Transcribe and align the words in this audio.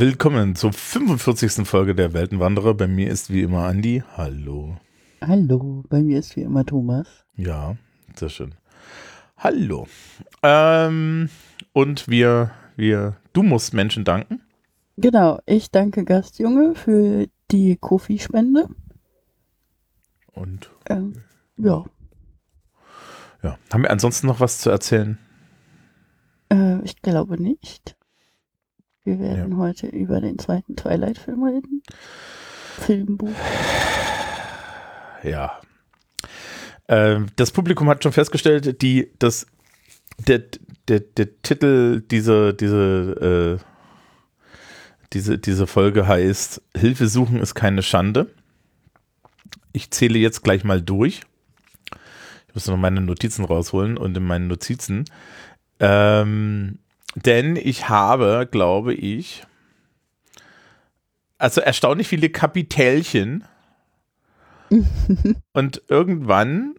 willkommen 0.00 0.54
zur 0.56 0.72
45. 0.72 1.68
Folge 1.68 1.94
der 1.94 2.14
Weltenwanderer. 2.14 2.72
Bei 2.72 2.86
mir 2.88 3.10
ist 3.10 3.30
wie 3.30 3.42
immer 3.42 3.66
Andi. 3.66 4.02
Hallo. 4.16 4.78
Hallo, 5.20 5.84
bei 5.90 6.02
mir 6.02 6.18
ist 6.18 6.36
wie 6.36 6.40
immer 6.40 6.64
Thomas. 6.64 7.06
Ja, 7.36 7.76
sehr 8.16 8.30
schön. 8.30 8.54
Hallo. 9.36 9.86
Ähm, 10.42 11.28
und 11.74 12.08
wir, 12.08 12.50
wir, 12.76 13.18
du 13.34 13.42
musst 13.42 13.74
Menschen 13.74 14.04
danken. 14.04 14.40
Genau, 14.96 15.38
ich 15.44 15.70
danke 15.70 16.06
Gastjunge 16.06 16.74
für 16.74 17.26
die 17.50 17.76
Kofi-Spende. 17.76 18.68
Und 20.32 20.70
Ähm, 20.88 21.12
ja, 21.58 21.84
ja, 23.42 23.58
haben 23.70 23.82
wir 23.82 23.90
ansonsten 23.90 24.26
noch 24.26 24.40
was 24.40 24.60
zu 24.60 24.70
erzählen? 24.70 25.18
äh, 26.50 26.80
ich 26.84 27.02
glaube 27.02 27.40
nicht. 27.40 27.96
Wir 29.04 29.18
werden 29.18 29.56
heute 29.56 29.86
über 29.86 30.20
den 30.20 30.38
zweiten 30.38 30.76
Twilight-Film 30.76 31.42
reden. 31.42 31.82
Filmbuch. 32.80 33.30
Ja. 35.22 35.60
Ähm, 36.88 37.26
das 37.36 37.50
Publikum 37.50 37.88
hat 37.88 38.02
schon 38.02 38.12
festgestellt, 38.12 38.82
die, 38.82 39.10
das, 39.18 39.46
der, 40.18 40.42
der, 40.88 41.00
der 41.00 41.40
Titel 41.42 42.02
dieser, 42.02 42.52
diese, 42.52 43.58
äh, 43.60 43.64
diese, 45.12 45.38
diese 45.38 45.66
Folge 45.66 46.06
heißt 46.06 46.62
Hilfe 46.76 47.08
suchen 47.08 47.40
ist 47.40 47.54
keine 47.54 47.82
Schande. 47.82 48.32
Ich 49.72 49.90
zähle 49.90 50.18
jetzt 50.18 50.42
gleich 50.42 50.64
mal 50.64 50.82
durch. 50.82 51.22
Ich 52.48 52.54
muss 52.54 52.66
noch 52.66 52.76
meine 52.76 53.00
Notizen 53.00 53.44
rausholen 53.44 53.96
und 53.96 54.16
in 54.16 54.24
meinen 54.24 54.48
Notizen. 54.48 55.04
Ähm, 55.78 56.80
denn 57.14 57.56
ich 57.56 57.88
habe, 57.88 58.48
glaube 58.50 58.94
ich, 58.94 59.44
also 61.38 61.60
erstaunlich 61.60 62.08
viele 62.08 62.30
Kapitälchen. 62.30 63.44
und 65.52 65.82
irgendwann 65.88 66.74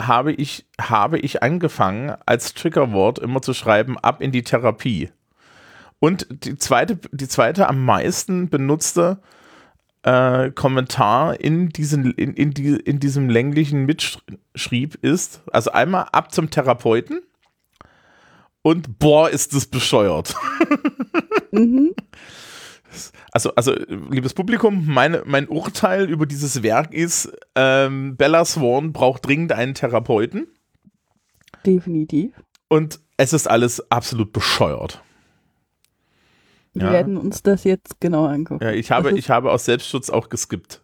habe 0.00 0.32
ich, 0.32 0.66
habe 0.80 1.18
ich 1.18 1.42
angefangen, 1.42 2.14
als 2.26 2.54
Triggerwort 2.54 3.18
immer 3.18 3.40
zu 3.42 3.54
schreiben, 3.54 3.98
ab 3.98 4.20
in 4.20 4.32
die 4.32 4.42
Therapie. 4.42 5.10
Und 5.98 6.26
die 6.30 6.56
zweite, 6.56 6.98
die 7.12 7.28
zweite 7.28 7.68
am 7.68 7.84
meisten 7.84 8.48
benutzte 8.48 9.20
äh, 10.02 10.50
Kommentar 10.50 11.40
in, 11.40 11.68
diesen, 11.68 12.12
in, 12.12 12.34
in, 12.34 12.52
die, 12.52 12.76
in 12.76 13.00
diesem 13.00 13.28
länglichen 13.28 13.84
Mitschrieb 13.84 14.96
ist, 15.02 15.42
also 15.52 15.72
einmal 15.72 16.06
ab 16.12 16.32
zum 16.32 16.50
Therapeuten 16.50 17.20
und 18.62 18.98
boah, 18.98 19.30
ist 19.30 19.54
das 19.54 19.66
bescheuert. 19.66 20.34
Mhm. 21.52 21.94
Also, 23.32 23.54
also, 23.54 23.72
liebes 24.10 24.34
Publikum, 24.34 24.84
meine, 24.86 25.22
mein 25.24 25.48
Urteil 25.48 26.10
über 26.10 26.26
dieses 26.26 26.62
Werk 26.64 26.92
ist, 26.92 27.32
ähm, 27.54 28.16
Bella 28.16 28.44
Swan 28.44 28.92
braucht 28.92 29.26
dringend 29.26 29.52
einen 29.52 29.74
Therapeuten 29.74 30.48
Definitiv. 31.64 32.32
und 32.68 32.98
es 33.16 33.32
ist 33.32 33.48
alles 33.48 33.90
absolut 33.92 34.32
bescheuert. 34.32 35.02
Wir 36.72 36.86
Ja. 36.86 36.92
werden 36.92 37.16
uns 37.16 37.42
das 37.42 37.64
jetzt 37.64 38.00
genau 38.00 38.26
angucken. 38.26 38.62
Ja, 38.64 38.72
ich 38.72 38.90
habe, 38.90 39.10
ist- 39.10 39.18
ich 39.18 39.30
habe 39.30 39.52
aus 39.52 39.64
Selbstschutz 39.64 40.10
auch 40.10 40.28
geskippt. 40.28 40.82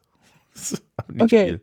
Okay. 1.21 1.61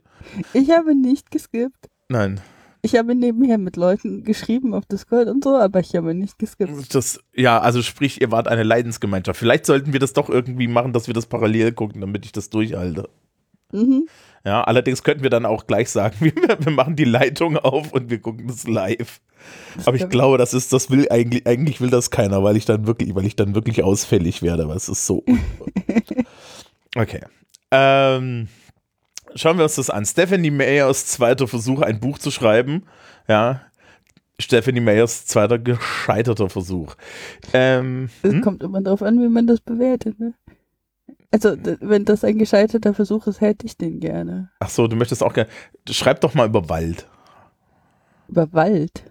viel. 0.53 0.61
Ich 0.61 0.69
habe 0.71 0.95
nicht 0.95 1.31
geskippt. 1.31 1.89
Nein, 2.07 2.39
Ich 2.85 2.97
habe 2.97 3.15
nebenher 3.15 3.57
mit 3.57 3.77
Leuten 3.77 4.25
geschrieben 4.25 4.73
auf 4.73 4.85
Discord 4.85 5.29
und 5.29 5.41
so, 5.41 5.55
aber 5.55 5.79
ich 5.79 5.95
habe 5.95 6.13
nicht 6.13 6.37
geskippt. 6.37 6.93
das, 6.93 7.17
ja, 7.33 7.57
also 7.61 7.81
sprich, 7.81 8.19
ihr 8.19 8.29
wart 8.29 8.49
eine 8.49 8.63
Leidensgemeinschaft. 8.63 9.39
Vielleicht 9.39 9.65
sollten 9.65 9.93
wir 9.93 10.01
das 10.01 10.11
doch 10.11 10.29
irgendwie 10.29 10.67
machen, 10.67 10.91
dass 10.91 11.07
wir 11.07 11.13
das 11.13 11.25
parallel 11.25 11.71
gucken, 11.71 12.01
damit 12.01 12.25
ich 12.25 12.33
das 12.33 12.49
durchhalte. 12.49 13.07
Mhm. 13.71 14.09
Ja, 14.43 14.65
allerdings 14.65 15.01
könnten 15.01 15.23
wir 15.23 15.29
dann 15.29 15.45
auch 15.45 15.65
gleich 15.65 15.89
sagen, 15.89 16.15
wir, 16.19 16.33
wir 16.33 16.71
machen 16.73 16.97
die 16.97 17.05
Leitung 17.05 17.55
auf 17.55 17.93
und 17.93 18.09
wir 18.09 18.19
gucken 18.19 18.47
das 18.47 18.67
live. 18.67 19.21
Das 19.77 19.87
Aber 19.87 19.95
ich 19.95 20.09
glaube, 20.09 20.37
das 20.37 20.53
ist, 20.53 20.73
das 20.73 20.89
will 20.89 21.07
eigentlich, 21.09 21.47
eigentlich 21.47 21.79
will 21.79 21.89
das 21.89 22.11
keiner, 22.11 22.43
weil 22.43 22.57
ich 22.57 22.65
dann 22.65 22.85
wirklich, 22.85 23.15
weil 23.15 23.25
ich 23.25 23.37
dann 23.37 23.55
wirklich 23.55 23.81
ausfällig 23.81 24.41
werde, 24.41 24.63
aber 24.63 24.75
es 24.75 24.89
ist 24.89 25.05
so. 25.05 25.23
okay. 26.97 27.21
Ähm, 27.71 28.49
schauen 29.35 29.57
wir 29.57 29.63
uns 29.63 29.75
das 29.75 29.89
an. 29.89 30.05
Stephanie 30.05 30.51
Mayers 30.51 31.05
zweiter 31.05 31.47
Versuch, 31.47 31.81
ein 31.81 31.99
Buch 31.99 32.17
zu 32.19 32.31
schreiben. 32.31 32.83
Ja. 33.27 33.61
Stephanie 34.39 34.79
Mayers 34.79 35.25
zweiter 35.25 35.59
gescheiterter 35.59 36.49
Versuch. 36.49 36.95
Ähm, 37.53 38.09
Es 38.23 38.31
hm? 38.31 38.41
kommt 38.41 38.63
immer 38.63 38.81
darauf 38.81 39.03
an, 39.03 39.21
wie 39.21 39.29
man 39.29 39.47
das 39.47 39.61
bewertet. 39.61 40.19
Ne? 40.19 40.33
Also, 41.31 41.55
wenn 41.81 42.05
das 42.05 42.23
ein 42.23 42.37
gescheiterter 42.37 42.93
Versuch 42.93 43.27
ist, 43.27 43.41
hätte 43.41 43.65
ich 43.65 43.77
den 43.77 43.99
gerne. 43.99 44.49
Ach 44.59 44.69
so, 44.69 44.87
du 44.87 44.95
möchtest 44.95 45.23
auch 45.23 45.33
gerne. 45.33 45.49
Schreib 45.89 46.21
doch 46.21 46.33
mal 46.33 46.47
über 46.47 46.69
Wald. 46.69 47.07
Über 48.27 48.51
Wald. 48.53 49.03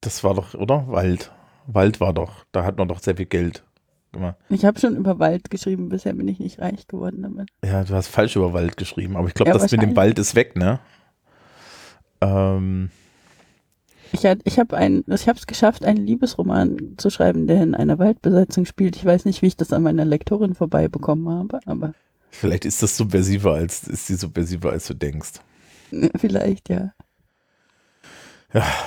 Das 0.00 0.24
war 0.24 0.34
doch, 0.34 0.54
oder? 0.54 0.86
Wald. 0.88 1.32
Wald 1.66 2.00
war 2.00 2.12
doch. 2.12 2.44
Da 2.52 2.64
hat 2.64 2.78
man 2.78 2.88
doch 2.88 3.00
sehr 3.00 3.16
viel 3.16 3.26
Geld 3.26 3.64
gemacht. 4.12 4.36
Ich 4.48 4.64
habe 4.64 4.78
schon 4.80 4.96
über 4.96 5.18
Wald 5.18 5.50
geschrieben, 5.50 5.88
bisher 5.88 6.12
bin 6.14 6.28
ich 6.28 6.38
nicht 6.38 6.58
reich 6.60 6.86
geworden 6.86 7.22
damit. 7.22 7.48
Ja, 7.64 7.84
du 7.84 7.94
hast 7.94 8.08
falsch 8.08 8.36
über 8.36 8.52
Wald 8.52 8.76
geschrieben, 8.76 9.16
aber 9.16 9.28
ich 9.28 9.34
glaube, 9.34 9.50
Ja, 9.50 9.58
das 9.58 9.70
mit 9.70 9.82
dem. 9.82 9.96
Wald 9.96 10.18
ist 10.18 10.34
weg, 10.34 10.56
ne? 10.56 10.80
Ähm, 12.20 12.90
Ich, 14.12 14.26
hat- 14.26 14.40
ich 14.44 14.58
habe 14.58 14.74
es 15.06 15.46
geschafft, 15.46 15.84
einen 15.84 16.04
Liebesroman 16.06 16.94
zu 16.96 17.10
schreiben, 17.10 17.46
der 17.46 17.62
in 17.62 17.74
einer 17.74 17.98
Waldbesetzung 17.98 18.66
spielt. 18.66 18.96
Ich 18.96 19.04
weiß 19.04 19.24
nicht, 19.24 19.40
wie 19.42 19.46
ich 19.46 19.56
das 19.56 19.72
an 19.72 19.82
meiner 19.82 20.04
Lektorin 20.04 20.54
vorbeibekommen 20.54 21.28
habe, 21.28 21.60
aber 21.66 21.94
vielleicht 22.30 22.64
ist 22.64 22.82
das 22.82 22.96
subversiver 22.96 23.54
als, 23.54 23.86
ist 23.86 24.08
die 24.08 24.14
subversiver 24.14 24.70
als 24.72 24.86
du 24.86 24.94
denkst. 24.94 25.40
vielleicht 26.18 26.68
ja. 26.68 26.92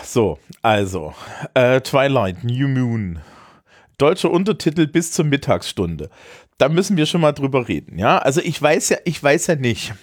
So, 0.03 0.39
also, 0.61 1.13
äh, 1.53 1.79
Twilight, 1.79 2.43
New 2.43 2.67
Moon. 2.67 3.19
Deutscher 3.97 4.31
Untertitel 4.31 4.87
bis 4.87 5.11
zur 5.11 5.25
Mittagsstunde. 5.25 6.09
Da 6.57 6.69
müssen 6.69 6.97
wir 6.97 7.05
schon 7.05 7.21
mal 7.21 7.31
drüber 7.31 7.67
reden, 7.67 7.97
ja? 7.97 8.17
Also 8.17 8.41
ich 8.41 8.61
weiß 8.61 8.89
ja, 8.89 8.97
ich 9.05 9.21
weiß 9.21 9.47
ja 9.47 9.55
nicht, 9.55 9.93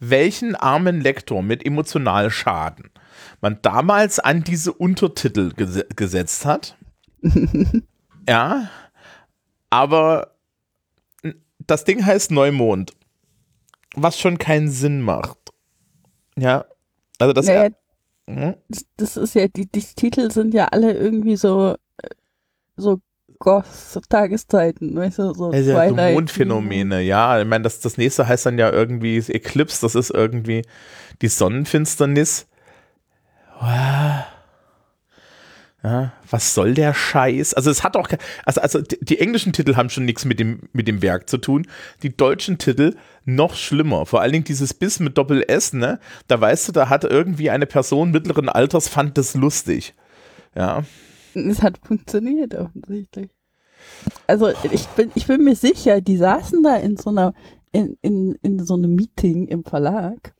welchen 0.00 0.54
armen 0.54 1.00
Lektor 1.00 1.42
mit 1.42 1.64
Emotionalschaden 1.64 2.90
man 3.40 3.58
damals 3.62 4.18
an 4.18 4.42
diese 4.42 4.72
Untertitel 4.72 5.52
gese 5.54 5.86
gesetzt 5.94 6.44
hat. 6.44 6.76
ja, 8.28 8.68
aber 9.70 10.34
das 11.58 11.84
Ding 11.84 12.04
heißt 12.04 12.30
Neumond, 12.30 12.92
was 13.94 14.18
schon 14.18 14.38
keinen 14.38 14.70
Sinn 14.70 15.00
macht. 15.00 15.38
Ja, 16.36 16.64
also 17.18 17.32
das. 17.32 17.46
Naja, 17.46 17.70
Hm? 18.28 18.54
das, 18.68 18.86
das 18.96 19.16
ist 19.16 19.34
ja, 19.34 19.48
die, 19.48 19.66
die 19.66 19.82
Titel 19.82 20.30
sind 20.30 20.54
ja 20.54 20.68
alle 20.68 20.94
irgendwie 20.94 21.36
so, 21.36 21.76
äh, 21.98 22.08
so 22.76 23.00
Goth-Tageszeiten, 23.44 24.96
weißt 24.96 25.18
du, 25.18 25.34
so 25.34 25.50
Also 25.50 25.70
ja, 25.70 25.86
so 25.86 25.94
Twilight. 25.94 26.14
Mondphänomene, 26.14 27.02
ja. 27.02 27.40
Ich 27.40 27.46
meine, 27.46 27.62
das, 27.62 27.80
das 27.80 27.98
nächste 27.98 28.26
heißt 28.26 28.46
dann 28.46 28.58
ja 28.58 28.72
irgendwie 28.72 29.18
Eclipse, 29.18 29.82
das 29.82 29.94
ist 29.94 30.10
irgendwie 30.10 30.62
die 31.22 31.28
Sonnenfinsternis. 31.28 32.46
Wow. 33.60 34.24
Ja, 35.84 36.12
was 36.30 36.54
soll 36.54 36.72
der 36.72 36.94
Scheiß? 36.94 37.52
Also 37.52 37.70
es 37.70 37.84
hat 37.84 37.94
auch, 37.98 38.08
also, 38.46 38.62
also 38.62 38.80
die, 38.80 38.96
die 39.02 39.20
englischen 39.20 39.52
Titel 39.52 39.76
haben 39.76 39.90
schon 39.90 40.06
nichts 40.06 40.24
mit 40.24 40.40
dem, 40.40 40.60
mit 40.72 40.88
dem 40.88 41.02
Werk 41.02 41.28
zu 41.28 41.36
tun. 41.36 41.66
Die 42.02 42.16
deutschen 42.16 42.56
Titel 42.56 42.96
noch 43.26 43.54
schlimmer. 43.54 44.06
Vor 44.06 44.22
allen 44.22 44.32
Dingen 44.32 44.44
dieses 44.44 44.72
Biss 44.72 44.98
mit 44.98 45.18
Doppel 45.18 45.44
S, 45.46 45.74
ne? 45.74 46.00
Da 46.26 46.40
weißt 46.40 46.68
du, 46.68 46.72
da 46.72 46.88
hat 46.88 47.04
irgendwie 47.04 47.50
eine 47.50 47.66
Person 47.66 48.12
mittleren 48.12 48.48
Alters 48.48 48.88
fand 48.88 49.18
das 49.18 49.34
lustig. 49.34 49.92
Ja. 50.56 50.84
Es 51.34 51.62
hat 51.62 51.78
funktioniert 51.78 52.54
offensichtlich. 52.54 53.30
Also 54.26 54.48
ich 54.72 54.86
bin, 54.88 55.10
ich 55.14 55.26
bin 55.26 55.44
mir 55.44 55.56
sicher, 55.56 56.00
die 56.00 56.16
saßen 56.16 56.62
da 56.62 56.76
in 56.76 56.96
so 56.96 57.10
einer, 57.10 57.34
in, 57.72 57.96
in, 58.02 58.38
in 58.42 58.64
so 58.64 58.74
einem 58.74 58.94
Meeting 58.94 59.46
im 59.48 59.64
Verlag 59.64 60.34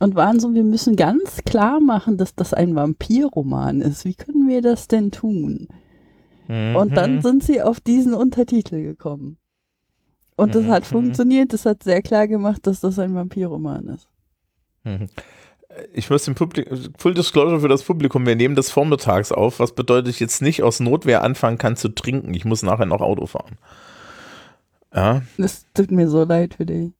und 0.00 0.14
waren 0.16 0.40
so, 0.40 0.52
wir 0.52 0.64
müssen 0.64 0.96
ganz 0.96 1.42
klar 1.44 1.78
machen, 1.80 2.16
dass 2.16 2.34
das 2.34 2.52
ein 2.54 2.74
Vampirroman 2.74 3.80
ist. 3.82 4.04
Wie 4.04 4.14
können 4.14 4.48
wir 4.48 4.62
das 4.62 4.88
denn 4.88 5.10
tun? 5.12 5.68
Und 6.48 6.96
dann 6.96 7.16
Mhm. 7.16 7.20
sind 7.22 7.44
sie 7.44 7.62
auf 7.62 7.80
diesen 7.80 8.14
Untertitel 8.14 8.82
gekommen. 8.82 9.36
Und 10.36 10.54
das 10.56 10.64
hat 10.66 10.82
Mhm. 10.82 10.86
funktioniert, 10.86 11.52
das 11.52 11.66
hat 11.66 11.84
sehr 11.84 12.02
klar 12.02 12.26
gemacht, 12.26 12.66
dass 12.66 12.80
das 12.80 12.98
ein 12.98 13.14
Vampirroman 13.14 13.86
ist. 13.88 14.08
Mhm. 14.84 15.06
Ich 15.94 16.10
muss 16.10 16.24
dem 16.24 16.34
Publikum, 16.34 16.78
Full 16.98 17.14
Disclosure 17.14 17.60
für 17.60 17.68
das 17.68 17.82
Publikum, 17.82 18.26
wir 18.26 18.36
nehmen 18.36 18.54
das 18.54 18.70
vormittags 18.70 19.32
auf, 19.32 19.60
was 19.60 19.74
bedeutet, 19.74 20.08
ich 20.08 20.20
jetzt 20.20 20.42
nicht 20.42 20.62
aus 20.62 20.80
Notwehr 20.80 21.22
anfangen 21.22 21.58
kann 21.58 21.76
zu 21.76 21.88
trinken. 21.88 22.34
Ich 22.34 22.44
muss 22.44 22.62
nachher 22.62 22.86
noch 22.86 23.00
Auto 23.00 23.26
fahren. 23.26 23.58
Ja, 24.94 25.22
Das 25.38 25.66
tut 25.72 25.90
mir 25.90 26.08
so 26.08 26.24
leid 26.24 26.54
für 26.54 26.66
dich. 26.66 26.92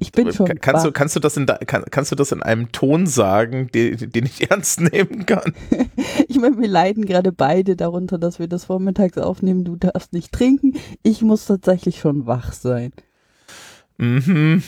Ich 0.00 0.12
bin 0.12 0.32
schon. 0.32 0.46
Kannst 0.60 0.86
du, 0.86 0.92
kannst, 0.92 1.14
du 1.14 1.20
das 1.20 1.36
in 1.36 1.44
kann, 1.46 1.84
kannst 1.90 2.10
du 2.10 2.16
das 2.16 2.32
in 2.32 2.42
einem 2.42 2.72
Ton 2.72 3.06
sagen, 3.06 3.68
den, 3.72 4.10
den 4.10 4.24
ich 4.24 4.50
ernst 4.50 4.80
nehmen 4.80 5.26
kann? 5.26 5.52
ich 6.28 6.40
meine, 6.40 6.58
wir 6.58 6.68
leiden 6.68 7.04
gerade 7.04 7.32
beide 7.32 7.76
darunter, 7.76 8.18
dass 8.18 8.38
wir 8.38 8.48
das 8.48 8.64
vormittags 8.64 9.18
aufnehmen. 9.18 9.64
Du 9.64 9.76
darfst 9.76 10.14
nicht 10.14 10.32
trinken. 10.32 10.76
Ich 11.02 11.20
muss 11.20 11.44
tatsächlich 11.44 12.00
schon 12.00 12.26
wach 12.26 12.52
sein. 12.52 12.92
Mhm. 13.98 14.62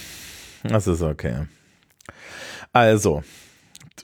Das 0.65 0.87
ist 0.87 1.01
okay. 1.01 1.47
Also, 2.73 3.23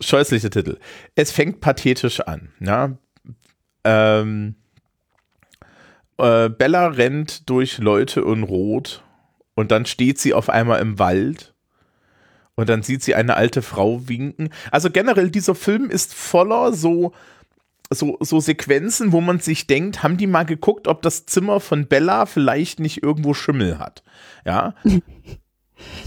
scheußliche 0.01 0.51
Titel. 0.51 0.79
Es 1.15 1.33
fängt 1.33 1.61
pathetisch 1.61 2.21
an. 2.21 2.53
Ja? 2.61 2.97
Ähm, 3.85 4.57
äh, 6.19 6.49
Bella 6.49 6.89
rennt 6.89 7.49
durch 7.49 7.79
Leute 7.79 8.21
in 8.21 8.43
Rot 8.43 9.03
und 9.55 9.71
dann 9.71 9.87
steht 9.87 10.19
sie 10.19 10.35
auf 10.35 10.51
einmal 10.51 10.81
im 10.81 10.99
Wald 10.99 11.55
und 12.55 12.69
dann 12.69 12.83
sieht 12.83 13.03
sie 13.03 13.15
eine 13.15 13.37
alte 13.37 13.63
Frau 13.63 14.09
winken. 14.09 14.51
Also 14.71 14.91
generell, 14.91 15.31
dieser 15.31 15.55
Film 15.55 15.91
ist 15.91 16.13
voller 16.13 16.73
so, 16.73 17.13
so, 17.89 18.19
so 18.21 18.41
Sequenzen, 18.41 19.13
wo 19.13 19.21
man 19.21 19.39
sich 19.39 19.67
denkt, 19.67 20.03
haben 20.03 20.17
die 20.17 20.27
mal 20.27 20.45
geguckt, 20.45 20.89
ob 20.89 21.03
das 21.03 21.25
Zimmer 21.27 21.61
von 21.61 21.87
Bella 21.87 22.27
vielleicht 22.27 22.81
nicht 22.81 23.03
irgendwo 23.03 23.33
Schimmel 23.33 23.79
hat. 23.79 24.03
Ja. 24.45 24.75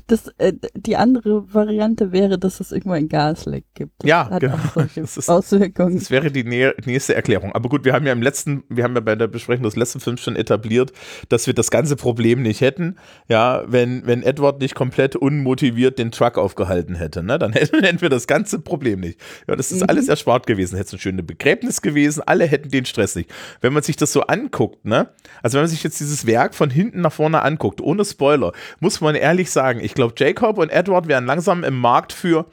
Das, 0.08 0.28
äh, 0.38 0.54
die 0.76 0.98
andere 0.98 1.54
Variante 1.54 2.12
wäre, 2.12 2.38
dass 2.38 2.60
es 2.60 2.72
irgendwo 2.72 2.92
ein 2.92 3.08
Gasleck 3.08 3.66
gibt. 3.74 3.94
Das 4.00 4.10
ja, 4.10 4.40
genau. 4.40 4.58
Das, 4.96 5.18
ist, 5.18 5.30
Auswirkungen. 5.30 5.96
das 5.98 6.12
wäre 6.12 6.32
die 6.32 6.44
nächste 6.44 7.16
Erklärung. 7.16 7.54
Aber 7.54 7.70
gut, 7.70 7.86
wir 7.86 7.94
haben 7.94 8.06
ja 8.06 8.12
im 8.12 8.22
letzten, 8.22 8.64
wir 8.70 8.84
haben 8.84 8.94
ja 8.96 9.00
bei 9.00 9.16
der 9.16 9.28
Besprechung 9.28 9.64
des 9.64 9.76
letzten 9.76 10.00
Films 10.00 10.22
schon 10.22 10.36
etabliert, 10.36 10.92
dass 11.30 11.48
wir 11.48 11.54
das 11.54 11.72
ganze 11.72 11.96
Problem 11.96 12.42
nicht 12.42 12.62
hätten, 12.62 12.98
ja, 13.28 13.64
wenn, 13.68 14.06
wenn 14.06 14.24
Edward 14.24 14.60
nicht 14.60 14.76
komplett 14.76 15.16
unmotiviert 15.16 16.00
den 16.00 16.12
Truck 16.12 16.38
aufgehalten 16.38 16.96
hätte, 16.96 17.24
ne, 17.24 17.40
dann 17.40 17.54
hätten 17.54 18.02
wir 18.02 18.10
das 18.10 18.28
ganze 18.28 18.60
Problem 18.60 19.00
nicht. 19.00 19.20
Ja, 19.48 19.56
das 19.56 19.72
ist 19.72 19.82
mhm. 19.82 19.90
alles 19.90 20.08
erspart 20.08 20.48
gewesen. 20.48 20.76
Hätte 20.76 20.88
es 20.88 20.94
ein 20.94 21.00
schönes 21.00 21.26
Begräbnis 21.26 21.82
gewesen, 21.82 22.24
alle 22.26 22.46
hätten 22.46 22.70
den 22.70 22.86
Stress 22.86 23.16
nicht. 23.16 23.32
Wenn 23.62 23.74
man 23.74 23.84
sich 23.84 23.96
das 23.96 24.12
so 24.12 24.22
anguckt, 24.22 24.86
ne, 24.86 25.10
also 25.42 25.56
wenn 25.56 25.64
man 25.64 25.70
sich 25.70 25.84
jetzt 25.84 26.00
dieses 26.00 26.26
Werk 26.26 26.56
von 26.56 26.70
hinten 26.70 27.02
nach 27.02 27.14
vorne 27.14 27.42
anguckt, 27.42 27.82
ohne 27.82 28.06
Spoiler, 28.06 28.52
muss 28.80 29.02
man 29.02 29.16
ehrlich 29.16 29.52
sagen, 29.52 29.61
sagen. 29.62 29.80
Ich 29.82 29.94
glaube, 29.94 30.14
Jacob 30.18 30.58
und 30.58 30.70
Edward 30.70 31.08
wären 31.08 31.26
langsam 31.26 31.64
im 31.64 31.78
Markt 31.78 32.14
für, 32.14 32.46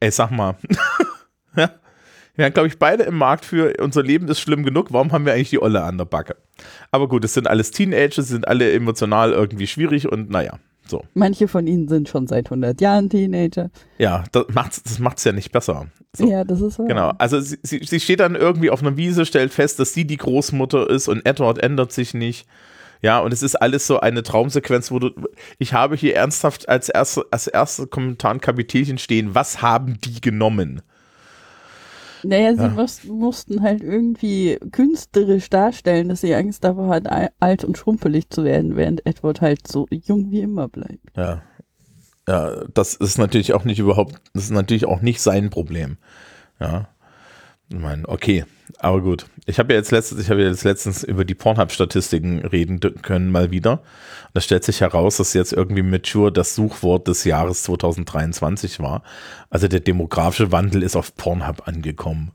ey, 0.00 0.10
sag 0.10 0.30
mal, 0.30 0.56
ja, 1.56 1.70
wir 2.34 2.44
wären, 2.44 2.52
glaube 2.52 2.68
ich, 2.68 2.78
beide 2.78 3.04
im 3.04 3.16
Markt 3.16 3.44
für, 3.44 3.74
unser 3.80 4.02
Leben 4.02 4.28
ist 4.28 4.40
schlimm 4.40 4.62
genug, 4.62 4.92
warum 4.92 5.12
haben 5.12 5.26
wir 5.26 5.34
eigentlich 5.34 5.50
die 5.50 5.62
Olle 5.62 5.82
an 5.82 5.98
der 5.98 6.06
Backe? 6.06 6.36
Aber 6.90 7.08
gut, 7.08 7.24
es 7.24 7.34
sind 7.34 7.46
alles 7.46 7.70
Teenager, 7.70 8.22
sind 8.22 8.48
alle 8.48 8.72
emotional 8.72 9.32
irgendwie 9.32 9.66
schwierig 9.66 10.10
und 10.10 10.30
naja, 10.30 10.58
so. 10.88 11.02
Manche 11.14 11.48
von 11.48 11.66
ihnen 11.66 11.88
sind 11.88 12.08
schon 12.08 12.26
seit 12.26 12.46
100 12.46 12.80
Jahren 12.80 13.10
Teenager. 13.10 13.70
Ja, 13.98 14.24
das 14.32 14.46
macht 14.54 14.72
es 14.72 14.82
das 14.82 14.98
macht's 14.98 15.24
ja 15.24 15.32
nicht 15.32 15.52
besser. 15.52 15.88
So. 16.16 16.30
Ja, 16.30 16.44
das 16.44 16.60
ist 16.60 16.78
wahr. 16.78 16.86
Genau, 16.86 17.12
also 17.18 17.40
sie, 17.40 17.58
sie, 17.62 17.80
sie 17.84 18.00
steht 18.00 18.20
dann 18.20 18.34
irgendwie 18.34 18.70
auf 18.70 18.80
einer 18.82 18.96
Wiese, 18.96 19.26
stellt 19.26 19.52
fest, 19.52 19.78
dass 19.80 19.92
sie 19.92 20.06
die 20.06 20.16
Großmutter 20.16 20.88
ist 20.88 21.08
und 21.08 21.26
Edward 21.26 21.58
ändert 21.58 21.92
sich 21.92 22.14
nicht. 22.14 22.46
Ja, 23.02 23.18
und 23.18 23.32
es 23.32 23.42
ist 23.42 23.56
alles 23.56 23.86
so 23.86 24.00
eine 24.00 24.22
Traumsequenz, 24.22 24.90
wo 24.90 24.98
du, 24.98 25.10
ich 25.58 25.72
habe 25.72 25.96
hier 25.96 26.16
ernsthaft 26.16 26.68
als 26.68 26.88
erste, 26.88 27.26
als 27.30 27.46
erste 27.46 27.86
Kommentar 27.86 28.32
ein 28.32 28.40
Kapitelchen 28.40 28.98
stehen, 28.98 29.34
was 29.34 29.62
haben 29.62 29.98
die 30.00 30.20
genommen? 30.20 30.82
Naja, 32.22 32.54
sie 32.54 32.62
ja. 32.62 32.68
muss, 32.68 33.04
mussten 33.04 33.62
halt 33.62 33.82
irgendwie 33.82 34.58
künstlerisch 34.72 35.48
darstellen, 35.50 36.08
dass 36.08 36.22
sie 36.22 36.34
Angst 36.34 36.64
davor 36.64 36.88
hat, 36.88 37.32
alt 37.40 37.64
und 37.64 37.78
schrumpelig 37.78 38.30
zu 38.30 38.42
werden, 38.42 38.76
während 38.76 39.06
Edward 39.06 39.40
halt 39.40 39.68
so 39.68 39.86
jung 39.90 40.30
wie 40.30 40.40
immer 40.40 40.68
bleibt. 40.68 41.16
Ja. 41.16 41.42
Ja, 42.28 42.64
das 42.74 42.94
ist 42.94 43.18
natürlich 43.18 43.52
auch 43.52 43.62
nicht 43.62 43.78
überhaupt, 43.78 44.16
das 44.34 44.44
ist 44.44 44.50
natürlich 44.50 44.86
auch 44.86 45.00
nicht 45.00 45.20
sein 45.20 45.48
Problem. 45.48 45.96
Ja. 46.58 46.88
Ich 47.68 47.78
meine, 47.78 48.08
okay, 48.08 48.44
aber 48.78 49.00
gut. 49.00 49.26
Ich 49.46 49.58
habe 49.58 49.72
ja 49.72 49.78
jetzt 49.78 49.90
letztens, 49.90 50.20
ich 50.20 50.30
habe 50.30 50.42
ja 50.42 50.48
jetzt 50.48 50.64
letztens 50.64 51.02
über 51.04 51.24
die 51.24 51.34
Pornhub-Statistiken 51.34 52.40
reden 52.40 52.80
können 52.80 53.30
mal 53.30 53.50
wieder. 53.50 53.72
Und 53.72 53.80
da 54.34 54.40
stellt 54.40 54.64
sich 54.64 54.80
heraus, 54.80 55.16
dass 55.16 55.34
jetzt 55.34 55.52
irgendwie 55.52 55.82
Mature 55.82 56.32
das 56.32 56.54
Suchwort 56.54 57.08
des 57.08 57.24
Jahres 57.24 57.62
2023 57.62 58.80
war. 58.80 59.02
Also 59.48 59.68
der 59.68 59.80
demografische 59.80 60.52
Wandel 60.52 60.82
ist 60.82 60.96
auf 60.96 61.14
Pornhub 61.14 61.66
angekommen. 61.66 62.32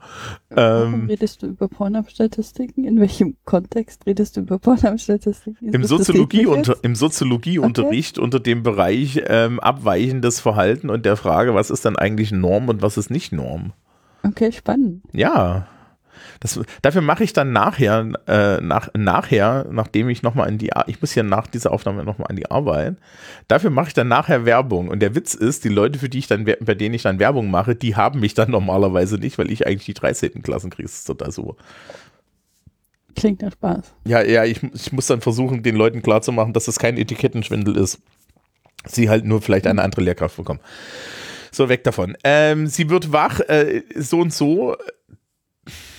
Warum 0.49 0.93
ähm, 0.93 1.05
redest 1.07 1.43
du 1.43 1.47
über 1.47 1.67
Pornhub-Statistiken? 1.67 2.85
In 2.85 2.99
welchem 2.99 3.35
Kontext 3.45 4.05
redest 4.07 4.37
du 4.37 4.41
über 4.41 4.57
Pornhub-Statistiken? 4.57 5.73
Im, 5.73 5.83
Soziologie 5.83 6.45
unter, 6.45 6.77
Im 6.81 6.95
Soziologieunterricht 6.95 8.17
okay. 8.17 8.23
unter 8.23 8.39
dem 8.39 8.63
Bereich 8.63 9.21
ähm, 9.27 9.59
abweichendes 9.59 10.39
Verhalten 10.39 10.89
und 10.89 11.05
der 11.05 11.17
Frage, 11.17 11.53
was 11.53 11.69
ist 11.69 11.85
dann 11.85 11.97
eigentlich 11.97 12.31
Norm 12.31 12.69
und 12.69 12.81
was 12.81 12.97
ist 12.97 13.11
nicht 13.11 13.31
Norm? 13.31 13.73
Okay, 14.23 14.51
spannend. 14.51 15.03
Ja. 15.11 15.67
Das, 16.39 16.59
dafür 16.81 17.01
mache 17.01 17.23
ich 17.23 17.33
dann 17.33 17.51
nachher, 17.51 18.07
äh, 18.27 18.61
nach, 18.61 18.89
nachher, 18.93 19.67
nachdem 19.71 20.09
ich 20.09 20.23
nochmal 20.23 20.49
in 20.49 20.57
die, 20.57 20.71
ich 20.87 21.01
muss 21.01 21.15
ja 21.15 21.23
nach 21.23 21.47
dieser 21.47 21.71
Aufnahme 21.71 22.03
nochmal 22.03 22.27
an 22.29 22.35
die 22.35 22.49
Arbeit, 22.49 22.97
dafür 23.47 23.69
mache 23.69 23.89
ich 23.89 23.93
dann 23.93 24.07
nachher 24.07 24.45
Werbung. 24.45 24.87
Und 24.89 24.99
der 25.01 25.15
Witz 25.15 25.33
ist, 25.33 25.63
die 25.63 25.69
Leute, 25.69 25.99
für 25.99 26.09
die 26.09 26.19
ich 26.19 26.27
dann, 26.27 26.45
bei 26.45 26.75
denen 26.75 26.95
ich 26.95 27.03
dann 27.03 27.19
Werbung 27.19 27.51
mache, 27.51 27.75
die 27.75 27.95
haben 27.95 28.19
mich 28.19 28.33
dann 28.33 28.51
normalerweise 28.51 29.17
nicht, 29.17 29.37
weil 29.37 29.51
ich 29.51 29.67
eigentlich 29.67 29.85
die 29.85 29.93
13. 29.93 30.41
Klassen 30.41 30.69
kriege. 30.69 30.87
Das 30.87 30.99
ist 30.99 31.05
total 31.05 31.31
super. 31.31 31.55
Klingt 33.15 33.41
nach 33.41 33.51
Spaß. 33.51 33.93
Ja, 34.05 34.21
ja, 34.21 34.45
ich, 34.45 34.61
ich 34.73 34.91
muss 34.91 35.07
dann 35.07 35.21
versuchen, 35.21 35.63
den 35.63 35.75
Leuten 35.75 36.01
klarzumachen, 36.01 36.53
dass 36.53 36.67
es 36.67 36.79
kein 36.79 36.97
Etikettenschwindel 36.97 37.77
ist. 37.77 37.99
Sie 38.85 39.09
halt 39.09 39.25
nur 39.25 39.41
vielleicht 39.41 39.67
eine 39.67 39.81
andere 39.81 40.01
Lehrkraft 40.01 40.37
bekommen. 40.37 40.59
So, 41.51 41.69
weg 41.69 41.83
davon. 41.83 42.15
Ähm, 42.23 42.67
sie 42.67 42.89
wird 42.89 43.11
wach, 43.11 43.41
äh, 43.41 43.83
so 43.95 44.19
und 44.19 44.33
so. 44.33 44.75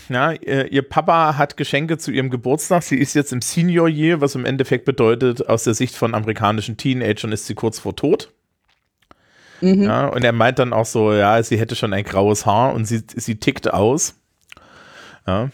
Ja, 0.09 0.33
ihr 0.33 0.83
Papa 0.83 1.37
hat 1.37 1.57
Geschenke 1.57 1.99
zu 1.99 2.11
ihrem 2.11 2.31
Geburtstag. 2.31 2.83
Sie 2.83 2.97
ist 2.97 3.15
jetzt 3.15 3.33
im 3.33 3.41
Senior 3.41 3.89
Year, 3.89 4.21
was 4.21 4.35
im 4.35 4.45
Endeffekt 4.45 4.85
bedeutet, 4.85 5.49
aus 5.49 5.65
der 5.65 5.75
Sicht 5.75 5.95
von 5.95 6.15
amerikanischen 6.15 6.77
Teenagern 6.77 7.33
ist 7.33 7.47
sie 7.47 7.55
kurz 7.55 7.79
vor 7.79 7.97
Tod. 7.97 8.33
Mhm. 9.61 9.85
Ja, 9.85 10.09
und 10.09 10.25
er 10.25 10.33
meint 10.33 10.59
dann 10.59 10.73
auch 10.73 10.87
so, 10.87 11.13
ja, 11.13 11.43
sie 11.43 11.59
hätte 11.59 11.77
schon 11.77 11.93
ein 11.93 12.05
graues 12.05 12.47
Haar 12.47 12.75
und 12.75 12.85
sie, 12.85 13.03
sie 13.15 13.37
tickt 13.37 13.73
aus. 13.73 14.15
Ja. 15.27 15.51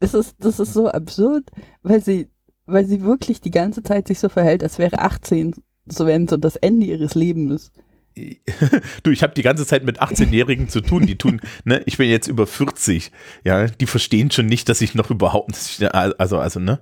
Es 0.00 0.14
ist, 0.14 0.36
das 0.40 0.58
ist 0.58 0.72
so 0.72 0.88
absurd, 0.88 1.44
weil 1.82 2.02
sie, 2.02 2.28
weil 2.64 2.86
sie 2.86 3.02
wirklich 3.02 3.40
die 3.40 3.50
ganze 3.50 3.82
Zeit 3.82 4.08
sich 4.08 4.18
so 4.18 4.28
verhält, 4.28 4.62
als 4.62 4.78
wäre 4.78 5.00
18, 5.00 5.54
so 5.86 6.06
wenn 6.06 6.26
so 6.28 6.36
das 6.36 6.56
Ende 6.56 6.86
ihres 6.86 7.14
Lebens. 7.14 7.72
du, 9.02 9.10
ich 9.10 9.22
habe 9.22 9.34
die 9.34 9.42
ganze 9.42 9.66
Zeit 9.66 9.84
mit 9.84 10.00
18-Jährigen 10.00 10.68
zu 10.68 10.80
tun. 10.80 11.06
Die 11.06 11.16
tun, 11.16 11.40
ne, 11.64 11.82
ich 11.84 11.98
bin 11.98 12.08
jetzt 12.08 12.28
über 12.28 12.46
40. 12.46 13.12
Ja, 13.44 13.66
die 13.66 13.86
verstehen 13.86 14.30
schon 14.30 14.46
nicht, 14.46 14.68
dass 14.68 14.80
ich 14.80 14.94
noch 14.94 15.10
überhaupt, 15.10 15.56
also, 15.92 16.38
also, 16.38 16.60
ne. 16.60 16.78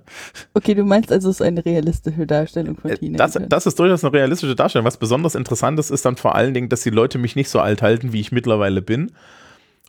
Okay, 0.53 0.75
du 0.75 0.83
meinst 0.83 1.11
also, 1.11 1.29
es 1.29 1.37
ist 1.37 1.41
eine 1.41 1.65
realistische 1.65 2.25
Darstellung 2.25 2.77
von 2.77 2.91
äh, 2.91 2.97
Teenagern. 2.97 3.49
Das, 3.49 3.49
das 3.49 3.65
ist 3.65 3.79
durchaus 3.79 4.03
eine 4.03 4.13
realistische 4.13 4.55
Darstellung. 4.55 4.85
Was 4.85 4.97
besonders 4.97 5.35
interessant 5.35 5.77
ist, 5.79 5.89
ist 5.89 6.05
dann 6.05 6.15
vor 6.15 6.35
allen 6.35 6.53
Dingen, 6.53 6.69
dass 6.69 6.83
die 6.83 6.89
Leute 6.89 7.17
mich 7.17 7.35
nicht 7.35 7.49
so 7.49 7.59
alt 7.59 7.81
halten, 7.81 8.13
wie 8.13 8.21
ich 8.21 8.31
mittlerweile 8.31 8.81
bin, 8.81 9.11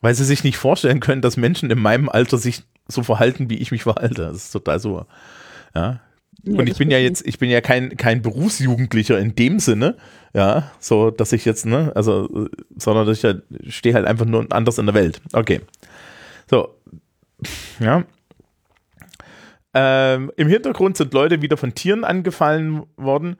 weil 0.00 0.14
sie 0.14 0.24
sich 0.24 0.42
nicht 0.42 0.56
vorstellen 0.56 1.00
können, 1.00 1.22
dass 1.22 1.36
Menschen 1.36 1.70
in 1.70 1.78
meinem 1.78 2.08
Alter 2.08 2.38
sich 2.38 2.64
so 2.88 3.02
verhalten, 3.02 3.50
wie 3.50 3.56
ich 3.56 3.70
mich 3.70 3.84
verhalte. 3.84 4.22
Das 4.22 4.36
ist 4.36 4.50
total 4.50 4.80
so. 4.80 5.06
Ja, 5.74 6.00
und 6.46 6.68
ich 6.68 6.78
bin 6.78 6.90
ja 6.90 6.98
jetzt, 6.98 7.26
ich 7.26 7.38
bin 7.38 7.50
ja 7.50 7.60
kein, 7.60 7.96
kein 7.96 8.22
Berufsjugendlicher 8.22 9.18
in 9.18 9.34
dem 9.34 9.58
Sinne, 9.58 9.96
ja, 10.34 10.70
so, 10.78 11.10
dass 11.10 11.32
ich 11.32 11.44
jetzt, 11.44 11.66
ne, 11.66 11.92
also, 11.94 12.48
sondern 12.76 13.06
dass 13.06 13.18
ich 13.18 13.22
ja, 13.22 13.34
stehe 13.68 13.94
halt 13.94 14.06
einfach 14.06 14.26
nur 14.26 14.46
anders 14.50 14.78
in 14.78 14.86
der 14.86 14.94
Welt. 14.94 15.20
Okay. 15.32 15.60
So, 16.50 16.76
ja. 17.80 18.04
Ähm, 19.74 20.32
Im 20.36 20.48
Hintergrund 20.48 20.96
sind 20.96 21.12
Leute 21.12 21.42
wieder 21.42 21.56
von 21.56 21.74
Tieren 21.74 22.04
angefallen 22.04 22.84
worden 22.96 23.36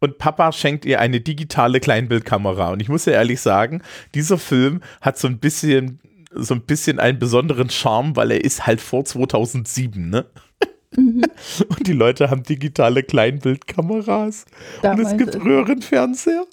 und 0.00 0.18
Papa 0.18 0.52
schenkt 0.52 0.84
ihr 0.84 1.00
eine 1.00 1.20
digitale 1.20 1.80
Kleinbildkamera. 1.80 2.70
Und 2.70 2.80
ich 2.80 2.88
muss 2.88 3.04
ja 3.04 3.14
ehrlich 3.14 3.40
sagen, 3.40 3.82
dieser 4.14 4.38
Film 4.38 4.80
hat 5.00 5.18
so 5.18 5.28
ein 5.28 5.38
bisschen, 5.38 6.00
so 6.32 6.54
ein 6.54 6.62
bisschen 6.62 6.98
einen 7.00 7.18
besonderen 7.18 7.70
Charme, 7.70 8.14
weil 8.14 8.30
er 8.30 8.44
ist 8.44 8.66
halt 8.66 8.80
vor 8.80 9.04
2007, 9.04 10.10
ne? 10.10 10.26
Mhm. 10.96 11.22
Und 11.68 11.86
die 11.86 11.92
Leute 11.92 12.30
haben 12.30 12.42
digitale 12.42 13.02
Kleinbildkameras. 13.02 14.44
Damals, 14.82 15.12
und 15.12 15.20
es 15.20 15.32
gibt 15.32 15.44
Röhrenfernseher. 15.44 16.46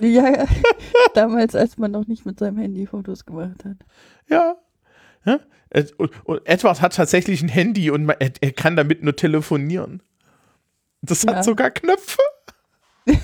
Ja, 0.00 0.46
damals, 1.14 1.54
als 1.54 1.78
man 1.78 1.90
noch 1.90 2.06
nicht 2.06 2.26
mit 2.26 2.38
seinem 2.38 2.58
Handy 2.58 2.86
Fotos 2.86 3.24
gemacht 3.24 3.64
hat. 3.64 3.76
Ja. 4.28 4.56
ja? 5.24 5.40
Und, 5.96 6.12
Edward 6.44 6.80
hat 6.80 6.96
tatsächlich 6.96 7.42
ein 7.42 7.48
Handy 7.48 7.90
und 7.90 8.08
er, 8.08 8.32
er, 8.40 8.52
kann 8.52 8.76
damit 8.76 9.02
nur 9.02 9.16
telefonieren. 9.16 10.02
Das 11.02 11.22
ja. 11.22 11.34
hat 11.34 11.44
sogar 11.44 11.70
Knöpfe. 11.70 12.22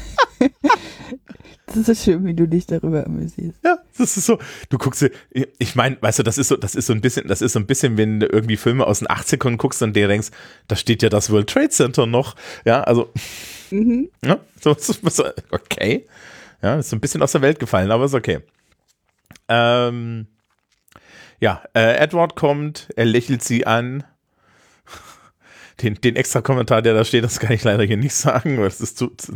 Das 1.74 1.88
ist 1.88 2.04
schön, 2.04 2.24
wie 2.26 2.34
du 2.34 2.46
dich 2.46 2.66
darüber 2.66 3.06
amüsierst. 3.06 3.64
Ja, 3.64 3.78
das 3.96 4.16
ist 4.16 4.26
so. 4.26 4.38
Du 4.68 4.78
guckst, 4.78 5.08
ich 5.30 5.74
meine, 5.74 5.96
weißt 6.00 6.18
du, 6.18 6.22
das 6.22 6.36
ist 6.36 6.48
so, 6.48 6.56
das 6.56 6.74
ist 6.74 6.86
so 6.86 6.92
ein 6.92 7.00
bisschen, 7.00 7.26
das 7.28 7.40
ist 7.40 7.52
so 7.52 7.58
ein 7.58 7.66
bisschen, 7.66 7.96
wenn 7.96 8.20
du 8.20 8.26
irgendwie 8.26 8.56
Filme 8.56 8.86
aus 8.86 8.98
den 8.98 9.08
80ern 9.08 9.56
guckst 9.56 9.82
und 9.82 9.94
dir 9.94 10.08
denkst, 10.08 10.30
da 10.68 10.76
steht 10.76 11.02
ja 11.02 11.08
das 11.08 11.30
World 11.30 11.48
Trade 11.48 11.70
Center 11.70 12.06
noch. 12.06 12.36
Ja, 12.64 12.82
also, 12.82 13.10
mhm. 13.70 14.10
ja, 14.24 14.38
so, 14.60 14.76
okay. 15.50 16.06
Ja, 16.62 16.76
ist 16.76 16.90
so 16.90 16.96
ein 16.96 17.00
bisschen 17.00 17.22
aus 17.22 17.32
der 17.32 17.42
Welt 17.42 17.58
gefallen, 17.58 17.90
aber 17.90 18.04
ist 18.04 18.14
okay. 18.14 18.40
Ähm, 19.48 20.26
ja, 21.40 21.62
äh, 21.74 21.96
Edward 21.96 22.36
kommt, 22.36 22.88
er 22.96 23.04
lächelt 23.04 23.42
sie 23.42 23.66
an. 23.66 24.04
Den, 25.80 25.94
den 26.00 26.16
extra 26.16 26.40
Kommentar, 26.42 26.82
der 26.82 26.94
da 26.94 27.04
steht, 27.04 27.24
das 27.24 27.40
kann 27.40 27.52
ich 27.52 27.64
leider 27.64 27.84
hier 27.84 27.96
nicht 27.96 28.14
sagen, 28.14 28.58
weil 28.58 28.66
es 28.66 28.80
ist 28.80 28.98
zu, 28.98 29.08
zu, 29.16 29.34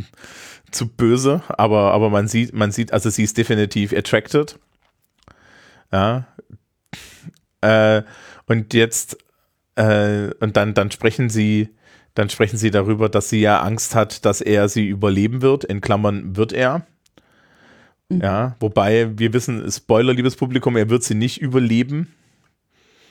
zu, 0.71 0.87
böse, 0.87 1.41
aber, 1.47 1.91
aber 1.93 2.09
man 2.09 2.27
sieht, 2.27 2.53
man 2.53 2.71
sieht, 2.71 2.93
also 2.93 3.09
sie 3.09 3.23
ist 3.23 3.37
definitiv 3.37 3.93
attracted. 3.93 4.59
Ja. 5.91 6.27
Äh, 7.61 8.03
und 8.45 8.73
jetzt, 8.73 9.17
äh, 9.75 10.29
und 10.39 10.57
dann, 10.57 10.73
dann 10.73 10.91
sprechen 10.91 11.29
sie, 11.29 11.69
dann 12.13 12.29
sprechen 12.29 12.57
sie 12.57 12.71
darüber, 12.71 13.09
dass 13.09 13.29
sie 13.29 13.41
ja 13.41 13.61
Angst 13.61 13.95
hat, 13.95 14.25
dass 14.25 14.41
er 14.41 14.69
sie 14.69 14.87
überleben 14.87 15.41
wird. 15.41 15.63
In 15.63 15.81
Klammern 15.81 16.35
wird 16.35 16.53
er. 16.53 16.85
Mhm. 18.09 18.21
Ja, 18.21 18.55
wobei 18.59 19.17
wir 19.17 19.33
wissen, 19.33 19.69
Spoiler, 19.71 20.13
liebes 20.13 20.35
Publikum, 20.35 20.77
er 20.77 20.89
wird 20.89 21.03
sie 21.03 21.15
nicht 21.15 21.41
überleben. 21.41 22.13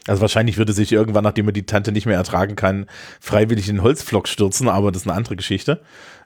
Also 0.06 0.20
wahrscheinlich 0.20 0.56
würde 0.58 0.72
sich 0.72 0.92
irgendwann, 0.92 1.24
nachdem 1.24 1.48
er 1.48 1.52
die 1.52 1.66
Tante 1.66 1.92
nicht 1.92 2.06
mehr 2.06 2.16
ertragen 2.16 2.56
kann, 2.56 2.86
freiwillig 3.20 3.68
in 3.68 3.76
den 3.76 3.82
Holzflock 3.82 4.28
stürzen, 4.28 4.68
aber 4.68 4.92
das 4.92 5.02
ist 5.02 5.08
eine 5.08 5.16
andere 5.16 5.36
Geschichte. 5.36 5.80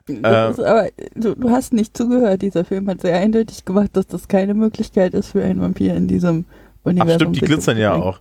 Äh, 0.07 0.25
aber 0.25 0.89
du, 1.15 1.35
du, 1.35 1.49
hast 1.49 1.73
nicht 1.73 1.95
zugehört, 1.95 2.41
dieser 2.41 2.65
Film 2.65 2.87
hat 2.87 3.01
sehr 3.01 3.17
eindeutig 3.17 3.65
gemacht, 3.65 3.91
dass 3.93 4.07
das 4.07 4.27
keine 4.27 4.53
Möglichkeit 4.53 5.13
ist 5.13 5.29
für 5.29 5.43
einen 5.43 5.61
Vampir 5.61 5.95
in 5.95 6.07
diesem 6.07 6.45
Universum. 6.83 7.11
Ach 7.11 7.15
stimmt, 7.15 7.35
die 7.35 7.41
glitzern 7.41 7.77
ja 7.77 7.93
auch. 7.93 8.19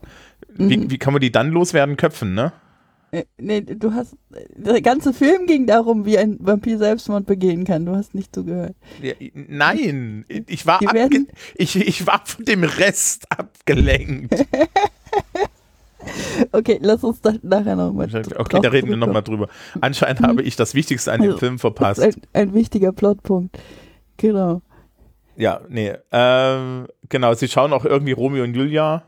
Wie, 0.55 0.77
mhm. 0.77 0.91
wie 0.91 0.99
kann 0.99 1.13
man 1.13 1.21
die 1.21 1.33
dann 1.33 1.51
loswerden? 1.51 1.97
Köpfen, 1.97 2.35
ne? 2.35 2.53
Äh, 3.13 3.25
nee, 3.39 3.61
du 3.63 3.93
hast. 3.93 4.17
Der 4.57 4.81
ganze 4.83 5.13
Film 5.13 5.47
ging 5.47 5.67
darum, 5.67 6.05
wie 6.07 6.19
ein 6.19 6.37
Vampir 6.39 6.79
Selbstmord 6.79 7.27
begehen 7.27 7.65
kann. 7.65 7.87
Du 7.87 7.97
hast 7.97 8.15
nicht 8.15 8.35
zugehört. 8.35 8.77
Ja, 9.03 9.15
nein, 9.35 10.25
ich 10.29 10.67
war, 10.67 10.81
ich, 11.57 11.77
ich 11.77 12.07
war 12.07 12.23
von 12.25 12.45
dem 12.45 12.63
Rest 12.63 13.27
abgelenkt. 13.31 14.47
okay, 16.53 16.79
lass 16.83 17.05
uns 17.05 17.21
da 17.21 17.33
nachher 17.43 17.77
nochmal 17.77 18.09
Okay, 18.37 18.61
da 18.63 18.69
reden 18.69 18.89
wir 18.89 18.97
nochmal 18.97 19.23
drüber. 19.23 19.49
Anscheinend 19.81 20.21
habe 20.23 20.43
ich 20.43 20.57
das 20.57 20.75
Wichtigste 20.75 21.13
an 21.13 21.21
dem 21.21 21.31
also, 21.31 21.39
Film 21.39 21.59
verpasst. 21.59 22.01
Ein, 22.01 22.15
ein, 22.33 22.55
wichtiger 22.55 22.93
Plotpunkt. 22.93 23.59
Genau. 24.17 24.63
Ja, 25.37 25.61
nee. 25.69 25.93
Ähm, 26.13 26.87
genau, 27.09 27.35
sie 27.35 27.49
schauen 27.49 27.73
auch 27.73 27.85
irgendwie 27.85 28.13
Romeo 28.13 28.45
und 28.45 28.55
Julia 28.55 29.05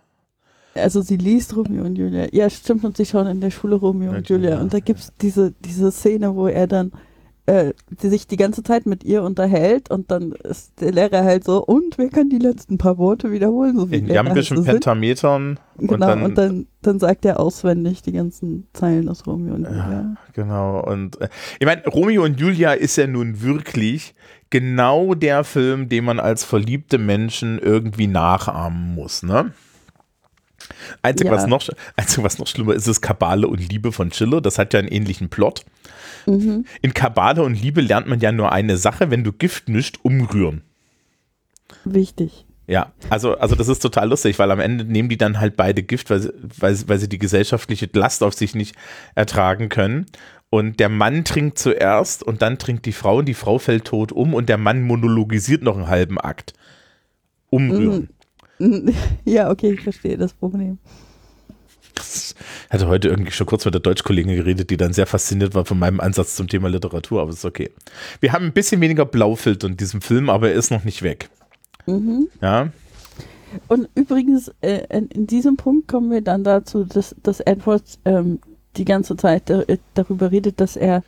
also 0.75 1.03
sie 1.03 1.17
liest 1.17 1.55
Romeo 1.57 1.85
und 1.85 1.97
Julia. 1.97 2.29
Ja, 2.33 2.49
stimmt, 2.49 2.85
und 2.85 2.97
sie 2.97 3.07
schauen 3.07 3.27
in 3.27 3.41
der 3.41 3.51
Schule 3.51 3.77
Romeo 3.77 4.13
und 4.13 4.29
Julia. 4.29 4.61
Und 4.61 4.73
da 4.73 4.81
gibt 4.81 5.01
es 5.01 5.13
diese, 5.21 5.53
diese 5.61 5.93
Szene, 5.93 6.35
wo 6.35 6.47
er 6.47 6.67
dann 6.67 6.93
äh, 7.47 7.73
sich 7.99 8.27
die 8.27 8.37
ganze 8.37 8.63
Zeit 8.63 8.87
mit 8.87 9.03
ihr 9.03 9.23
unterhält 9.23 9.91
und 9.91 10.11
dann 10.11 10.33
ist 10.33 10.81
der 10.81 10.93
Lehrer 10.93 11.25
halt 11.25 11.45
so, 11.45 11.65
und 11.65 11.99
wer 11.99 12.09
kann 12.09 12.29
die 12.29 12.39
letzten 12.39 12.79
paar 12.79 12.99
Worte 12.99 13.33
wiederholen? 13.33 13.77
So 13.77 13.91
wie 13.91 13.97
in 13.97 14.07
jambischen 14.07 14.65
Pentametern. 14.65 15.59
Genau, 15.77 15.95
und 15.95 16.01
dann, 16.01 16.23
und 16.23 16.39
dann, 16.39 16.67
dann 16.83 17.01
sagt 17.01 17.25
er 17.25 17.41
auswendig 17.41 18.03
die 18.03 18.13
ganzen 18.13 18.69
Zeilen 18.73 19.09
aus 19.09 19.27
Romeo 19.27 19.55
und 19.55 19.65
Julia. 19.65 19.91
Ja, 19.91 20.15
genau, 20.33 20.81
und 20.85 21.21
äh, 21.21 21.29
ich 21.59 21.67
meine, 21.67 21.83
Romeo 21.87 22.25
und 22.25 22.39
Julia 22.39 22.73
ist 22.75 22.97
ja 22.97 23.07
nun 23.07 23.43
wirklich 23.43 24.15
genau 24.51 25.15
der 25.15 25.43
Film, 25.43 25.89
den 25.89 26.05
man 26.05 26.21
als 26.21 26.45
verliebte 26.45 26.99
Menschen 26.99 27.59
irgendwie 27.59 28.07
nachahmen 28.07 28.95
muss, 28.95 29.23
ne? 29.23 29.53
Einzig, 31.03 31.27
ja. 31.27 31.33
was 31.33 31.47
noch, 31.47 31.69
einzig, 31.97 32.23
was 32.23 32.39
noch 32.39 32.47
schlimmer 32.47 32.75
ist, 32.75 32.87
ist 32.87 33.01
Kabale 33.01 33.49
und 33.49 33.59
Liebe 33.69 33.93
von 33.93 34.13
Schiller. 34.13 34.41
Das 34.41 34.59
hat 34.59 34.73
ja 34.75 34.81
einen 34.81 34.89
ähnlichen 34.89 35.29
Plot. 35.29 35.65
Mhm. 36.27 36.67
In 36.81 36.95
Kabale 36.95 37.43
und 37.43 37.61
Liebe 37.61 37.81
lernt 37.81 38.07
man 38.07 38.21
ja 38.21 38.33
nur 38.33 38.53
eine 38.53 38.77
Sache, 38.77 39.11
wenn 39.11 39.25
du 39.25 39.33
Gift 39.33 39.69
mischt, 39.69 39.99
umrühren. 40.03 40.63
Wichtig. 41.85 42.47
Ja, 42.69 42.93
also, 43.11 43.37
also 43.39 43.55
das 43.55 43.69
ist 43.69 43.81
total 43.81 44.09
lustig, 44.09 44.39
weil 44.39 44.51
am 44.51 44.61
Ende 44.61 44.85
nehmen 44.85 45.09
die 45.09 45.19
dann 45.19 45.41
halt 45.41 45.57
beide 45.57 45.83
Gift, 45.83 46.11
weil, 46.11 46.33
weil, 46.59 46.79
weil 46.87 46.99
sie 46.99 47.09
die 47.09 47.19
gesellschaftliche 47.19 47.89
Last 47.93 48.23
auf 48.23 48.35
sich 48.35 48.55
nicht 48.55 48.77
ertragen 49.15 49.69
können. 49.69 50.07
Und 50.49 50.81
der 50.81 50.89
Mann 50.89 51.25
trinkt 51.25 51.59
zuerst 51.59 52.23
und 52.23 52.43
dann 52.43 52.59
trinkt 52.59 52.87
die 52.87 52.93
Frau 52.93 53.19
und 53.19 53.27
die 53.27 53.35
Frau 53.35 53.59
fällt 53.59 53.87
tot 53.87 54.13
um 54.13 54.35
und 54.35 54.49
der 54.49 54.59
Mann 54.59 54.83
monologisiert 54.83 55.63
noch 55.63 55.77
einen 55.77 55.89
halben 55.89 56.19
Akt. 56.19 56.53
Umrühren. 57.51 58.03
Mhm. 58.03 58.09
Ja, 59.25 59.51
okay, 59.51 59.73
ich 59.73 59.81
verstehe 59.81 60.17
das 60.17 60.33
Problem. 60.33 60.79
Ich 61.95 62.35
hatte 62.71 62.89
heute 62.89 63.09
irgendwie 63.09 63.33
schon 63.33 63.47
kurz 63.47 63.65
mit 63.65 63.75
der 63.75 63.81
Deutschkollegin 63.81 64.35
geredet, 64.35 64.71
die 64.71 64.77
dann 64.77 64.93
sehr 64.93 65.07
fasziniert 65.07 65.55
war 65.55 65.65
von 65.65 65.79
meinem 65.79 66.01
Ansatz 66.01 66.37
zum 66.37 66.49
Thema 66.49 66.69
Literatur, 66.69 67.21
aber 67.21 67.31
es 67.31 67.39
ist 67.39 67.45
okay. 67.45 67.71
Wir 68.21 68.33
haben 68.33 68.47
ein 68.47 68.53
bisschen 68.53 68.81
weniger 68.81 69.05
Blaufilter 69.05 69.69
in 69.69 69.77
diesem 69.77 70.01
Film, 70.01 70.31
aber 70.31 70.51
er 70.51 70.55
ist 70.55 70.71
noch 70.71 70.85
nicht 70.85 71.03
weg. 71.03 71.29
Mhm. 71.87 72.29
Ja. 72.41 72.73
Und 73.69 73.89
übrigens, 73.95 74.51
äh, 74.63 74.87
in 74.89 75.27
diesem 75.27 75.57
Punkt 75.57 75.87
kommen 75.89 76.11
wir 76.11 76.23
dann 76.23 76.45
dazu, 76.45 76.85
dass, 76.85 77.15
dass 77.23 77.41
Edward 77.41 77.83
ähm, 78.07 78.41
die 78.77 78.87
ganze 78.87 79.17
Zeit 79.17 79.51
äh, 79.51 79.79
darüber 79.93 80.31
redet, 80.31 80.61
dass 80.61 80.77
er 80.77 81.03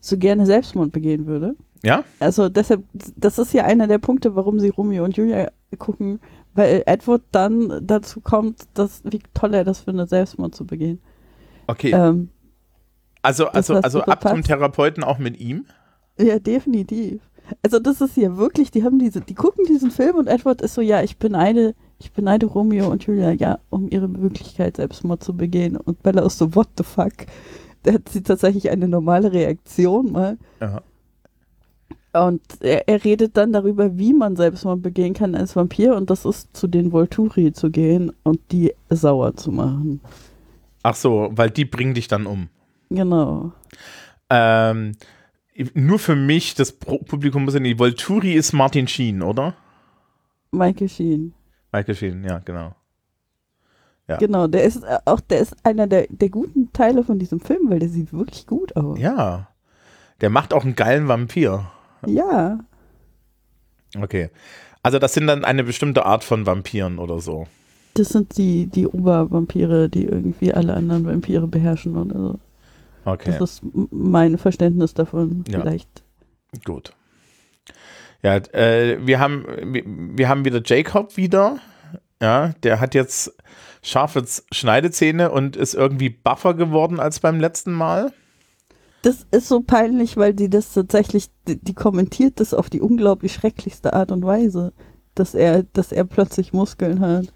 so 0.00 0.16
gerne 0.16 0.46
Selbstmord 0.46 0.92
begehen 0.92 1.26
würde. 1.26 1.54
Ja. 1.82 2.04
Also 2.18 2.48
deshalb, 2.48 2.84
das 2.92 3.38
ist 3.38 3.52
ja 3.52 3.64
einer 3.64 3.86
der 3.86 3.98
Punkte, 3.98 4.34
warum 4.34 4.58
sie 4.58 4.70
Romeo 4.70 5.04
und 5.04 5.16
Julia 5.16 5.50
gucken, 5.78 6.20
weil 6.60 6.82
Edward 6.84 7.22
dann 7.32 7.80
dazu 7.86 8.20
kommt, 8.20 8.64
dass, 8.74 9.02
wie 9.04 9.20
toll 9.32 9.54
er 9.54 9.64
das 9.64 9.80
findet, 9.80 10.10
Selbstmord 10.10 10.54
zu 10.54 10.66
begehen. 10.66 11.00
Okay. 11.66 11.92
Ähm, 11.92 12.28
also, 13.22 13.46
also, 13.46 13.76
also 13.76 14.02
ab 14.02 14.28
zum 14.28 14.42
Therapeuten 14.42 15.02
auch 15.02 15.18
mit 15.18 15.40
ihm? 15.40 15.64
Ja, 16.18 16.38
definitiv. 16.38 17.22
Also 17.62 17.78
das 17.78 18.00
ist 18.02 18.16
ja 18.16 18.36
wirklich, 18.36 18.70
die 18.70 18.84
haben 18.84 18.98
diese, 18.98 19.22
die 19.22 19.34
gucken 19.34 19.64
diesen 19.64 19.90
Film 19.90 20.16
und 20.16 20.26
Edward 20.26 20.60
ist 20.60 20.74
so, 20.74 20.82
ja, 20.82 21.02
ich 21.02 21.16
beneide, 21.16 21.74
ich 21.98 22.12
beneide 22.12 22.46
Romeo 22.46 22.90
und 22.90 23.04
Julia, 23.04 23.30
ja, 23.30 23.58
um 23.70 23.88
ihre 23.88 24.06
Möglichkeit, 24.06 24.76
Selbstmord 24.76 25.24
zu 25.24 25.34
begehen. 25.34 25.76
Und 25.76 26.02
Bella 26.02 26.24
ist 26.26 26.38
so, 26.38 26.54
what 26.54 26.68
the 26.76 26.84
fuck? 26.84 27.12
Da 27.82 27.94
hat 27.94 28.08
sie 28.10 28.22
tatsächlich 28.22 28.70
eine 28.70 28.86
normale 28.86 29.32
Reaktion 29.32 30.12
mal. 30.12 30.36
Ja. 30.60 30.82
Und 32.12 32.42
er, 32.60 32.88
er, 32.88 33.04
redet 33.04 33.36
dann 33.36 33.52
darüber, 33.52 33.96
wie 33.96 34.12
man 34.12 34.34
Selbstmord 34.34 34.82
begehen 34.82 35.14
kann 35.14 35.36
als 35.36 35.54
Vampir 35.54 35.94
und 35.94 36.10
das 36.10 36.24
ist 36.24 36.56
zu 36.56 36.66
den 36.66 36.90
Volturi 36.90 37.52
zu 37.52 37.70
gehen 37.70 38.12
und 38.24 38.40
die 38.50 38.74
sauer 38.88 39.36
zu 39.36 39.52
machen. 39.52 40.00
Ach 40.82 40.96
so, 40.96 41.30
weil 41.32 41.50
die 41.50 41.64
bringen 41.64 41.94
dich 41.94 42.08
dann 42.08 42.26
um. 42.26 42.48
Genau. 42.88 43.52
Ähm, 44.28 44.92
nur 45.74 46.00
für 46.00 46.16
mich, 46.16 46.54
das 46.54 46.72
Publikum 46.72 47.44
muss 47.44 47.54
ja 47.54 47.60
nicht. 47.60 47.78
Volturi 47.78 48.32
ist 48.32 48.52
Martin 48.52 48.88
Sheen, 48.88 49.22
oder? 49.22 49.54
Michael 50.50 50.88
Sheen. 50.88 51.32
Michael 51.72 51.94
Sheen, 51.94 52.24
ja, 52.24 52.38
genau. 52.40 52.74
Ja. 54.08 54.16
Genau, 54.16 54.48
der 54.48 54.64
ist 54.64 54.82
äh, 54.82 54.98
auch, 55.04 55.20
der 55.20 55.38
ist 55.38 55.54
einer 55.64 55.86
der, 55.86 56.06
der 56.08 56.30
guten 56.30 56.72
Teile 56.72 57.04
von 57.04 57.20
diesem 57.20 57.38
Film, 57.38 57.70
weil 57.70 57.78
der 57.78 57.88
sieht 57.88 58.12
wirklich 58.12 58.44
gut 58.48 58.74
aus. 58.74 58.98
Ja. 58.98 59.48
Der 60.20 60.30
macht 60.30 60.52
auch 60.52 60.64
einen 60.64 60.74
geilen 60.74 61.06
Vampir. 61.06 61.70
Ja. 62.06 62.58
Okay. 63.96 64.30
Also 64.82 64.98
das 64.98 65.14
sind 65.14 65.26
dann 65.26 65.44
eine 65.44 65.64
bestimmte 65.64 66.06
Art 66.06 66.24
von 66.24 66.46
Vampiren 66.46 66.98
oder 66.98 67.20
so. 67.20 67.46
Das 67.94 68.10
sind 68.10 68.36
die, 68.38 68.66
die 68.66 68.86
Obervampire, 68.86 69.88
die 69.88 70.04
irgendwie 70.04 70.54
alle 70.54 70.74
anderen 70.74 71.04
Vampire 71.04 71.46
beherrschen 71.46 71.96
oder 71.96 72.18
so. 72.18 72.38
Okay. 73.04 73.34
Das 73.38 73.52
ist 73.52 73.62
mein 73.90 74.38
Verständnis 74.38 74.94
davon 74.94 75.44
ja. 75.48 75.60
vielleicht. 75.60 75.88
Gut. 76.64 76.92
Ja, 78.22 78.36
äh, 78.36 78.98
wir 79.04 79.18
haben 79.18 79.46
wir, 79.64 79.82
wir 79.86 80.28
haben 80.28 80.44
wieder 80.44 80.60
Jacob 80.64 81.16
wieder. 81.16 81.58
Ja, 82.22 82.52
der 82.62 82.80
hat 82.80 82.94
jetzt 82.94 83.34
scharfe 83.82 84.22
Schneidezähne 84.52 85.30
und 85.30 85.56
ist 85.56 85.74
irgendwie 85.74 86.10
buffer 86.10 86.52
geworden 86.54 87.00
als 87.00 87.20
beim 87.20 87.40
letzten 87.40 87.72
Mal 87.72 88.12
das 89.02 89.26
ist 89.30 89.48
so 89.48 89.60
peinlich, 89.60 90.16
weil 90.16 90.34
die 90.34 90.50
das 90.50 90.72
tatsächlich, 90.72 91.30
die, 91.48 91.58
die, 91.58 91.74
kommentiert 91.74 92.40
das 92.40 92.52
auf 92.52 92.68
die 92.68 92.80
unglaublich 92.80 93.32
schrecklichste 93.32 93.94
Art 93.94 94.12
und 94.12 94.24
Weise, 94.24 94.72
dass 95.14 95.34
er, 95.34 95.62
dass 95.62 95.92
er 95.92 96.04
plötzlich 96.04 96.52
Muskeln 96.52 97.00
hat. 97.00 97.32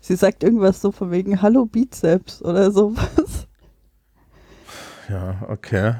Sie 0.00 0.16
sagt 0.16 0.42
irgendwas 0.42 0.80
so 0.80 0.92
von 0.92 1.10
wegen 1.10 1.40
Hallo 1.40 1.66
Bizeps 1.66 2.42
oder 2.42 2.70
sowas. 2.70 3.46
Ja, 5.08 5.44
okay. 5.48 5.94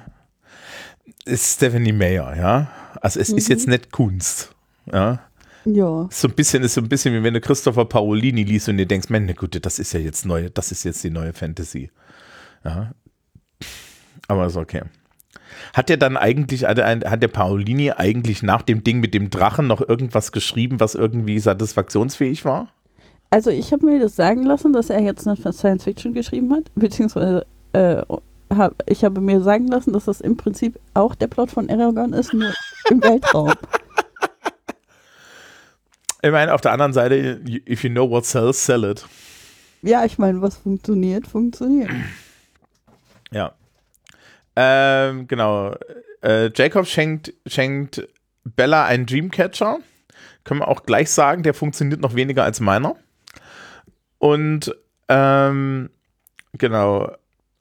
Ist 1.25 1.57
Stephanie 1.57 1.93
Mayer, 1.93 2.37
ja. 2.37 2.69
Also 3.01 3.21
es 3.21 3.31
mhm. 3.31 3.39
ist 3.39 3.49
jetzt 3.49 3.69
nicht 3.69 3.93
Kunst, 3.93 4.55
ja. 4.91 5.21
Ja. 5.65 6.09
So 6.11 6.29
ein 6.29 6.35
bisschen 6.35 6.63
ist 6.63 6.75
so 6.75 6.81
ein 6.81 6.89
bisschen 6.89 7.15
wie 7.15 7.23
wenn 7.23 7.35
du 7.35 7.41
Christopher 7.41 7.87
Paolini 7.87 8.43
liest 8.43 8.69
und 8.69 8.77
dir 8.77 8.87
denkst, 8.87 9.09
meine 9.09 9.35
Güte, 9.35 9.61
das 9.61 9.79
ist 9.79 9.93
ja 9.93 10.01
jetzt 10.01 10.27
neu, 10.27 10.51
das 10.51 10.73
ist 10.73 10.85
jetzt 10.85 11.03
die 11.05 11.11
neue 11.11 11.33
Fantasy. 11.33 11.91
Ja. 12.65 12.93
Aber 14.29 14.47
ist 14.47 14.57
okay. 14.57 14.83
Hat 15.73 15.89
der 15.89 15.97
dann 15.97 16.17
eigentlich, 16.17 16.65
hat 16.65 17.23
der 17.23 17.29
Paolini 17.29 17.93
eigentlich 17.93 18.43
nach 18.43 18.63
dem 18.63 18.85
Ding 18.85 19.01
mit 19.01 19.15
dem 19.15 19.31
Drachen 19.31 19.67
noch 19.67 19.81
irgendwas 19.87 20.33
geschrieben, 20.33 20.81
was 20.81 20.95
irgendwie 20.95 21.39
satisfaktionsfähig 21.39 22.45
war? 22.45 22.69
Also 23.31 23.51
ich 23.51 23.73
habe 23.73 23.87
mir 23.87 23.99
das 23.99 24.15
sagen 24.15 24.45
lassen, 24.45 24.73
dass 24.73 24.91
er 24.91 25.01
jetzt 25.01 25.27
eine 25.27 25.53
Science 25.53 25.85
Fiction 25.85 26.15
geschrieben 26.15 26.53
hat, 26.53 26.65
beziehungsweise 26.75 27.47
äh, 27.73 28.03
hab, 28.51 28.83
ich 28.89 29.05
habe 29.05 29.21
mir 29.21 29.41
sagen 29.41 29.67
lassen, 29.69 29.93
dass 29.93 30.05
das 30.05 30.21
im 30.21 30.37
Prinzip 30.37 30.79
auch 30.95 31.15
der 31.15 31.27
Plot 31.27 31.51
von 31.51 31.69
Aragon 31.69 32.13
ist, 32.13 32.33
nur 32.33 32.53
im 32.91 33.03
Weltraum. 33.03 33.53
Ich 36.23 36.31
meine, 36.31 36.55
auf 36.55 36.63
der 36.63 36.73
anderen 36.73 36.95
Seite, 36.95 37.39
if 37.69 37.85
you 37.85 37.91
know 37.91 38.09
what 38.09 38.25
sells, 38.25 38.65
sell 38.65 38.83
it. 38.85 39.05
Ja, 39.83 40.07
ich 40.07 40.17
meine, 40.17 40.41
was 40.41 40.57
funktioniert, 40.57 41.27
funktioniert. 41.27 41.91
Ja. 43.31 43.53
Ähm, 44.57 45.27
genau. 45.27 45.75
Äh, 46.23 46.51
Jacob 46.55 46.87
schenkt, 46.87 47.33
schenkt 47.47 48.07
Bella 48.45 48.85
einen 48.85 49.07
Dreamcatcher. 49.07 49.79
Können 50.45 50.61
wir 50.61 50.69
auch 50.69 50.85
gleich 50.85 51.11
sagen, 51.11 51.43
der 51.43 51.55
funktioniert 51.55 52.01
noch 52.01 52.15
weniger 52.15 52.45
als 52.45 52.61
meiner. 52.61 52.97
Und 54.19 54.75
ähm, 55.09 55.91
genau. 56.53 57.13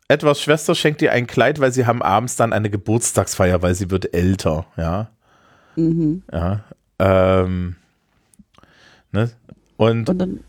Etwas 0.07 0.41
Schwester 0.41 0.75
schenkt 0.75 1.01
ihr 1.01 1.11
ein 1.11 1.27
Kleid, 1.27 1.59
weil 1.59 1.71
sie 1.71 1.85
haben 1.85 2.01
abends 2.01 2.35
dann 2.35 2.53
eine 2.53 2.69
Geburtstagsfeier, 2.69 3.61
weil 3.61 3.73
sie 3.73 3.89
wird 3.89 4.13
älter, 4.13 4.65
ja. 4.75 5.09
Mhm. 5.75 6.23
Ja. 6.31 6.63
Ähm, 6.99 7.77
ne? 9.11 9.31
Und, 9.77 10.09
Und 10.09 10.17
dann, 10.19 10.39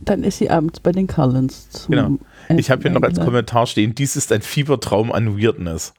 dann 0.00 0.24
ist 0.24 0.38
sie 0.38 0.50
abends 0.50 0.80
bei 0.80 0.92
den 0.92 1.06
Cullens. 1.06 1.70
zum 1.70 1.94
Genau. 1.94 2.18
ich 2.56 2.70
habe 2.70 2.82
hier 2.82 2.90
noch 2.90 3.02
als 3.02 3.18
Kommentar 3.20 3.66
stehen, 3.66 3.94
dies 3.94 4.16
ist 4.16 4.32
ein 4.32 4.42
Fiebertraum 4.42 5.12
an 5.12 5.40
Weirdness. 5.40 5.94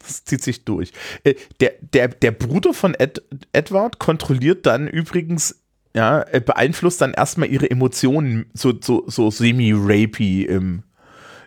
Das 0.00 0.24
zieht 0.24 0.42
sich 0.42 0.64
durch. 0.64 0.92
Äh, 1.24 1.34
Der, 1.60 1.72
der, 1.80 2.08
der 2.08 2.30
Bruder 2.30 2.72
von 2.72 2.94
Ed, 2.94 3.22
Edward 3.52 3.98
kontrolliert 3.98 4.64
dann 4.66 4.86
übrigens, 4.86 5.62
ja, 5.94 6.22
äh, 6.22 6.40
beeinflusst 6.40 7.00
dann 7.00 7.12
erstmal 7.12 7.48
ihre 7.48 7.70
Emotionen 7.70 8.46
so, 8.54 8.72
so, 8.80 9.04
so 9.08 9.30
semi-rapey 9.30 10.42
im, 10.44 10.84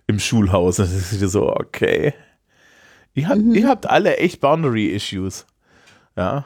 im 0.08 0.20
Schulhaus. 0.20 0.78
Das 0.78 0.92
ist 0.92 1.14
wieder 1.14 1.30
so, 1.30 1.56
okay. 1.56 2.14
Ihr 3.14 3.28
habt, 3.30 3.42
ihr 3.42 3.68
habt 3.68 3.90
alle 3.90 4.18
echt 4.18 4.40
Boundary-Issues. 4.42 5.46
Ja. 6.18 6.46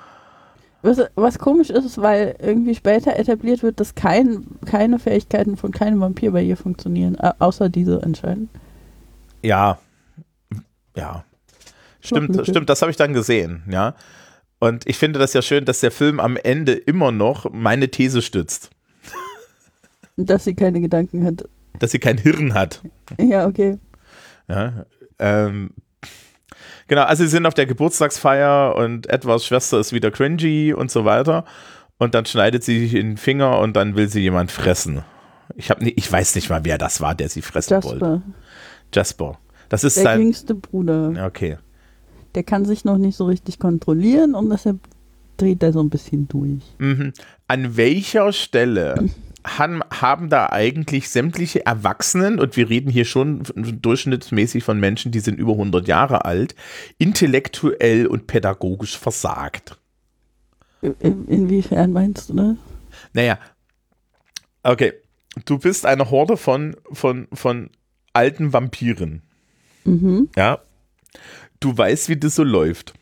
Was, 0.83 0.99
was 1.15 1.39
komisch 1.39 1.69
ist, 1.69 1.97
weil 2.01 2.35
irgendwie 2.39 2.75
später 2.75 3.15
etabliert 3.17 3.63
wird, 3.63 3.79
dass 3.79 3.95
kein, 3.95 4.45
keine 4.65 4.99
Fähigkeiten 4.99 5.55
von 5.57 5.71
keinem 5.71 6.01
Vampir 6.01 6.31
bei 6.31 6.43
ihr 6.43 6.57
funktionieren, 6.57 7.17
au- 7.19 7.33
außer 7.39 7.69
diese 7.69 8.03
anscheinend. 8.03 8.49
Ja. 9.41 9.79
Ja. 10.95 11.23
Stimmt, 12.01 12.45
stimmt, 12.45 12.69
das 12.69 12.81
habe 12.81 12.91
ich 12.91 12.97
dann 12.97 13.13
gesehen, 13.13 13.63
ja. 13.71 13.95
Und 14.59 14.85
ich 14.87 14.97
finde 14.97 15.19
das 15.19 15.33
ja 15.33 15.41
schön, 15.41 15.63
dass 15.65 15.79
der 15.79 15.91
Film 15.91 16.19
am 16.19 16.35
Ende 16.37 16.73
immer 16.73 17.11
noch 17.13 17.49
meine 17.51 17.89
These 17.89 18.21
stützt, 18.21 18.69
dass 20.17 20.43
sie 20.43 20.53
keine 20.53 20.81
Gedanken 20.81 21.25
hat. 21.25 21.47
dass 21.79 21.91
sie 21.91 21.99
kein 21.99 22.17
Hirn 22.17 22.53
hat. 22.53 22.81
Ja, 23.19 23.47
okay. 23.47 23.77
Ja, 24.49 24.85
ähm, 25.19 25.71
genau, 26.87 27.03
also 27.03 27.23
sie 27.23 27.29
sind 27.29 27.45
auf 27.45 27.53
der 27.53 27.65
Geburtstagsfeier 27.65 28.75
und 28.75 29.07
Edwards 29.09 29.45
Schwester 29.45 29.79
ist 29.79 29.93
wieder 29.93 30.11
cringy 30.11 30.73
und 30.73 30.91
so 30.91 31.05
weiter. 31.05 31.45
Und 31.99 32.15
dann 32.15 32.25
schneidet 32.25 32.63
sie 32.63 32.79
sich 32.79 32.95
in 32.95 33.11
den 33.11 33.17
Finger 33.17 33.59
und 33.59 33.75
dann 33.75 33.95
will 33.95 34.09
sie 34.09 34.21
jemand 34.21 34.51
fressen. 34.51 35.03
Ich, 35.55 35.69
hab, 35.69 35.81
nie- 35.81 35.93
ich 35.95 36.11
weiß 36.11 36.35
nicht 36.35 36.49
mal, 36.49 36.65
wer 36.65 36.77
das 36.77 36.99
war, 37.01 37.15
der 37.15 37.29
sie 37.29 37.41
fressen 37.41 37.83
wollte. 37.83 38.05
Jasper, 38.05 38.21
Jasper. 38.93 39.39
Das 39.69 39.83
ist 39.83 39.97
der 39.97 40.03
sein. 40.03 40.19
jüngste 40.19 40.55
Bruder. 40.55 41.25
Okay. 41.25 41.57
Der 42.35 42.43
kann 42.43 42.65
sich 42.65 42.83
noch 42.83 42.97
nicht 42.97 43.15
so 43.15 43.25
richtig 43.25 43.59
kontrollieren 43.59 44.33
und 44.35 44.49
deshalb 44.49 44.79
dreht 45.37 45.61
er 45.63 45.71
so 45.71 45.81
ein 45.81 45.89
bisschen 45.89 46.27
durch. 46.27 46.61
Mhm. 46.79 47.13
An 47.47 47.77
welcher 47.77 48.31
Stelle 48.33 49.09
haben, 49.45 49.81
haben 49.91 50.29
da 50.29 50.49
eigentlich 50.49 51.09
sämtliche 51.09 51.65
Erwachsenen, 51.65 52.39
und 52.39 52.55
wir 52.57 52.69
reden 52.69 52.89
hier 52.89 53.05
schon 53.05 53.43
durchschnittsmäßig 53.55 54.63
von 54.63 54.79
Menschen, 54.79 55.11
die 55.11 55.19
sind 55.19 55.37
über 55.39 55.53
100 55.53 55.87
Jahre 55.87 56.25
alt, 56.25 56.55
intellektuell 56.97 58.07
und 58.07 58.27
pädagogisch 58.27 58.97
versagt? 58.97 59.77
In, 60.81 61.27
inwiefern 61.27 61.91
meinst 61.93 62.29
du 62.29 62.33
das? 62.35 62.55
Naja, 63.13 63.39
okay. 64.63 64.93
Du 65.45 65.57
bist 65.57 65.85
eine 65.85 66.11
Horde 66.11 66.37
von, 66.37 66.75
von, 66.91 67.27
von 67.33 67.69
alten 68.13 68.53
Vampiren. 68.53 69.23
Mhm. 69.83 70.29
Ja. 70.35 70.59
Du 71.59 71.75
weißt, 71.75 72.07
wie 72.09 72.17
das 72.17 72.35
so 72.35 72.43
läuft. 72.43 72.93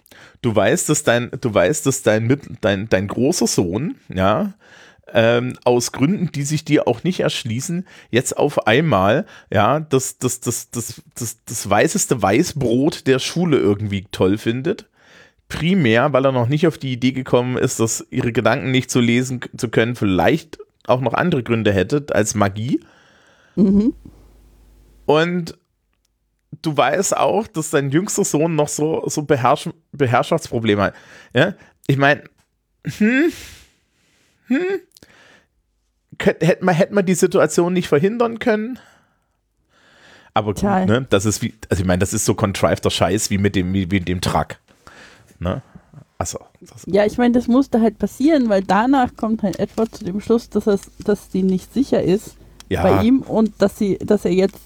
Du 0.42 0.56
weißt, 0.56 0.88
dass 0.90 1.04
dein, 1.04 1.30
du 1.42 1.54
weißt, 1.54 1.86
dass 1.86 2.04
dein, 2.04 2.28
mit- 2.28 2.48
dein, 2.62 2.88
dein 2.88 3.08
großer 3.08 3.48
Sohn, 3.48 3.96
ja, 4.08 4.54
ähm, 5.14 5.54
aus 5.64 5.92
Gründen, 5.92 6.32
die 6.32 6.44
sich 6.44 6.66
dir 6.66 6.88
auch 6.88 7.04
nicht 7.04 7.20
erschließen, 7.20 7.86
jetzt 8.10 8.38
auf 8.38 8.68
einmal, 8.68 9.26
ja, 9.52 9.80
das, 9.80 10.18
das, 10.18 10.40
das, 10.40 10.72
das, 10.72 11.02
das, 11.16 11.38
das 11.46 11.70
weißeste 11.70 12.22
Weißbrot 12.22 13.08
der 13.08 13.20
Schule 13.20 13.58
irgendwie 13.58 14.06
toll 14.12 14.38
findet. 14.38 14.88
Primär, 15.48 16.14
weil 16.14 16.26
er 16.26 16.32
noch 16.32 16.48
nicht 16.48 16.66
auf 16.66 16.78
die 16.78 16.94
Idee 16.94 17.12
gekommen 17.12 17.58
ist, 17.58 17.80
dass 17.80 18.08
ihre 18.10 18.32
Gedanken 18.32 18.72
nicht 18.72 18.90
zu 18.90 19.02
lesen 19.02 19.42
k- 19.42 19.50
zu 19.58 19.68
können, 19.70 19.96
vielleicht 19.96 20.60
auch 20.88 21.02
noch 21.02 21.14
andere 21.14 21.44
Gründe 21.44 21.74
hätte 21.74 22.06
als 22.12 22.36
Magie. 22.36 22.80
Mhm. 23.58 23.94
Und 25.06 25.58
du 26.62 26.78
weißt 26.78 27.18
auch, 27.18 27.48
dass 27.48 27.70
dein 27.70 27.92
jüngster 27.92 28.24
Sohn 28.24 28.56
noch 28.56 28.70
so, 28.70 29.04
so 29.08 29.24
Beherrsch 29.24 29.70
Beherrschaftsprobleme 29.92 30.84
hat. 30.84 30.94
Ja? 31.34 31.56
Ich 31.86 31.98
meine, 31.98 32.24
hm, 32.98 33.32
hm, 34.48 34.58
könnt, 36.22 36.42
hätte 36.42 36.64
man, 36.64 36.76
hätte 36.76 36.94
man 36.94 37.06
die 37.06 37.16
Situation 37.16 37.74
nicht 37.74 37.88
verhindern 37.88 38.40
können? 38.40 38.80
Aber 40.34 40.54
gut, 40.54 40.64
ne? 40.64 41.06
Das 41.10 41.26
ist 41.26 41.42
wie, 41.42 41.54
also 41.70 41.82
ich 41.82 41.88
meine, 41.88 42.00
das 42.00 42.14
ist 42.14 42.26
so 42.26 42.36
contriveder 42.36 42.90
Scheiß 42.90 43.30
wie 43.30 43.38
mit 43.38 43.56
dem, 43.56 43.74
wie, 43.74 43.92
wie 43.92 44.00
mit 44.00 44.08
dem 44.08 44.22
Truck. 44.22 44.58
Ne? 45.40 45.62
Also, 46.18 46.40
Ja, 46.86 47.06
ich 47.06 47.18
meine, 47.18 47.34
das 47.34 47.48
musste 47.48 47.82
halt 47.82 47.98
passieren, 47.98 48.48
weil 48.48 48.64
danach 48.64 49.16
kommt 49.18 49.44
halt 49.44 49.60
Edward 49.60 49.94
zu 49.94 50.06
dem 50.06 50.22
Schluss, 50.22 50.50
dass, 50.50 50.68
es, 50.68 50.82
dass 51.04 51.32
sie 51.32 51.44
nicht 51.44 51.74
sicher 51.74 52.02
ist 52.02 52.36
ja. 52.70 52.84
bei 52.84 53.04
ihm 53.04 53.22
und 53.22 53.62
dass 53.62 53.78
sie, 53.78 53.98
dass 53.98 54.24
er 54.24 54.32
jetzt 54.32 54.60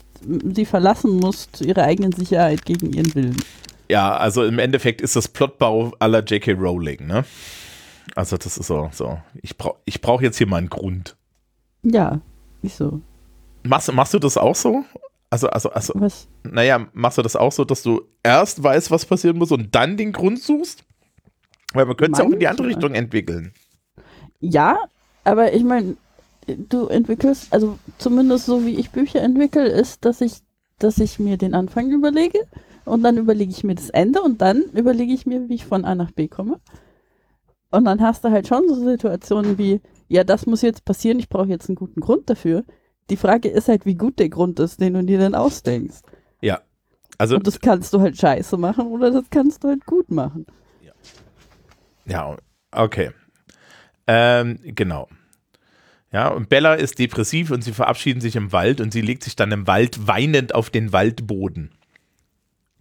sie 0.53 0.65
verlassen 0.65 1.17
muss 1.17 1.51
zu 1.51 1.63
ihrer 1.63 1.83
eigenen 1.83 2.11
Sicherheit 2.11 2.65
gegen 2.65 2.93
ihren 2.93 3.13
Willen. 3.15 3.41
Ja, 3.89 4.17
also 4.17 4.43
im 4.43 4.59
Endeffekt 4.59 5.01
ist 5.01 5.15
das 5.15 5.27
Plotbau 5.27 5.93
aller 5.99 6.23
J.K. 6.23 6.53
Rowling, 6.53 7.07
ne? 7.07 7.23
Also 8.15 8.37
das 8.37 8.57
ist 8.57 8.67
so, 8.67 8.89
so. 8.91 9.19
Ich 9.41 9.57
brauche 9.57 9.77
ich 9.85 10.01
brauch 10.01 10.21
jetzt 10.21 10.37
hier 10.37 10.47
mal 10.47 10.57
einen 10.57 10.69
Grund. 10.69 11.15
Ja, 11.85 12.19
wieso? 12.61 12.99
Machst, 13.63 13.93
machst 13.93 14.13
du 14.13 14.19
das 14.19 14.37
auch 14.37 14.55
so? 14.55 14.83
Also, 15.29 15.47
also, 15.49 15.69
also, 15.71 15.93
Was? 15.97 16.27
naja, 16.43 16.87
machst 16.93 17.17
du 17.17 17.21
das 17.21 17.35
auch 17.35 17.51
so, 17.51 17.63
dass 17.63 17.83
du 17.83 18.01
erst 18.23 18.61
weißt, 18.61 18.91
was 18.91 19.05
passieren 19.05 19.37
muss 19.37 19.51
und 19.51 19.73
dann 19.75 19.97
den 19.97 20.11
Grund 20.11 20.39
suchst? 20.39 20.83
Weil 21.73 21.85
man 21.85 21.97
könnte 21.97 22.13
es 22.13 22.19
ja 22.19 22.25
auch 22.25 22.31
in 22.31 22.39
die 22.39 22.47
andere. 22.47 22.67
Richtung 22.67 22.93
entwickeln. 22.93 23.53
Ja, 24.39 24.77
aber 25.23 25.53
ich 25.53 25.63
meine, 25.63 25.97
du 26.47 26.87
entwickelst, 26.87 27.51
also 27.51 27.77
zumindest 27.97 28.45
so 28.45 28.65
wie 28.65 28.75
ich 28.75 28.91
Bücher 28.91 29.21
entwickle, 29.21 29.67
ist, 29.67 30.05
dass 30.05 30.21
ich, 30.21 30.37
dass 30.79 30.99
ich 30.99 31.19
mir 31.19 31.37
den 31.37 31.53
Anfang 31.53 31.91
überlege 31.91 32.39
und 32.85 33.03
dann 33.03 33.17
überlege 33.17 33.51
ich 33.51 33.63
mir 33.63 33.75
das 33.75 33.89
Ende 33.89 34.21
und 34.21 34.41
dann 34.41 34.63
überlege 34.73 35.13
ich 35.13 35.25
mir, 35.25 35.49
wie 35.49 35.55
ich 35.55 35.65
von 35.65 35.85
A 35.85 35.95
nach 35.95 36.11
B 36.11 36.27
komme. 36.27 36.59
Und 37.71 37.85
dann 37.85 37.99
hast 37.99 38.23
du 38.23 38.29
halt 38.29 38.47
schon 38.47 38.69
so 38.69 38.75
Situationen 38.75 39.57
wie, 39.57 39.81
ja, 40.07 40.23
das 40.23 40.45
muss 40.45 40.61
jetzt 40.61 40.85
passieren, 40.85 41.19
ich 41.19 41.29
brauche 41.29 41.47
jetzt 41.47 41.69
einen 41.69 41.75
guten 41.75 41.99
Grund 42.01 42.29
dafür. 42.29 42.63
Die 43.09 43.17
Frage 43.17 43.49
ist 43.49 43.67
halt, 43.67 43.85
wie 43.85 43.95
gut 43.95 44.19
der 44.19 44.29
Grund 44.29 44.59
ist, 44.59 44.81
den 44.81 44.93
du 44.93 45.03
dir 45.03 45.19
dann 45.19 45.35
ausdenkst. 45.35 46.01
Ja. 46.41 46.61
Also, 47.17 47.35
Und 47.35 47.47
das 47.47 47.59
kannst 47.59 47.93
du 47.93 48.01
halt 48.01 48.17
scheiße 48.17 48.57
machen 48.57 48.87
oder 48.87 49.11
das 49.11 49.25
kannst 49.29 49.63
du 49.63 49.69
halt 49.69 49.85
gut 49.85 50.11
machen. 50.11 50.45
ja, 52.05 52.35
okay. 52.71 53.11
Ähm, 54.07 54.59
genau. 54.63 55.07
Ja, 56.11 56.29
und 56.29 56.49
Bella 56.49 56.75
ist 56.75 56.99
depressiv 56.99 57.51
und 57.51 57.63
sie 57.63 57.73
verabschieden 57.73 58.21
sich 58.21 58.35
im 58.35 58.51
Wald 58.51 58.79
und 58.79 58.93
sie 58.93 59.01
legt 59.01 59.23
sich 59.23 59.35
dann 59.35 59.51
im 59.51 59.67
Wald 59.67 60.07
weinend 60.07 60.55
auf 60.55 60.69
den 60.69 60.93
Waldboden. 60.93 61.74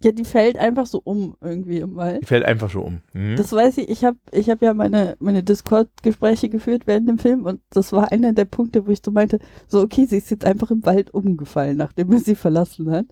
Ja, 0.03 0.11
die 0.11 0.25
fällt 0.25 0.57
einfach 0.57 0.85
so 0.85 1.01
um 1.03 1.35
irgendwie 1.41 1.79
im 1.79 1.95
Wald. 1.95 2.21
Die 2.21 2.25
fällt 2.25 2.45
einfach 2.45 2.69
schon 2.69 2.83
um. 2.83 3.01
Mhm. 3.13 3.37
Das 3.37 3.51
weiß 3.51 3.77
ich, 3.77 3.89
ich 3.89 4.03
habe 4.03 4.17
ich 4.31 4.49
hab 4.49 4.61
ja 4.61 4.73
meine, 4.73 5.15
meine 5.19 5.41
Discord-Gespräche 5.41 6.49
geführt 6.49 6.83
während 6.85 7.07
dem 7.07 7.17
Film 7.17 7.45
und 7.45 7.61
das 7.69 7.93
war 7.93 8.11
einer 8.11 8.33
der 8.33 8.45
Punkte, 8.45 8.85
wo 8.85 8.91
ich 8.91 8.99
so 9.03 9.11
meinte, 9.11 9.39
so 9.67 9.81
okay, 9.81 10.05
sie 10.05 10.17
ist 10.17 10.31
jetzt 10.31 10.45
einfach 10.45 10.69
im 10.69 10.85
Wald 10.85 11.13
umgefallen, 11.13 11.77
nachdem 11.77 12.11
er 12.11 12.19
sie 12.19 12.35
verlassen 12.35 12.91
hat. 12.91 13.05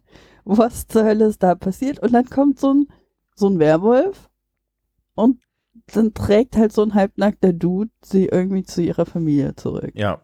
Was 0.43 0.88
zur 0.88 1.06
Hölle 1.06 1.26
ist 1.26 1.41
da 1.41 1.56
passiert? 1.56 2.00
Und 2.00 2.12
dann 2.13 2.26
kommt 2.26 2.60
so 2.60 2.74
ein, 2.74 2.88
so 3.34 3.48
ein 3.48 3.60
Werwolf 3.60 4.30
und 5.15 5.39
dann 5.88 6.13
trägt 6.13 6.58
halt 6.58 6.74
so 6.74 6.84
ein 6.84 6.93
halbnackter 6.93 7.54
Dude 7.54 7.91
sie 8.04 8.26
irgendwie 8.26 8.63
zu 8.63 8.82
ihrer 8.82 9.06
Familie 9.06 9.56
zurück. 9.56 9.91
Ja. 9.96 10.22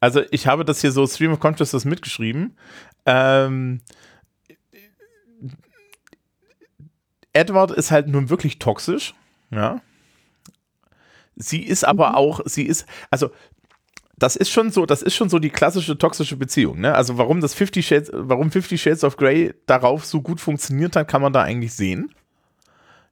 Also 0.00 0.22
ich 0.30 0.46
habe 0.46 0.64
das 0.64 0.80
hier 0.80 0.92
so 0.92 1.06
Stream 1.06 1.32
of 1.32 1.40
Consciousness 1.40 1.84
mitgeschrieben. 1.84 2.56
Ähm, 3.04 3.80
Edward 7.36 7.70
ist 7.70 7.90
halt 7.90 8.08
nun 8.08 8.30
wirklich 8.30 8.58
toxisch, 8.58 9.14
ja. 9.50 9.80
Sie 11.36 11.62
ist 11.62 11.84
aber 11.84 12.10
Mhm. 12.10 12.14
auch, 12.16 12.40
sie 12.46 12.62
ist, 12.64 12.86
also 13.10 13.30
das 14.18 14.34
ist 14.36 14.50
schon 14.50 14.70
so, 14.70 14.86
das 14.86 15.02
ist 15.02 15.14
schon 15.14 15.28
so 15.28 15.38
die 15.38 15.50
klassische 15.50 15.98
toxische 15.98 16.36
Beziehung, 16.36 16.80
ne? 16.80 16.94
Also 16.94 17.18
warum 17.18 17.40
das 17.42 17.52
Fifty 17.52 17.82
Shades, 17.82 18.10
warum 18.14 18.50
Fifty 18.50 18.78
Shades 18.78 19.04
of 19.04 19.18
Grey 19.18 19.52
darauf 19.66 20.06
so 20.06 20.22
gut 20.22 20.40
funktioniert 20.40 20.96
hat, 20.96 21.08
kann 21.08 21.20
man 21.20 21.34
da 21.34 21.42
eigentlich 21.42 21.74
sehen. 21.74 22.14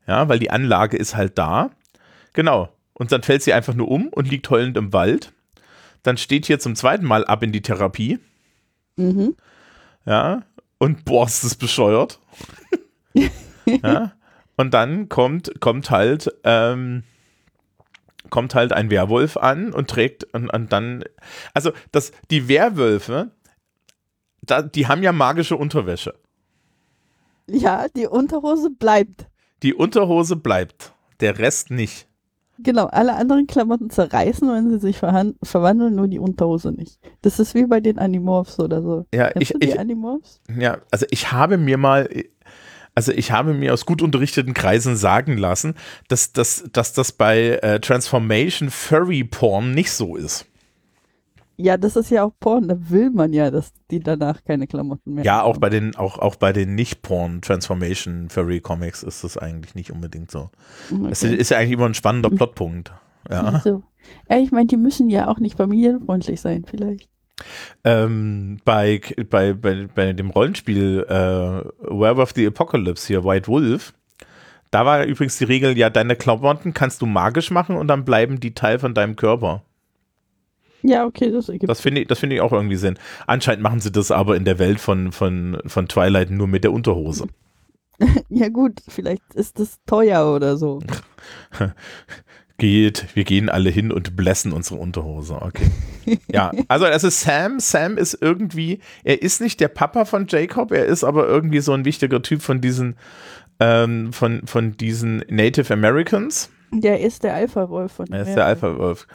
Ja, 0.07 0.29
weil 0.29 0.39
die 0.39 0.51
Anlage 0.51 0.97
ist 0.97 1.15
halt 1.17 1.37
da. 1.39 1.71
Genau. 2.33 2.71
und 2.95 3.11
dann 3.13 3.23
fällt 3.23 3.43
sie 3.43 3.53
einfach 3.53 3.75
nur 3.75 3.89
um 3.89 4.09
und 4.09 4.31
liegt 4.31 4.49
heulend 4.51 4.77
im 4.77 4.93
Wald. 4.93 5.33
Dann 6.05 6.17
steht 6.17 6.47
hier 6.47 6.59
zum 6.61 6.77
zweiten 6.77 7.05
Mal 7.05 7.25
ab 7.25 7.43
in 7.43 7.51
die 7.53 7.61
Therapie. 7.63 8.19
Mhm. 8.97 9.35
Ja. 10.07 10.43
Und 10.79 11.05
Borst 11.05 11.43
ist 11.45 11.57
bescheuert. 11.57 12.21
ja. 13.67 14.13
Und 14.57 14.73
dann 14.73 15.09
kommt, 15.09 15.61
kommt 15.61 15.91
halt, 15.91 16.31
ähm, 16.45 17.03
kommt 18.31 18.55
halt 18.55 18.73
ein 18.73 18.89
Werwolf 18.89 19.37
an 19.37 19.73
und 19.73 19.91
trägt 19.91 20.33
und, 20.33 20.49
und 20.49 20.73
dann, 20.73 21.03
also 21.55 21.73
das, 21.91 22.13
die 22.31 22.49
Werwölfe, 22.49 23.33
da, 24.43 24.63
die 24.63 24.87
haben 24.87 25.03
ja 25.03 25.11
magische 25.11 25.57
Unterwäsche. 25.57 26.15
Ja, 27.49 27.87
die 27.89 28.07
Unterhose 28.07 28.71
bleibt. 28.71 29.27
Die 29.65 29.75
Unterhose 29.75 30.37
bleibt, 30.37 30.93
der 31.21 31.39
Rest 31.39 31.71
nicht. 31.71 32.07
Genau, 32.59 32.87
alle 32.87 33.15
anderen 33.15 33.49
Klamotten 33.49 33.91
zerreißen, 33.91 34.49
wenn 34.49 34.71
sie 34.71 34.79
sich 34.79 34.99
verwandeln, 34.99 35.97
nur 35.97 36.07
die 36.07 36.21
Unterhose 36.21 36.71
nicht. 36.71 37.01
Das 37.23 37.41
ist 37.41 37.55
wie 37.55 37.67
bei 37.67 37.81
den 37.81 37.99
Animorphs 37.99 38.61
oder 38.61 38.81
so. 38.81 39.07
Ja, 39.13 39.31
Kennst 39.31 39.51
ich, 39.51 39.53
du 39.53 39.59
die 39.59 39.69
ich, 39.71 39.79
Animorphs? 39.79 40.41
ja, 40.57 40.79
also 40.93 41.05
ich 41.11 41.33
habe 41.33 41.59
mir 41.59 41.79
mal, 41.79 42.09
also 42.95 43.13
ich 43.13 43.33
habe 43.33 43.55
mir 43.55 43.73
aus 43.75 43.87
gut 43.87 44.03
unterrichteten 44.03 44.55
Kreisen 44.55 44.97
sagen 44.97 45.37
lassen, 45.37 45.75
dass, 46.09 46.33
dass, 46.33 46.65
dass 46.73 46.93
das 46.93 47.13
bei 47.13 47.59
äh, 47.63 47.81
Transformation 47.81 48.71
Furry 48.71 49.25
Porn 49.25 49.73
nicht 49.73 49.91
so 49.93 50.17
ist. 50.17 50.47
Ja, 51.57 51.77
das 51.77 51.95
ist 51.95 52.11
ja 52.11 52.25
auch 52.25 52.33
Porn. 52.41 52.67
Da 52.67 52.77
will 52.91 53.11
man 53.11 53.33
ja, 53.33 53.51
dass 53.51 53.73
die 53.91 54.01
danach 54.01 54.43
keine 54.45 54.67
Klamotten 54.67 55.15
mehr 55.15 55.25
Ja, 55.25 55.43
auch 55.43 55.55
haben. 55.55 55.61
bei 55.61 55.71
den, 55.71 55.95
auch, 55.95 56.19
auch 56.19 56.35
bei 56.37 56.53
den 56.53 56.75
Nicht-Porn 56.75 57.43
Transformation 57.43 58.29
Furry 58.29 58.61
Comics 58.61 59.05
ist 59.05 59.23
das 59.23 59.39
eigentlich 59.39 59.75
nicht 59.77 59.93
unbedingt 59.93 60.31
so. 60.33 60.51
Das 60.91 61.23
Okay. 61.23 61.35
ist 61.35 61.51
ja 61.51 61.59
eigentlich 61.59 61.73
immer 61.73 61.87
ein 61.87 61.95
spannender 61.95 62.31
Plotpunkt. 62.31 62.93
Ja. 63.31 63.65
So. 63.65 63.85
Ja, 64.29 64.39
ich 64.39 64.51
meine, 64.51 64.67
die 64.67 64.77
müssen 64.77 65.09
ja 65.11 65.29
auch 65.29 65.39
nicht 65.39 65.57
familienfreundlich 65.57 66.41
sein, 66.41 66.65
vielleicht. 66.69 67.09
Ähm, 67.83 68.59
bei, 68.65 69.01
bei, 69.29 69.53
bei, 69.53 69.89
bei 69.93 70.13
dem 70.13 70.31
Rollenspiel 70.31 71.05
äh, 71.09 71.13
Werewolf 71.13 72.33
the 72.35 72.47
Apocalypse 72.47 73.07
hier, 73.07 73.25
White 73.25 73.49
Wolf, 73.49 73.93
da 74.71 74.85
war 74.85 75.05
übrigens 75.05 75.39
die 75.39 75.45
Regel, 75.45 75.77
ja, 75.79 75.91
deine 75.91 76.17
Klamotten 76.17 76.75
kannst 76.75 77.03
du 77.03 77.07
magisch 77.07 77.51
machen 77.51 77.77
und 77.77 77.89
dann 77.89 78.05
bleiben 78.05 78.41
die 78.41 78.55
Teil 78.55 78.79
von 78.79 78.95
deinem 78.95 79.17
Körper. 79.17 79.63
Ja, 80.83 81.07
okay, 81.07 81.31
das 81.31 81.49
ergibt. 81.49 81.71
Das 81.71 81.81
finde 81.81 82.03
ich, 82.03 82.09
das 82.09 82.19
finde 82.19 82.37
ich 82.37 82.43
auch 82.43 82.53
irgendwie 82.53 82.77
Sinn. 82.77 82.99
Anscheinend 83.27 83.63
machen 83.63 83.81
sie 83.81 83.91
das 83.91 84.11
aber 84.11 84.37
in 84.37 84.45
der 84.45 84.59
Welt 84.59 84.81
von, 84.81 85.13
von, 85.13 85.59
von 85.65 85.89
Twilight 85.89 86.31
nur 86.31 86.47
mit 86.47 86.63
der 86.63 86.73
Unterhose. 86.73 87.27
ja, 88.29 88.49
gut, 88.49 88.83
vielleicht 88.89 89.23
ist 89.35 89.59
das 89.59 89.79
teuer 89.87 90.35
oder 90.35 90.57
so. 90.57 90.81
Geht, 92.57 93.07
wir 93.15 93.25
gehen 93.25 93.49
alle 93.49 93.69
hin 93.71 93.91
und 93.91 94.15
blessen 94.15 94.53
unsere 94.53 94.77
Unterhose. 94.77 95.43
Okay. 95.43 95.71
Ja, 96.31 96.53
also 96.69 96.87
es 96.87 97.03
ist 97.03 97.21
Sam. 97.23 97.59
Sam 97.59 97.97
ist 97.97 98.19
irgendwie, 98.21 98.81
er 99.03 99.23
ist 99.23 99.41
nicht 99.41 99.59
der 99.59 99.69
Papa 99.69 100.05
von 100.05 100.27
Jacob, 100.29 100.71
er 100.71 100.85
ist 100.85 101.03
aber 101.03 101.27
irgendwie 101.27 101.61
so 101.61 101.73
ein 101.73 101.85
wichtiger 101.85 102.23
Typ 102.23 102.43
von 102.43 102.61
diesen, 102.61 102.97
ähm, 103.59 104.13
von, 104.13 104.47
von 104.47 104.77
diesen 104.77 105.25
Native 105.29 105.73
Americans. 105.73 106.51
Der 106.71 107.01
ist 107.01 107.25
der 107.25 107.35
Alpha-Wolf 107.35 107.93
von 107.93 108.07
Er 108.13 108.23
ist 108.23 108.35
der. 108.35 108.47
Alpha-Wolf. 108.47 109.07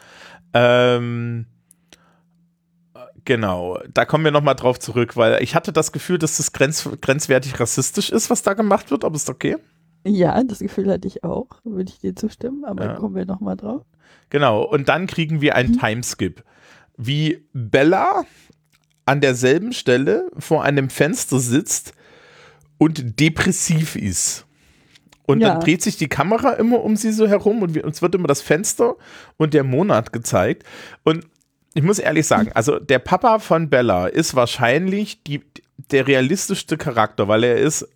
Ähm, 0.53 1.45
genau, 3.23 3.79
da 3.93 4.05
kommen 4.05 4.23
wir 4.23 4.31
nochmal 4.31 4.55
drauf 4.55 4.79
zurück, 4.79 5.15
weil 5.15 5.41
ich 5.43 5.55
hatte 5.55 5.71
das 5.71 5.91
Gefühl, 5.91 6.17
dass 6.17 6.37
das 6.37 6.51
grenz, 6.51 6.89
grenzwertig 7.01 7.59
rassistisch 7.59 8.09
ist, 8.09 8.29
was 8.29 8.43
da 8.43 8.53
gemacht 8.53 8.91
wird, 8.91 9.05
aber 9.05 9.15
ist 9.15 9.29
okay. 9.29 9.57
Ja, 10.05 10.43
das 10.43 10.59
Gefühl 10.59 10.89
hatte 10.91 11.07
ich 11.07 11.23
auch, 11.23 11.47
würde 11.63 11.91
ich 11.91 11.99
dir 11.99 12.15
zustimmen, 12.15 12.63
aber 12.65 12.85
Ja. 12.85 12.93
kommen 12.95 13.15
wir 13.15 13.25
nochmal 13.25 13.57
drauf. 13.57 13.83
Genau, 14.29 14.63
und 14.63 14.89
dann 14.89 15.07
kriegen 15.07 15.41
wir 15.41 15.55
einen 15.55 15.77
Timeskip. 15.77 16.43
Wie 16.97 17.45
Bella 17.53 18.23
an 19.05 19.21
derselben 19.21 19.73
Stelle 19.73 20.29
vor 20.37 20.63
einem 20.63 20.89
Fenster 20.89 21.39
sitzt 21.39 21.93
und 22.77 23.19
depressiv 23.19 23.95
ist. 23.95 24.45
Und 25.25 25.41
Ja. 25.41 25.49
dann 25.49 25.59
dreht 25.59 25.81
sich 25.81 25.97
die 25.97 26.07
Kamera 26.07 26.53
immer 26.53 26.81
um 26.83 26.95
sie 26.95 27.11
so 27.11 27.27
herum 27.27 27.61
und 27.61 27.75
wir, 27.75 27.85
uns 27.85 28.01
wird 28.01 28.15
immer 28.15 28.27
das 28.27 28.41
Fenster 28.41 28.95
und 29.37 29.53
der 29.53 29.63
Monat 29.63 30.13
gezeigt. 30.13 30.63
Und 31.03 31.25
ich 31.73 31.83
muss 31.83 31.99
ehrlich 31.99 32.25
sagen, 32.25 32.51
also 32.53 32.79
der 32.79 32.99
Papa 32.99 33.39
von 33.39 33.69
Bella 33.69 34.07
ist 34.07 34.35
wahrscheinlich 34.35 35.23
die, 35.23 35.41
der 35.91 36.07
realistischste 36.07 36.77
Charakter, 36.77 37.27
weil 37.27 37.43
er 37.43 37.57
ist 37.57 37.87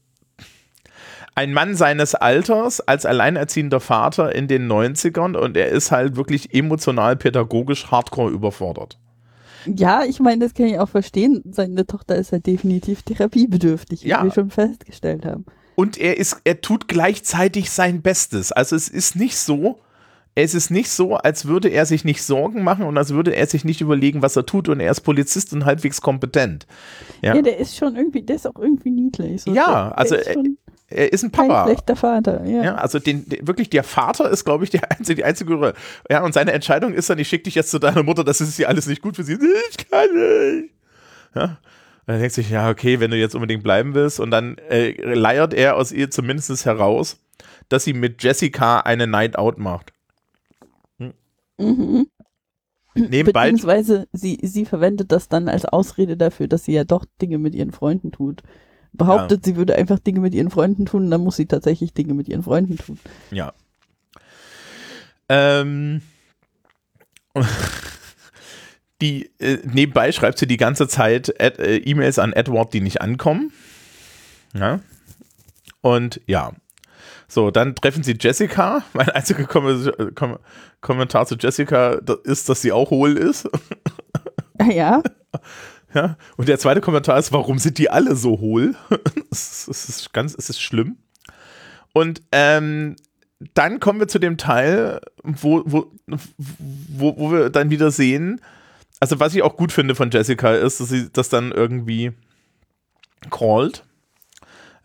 ein 1.35 1.53
Mann 1.53 1.75
seines 1.75 2.15
Alters 2.15 2.79
als 2.81 3.05
alleinerziehender 3.05 3.79
Vater 3.79 4.33
in 4.35 4.47
den 4.47 4.71
90ern 4.71 5.35
und 5.35 5.57
er 5.57 5.69
ist 5.69 5.91
halt 5.91 6.15
wirklich 6.15 6.53
emotional, 6.53 7.15
pädagogisch 7.15 7.89
hardcore 7.89 8.31
überfordert. 8.31 8.99
Ja, 9.65 10.03
ich 10.03 10.19
meine, 10.19 10.43
das 10.43 10.53
kann 10.53 10.65
ich 10.67 10.77
auch 10.79 10.89
verstehen. 10.89 11.41
Seine 11.51 11.87
Tochter 11.87 12.15
ist 12.17 12.31
ja 12.31 12.39
definitiv 12.39 13.01
therapiebedürftig, 13.03 14.03
wie 14.03 14.09
Ja. 14.09 14.23
wir 14.23 14.31
schon 14.31 14.49
festgestellt 14.49 15.25
haben. 15.25 15.45
Und 15.75 15.97
er 15.97 16.17
ist, 16.17 16.41
er 16.43 16.61
tut 16.61 16.87
gleichzeitig 16.87 17.71
sein 17.71 18.01
Bestes. 18.01 18.51
Also 18.51 18.75
es 18.75 18.89
ist 18.89 19.15
nicht 19.15 19.37
so, 19.37 19.79
es 20.35 20.53
ist 20.53 20.69
nicht 20.69 20.89
so, 20.89 21.15
als 21.15 21.45
würde 21.45 21.69
er 21.69 21.85
sich 21.85 22.03
nicht 22.03 22.23
Sorgen 22.23 22.63
machen 22.63 22.85
und 22.85 22.97
als 22.97 23.11
würde 23.13 23.35
er 23.35 23.47
sich 23.47 23.63
nicht 23.65 23.81
überlegen, 23.81 24.21
was 24.21 24.35
er 24.35 24.45
tut 24.45 24.67
und 24.67 24.79
er 24.79 24.91
ist 24.91 25.01
Polizist 25.01 25.53
und 25.53 25.65
halbwegs 25.65 26.01
kompetent. 26.01 26.67
Ja. 27.21 27.35
Ja, 27.35 27.41
der 27.41 27.57
ist 27.57 27.75
schon 27.77 27.95
irgendwie, 27.95 28.21
der 28.23 28.35
ist 28.35 28.47
auch 28.47 28.59
irgendwie 28.59 28.91
niedlich. 28.91 29.43
So, 29.43 29.53
Ja, 29.53 29.65
der, 29.65 29.73
der 29.89 29.97
also, 29.97 30.15
ist 30.15 30.33
schon 30.33 30.57
Er 30.87 31.11
ist 31.11 31.23
ein 31.23 31.31
Papa. 31.31 31.65
schlechter 31.65 31.95
Vater. 31.95 32.45
Ja. 32.45 32.63
Ja, 32.63 32.75
also 32.75 32.99
den, 32.99 33.27
den, 33.27 33.47
wirklich 33.47 33.69
der 33.69 33.83
Vater 33.83 34.29
ist, 34.29 34.45
glaube 34.45 34.63
ich, 34.63 34.69
der 34.69 34.91
einzige, 34.91 35.15
die 35.15 35.23
einzige 35.23 35.53
Röhre. 35.53 35.73
Ja, 36.09 36.23
und 36.23 36.33
seine 36.33 36.51
Entscheidung 36.51 36.93
ist 36.93 37.09
dann, 37.09 37.17
ich 37.19 37.27
schicke 37.27 37.45
dich 37.45 37.55
jetzt 37.55 37.71
zu 37.71 37.79
deiner 37.79 38.03
Mutter, 38.03 38.23
das 38.23 38.41
ist 38.41 38.57
ja 38.57 38.67
alles 38.67 38.87
nicht 38.87 39.01
gut 39.01 39.15
für 39.15 39.23
sie. 39.23 39.37
Ich 39.69 39.89
kann 39.89 40.07
nicht. 40.13 40.73
Ja. 41.35 41.43
Und 42.05 42.07
dann 42.07 42.19
denkt 42.19 42.35
sich, 42.35 42.49
ja, 42.49 42.69
okay, 42.69 42.99
wenn 42.99 43.11
du 43.11 43.17
jetzt 43.17 43.33
unbedingt 43.33 43.63
bleiben 43.63 43.93
willst. 43.93 44.19
Und 44.19 44.29
dann 44.31 44.57
äh, 44.69 44.91
leiert 45.13 45.53
er 45.53 45.77
aus 45.77 45.91
ihr 45.91 46.11
zumindest 46.11 46.65
heraus, 46.65 47.17
dass 47.69 47.85
sie 47.85 47.93
mit 47.93 48.21
Jessica 48.21 48.81
eine 48.81 49.07
Night 49.07 49.37
Out 49.37 49.57
macht. 49.57 49.93
Mhm. 51.57 52.07
Nebenbei, 52.95 53.49
Beziehungsweise 53.49 54.07
sie, 54.13 54.39
sie 54.43 54.65
verwendet 54.65 55.11
das 55.11 55.27
dann 55.27 55.47
als 55.47 55.65
Ausrede 55.65 56.15
dafür, 56.15 56.47
dass 56.47 56.65
sie 56.65 56.73
ja 56.73 56.83
doch 56.83 57.05
Dinge 57.21 57.39
mit 57.39 57.55
ihren 57.55 57.71
Freunden 57.71 58.11
tut. 58.11 58.43
Behauptet, 58.93 59.43
sie 59.43 59.55
würde 59.55 59.75
einfach 59.75 59.99
Dinge 59.99 60.19
mit 60.19 60.33
ihren 60.35 60.51
Freunden 60.51 60.85
tun, 60.85 61.09
dann 61.09 61.21
muss 61.21 61.35
sie 61.35 61.47
tatsächlich 61.47 61.93
Dinge 61.93 62.13
mit 62.13 62.27
ihren 62.29 62.43
Freunden 62.43 62.77
tun. 62.77 62.99
ja. 63.31 63.53
Ähm, 65.29 66.01
die, 69.01 69.31
äh, 69.39 69.59
nebenbei 69.63 70.11
schreibt 70.11 70.37
sie 70.37 70.47
die 70.47 70.57
ganze 70.57 70.87
Zeit 70.87 71.29
äh, 71.39 71.77
E-Mails 71.77 72.19
an 72.19 72.33
Edward, 72.33 72.73
die 72.73 72.81
nicht 72.81 73.01
ankommen. 73.01 73.51
Ja. 74.53 74.79
Und 75.81 76.21
ja. 76.27 76.53
So, 77.27 77.51
dann 77.51 77.73
treffen 77.75 78.03
sie 78.03 78.15
Jessica. 78.19 78.83
Mein 78.93 79.09
einziger 79.09 79.45
Kom 79.45 79.91
Kom 80.15 80.37
Kommentar 80.81 81.25
zu 81.25 81.35
Jessica 81.35 81.99
ist, 82.23 82.49
dass 82.49 82.61
sie 82.61 82.71
auch 82.71 82.89
hohl 82.89 83.17
ist. 83.17 83.49
Ja, 84.71 85.01
Ja. 85.93 86.17
Und 86.37 86.49
der 86.49 86.59
zweite 86.59 86.81
Kommentar 86.81 87.19
ist, 87.19 87.31
warum 87.31 87.59
sind 87.59 87.77
die 87.77 87.89
alle 87.89 88.15
so 88.15 88.39
hohl? 88.39 88.75
Es 89.31 89.67
ist, 89.67 90.13
ganz, 90.13 90.35
es 90.37 90.49
ist 90.49 90.61
schlimm. 90.61 90.97
Und 91.91 92.21
ähm, 92.31 92.95
dann 93.53 93.79
kommen 93.79 93.99
wir 93.99 94.07
zu 94.07 94.19
dem 94.19 94.37
Teil, 94.37 95.01
wo, 95.23 95.63
wo, 95.65 95.91
wo, 96.07 97.17
wo 97.17 97.31
wir 97.31 97.49
dann 97.49 97.71
wieder 97.71 97.89
sehen, 97.89 98.41
also 98.99 99.19
was 99.19 99.33
ich 99.35 99.41
auch 99.41 99.57
gut 99.57 99.71
finde 99.71 99.95
von 99.95 100.11
Jessica 100.11 100.53
ist, 100.53 100.79
dass 100.79 100.89
sie 100.89 101.09
das 101.11 101.29
dann 101.29 101.51
irgendwie 101.51 102.11
callt. 103.29 103.83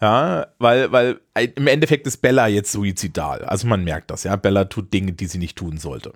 Ja, 0.01 0.47
weil, 0.59 0.91
weil 0.93 1.21
im 1.35 1.67
Endeffekt 1.67 2.07
ist 2.07 2.19
Bella 2.19 2.47
jetzt 2.47 2.73
suizidal. 2.73 3.45
Also 3.45 3.67
man 3.67 3.85
merkt 3.85 4.11
das, 4.11 4.25
ja. 4.25 4.37
Bella 4.37 4.65
tut 4.65 4.93
Dinge, 4.93 5.13
die 5.13 5.27
sie 5.27 5.39
nicht 5.39 5.59
tun 5.59 5.79
sollte. 5.79 6.13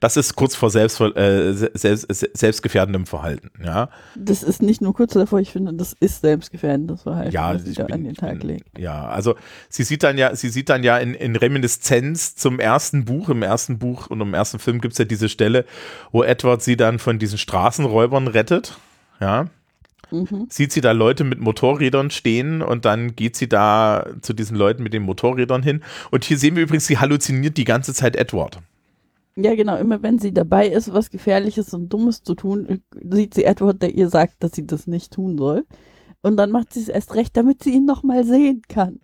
Das 0.00 0.16
ist 0.16 0.34
kurz 0.36 0.54
vor 0.56 0.70
selbst, 0.70 1.00
äh, 1.00 1.52
selbst, 1.52 2.06
selbstgefährdendem 2.36 3.06
Verhalten, 3.06 3.50
ja. 3.64 3.88
das 4.16 4.42
ist 4.42 4.62
nicht 4.62 4.80
nur 4.80 4.94
kurz 4.94 5.12
davor, 5.14 5.40
ich 5.40 5.50
finde, 5.52 5.72
das 5.74 5.92
ist 6.00 6.22
selbstgefährdendes 6.22 7.02
Verhalten, 7.02 7.32
Ja, 7.32 7.54
was 7.54 7.64
sie 7.64 7.74
da 7.74 7.84
bin- 7.84 7.94
an 7.94 8.04
den 8.04 8.14
Tag 8.14 8.38
bin- 8.40 8.48
legt. 8.48 8.78
Ja, 8.78 9.06
also 9.08 9.36
sie 9.68 9.84
sieht 9.84 10.02
dann 10.02 10.18
ja, 10.18 10.34
sie 10.34 10.48
sieht 10.48 10.68
dann 10.68 10.82
ja 10.82 10.98
in, 10.98 11.14
in 11.14 11.36
Reminiszenz 11.36 12.34
zum 12.36 12.58
ersten 12.58 13.04
Buch, 13.04 13.28
im 13.28 13.42
ersten 13.42 13.78
Buch 13.78 14.08
und 14.08 14.20
im 14.20 14.34
ersten 14.34 14.58
Film 14.58 14.80
gibt 14.80 14.92
es 14.92 14.98
ja 14.98 15.04
diese 15.04 15.28
Stelle, 15.28 15.64
wo 16.10 16.22
Edward 16.22 16.62
sie 16.62 16.76
dann 16.76 16.98
von 16.98 17.18
diesen 17.18 17.38
Straßenräubern 17.38 18.28
rettet. 18.28 18.76
Ja. 19.20 19.46
Mhm. 20.10 20.46
Sieht 20.50 20.72
sie 20.72 20.80
da 20.82 20.92
Leute 20.92 21.24
mit 21.24 21.40
Motorrädern 21.40 22.10
stehen 22.10 22.60
und 22.60 22.84
dann 22.84 23.16
geht 23.16 23.34
sie 23.36 23.48
da 23.48 24.06
zu 24.20 24.34
diesen 24.34 24.56
Leuten 24.56 24.82
mit 24.82 24.92
den 24.92 25.02
Motorrädern 25.02 25.62
hin. 25.62 25.82
Und 26.10 26.24
hier 26.24 26.36
sehen 26.36 26.54
wir 26.56 26.62
übrigens, 26.64 26.86
sie 26.86 26.98
halluziniert 26.98 27.56
die 27.56 27.64
ganze 27.64 27.94
Zeit 27.94 28.16
Edward. 28.16 28.58
Ja, 29.36 29.54
genau, 29.54 29.76
immer 29.76 30.02
wenn 30.02 30.18
sie 30.18 30.32
dabei 30.32 30.68
ist, 30.68 30.92
was 30.92 31.10
Gefährliches 31.10 31.72
und 31.72 31.88
Dummes 31.88 32.22
zu 32.22 32.34
tun, 32.34 32.82
sieht 33.10 33.34
sie 33.34 33.44
Edward, 33.44 33.80
der 33.80 33.94
ihr 33.94 34.08
sagt, 34.08 34.42
dass 34.42 34.52
sie 34.52 34.66
das 34.66 34.86
nicht 34.86 35.12
tun 35.12 35.38
soll. 35.38 35.64
Und 36.20 36.36
dann 36.36 36.50
macht 36.50 36.72
sie 36.72 36.80
es 36.80 36.88
erst 36.88 37.14
recht, 37.14 37.36
damit 37.36 37.62
sie 37.62 37.70
ihn 37.70 37.86
nochmal 37.86 38.24
sehen 38.24 38.62
kann. 38.68 39.00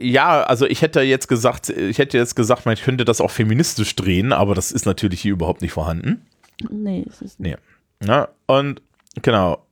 Ja, 0.00 0.42
also 0.42 0.66
ich 0.66 0.82
hätte 0.82 1.00
jetzt 1.02 1.28
gesagt, 1.28 1.68
ich 1.68 1.98
hätte 1.98 2.18
jetzt 2.18 2.34
gesagt, 2.34 2.66
man 2.66 2.76
könnte 2.76 3.04
das 3.04 3.20
auch 3.20 3.30
feministisch 3.30 3.94
drehen, 3.94 4.32
aber 4.32 4.54
das 4.54 4.72
ist 4.72 4.86
natürlich 4.86 5.20
hier 5.20 5.32
überhaupt 5.32 5.62
nicht 5.62 5.72
vorhanden. 5.72 6.26
Nee, 6.70 7.04
es 7.08 7.22
ist 7.22 7.38
nicht. 7.38 7.58
Nee. 8.00 8.06
Ja, 8.06 8.28
und 8.46 8.82
genau. 9.22 9.66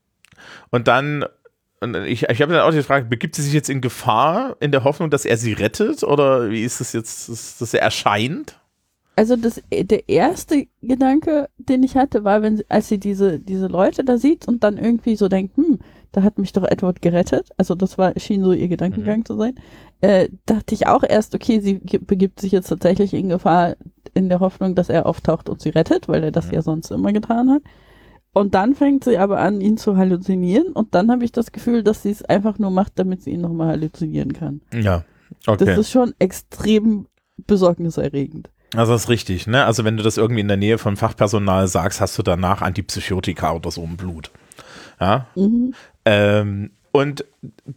Und 0.70 0.88
dann, 0.88 1.24
und 1.80 1.96
ich, 1.96 2.24
ich 2.24 2.42
habe 2.42 2.52
dann 2.52 2.62
auch 2.62 2.70
die 2.70 2.82
Frage, 2.82 3.06
begibt 3.06 3.34
sie 3.34 3.42
sich 3.42 3.54
jetzt 3.54 3.70
in 3.70 3.80
Gefahr 3.80 4.56
in 4.60 4.72
der 4.72 4.84
Hoffnung, 4.84 5.10
dass 5.10 5.24
er 5.24 5.36
sie 5.36 5.52
rettet? 5.54 6.02
Oder 6.02 6.50
wie 6.50 6.62
ist 6.62 6.80
es 6.80 6.92
jetzt, 6.92 7.28
dass, 7.28 7.58
dass 7.58 7.74
er 7.74 7.82
erscheint? 7.82 8.58
Also 9.16 9.36
das, 9.36 9.62
der 9.72 10.08
erste 10.08 10.66
Gedanke, 10.82 11.48
den 11.58 11.82
ich 11.84 11.96
hatte, 11.96 12.24
war, 12.24 12.42
wenn 12.42 12.56
sie, 12.56 12.64
als 12.68 12.88
sie 12.88 12.98
diese, 12.98 13.38
diese 13.38 13.68
Leute 13.68 14.02
da 14.04 14.18
sieht 14.18 14.48
und 14.48 14.64
dann 14.64 14.76
irgendwie 14.76 15.14
so 15.16 15.28
denkt, 15.28 15.56
hm, 15.56 15.78
da 16.12 16.22
hat 16.22 16.38
mich 16.38 16.52
doch 16.52 16.64
Edward 16.64 17.00
gerettet. 17.00 17.50
Also 17.56 17.74
das 17.76 17.96
war, 17.96 18.12
schien 18.18 18.42
so 18.42 18.52
ihr 18.52 18.68
Gedankengang 18.68 19.20
Mhm. 19.20 19.24
zu 19.24 19.36
sein. 19.36 19.54
Äh, 20.00 20.28
dachte 20.46 20.74
ich 20.74 20.86
auch 20.88 21.02
erst, 21.08 21.34
okay, 21.34 21.60
sie 21.60 21.74
begibt 21.74 22.40
sich 22.40 22.52
jetzt 22.52 22.68
tatsächlich 22.68 23.14
in 23.14 23.28
Gefahr 23.28 23.76
in 24.14 24.28
der 24.28 24.40
Hoffnung, 24.40 24.74
dass 24.74 24.88
er 24.88 25.06
auftaucht 25.06 25.48
und 25.48 25.60
sie 25.60 25.70
rettet, 25.70 26.08
weil 26.08 26.22
er 26.24 26.32
das 26.32 26.48
Mhm. 26.48 26.54
ja 26.54 26.62
sonst 26.62 26.90
immer 26.90 27.12
getan 27.12 27.50
hat. 27.50 27.62
Und 28.32 28.54
dann 28.56 28.74
fängt 28.74 29.04
sie 29.04 29.16
aber 29.16 29.38
an, 29.38 29.60
ihn 29.60 29.76
zu 29.76 29.96
halluzinieren 29.96 30.72
und 30.72 30.92
dann 30.96 31.08
habe 31.12 31.24
ich 31.24 31.30
das 31.30 31.52
Gefühl, 31.52 31.84
dass 31.84 32.02
sie 32.02 32.10
es 32.10 32.24
einfach 32.24 32.58
nur 32.58 32.70
macht, 32.72 32.98
damit 32.98 33.22
sie 33.22 33.30
ihn 33.30 33.40
nochmal 33.42 33.68
halluzinieren 33.68 34.32
kann. 34.32 34.60
Ja, 34.72 35.04
Das 35.46 35.60
okay. 35.62 35.78
ist 35.80 35.90
schon 35.90 36.14
extrem 36.18 37.06
besorgniserregend. 37.46 38.50
Also 38.76 38.92
das 38.92 39.04
ist 39.04 39.08
richtig, 39.08 39.46
ne? 39.46 39.64
Also 39.64 39.84
wenn 39.84 39.96
du 39.96 40.02
das 40.02 40.16
irgendwie 40.16 40.40
in 40.40 40.48
der 40.48 40.56
Nähe 40.56 40.78
von 40.78 40.96
Fachpersonal 40.96 41.68
sagst, 41.68 42.00
hast 42.00 42.18
du 42.18 42.22
danach 42.22 42.62
Antipsychotika 42.62 43.52
oder 43.52 43.70
so 43.70 43.82
im 43.84 43.96
Blut. 43.96 44.30
Ja. 45.00 45.26
Mhm. 45.34 45.74
Ähm, 46.04 46.70
und 46.92 47.24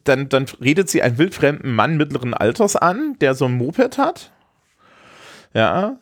dann, 0.03 0.29
dann 0.29 0.45
redet 0.61 0.89
sie 0.89 1.01
einen 1.01 1.17
wildfremden 1.17 1.73
Mann 1.73 1.97
mittleren 1.97 2.33
Alters 2.33 2.75
an, 2.75 3.15
der 3.19 3.33
so 3.33 3.45
ein 3.45 3.57
Moped 3.57 3.97
hat. 3.97 4.31
Ja. 5.53 5.97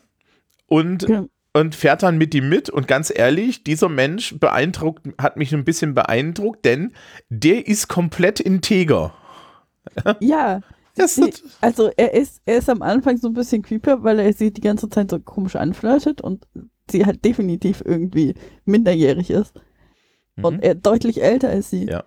Und, 0.67 1.07
Ja. 1.07 1.25
und 1.53 1.75
fährt 1.75 2.03
dann 2.03 2.17
mit 2.17 2.33
ihm 2.35 2.49
mit. 2.49 2.69
Und 2.69 2.87
ganz 2.87 3.11
ehrlich, 3.15 3.63
dieser 3.63 3.87
Mensch 3.89 4.37
beeindruckt, 4.39 5.07
hat 5.17 5.37
mich 5.37 5.53
ein 5.53 5.63
bisschen 5.63 5.93
beeindruckt, 5.93 6.65
denn 6.65 6.93
der 7.29 7.67
ist 7.67 7.87
komplett 7.87 8.39
integer. 8.39 9.13
Ja, 10.19 10.61
Ist, 10.97 11.43
also 11.61 11.89
er 11.97 12.13
ist, 12.13 12.41
er 12.45 12.57
ist 12.57 12.69
am 12.69 12.81
Anfang 12.81 13.17
so 13.17 13.27
ein 13.27 13.33
bisschen 13.33 13.61
creeper, 13.61 14.03
weil 14.03 14.19
er 14.19 14.31
sie 14.33 14.51
die 14.53 14.61
ganze 14.61 14.87
Zeit 14.89 15.11
so 15.11 15.19
komisch 15.19 15.55
anflirtet 15.55 16.21
und 16.21 16.47
sie 16.89 17.05
halt 17.05 17.25
definitiv 17.25 17.81
irgendwie 17.85 18.35
minderjährig 18.65 19.29
ist 19.29 19.53
und 20.41 20.55
Mhm. 20.57 20.61
er 20.63 20.75
deutlich 20.75 21.21
älter 21.21 21.49
als 21.49 21.69
sie. 21.69 21.85
Ja. 21.87 22.03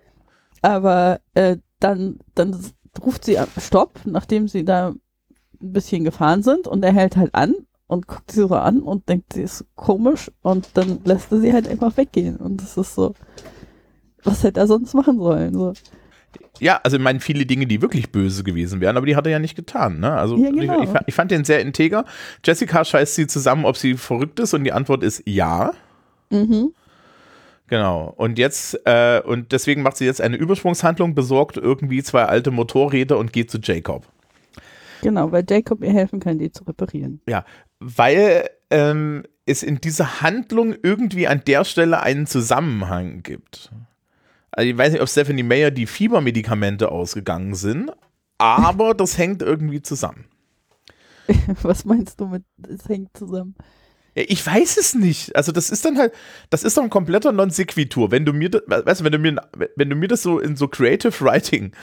Aber 0.61 1.19
äh, 1.35 1.57
dann, 1.79 2.19
dann 2.35 2.59
ruft 3.05 3.25
sie 3.25 3.37
ab- 3.37 3.49
Stopp, 3.59 3.99
nachdem 4.05 4.47
sie 4.47 4.65
da 4.65 4.89
ein 4.89 5.71
bisschen 5.73 6.03
gefahren 6.03 6.41
sind 6.43 6.67
und 6.67 6.83
er 6.83 6.93
hält 6.93 7.15
halt 7.17 7.35
an 7.35 7.53
und 7.87 8.07
guckt 8.07 8.31
sie 8.31 8.41
so 8.47 8.55
an 8.55 8.81
und 8.81 9.07
denkt, 9.09 9.33
sie 9.33 9.41
ist 9.43 9.65
komisch 9.75 10.31
und 10.41 10.69
dann 10.75 10.99
lässt 11.05 11.31
er 11.31 11.39
sie 11.41 11.53
halt 11.53 11.67
einfach 11.67 11.95
weggehen 11.97 12.37
und 12.37 12.61
das 12.61 12.77
ist 12.77 12.95
so, 12.95 13.13
was 14.23 14.43
hätte 14.43 14.59
er 14.61 14.67
sonst 14.67 14.93
machen 14.93 15.17
sollen? 15.19 15.53
So. 15.53 15.73
Ja, 16.59 16.79
also 16.83 16.97
ich 16.97 17.03
meine, 17.03 17.19
viele 17.19 17.45
Dinge, 17.45 17.65
die 17.67 17.81
wirklich 17.81 18.11
böse 18.11 18.43
gewesen 18.43 18.81
wären, 18.81 18.97
aber 18.97 19.05
die 19.05 19.15
hat 19.15 19.25
er 19.25 19.31
ja 19.31 19.39
nicht 19.39 19.55
getan. 19.55 19.99
Ne? 19.99 20.11
Also 20.11 20.37
Ja, 20.37 20.49
genau. 20.51 20.77
ich, 20.79 20.83
ich, 20.83 20.89
fa- 20.89 21.03
ich 21.07 21.15
fand 21.15 21.31
den 21.31 21.45
sehr 21.45 21.61
integer. 21.61 22.05
Jessica 22.45 22.83
scheißt 22.83 23.15
sie 23.15 23.27
zusammen, 23.27 23.65
ob 23.65 23.77
sie 23.77 23.95
verrückt 23.95 24.39
ist 24.39 24.53
und 24.53 24.63
die 24.63 24.73
Antwort 24.73 25.03
ist 25.03 25.23
ja. 25.25 25.71
Mhm. 26.29 26.73
Genau. 27.67 28.13
Und 28.17 28.37
jetzt, 28.39 28.79
äh, 28.85 29.21
und 29.25 29.51
deswegen 29.51 29.83
macht 29.83 29.97
sie 29.97 30.05
jetzt 30.05 30.21
eine 30.21 30.37
Übersprungshandlung, 30.37 31.15
besorgt 31.15 31.57
irgendwie 31.57 32.01
zwei 32.03 32.25
alte 32.25 32.51
Motorräder 32.51 33.17
und 33.17 33.31
geht 33.31 33.51
zu 33.51 33.59
Jacob. 33.61 34.05
Genau, 35.01 35.31
weil 35.31 35.45
Jacob 35.49 35.83
ihr 35.83 35.93
helfen 35.93 36.19
kann, 36.19 36.39
die 36.39 36.51
zu 36.51 36.63
reparieren. 36.65 37.21
Ja, 37.27 37.45
weil 37.79 38.49
ähm, 38.69 39.23
es 39.45 39.63
in 39.63 39.79
dieser 39.79 40.21
Handlung 40.21 40.75
irgendwie 40.83 41.27
an 41.27 41.41
der 41.47 41.63
Stelle 41.63 42.01
einen 42.01 42.27
Zusammenhang 42.27 43.23
gibt. 43.23 43.71
Also 44.51 44.69
ich 44.69 44.77
weiß 44.77 44.93
nicht, 44.93 45.01
ob 45.01 45.09
Stephanie 45.09 45.43
Meyer 45.43 45.71
die 45.71 45.85
Fiebermedikamente 45.87 46.89
ausgegangen 46.91 47.55
sind, 47.55 47.91
aber 48.37 48.93
das 48.93 49.17
hängt 49.17 49.41
irgendwie 49.41 49.81
zusammen. 49.81 50.25
Was 51.61 51.85
meinst 51.85 52.19
du 52.19 52.27
mit, 52.27 52.43
es 52.67 52.87
hängt 52.89 53.15
zusammen? 53.15 53.55
Ja, 54.15 54.23
ich 54.27 54.43
weiß 54.45 54.77
es 54.77 54.95
nicht. 54.95 55.35
Also 55.35 55.51
das 55.51 55.69
ist 55.69 55.85
dann 55.85 55.97
halt, 55.99 56.13
das 56.49 56.63
ist 56.63 56.75
doch 56.75 56.81
ein 56.83 56.89
kompletter 56.89 57.31
Non 57.31 57.51
sequitur. 57.51 58.09
Wenn 58.09 58.25
du 58.25 58.33
mir, 58.33 58.49
das- 58.49 58.63
weißt 58.67 59.01
du, 59.01 59.05
wenn 59.05 59.11
du 59.11 59.19
mir, 59.19 59.35
wenn 59.75 59.89
du 59.89 59.95
mir 59.95 60.07
das 60.07 60.23
so 60.23 60.39
in 60.39 60.55
so 60.55 60.67
Creative 60.67 61.13
Writing 61.23 61.73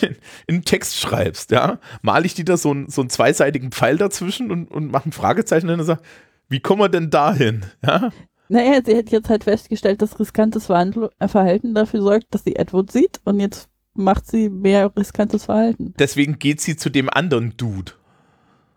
in, 0.00 0.16
in 0.48 0.62
Text 0.64 0.98
schreibst, 0.98 1.52
ja, 1.52 1.78
male 2.02 2.26
ich 2.26 2.34
dir 2.34 2.44
da 2.44 2.56
so, 2.56 2.72
einen- 2.72 2.90
so 2.90 3.02
einen 3.02 3.10
zweiseitigen 3.10 3.70
Pfeil 3.70 3.96
dazwischen 3.98 4.50
und, 4.50 4.68
und 4.70 4.90
mache 4.90 5.08
ein 5.08 5.12
Fragezeichen 5.12 5.70
und 5.70 5.84
sage, 5.84 6.02
wie 6.48 6.60
kommen 6.60 6.80
wir 6.82 6.88
denn 6.88 7.10
dahin? 7.10 7.64
Ja? 7.84 8.10
Naja, 8.48 8.80
sie 8.84 8.96
hat 8.96 9.10
jetzt 9.10 9.28
halt 9.28 9.44
festgestellt, 9.44 10.02
dass 10.02 10.18
riskantes 10.20 10.70
äh, 10.70 11.28
Verhalten 11.28 11.74
dafür 11.74 12.02
sorgt, 12.02 12.26
dass 12.30 12.44
sie 12.44 12.56
Edward 12.56 12.92
sieht 12.92 13.20
und 13.24 13.40
jetzt 13.40 13.68
macht 13.94 14.26
sie 14.26 14.48
mehr 14.48 14.92
riskantes 14.96 15.46
Verhalten. 15.46 15.94
Deswegen 15.98 16.38
geht 16.38 16.60
sie 16.60 16.76
zu 16.76 16.90
dem 16.90 17.08
anderen 17.10 17.56
Dude. 17.56 17.92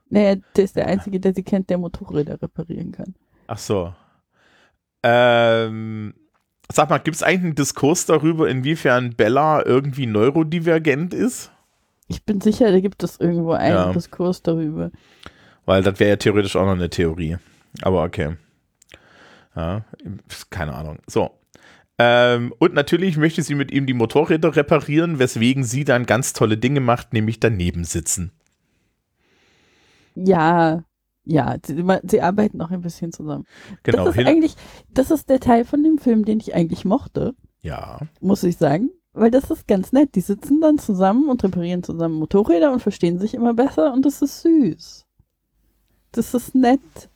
Naja, 0.10 0.36
der 0.55 0.63
ist 0.63 0.75
der 0.75 0.88
Einzige, 0.88 1.19
der 1.19 1.36
sie 1.36 1.43
kennt, 1.43 1.69
der 1.69 1.77
Motorräder 1.77 2.41
reparieren 2.41 2.91
kann. 2.91 3.13
Ach 3.47 3.60
so. 3.60 3.93
Ähm, 5.03 6.13
sag 6.71 6.89
mal, 6.89 6.97
gibt 6.97 7.15
es 7.15 7.23
eigentlich 7.23 7.43
einen 7.43 7.55
Diskurs 7.55 8.05
darüber, 8.05 8.49
inwiefern 8.49 9.15
Bella 9.15 9.65
irgendwie 9.65 10.08
neurodivergent 10.08 11.13
ist? 11.13 11.51
Ich 12.08 12.23
bin 12.25 12.41
sicher, 12.41 12.71
da 12.71 12.79
gibt 12.79 13.03
es 13.03 13.19
irgendwo 13.19 13.51
einen 13.51 13.75
Ja. 13.75 13.93
Diskurs 13.93 14.41
darüber. 14.41 14.89
Weil 15.65 15.84
das 15.84 15.99
wäre 15.99 16.12
ja 16.12 16.15
theoretisch 16.15 16.55
auch 16.55 16.65
noch 16.65 16.73
eine 16.73 16.89
Theorie. 16.89 17.38
Aber 17.84 18.03
okay. 18.03 18.36
Ja, 19.60 19.86
keine 20.50 20.74
Ahnung. 20.74 21.00
So. 21.06 21.32
Ähm, 21.98 22.54
und 22.60 22.74
natürlich 22.74 23.17
möchte 23.17 23.43
sie 23.43 23.56
mit 23.56 23.72
ihm 23.72 23.86
die 23.86 23.93
Motorräder 23.93 24.56
reparieren, 24.56 25.19
weswegen 25.19 25.65
sie 25.65 25.84
dann 25.84 26.06
ganz 26.06 26.32
tolle 26.32 26.58
Dinge 26.58 26.80
macht, 26.80 27.12
nämlich 27.12 27.41
daneben 27.41 27.84
sitzen. 27.84 28.32
Ja, 30.15 30.84
ja, 31.26 31.58
sie, 31.65 31.84
sie 32.04 32.22
arbeiten 32.22 32.58
noch 32.58 32.72
ein 32.72 32.82
bisschen 32.82 33.12
zusammen. 33.12 33.45
Genau. 33.84 34.06
das 34.06 34.15
ist 34.15 34.26
eigentlich, 34.26 34.56
das 34.93 35.12
ist 35.12 35.30
der 35.30 35.41
Teil 35.41 35.65
von 35.65 35.84
dem 35.84 35.98
Film, 35.98 36.24
den 36.24 36.39
ich 36.39 36.56
eigentlich 36.56 36.86
mochte. 36.86 37.36
ja. 37.62 38.00
muss 38.22 38.43
ich 38.43 38.58
sagen. 38.58 38.91
Weil 39.12 39.32
das 39.32 39.52
ist 39.52 39.67
ganz 39.67 39.91
nett. 39.91 40.15
Die 40.15 40.22
sitzen 40.22 40.62
dann 40.62 40.78
zusammen 40.78 41.30
und 41.30 41.43
reparieren 41.43 41.84
zusammen 41.84 42.15
Motorräder 42.15 42.72
und 42.72 42.80
verstehen 42.80 43.19
sich 43.19 43.34
immer 43.34 43.54
besser 43.54 43.91
und 43.91 44.06
das 44.06 44.22
ist 44.22 44.41
süß. 44.41 45.06
Das 46.12 46.34
ist 46.34 46.56
nett. 46.56 47.10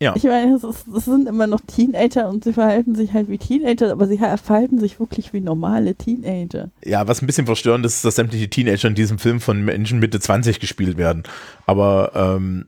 Ja. 0.00 0.14
Ich 0.14 0.22
meine, 0.22 0.54
es, 0.54 0.62
ist, 0.62 0.86
es 0.86 1.06
sind 1.06 1.26
immer 1.28 1.48
noch 1.48 1.60
Teenager 1.60 2.28
und 2.28 2.44
sie 2.44 2.52
verhalten 2.52 2.94
sich 2.94 3.12
halt 3.14 3.28
wie 3.28 3.38
Teenager, 3.38 3.90
aber 3.90 4.06
sie 4.06 4.16
verhalten 4.18 4.78
sich 4.78 5.00
wirklich 5.00 5.32
wie 5.32 5.40
normale 5.40 5.96
Teenager. 5.96 6.70
Ja, 6.84 7.08
was 7.08 7.20
ein 7.20 7.26
bisschen 7.26 7.46
verstörend 7.46 7.84
ist, 7.84 8.04
dass 8.04 8.14
sämtliche 8.14 8.48
Teenager 8.48 8.86
in 8.86 8.94
diesem 8.94 9.18
Film 9.18 9.40
von 9.40 9.64
Menschen 9.64 9.98
Mitte 9.98 10.20
20 10.20 10.60
gespielt 10.60 10.98
werden. 10.98 11.24
Aber 11.66 12.12
ähm, 12.14 12.66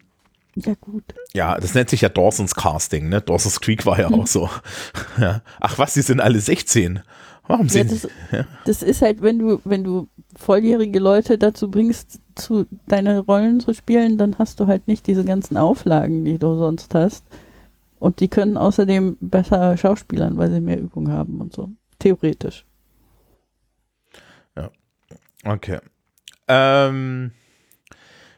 Ja, 0.56 0.74
gut. 0.80 1.04
ja, 1.32 1.56
das 1.56 1.74
nennt 1.74 1.88
sich 1.90 2.00
ja 2.00 2.08
Dawson's 2.08 2.56
Casting, 2.56 3.08
ne? 3.08 3.20
Dawson's 3.20 3.60
Creek 3.60 3.86
war 3.86 4.00
ja 4.00 4.08
auch 4.10 4.26
so. 4.26 4.50
ja. 5.20 5.42
Ach 5.60 5.78
was, 5.78 5.94
die 5.94 6.02
sind 6.02 6.20
alle 6.20 6.40
16. 6.40 7.00
Warum 7.46 7.66
Ja, 7.66 7.72
sind 7.72 7.92
das, 7.92 8.08
das 8.64 8.82
ist 8.82 9.02
halt, 9.02 9.22
wenn 9.22 9.38
du, 9.38 9.60
wenn 9.64 9.84
du 9.84 10.08
volljährige 10.36 10.98
Leute 10.98 11.38
dazu 11.38 11.70
bringst, 11.70 12.18
zu 12.40 12.66
deine 12.86 13.20
Rollen 13.20 13.60
zu 13.60 13.74
spielen, 13.74 14.18
dann 14.18 14.38
hast 14.38 14.60
du 14.60 14.66
halt 14.66 14.88
nicht 14.88 15.06
diese 15.06 15.24
ganzen 15.24 15.56
Auflagen, 15.56 16.24
die 16.24 16.38
du 16.38 16.56
sonst 16.56 16.94
hast. 16.94 17.24
Und 17.98 18.20
die 18.20 18.28
können 18.28 18.56
außerdem 18.56 19.18
besser 19.20 19.76
schauspielern, 19.76 20.36
weil 20.38 20.50
sie 20.50 20.60
mehr 20.60 20.80
Übung 20.80 21.10
haben 21.10 21.40
und 21.40 21.52
so. 21.52 21.70
Theoretisch. 21.98 22.64
Okay. 25.44 25.78
Ähm, 26.48 27.32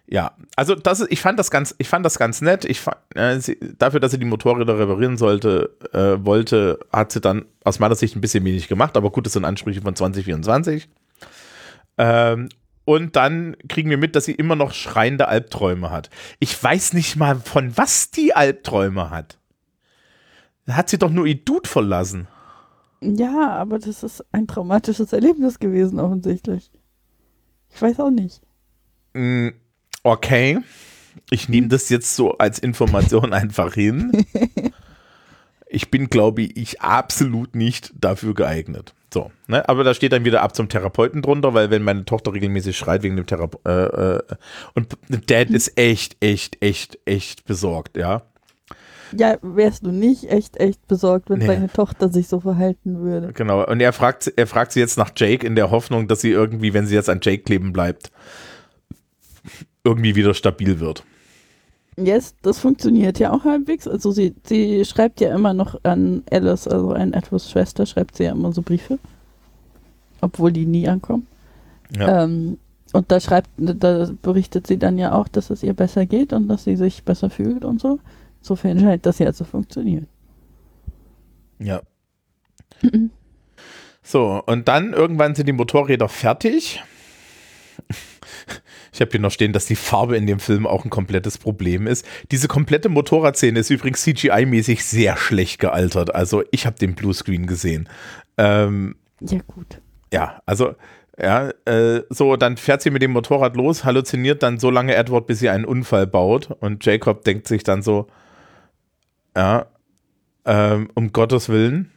ja, 0.06 0.36
also 0.56 0.74
das 0.74 1.00
ist, 1.00 1.10
ich 1.10 1.20
fand 1.20 1.38
das 1.38 1.50
ganz, 1.50 1.74
ich 1.78 1.88
fand 1.88 2.04
das 2.04 2.18
ganz 2.18 2.40
nett. 2.40 2.64
Ich 2.64 2.80
fand, 2.80 2.98
äh, 3.14 3.38
sie, 3.40 3.58
dafür, 3.78 4.00
dass 4.00 4.12
sie 4.12 4.18
die 4.18 4.26
Motorräder 4.26 4.78
reparieren 4.78 5.16
sollte, 5.16 5.76
äh, 5.92 6.24
wollte, 6.24 6.78
hat 6.92 7.12
sie 7.12 7.20
dann 7.20 7.46
aus 7.64 7.78
meiner 7.78 7.94
Sicht 7.94 8.14
ein 8.14 8.20
bisschen 8.20 8.44
wenig 8.44 8.68
gemacht, 8.68 8.96
aber 8.96 9.10
gut, 9.10 9.26
das 9.26 9.32
sind 9.32 9.44
Ansprüche 9.44 9.80
von 9.80 9.96
2024. 9.96 10.88
Ähm, 11.98 12.48
und 12.84 13.16
dann 13.16 13.56
kriegen 13.68 13.90
wir 13.90 13.96
mit, 13.98 14.16
dass 14.16 14.24
sie 14.24 14.34
immer 14.34 14.56
noch 14.56 14.72
schreiende 14.72 15.28
Albträume 15.28 15.90
hat. 15.90 16.10
Ich 16.40 16.62
weiß 16.62 16.92
nicht 16.94 17.16
mal, 17.16 17.36
von 17.36 17.76
was 17.76 18.10
die 18.10 18.34
Albträume 18.34 19.10
hat. 19.10 19.38
Hat 20.68 20.88
sie 20.88 20.98
doch 20.98 21.10
nur 21.10 21.26
ihr 21.26 21.36
Dude 21.36 21.68
verlassen. 21.68 22.28
Ja, 23.00 23.50
aber 23.50 23.78
das 23.78 24.02
ist 24.02 24.24
ein 24.32 24.46
traumatisches 24.46 25.12
Erlebnis 25.12 25.58
gewesen, 25.58 25.98
offensichtlich. 25.98 26.70
Ich 27.74 27.82
weiß 27.82 27.98
auch 28.00 28.10
nicht. 28.10 28.40
Mm, 29.14 29.48
Okay. 30.04 30.58
Ich 31.30 31.48
nehme 31.48 31.68
das 31.68 31.88
jetzt 31.88 32.16
so 32.16 32.38
als 32.38 32.58
Information 32.58 33.32
einfach 33.32 33.74
hin. 33.74 34.24
Ich 35.74 35.90
bin, 35.90 36.10
glaube 36.10 36.42
ich, 36.42 36.82
absolut 36.82 37.56
nicht 37.56 37.94
dafür 37.98 38.34
geeignet. 38.34 38.94
So, 39.12 39.31
ne? 39.46 39.68
Aber 39.68 39.85
da 39.85 39.92
steht 39.92 40.12
dann 40.12 40.25
wieder 40.25 40.42
ab 40.42 40.57
zum 40.57 40.68
Therapeuten 40.70 41.20
drunter, 41.20 41.53
weil 41.53 41.70
wenn 41.70 41.83
meine 41.83 42.05
Tochter 42.07 42.33
regelmäßig 42.33 42.77
schreit 42.79 43.03
wegen 43.03 43.16
dem 43.16 43.27
Therapeuten 43.27 43.70
äh, 43.70 44.16
äh, 44.16 44.22
und 44.75 44.96
Dad 45.31 45.51
ist 45.51 45.77
echt, 45.79 46.16
echt, 46.20 46.62
echt, 46.62 46.98
echt 47.05 47.44
besorgt, 47.44 47.96
ja. 47.98 48.22
Ja, 49.14 49.37
wärst 49.42 49.85
du 49.85 49.90
nicht 49.90 50.31
echt, 50.31 50.57
echt 50.57 50.88
besorgt, 50.88 51.29
wenn 51.29 51.40
Nee. 51.40 51.46
deine 51.46 51.68
Tochter 51.70 52.09
sich 52.09 52.29
so 52.29 52.40
verhalten 52.40 53.01
würde. 53.03 53.35
Genau. 53.35 53.66
Und 53.66 53.81
er 53.81 53.92
fragt, 53.92 54.33
er 54.35 54.46
fragt 54.46 54.72
sie 54.72 54.81
jetzt 54.81 54.96
nach 54.96 55.11
Jake 55.14 55.46
in 55.46 55.55
der 55.57 55.70
Hoffnung, 55.70 56.09
dass 56.09 56.22
sie 56.22 56.31
irgendwie, 56.31 56.72
wenn 56.72 56.87
sie 56.87 56.94
jetzt 56.94 57.11
an 57.11 57.20
Jake 57.22 57.42
kleben 57.42 57.75
bleibt, 57.75 58.11
irgendwie 59.85 60.14
wieder 60.14 60.33
stabil 60.33 60.81
wird. 60.81 61.05
Yes, 61.96 62.35
das 62.42 62.59
funktioniert 62.59 63.18
ja 63.18 63.33
auch 63.33 63.44
halbwegs. 63.44 63.87
Also 63.87 64.12
sie, 64.12 64.35
sie 64.44 64.85
schreibt 64.85 65.20
ja 65.20 65.35
immer 65.35 65.52
noch 65.52 65.78
an 65.83 66.22
Alice, 66.31 66.66
also 66.66 66.92
an 66.92 67.12
Edwards 67.12 67.50
Schwester, 67.50 67.85
schreibt 67.85 68.16
sie 68.16 68.24
ja 68.24 68.33
immer 68.33 68.52
so 68.52 68.62
Briefe. 68.62 68.98
Obwohl 70.20 70.52
die 70.52 70.64
nie 70.64 70.88
ankommen. 70.88 71.26
Ja. 71.94 72.24
Ähm, 72.24 72.59
und 72.92 73.11
da 73.11 73.20
schreibt, 73.20 73.50
da 73.57 74.11
berichtet 74.22 74.66
sie 74.66 74.78
dann 74.78 74.98
ja 74.98 75.12
auch, 75.12 75.28
dass 75.28 75.50
es 75.50 75.62
ihr 75.62 75.74
besser 75.74 76.07
geht 76.07 76.33
und 76.33 76.48
dass 76.48 76.64
sie 76.64 76.76
sich 76.76 77.05
besser 77.05 77.31
fühlt 77.31 77.64
und 77.64 77.81
so. 77.81 77.98
Insofern 78.40 78.78
scheint 78.78 79.07
das 79.07 79.18
ja 79.18 79.33
zu 79.33 79.44
funktionieren. 79.44 80.07
Ja. 81.59 81.83
So, 84.05 84.42
und 84.46 84.66
dann 84.66 84.92
irgendwann 84.92 85.37
sind 85.37 85.46
die 85.46 85.52
Motorräder 85.52 86.09
fertig. 86.09 86.83
Ich 88.92 89.00
habe 89.00 89.11
hier 89.11 89.20
noch 89.20 89.31
stehen, 89.31 89.52
dass 89.52 89.64
die 89.66 89.76
Farbe 89.76 90.16
in 90.16 90.26
dem 90.26 90.38
Film 90.38 90.66
auch 90.66 90.85
ein 90.85 90.90
komplettes 90.90 91.38
Problem 91.38 91.87
ist. 91.87 92.07
Diese 92.31 92.46
komplette 92.46 92.88
Motorradszene 92.90 93.59
ist 93.59 93.70
übrigens 93.70 94.05
CGI-mäßig 94.07 94.85
sehr 94.85 95.16
schlecht 95.16 95.61
gealtert. 95.61 96.14
Also 96.14 96.42
ich 96.50 96.66
habe 96.66 96.78
den 96.78 96.94
Bluescreen 96.94 97.46
gesehen. 97.46 97.88
Ähm, 98.37 98.96
Ja, 99.20 99.40
gut. 99.46 99.81
ja, 100.12 100.42
also 100.44 100.74
ja, 101.18 101.50
äh, 101.66 102.02
so, 102.09 102.37
dann 102.37 102.57
fährt 102.57 102.83
sie 102.83 102.90
mit 102.90 103.02
dem 103.02 103.12
Motorrad 103.12 103.57
los, 103.57 103.85
halluziniert 103.85 104.42
dann 104.42 104.59
so 104.59 104.70
lange 104.70 104.94
Edward, 104.94 105.26
bis 105.26 105.40
sie 105.40 105.50
einen 105.50 105.64
Unfall 105.64 106.07
baut. 106.07 106.50
Und 106.61 106.85
Jacob 106.85 107.24
denkt 107.24 107.46
sich 107.46 107.64
dann 107.64 107.83
so, 107.83 108.09
ja, 109.37 109.66
ähm, 110.44 110.90
um 110.94 111.12
Gottes 111.12 111.48
Willen. 111.48 111.90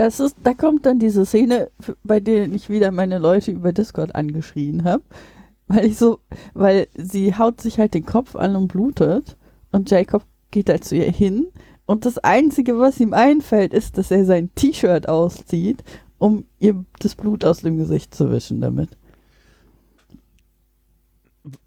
Das 0.00 0.18
ist, 0.18 0.36
da 0.44 0.54
kommt 0.54 0.86
dann 0.86 0.98
diese 0.98 1.26
Szene, 1.26 1.70
bei 2.04 2.20
der 2.20 2.50
ich 2.50 2.70
wieder 2.70 2.90
meine 2.90 3.18
Leute 3.18 3.50
über 3.50 3.70
Discord 3.74 4.14
angeschrien 4.14 4.84
habe. 4.84 5.02
Weil 5.68 5.84
ich 5.84 5.98
so, 5.98 6.20
weil 6.54 6.88
sie 6.94 7.36
haut 7.36 7.60
sich 7.60 7.78
halt 7.78 7.92
den 7.92 8.06
Kopf 8.06 8.34
an 8.34 8.56
und 8.56 8.68
blutet 8.68 9.36
und 9.72 9.90
Jacob 9.90 10.24
geht 10.52 10.70
halt 10.70 10.84
zu 10.84 10.96
ihr 10.96 11.12
hin 11.12 11.48
und 11.84 12.06
das 12.06 12.16
Einzige, 12.16 12.78
was 12.78 12.98
ihm 12.98 13.12
einfällt, 13.12 13.74
ist, 13.74 13.98
dass 13.98 14.10
er 14.10 14.24
sein 14.24 14.48
T-Shirt 14.54 15.06
auszieht, 15.06 15.84
um 16.16 16.46
ihr 16.60 16.82
das 17.00 17.14
Blut 17.14 17.44
aus 17.44 17.60
dem 17.60 17.76
Gesicht 17.76 18.14
zu 18.14 18.32
wischen 18.32 18.62
damit. 18.62 18.96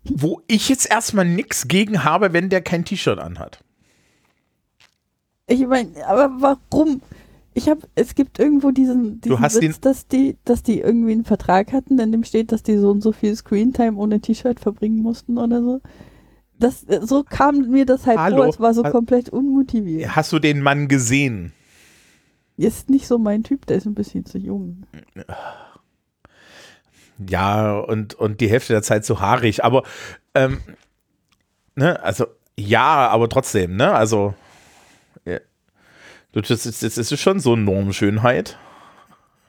Wo 0.05 0.41
ich 0.47 0.69
jetzt 0.69 0.89
erstmal 0.89 1.25
nichts 1.25 1.67
gegen 1.67 2.03
habe, 2.03 2.33
wenn 2.33 2.49
der 2.49 2.63
kein 2.63 2.83
T-Shirt 2.83 3.19
anhat. 3.19 3.63
Ich 5.45 5.67
meine, 5.67 5.91
aber 6.07 6.31
warum? 6.39 6.99
Ich 7.53 7.69
habe, 7.69 7.81
es 7.95 8.15
gibt 8.15 8.39
irgendwo 8.39 8.71
diesen, 8.71 9.21
diesen 9.21 9.39
hast 9.39 9.61
Witz, 9.61 9.79
dass 9.79 10.07
die, 10.07 10.37
dass 10.43 10.63
die 10.63 10.79
irgendwie 10.79 11.11
einen 11.11 11.25
Vertrag 11.25 11.71
hatten, 11.71 11.99
in 11.99 12.11
dem 12.11 12.23
steht, 12.23 12.51
dass 12.51 12.63
die 12.63 12.77
so 12.77 12.89
und 12.89 13.01
so 13.01 13.11
viel 13.11 13.35
Screentime 13.35 13.97
ohne 13.97 14.19
T-Shirt 14.19 14.59
verbringen 14.59 15.01
mussten 15.01 15.37
oder 15.37 15.61
so. 15.61 15.81
Das, 16.59 16.83
äh, 16.85 17.01
so 17.03 17.23
kam 17.23 17.69
mir 17.69 17.85
das 17.85 18.07
halt 18.07 18.17
Hallo? 18.17 18.37
vor, 18.37 18.47
es 18.47 18.59
war 18.59 18.73
so 18.73 18.83
komplett 18.83 19.29
unmotiviert. 19.29 20.15
Hast 20.15 20.31
du 20.31 20.39
den 20.39 20.61
Mann 20.61 20.87
gesehen? 20.87 21.53
Ist 22.57 22.89
nicht 22.89 23.07
so 23.07 23.17
mein 23.17 23.43
Typ, 23.43 23.65
der 23.65 23.77
ist 23.77 23.85
ein 23.85 23.95
bisschen 23.95 24.25
zu 24.25 24.37
jung. 24.37 24.83
Ja, 27.27 27.79
und, 27.79 28.15
und 28.15 28.41
die 28.41 28.49
Hälfte 28.49 28.73
der 28.73 28.83
Zeit 28.83 29.05
so 29.05 29.19
haarig, 29.19 29.63
aber 29.63 29.83
ähm, 30.33 30.59
ne, 31.75 32.01
also 32.03 32.25
ja, 32.57 33.07
aber 33.09 33.29
trotzdem, 33.29 33.75
ne? 33.75 33.93
Also 33.93 34.35
das, 36.33 36.65
ist, 36.65 36.83
das 36.83 36.97
ist 36.97 37.19
schon 37.19 37.39
so 37.39 37.55
Normschönheit. 37.55 38.57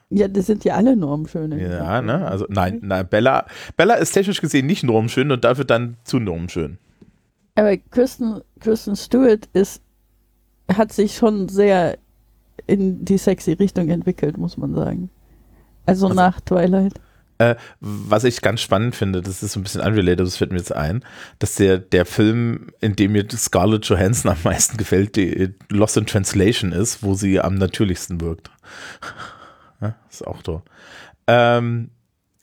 Ja, 0.09 0.27
das 0.27 0.45
sind 0.45 0.63
ja 0.63 0.75
alle 0.75 0.95
normschöne. 0.95 1.59
Ja, 1.61 2.01
ne? 2.01 2.27
Also 2.27 2.45
nein, 2.47 2.79
nein, 2.83 3.07
Bella, 3.07 3.45
Bella 3.75 3.95
ist 3.95 4.11
technisch 4.11 4.39
gesehen 4.39 4.67
nicht 4.67 4.83
normschön 4.83 5.31
und 5.31 5.43
dafür 5.43 5.65
dann 5.65 5.97
zu 6.03 6.19
normschön. 6.19 6.77
Aber 7.55 7.75
Kristen, 7.77 8.41
Kristen 8.59 8.95
Stewart 8.95 9.49
ist, 9.53 9.81
hat 10.71 10.93
sich 10.93 11.15
schon 11.15 11.49
sehr 11.49 11.97
in 12.67 13.03
die 13.03 13.17
sexy 13.17 13.53
Richtung 13.53 13.89
entwickelt, 13.89 14.37
muss 14.37 14.57
man 14.57 14.73
sagen. 14.75 15.09
Also, 15.85 16.07
Also- 16.07 16.15
nach 16.15 16.39
Twilight. 16.41 16.93
Äh, 17.37 17.55
was 17.81 18.23
ich 18.23 18.41
ganz 18.41 18.61
spannend 18.61 18.95
finde, 18.95 19.21
das 19.21 19.43
ist 19.43 19.53
so 19.53 19.59
ein 19.59 19.63
bisschen 19.63 19.81
unrelated, 19.81 20.25
das 20.25 20.37
fällt 20.37 20.51
mir 20.51 20.57
jetzt 20.57 20.73
ein, 20.73 21.03
dass 21.39 21.55
der, 21.55 21.79
der 21.79 22.05
Film, 22.05 22.67
in 22.79 22.95
dem 22.95 23.11
mir 23.11 23.25
Scarlett 23.29 23.85
Johansson 23.85 24.31
am 24.31 24.37
meisten 24.43 24.77
gefällt, 24.77 25.17
die 25.17 25.53
Lost 25.69 25.97
in 25.97 26.05
Translation 26.05 26.71
ist, 26.71 27.03
wo 27.03 27.13
sie 27.13 27.41
am 27.41 27.55
natürlichsten 27.55 28.21
wirkt. 28.21 28.49
Ja, 29.81 29.93
ist 30.09 30.25
auch 30.25 30.41
da. 30.41 30.63
Ähm, 31.27 31.89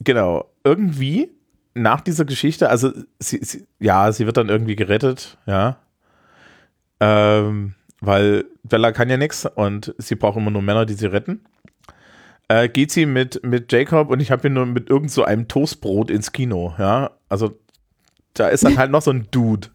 genau, 0.01 0.51
irgendwie 0.65 1.31
nach 1.73 2.03
dieser 2.03 2.27
Geschichte, 2.27 2.69
also 2.69 2.93
sie, 3.19 3.39
sie, 3.43 3.67
ja, 3.81 4.13
sie 4.13 4.27
wird 4.27 4.37
dann 4.37 4.51
irgendwie 4.51 4.77
gerettet, 4.77 5.39
ja. 5.47 5.79
Ähm, 7.01 7.73
weil 8.03 8.45
Bella 8.65 8.93
kann 8.93 9.09
ja 9.09 9.17
nichts 9.17 9.47
und 9.47 9.95
sie 9.97 10.15
braucht 10.15 10.37
immer 10.37 10.51
nur 10.51 10.61
Männer, 10.61 10.85
die 10.85 10.93
sie 10.93 11.07
retten 11.07 11.41
äh, 12.53 12.69
geht 12.69 12.91
sie 12.91 13.07
mit, 13.07 13.43
mit 13.45 13.73
Jacob 13.73 14.11
und 14.11 14.21
ich 14.21 14.31
habe 14.31 14.43
hier 14.43 14.51
nur 14.51 14.67
mit 14.67 14.91
irgend 14.91 15.11
so 15.11 15.25
einem 15.25 15.49
Toastbrot 15.49 16.11
ins 16.11 16.33
Kino, 16.33 16.75
ja. 16.79 17.13
Also 17.29 17.53
da 18.35 18.49
ist 18.49 18.65
dann 18.65 18.77
halt 18.79 18.91
noch 18.91 19.01
so 19.01 19.11
ein 19.11 19.27
Dude. 19.31 19.69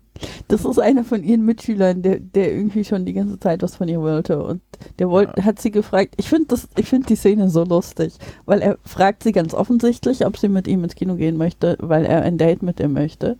Das 0.47 0.65
ist 0.65 0.79
einer 0.79 1.03
von 1.03 1.23
ihren 1.23 1.43
Mitschülern, 1.45 2.01
der, 2.01 2.19
der 2.19 2.51
irgendwie 2.51 2.83
schon 2.83 3.05
die 3.05 3.13
ganze 3.13 3.39
Zeit 3.39 3.61
was 3.61 3.75
von 3.75 3.87
ihr 3.87 4.01
wollte. 4.01 4.43
Und 4.43 4.61
der 4.97 5.09
wollte, 5.09 5.43
hat 5.43 5.59
sie 5.59 5.71
gefragt, 5.71 6.15
ich 6.17 6.29
finde 6.29 6.47
das, 6.49 6.67
ich 6.75 6.87
finde 6.87 7.07
die 7.07 7.15
Szene 7.15 7.49
so 7.49 7.63
lustig, 7.63 8.13
weil 8.45 8.61
er 8.61 8.77
fragt 8.83 9.23
sie 9.23 9.31
ganz 9.31 9.53
offensichtlich, 9.53 10.25
ob 10.25 10.37
sie 10.37 10.49
mit 10.49 10.67
ihm 10.67 10.83
ins 10.83 10.95
Kino 10.95 11.15
gehen 11.15 11.37
möchte, 11.37 11.77
weil 11.79 12.05
er 12.05 12.23
ein 12.23 12.37
Date 12.37 12.63
mit 12.63 12.79
ihr 12.79 12.89
möchte. 12.89 13.37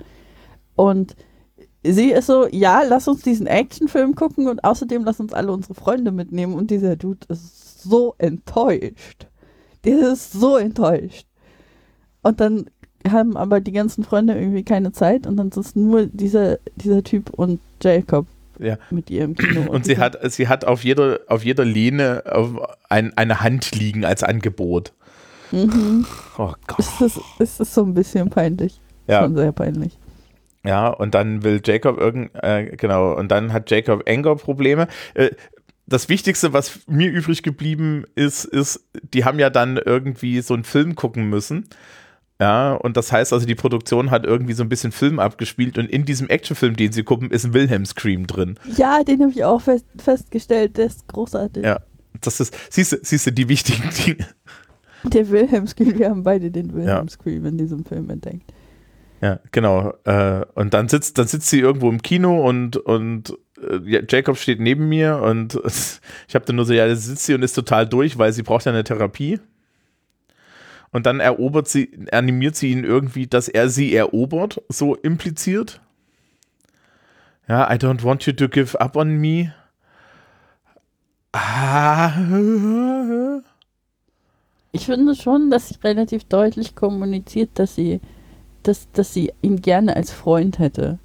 Und 0.75 1.15
sie 1.83 2.11
ist 2.11 2.27
so, 2.27 2.47
ja, 2.47 2.83
lass 2.87 3.07
uns 3.07 3.21
diesen 3.21 3.47
Actionfilm 3.47 4.15
gucken 4.15 4.47
und 4.47 4.63
außerdem 4.63 5.03
lass 5.03 5.19
uns 5.19 5.33
alle 5.33 5.51
unsere 5.51 5.73
Freunde 5.73 6.11
mitnehmen. 6.11 6.53
Und 6.53 6.69
dieser 6.69 6.95
Dude 6.95 7.25
ist 7.29 7.66
so 7.77 8.15
enttäuscht. 8.17 9.27
Der 9.85 10.11
ist 10.13 10.33
so 10.33 10.57
enttäuscht. 10.57 11.25
Und 12.21 12.39
dann 12.41 12.65
haben 13.07 13.37
aber 13.37 13.61
die 13.61 13.71
ganzen 13.71 14.03
Freunde 14.03 14.35
irgendwie 14.37 14.63
keine 14.63 14.91
Zeit 14.91 15.27
und 15.27 15.37
dann 15.37 15.49
ist 15.49 15.75
nur 15.75 16.07
dieser, 16.07 16.57
dieser 16.75 17.03
Typ 17.03 17.29
und 17.29 17.59
Jacob 17.81 18.25
Ja. 18.59 18.77
mit 18.89 19.09
ihr 19.09 19.23
im 19.23 19.35
Kino. 19.35 19.69
Und 19.71 19.85
sie 19.85 19.95
die- 19.95 20.01
hat, 20.01 20.17
sie 20.31 20.47
hat 20.47 20.65
auf 20.65 20.83
jeder, 20.83 21.19
auf 21.27 21.45
jeder 21.45 21.63
Lehne 21.63 22.23
ein, 22.89 23.15
eine 23.15 23.41
Hand 23.41 23.71
liegen 23.75 24.03
als 24.03 24.23
Angebot. 24.23 24.93
Mhm. 25.51 26.05
Oh 26.37 26.51
Gott. 26.67 26.79
Ist 26.79 26.99
das, 26.99 27.19
ist 27.59 27.73
so 27.73 27.83
ein 27.83 27.93
bisschen 27.93 28.29
peinlich? 28.29 28.81
Ja. 29.07 29.21
Schon 29.23 29.35
sehr 29.37 29.53
peinlich. 29.53 29.97
Ja, 30.65 30.89
und 30.89 31.13
dann 31.15 31.43
will 31.43 31.61
Jacob 31.63 31.97
irgend, 31.97 32.31
äh, 32.43 32.75
genau, 32.75 33.13
und 33.15 33.29
dann 33.31 33.53
hat 33.53 33.71
Jacob 33.71 34.03
Anger-Probleme. 34.09 34.87
Äh, 35.13 35.29
das 35.87 36.09
Wichtigste, 36.09 36.53
was 36.53 36.79
mir 36.87 37.09
übrig 37.09 37.43
geblieben 37.43 38.03
ist, 38.15 38.45
ist, 38.45 38.85
die 39.13 39.25
haben 39.25 39.39
ja 39.39 39.49
dann 39.49 39.77
irgendwie 39.77 40.41
so 40.41 40.53
einen 40.53 40.65
Film 40.65 40.95
gucken 40.95 41.29
müssen. 41.29 41.69
Ja, 42.39 42.73
und 42.73 42.97
das 42.97 43.11
heißt 43.11 43.33
also, 43.33 43.47
die 43.47 43.55
Produktion 43.55 44.11
hat 44.11 44.23
irgendwie 44.25 44.53
so 44.53 44.61
ein 44.61 44.69
bisschen 44.69 44.91
Film 44.91 45.19
abgespielt 45.19 45.79
und 45.79 45.89
in 45.89 46.05
diesem 46.05 46.29
Actionfilm, 46.29 46.75
den 46.75 46.91
sie 46.91 47.03
gucken, 47.03 47.31
ist 47.31 47.45
ein 47.45 47.53
Wilhelm 47.53 47.85
Scream 47.85 48.27
drin. 48.27 48.59
Ja, 48.75 49.03
den 49.03 49.21
habe 49.21 49.31
ich 49.31 49.43
auch 49.43 49.61
fest, 49.61 49.85
festgestellt. 49.97 50.77
Der 50.77 50.85
ist 50.85 51.07
großartig. 51.07 51.63
Ja. 51.63 51.79
Das 52.21 52.39
ist, 52.39 52.55
siehst 52.69 52.91
du, 52.91 52.97
siehst 53.01 53.25
du, 53.25 53.31
die 53.31 53.49
wichtigen 53.49 53.89
Dinge. 54.05 54.27
Der 55.03 55.29
Wilhelm 55.29 55.65
Scream, 55.65 55.97
wir 55.97 56.09
haben 56.09 56.23
beide 56.23 56.51
den 56.51 56.73
Wilhelm 56.73 57.07
Ja. 57.07 57.09
Scream 57.09 57.45
in 57.45 57.57
diesem 57.57 57.85
Film 57.85 58.09
entdeckt. 58.09 58.53
Ja, 59.21 59.39
genau. 59.51 59.93
Äh, 60.03 60.45
und 60.53 60.75
dann 60.75 60.89
sitzt, 60.89 61.17
dann 61.17 61.27
sitzt 61.27 61.49
sie 61.49 61.59
irgendwo 61.59 61.89
im 61.89 62.01
Kino 62.03 62.47
und, 62.47 62.77
und 62.77 63.35
Jacob 64.07 64.37
steht 64.37 64.59
neben 64.59 64.87
mir 64.87 65.17
und 65.17 65.59
ich 66.27 66.35
habe 66.35 66.45
dann 66.45 66.55
nur 66.55 66.65
so, 66.65 66.73
ja, 66.73 66.87
da 66.87 66.95
sitzt 66.95 67.25
sie 67.25 67.33
und 67.33 67.43
ist 67.43 67.53
total 67.53 67.87
durch, 67.87 68.17
weil 68.17 68.33
sie 68.33 68.43
braucht 68.43 68.65
ja 68.65 68.71
eine 68.71 68.83
Therapie. 68.83 69.39
Und 70.91 71.05
dann 71.05 71.19
erobert 71.19 71.67
sie, 71.67 72.07
animiert 72.11 72.55
sie 72.55 72.71
ihn 72.71 72.83
irgendwie, 72.83 73.27
dass 73.27 73.49
er 73.49 73.69
sie 73.69 73.93
erobert, 73.93 74.61
so 74.69 74.95
impliziert. 74.95 75.81
Ja, 77.47 77.71
I 77.71 77.75
don't 77.75 78.03
want 78.03 78.25
you 78.25 78.33
to 78.33 78.47
give 78.47 78.79
up 78.79 78.95
on 78.95 79.17
me. 79.17 79.53
Ah. 81.33 82.13
Ich 84.71 84.85
finde 84.85 85.15
schon, 85.15 85.49
dass 85.49 85.69
sie 85.69 85.75
relativ 85.83 86.23
deutlich 86.25 86.75
kommuniziert, 86.75 87.51
dass 87.55 87.75
sie, 87.75 87.99
dass, 88.63 88.91
dass 88.91 89.13
sie 89.13 89.33
ihn 89.41 89.61
gerne 89.61 89.95
als 89.95 90.11
Freund 90.11 90.59
hätte. 90.59 90.99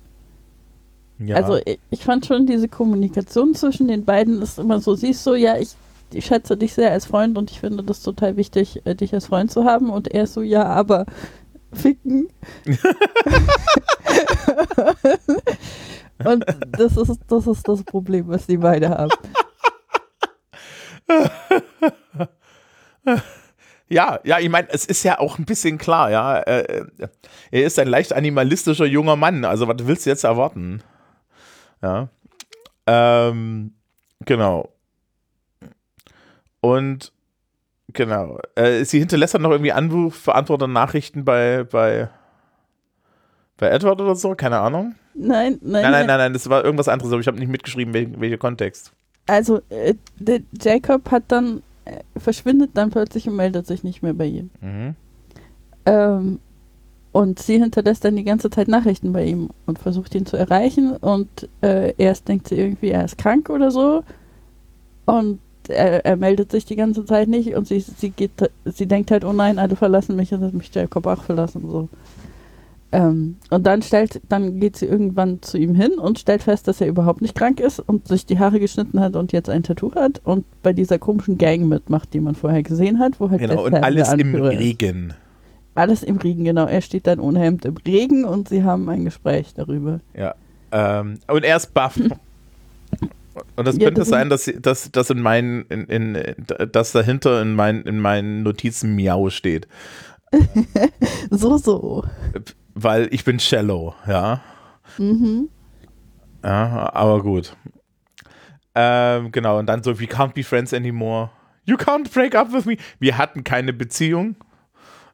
Ja. 1.27 1.37
Also 1.37 1.59
ich, 1.91 2.05
fand 2.05 2.27
schon 2.27 2.47
diese 2.47 2.69
Kommunikation 2.69 3.55
zwischen 3.55 3.89
den 3.89 4.05
beiden 4.05 4.43
ist 4.43 4.59
immer 4.59 4.81
so, 4.81 4.95
sie 4.95 5.11
ist 5.11 5.25
so, 5.25 5.35
ja, 5.35 5.57
ich, 5.59 5.71
ich 6.13 6.27
schätze 6.27 6.57
dich 6.57 6.75
sehr 6.75 6.91
als 6.91 7.07
Freund 7.07 7.39
und 7.39 7.51
ich 7.51 7.61
finde 7.61 7.83
das 7.83 8.03
total 8.03 8.37
wichtig, 8.37 8.83
äh, 8.85 8.95
dich 8.95 9.15
als 9.15 9.27
Freund 9.27 9.51
zu 9.51 9.65
haben. 9.65 9.91
Und 9.91 10.09
er 10.09 10.25
ist 10.25 10.35
so, 10.35 10.43
ja, 10.43 10.65
aber 10.65 11.07
ficken. 11.73 12.29
und 16.25 16.45
das 16.73 16.97
ist, 16.97 17.21
das 17.29 17.47
ist 17.47 17.69
das 17.69 17.85
Problem, 17.85 18.29
was 18.29 18.47
die 18.47 18.59
beide 18.59 18.91
haben. 18.91 19.13
Ja, 23.93 24.21
ja, 24.25 24.39
ich 24.39 24.49
meine, 24.49 24.69
es 24.71 24.87
ist 24.87 25.03
ja 25.03 25.19
auch 25.19 25.39
ein 25.39 25.45
bisschen 25.45 25.77
klar, 25.77 26.11
ja. 26.11 26.39
Äh, 26.39 26.87
er 27.51 27.67
ist 27.67 27.79
ein 27.79 27.89
leicht 27.89 28.15
animalistischer 28.15 28.87
junger 28.87 29.17
Mann, 29.17 29.45
also 29.45 29.69
was 29.69 29.77
willst 29.81 30.07
du 30.07 30.11
jetzt 30.11 30.25
erwarten? 30.25 30.83
Ja. 31.83 32.09
Ähm, 32.87 33.73
genau. 34.25 34.69
Und 36.61 37.13
genau. 37.93 38.39
Äh, 38.55 38.85
sie 38.85 39.01
hinterlässt 39.01 39.35
dann 39.35 39.43
noch 39.43 39.51
irgendwie 39.51 39.73
Anruf, 39.73 40.29
Nachrichten 40.73 41.25
bei, 41.25 41.65
bei, 41.65 42.09
bei 43.57 43.69
Edward 43.69 44.01
oder 44.01 44.15
so, 44.15 44.35
keine 44.35 44.59
Ahnung. 44.59 44.95
Nein, 45.15 45.59
nein, 45.61 45.83
nein, 45.83 45.83
nein, 45.83 46.07
nein, 46.07 46.19
nein, 46.19 46.33
das 46.33 46.49
war 46.49 46.65
irgendwas 46.65 46.89
anderes, 46.89 47.13
aber 47.13 47.21
ich 47.21 47.27
habe 47.27 47.39
nicht 47.39 47.51
mitgeschrieben, 47.51 47.93
welcher 47.93 48.21
welche 48.21 48.39
Kontext. 48.39 48.93
Also, 49.27 49.61
äh, 49.69 49.95
Jacob 50.61 51.11
hat 51.11 51.25
dann, 51.29 51.63
äh, 51.85 52.01
verschwindet 52.19 52.71
dann 52.75 52.91
plötzlich 52.91 53.29
und 53.29 53.37
meldet 53.37 53.67
sich 53.67 53.85
nicht 53.85 54.03
mehr 54.03 54.15
bei 54.15 54.27
ihm. 54.27 54.51
Mhm. 54.61 54.97
Ähm, 55.85 56.41
und 57.13 57.39
sie 57.39 57.59
hinterlässt 57.59 58.05
dann 58.05 58.17
die 58.17 58.25
ganze 58.25 58.49
Zeit 58.49 58.69
Nachrichten 58.69 59.13
bei 59.13 59.25
ihm 59.27 59.51
und 59.67 59.79
versucht 59.79 60.15
ihn 60.15 60.25
zu 60.25 60.39
erreichen. 60.39 60.97
Und 60.97 61.49
äh, 61.61 61.93
erst 61.99 62.27
denkt 62.27 62.49
sie 62.49 62.57
irgendwie, 62.57 62.89
er 62.89 63.05
ist 63.05 63.19
krank 63.19 63.51
oder 63.51 63.71
so. 63.71 64.03
Und 65.05 65.39
er, 65.69 66.07
er, 66.07 66.17
meldet 66.17 66.51
sich 66.51 66.65
die 66.65 66.77
ganze 66.77 67.05
Zeit 67.05 67.29
nicht. 67.29 67.55
Und 67.55 67.69
sie, 67.69 67.81
sie, 67.81 68.11
geht, 68.11 68.31
sie 68.65 68.87
denkt 68.87 69.11
halt, 69.11 69.25
oh 69.27 69.33
nein, 69.35 69.59
alle 69.59 69.77
verlassen 69.77 70.17
mich 70.17 70.33
und 70.33 70.43
hat 70.43 70.55
mich 70.55 70.75
Jacob 70.75 71.07
auch 71.07 71.23
verlassen. 71.23 71.63
So. 71.71 71.89
Ähm, 72.93 73.37
und 73.51 73.67
dann 73.67 73.83
stellt, 73.83 74.23
dann 74.31 74.59
geht 74.59 74.77
sie 74.77 74.87
irgendwann 74.87 75.43
zu 75.43 75.59
ihm 75.59 75.75
hin 75.75 75.93
und 75.99 76.19
stellt 76.19 76.43
fest, 76.43 76.67
dass 76.67 76.81
er 76.81 76.87
überhaupt 76.87 77.21
nicht 77.21 77.35
krank 77.35 77.61
ist 77.61 77.79
und 77.79 78.09
sich 78.09 78.25
die 78.25 78.39
Haare 78.39 78.59
geschnitten 78.59 79.01
hat 79.01 79.17
und 79.17 79.33
jetzt 79.33 79.51
ein 79.51 79.63
Tattoo 79.63 79.95
hat 79.95 80.23
und 80.25 80.45
bei 80.63 80.73
dieser 80.73 80.99
komischen 80.99 81.37
Gang 81.37 81.67
mitmacht, 81.67 82.15
die 82.15 82.21
man 82.21 82.35
vorher 82.35 82.63
gesehen 82.63 82.99
hat, 82.99 83.21
wo 83.21 83.31
halt 83.31 83.41
genau 83.41 83.65
und 83.65 83.75
alles 83.75 84.13
im 84.15 84.35
Regen. 84.35 85.11
Ist. 85.11 85.17
Alles 85.75 86.03
im 86.03 86.19
Regen, 86.19 86.45
genau. 86.45 86.67
Er 86.67 86.83
steht 86.83 87.07
dann 87.07 87.19
ohne 87.19 87.41
Hemd 87.41 87.65
im 87.65 87.77
Regen 87.77 88.25
und 88.25 88.49
sie 88.49 88.63
haben 88.63 88.89
ein 88.89 89.05
Gespräch 89.05 89.55
darüber. 89.55 90.01
Ja. 90.15 90.35
Ähm, 90.71 91.19
und 91.29 91.45
er 91.45 91.57
ist 91.57 91.73
baff. 91.73 91.99
Und 93.57 93.67
das 93.67 93.77
ja, 93.77 93.87
könnte 93.87 94.03
das 94.03 94.09
sein, 94.09 94.29
dass, 94.29 94.51
dass, 94.61 94.93
dass 94.93 95.09
in 95.09 95.23
meinen, 95.23 95.65
in, 95.71 95.87
in, 95.87 96.35
dass 96.71 96.93
dahinter 96.93 97.41
in, 97.41 97.55
mein, 97.55 97.81
in 97.83 97.99
meinen 97.99 98.43
Notizen 98.43 98.95
Miau 98.95 99.31
steht. 99.31 99.67
so, 101.31 101.57
so. 101.57 102.05
Weil 102.75 103.09
ich 103.11 103.25
bin 103.25 103.41
shallow, 103.41 103.95
ja. 104.07 104.43
Mhm. 104.99 105.49
Ja, 106.45 106.93
aber 106.93 107.23
gut. 107.23 107.57
Ähm, 108.75 109.33
genau, 109.33 109.59
und 109.59 109.67
dann 109.67 109.83
so, 109.83 109.99
we 109.99 110.05
can't 110.05 110.35
be 110.35 110.43
friends 110.43 110.75
anymore. 110.75 111.31
You 111.65 111.77
can't 111.77 112.13
break 112.13 112.35
up 112.35 112.53
with 112.53 112.65
me. 112.65 112.77
Wir 112.99 113.17
hatten 113.17 113.45
keine 113.45 113.73
Beziehung. 113.73 114.37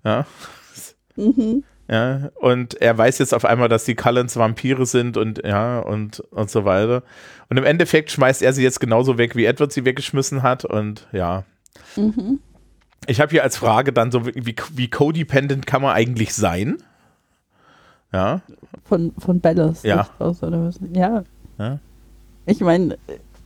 Ja. 0.05 0.27
Mhm. 1.17 1.65
Ja, 1.91 2.31
und 2.35 2.81
er 2.83 2.99
weiß 2.99 3.19
jetzt 3.19 3.33
auf 3.33 3.47
einmal, 3.47 3.71
dass 3.71 3.85
die 3.85 3.95
Cullens 3.95 4.37
Vampire 4.37 4.85
sind 4.85 5.17
und 5.17 5.43
ja, 5.45 5.79
und, 5.79 6.21
und 6.21 6.51
so 6.51 6.67
weiter. 6.67 7.03
Und 7.49 7.57
im 7.57 7.65
Endeffekt 7.65 8.11
schmeißt 8.11 8.43
er 8.43 8.53
sie 8.53 8.63
jetzt 8.63 8.79
genauso 8.79 9.17
weg, 9.17 9.35
wie 9.37 9.47
Edward 9.47 9.73
sie 9.73 9.87
weggeschmissen 9.87 10.43
hat 10.43 10.67
und 10.67 11.09
ja. 11.13 11.45
Mhm. 11.97 12.41
Ich 13.07 13.23
habe 13.23 13.31
hier 13.31 13.43
als 13.43 13.57
Frage 13.57 13.95
dann 13.95 14.11
so, 14.11 14.27
wie, 14.27 14.55
wie 14.75 14.91
codependent 14.91 15.67
kann 15.67 15.81
man 15.81 15.95
eigentlich 15.95 16.35
sein? 16.35 16.77
Ja. 18.13 18.43
Von, 18.85 19.13
von 19.19 19.41
Bellas 19.41 19.83
ja. 19.83 20.09
aus, 20.19 20.43
oder 20.43 20.65
was? 20.65 20.79
Ja. 20.93 21.25
ja. 21.59 21.79
Ich 22.45 22.61
meine, 22.61 22.99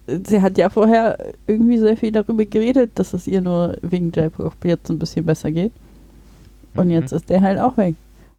sie 0.06 0.42
hat 0.42 0.58
ja 0.58 0.68
vorher 0.68 1.32
irgendwie 1.46 1.78
sehr 1.78 1.96
viel 1.96 2.10
darüber 2.10 2.44
geredet, 2.44 2.92
dass 2.96 3.12
es 3.12 3.28
ihr 3.28 3.40
nur 3.40 3.76
wegen 3.82 4.10
Jaipur 4.12 4.52
jetzt 4.64 4.90
ein 4.90 4.98
bisschen 4.98 5.26
besser 5.26 5.52
geht. 5.52 5.72
Und 6.74 6.86
mhm. 6.86 6.92
jetzt 6.92 7.12
ist 7.12 7.30
der 7.30 7.40
halt 7.40 7.58
auch 7.58 7.76
weg. 7.76 7.96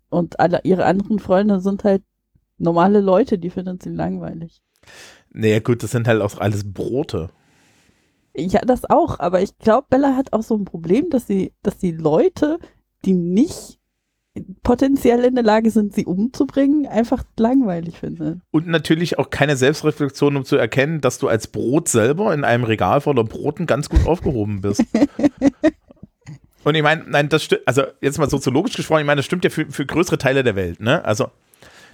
Und 0.10 0.40
alle 0.40 0.62
ihre 0.64 0.86
anderen 0.86 1.20
Freunde 1.20 1.60
sind 1.60 1.84
halt 1.84 2.04
normale 2.58 3.02
Leute, 3.02 3.38
die 3.38 3.50
finden 3.50 3.80
sie 3.82 3.90
langweilig. 3.90 4.62
Naja, 5.32 5.60
gut, 5.60 5.84
das 5.84 5.92
sind 5.92 6.08
halt 6.08 6.22
auch 6.22 6.38
alles 6.38 6.72
Brote. 6.72 7.30
Ja, 8.36 8.62
das 8.62 8.90
auch, 8.90 9.20
aber 9.20 9.42
ich 9.42 9.58
glaube, 9.60 9.88
Bella 9.90 10.16
hat 10.16 10.34
auch 10.34 10.42
so 10.42 10.56
ein 10.56 10.66
Problem, 10.66 11.10
dass 11.10 11.28
sie, 11.28 11.54
dass 11.62 11.78
die 11.78 11.92
Leute, 11.92 12.60
die 13.06 13.14
nicht 13.14 13.80
potenziell 14.64 15.24
in 15.24 15.36
der 15.36 15.44
Lage 15.44 15.70
sind, 15.70 15.94
sie 15.94 16.06
umzubringen, 16.06 16.88
einfach 16.88 17.24
langweilig 17.38 18.00
finden. 18.00 18.42
Und 18.50 18.68
natürlich 18.68 19.20
auch 19.20 19.30
keine 19.30 19.56
Selbstreflexion, 19.56 20.36
um 20.36 20.46
zu 20.46 20.56
erkennen, 20.56 21.02
dass 21.02 21.20
du 21.20 21.28
als 21.28 21.48
Brot 21.48 21.88
selber 21.88 22.34
in 22.34 22.44
einem 22.44 22.64
Regal 22.64 23.02
voller 23.02 23.24
Broten 23.24 23.68
ganz 23.68 23.90
gut 23.90 24.08
aufgehoben 24.08 24.62
bist. 24.62 24.84
Und 26.64 26.76
ich 26.76 26.84
meine, 26.84 27.04
nein, 27.08 27.30
das 27.30 27.44
stimmt, 27.44 27.62
also 27.66 27.84
jetzt 28.02 28.18
mal 28.18 28.30
soziologisch 28.30 28.76
gesprochen, 28.76 29.02
ich 29.02 29.06
meine, 29.06 29.20
das 29.20 29.26
stimmt 29.26 29.44
ja 29.44 29.50
für, 29.50 29.66
für 29.66 29.86
größere 29.86 30.18
Teile 30.18 30.44
der 30.44 30.56
Welt, 30.56 30.80
ne? 30.80 31.04
Also 31.04 31.30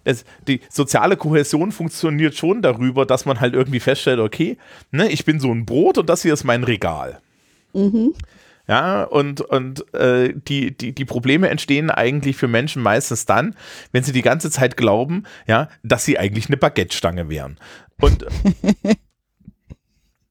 das, 0.03 0.23
die 0.47 0.61
soziale 0.69 1.17
Kohäsion 1.17 1.71
funktioniert 1.71 2.35
schon 2.35 2.61
darüber, 2.61 3.05
dass 3.05 3.25
man 3.25 3.39
halt 3.39 3.53
irgendwie 3.53 3.79
feststellt, 3.79 4.19
okay, 4.19 4.57
ne, 4.91 5.09
ich 5.09 5.25
bin 5.25 5.39
so 5.39 5.51
ein 5.51 5.65
Brot 5.65 5.97
und 5.97 6.09
das 6.09 6.21
hier 6.21 6.33
ist 6.33 6.43
mein 6.43 6.63
Regal. 6.63 7.19
Mhm. 7.73 8.13
Ja, 8.67 9.03
und, 9.03 9.41
und 9.41 9.91
äh, 9.95 10.31
die, 10.35 10.77
die, 10.77 10.93
die 10.93 11.05
Probleme 11.05 11.49
entstehen 11.49 11.89
eigentlich 11.89 12.37
für 12.37 12.47
Menschen 12.47 12.83
meistens 12.83 13.25
dann, 13.25 13.55
wenn 13.91 14.03
sie 14.03 14.11
die 14.11 14.21
ganze 14.21 14.51
Zeit 14.51 14.77
glauben, 14.77 15.23
ja, 15.47 15.69
dass 15.81 16.05
sie 16.05 16.19
eigentlich 16.19 16.47
eine 16.47 16.57
Baguette-Stange 16.57 17.29
wären. 17.29 17.57
Und 17.99 18.27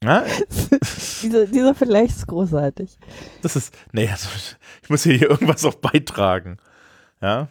Ja? 0.02 0.24
dieser, 1.22 1.46
dieser 1.46 1.74
Vergleich 1.74 2.10
ist 2.10 2.26
großartig. 2.26 2.98
Das 3.42 3.56
ist, 3.56 3.76
naja, 3.92 4.14
ich 4.82 4.90
muss 4.90 5.02
hier 5.02 5.30
irgendwas 5.30 5.64
auch 5.64 5.74
beitragen. 5.74 6.58
Ja. 7.20 7.48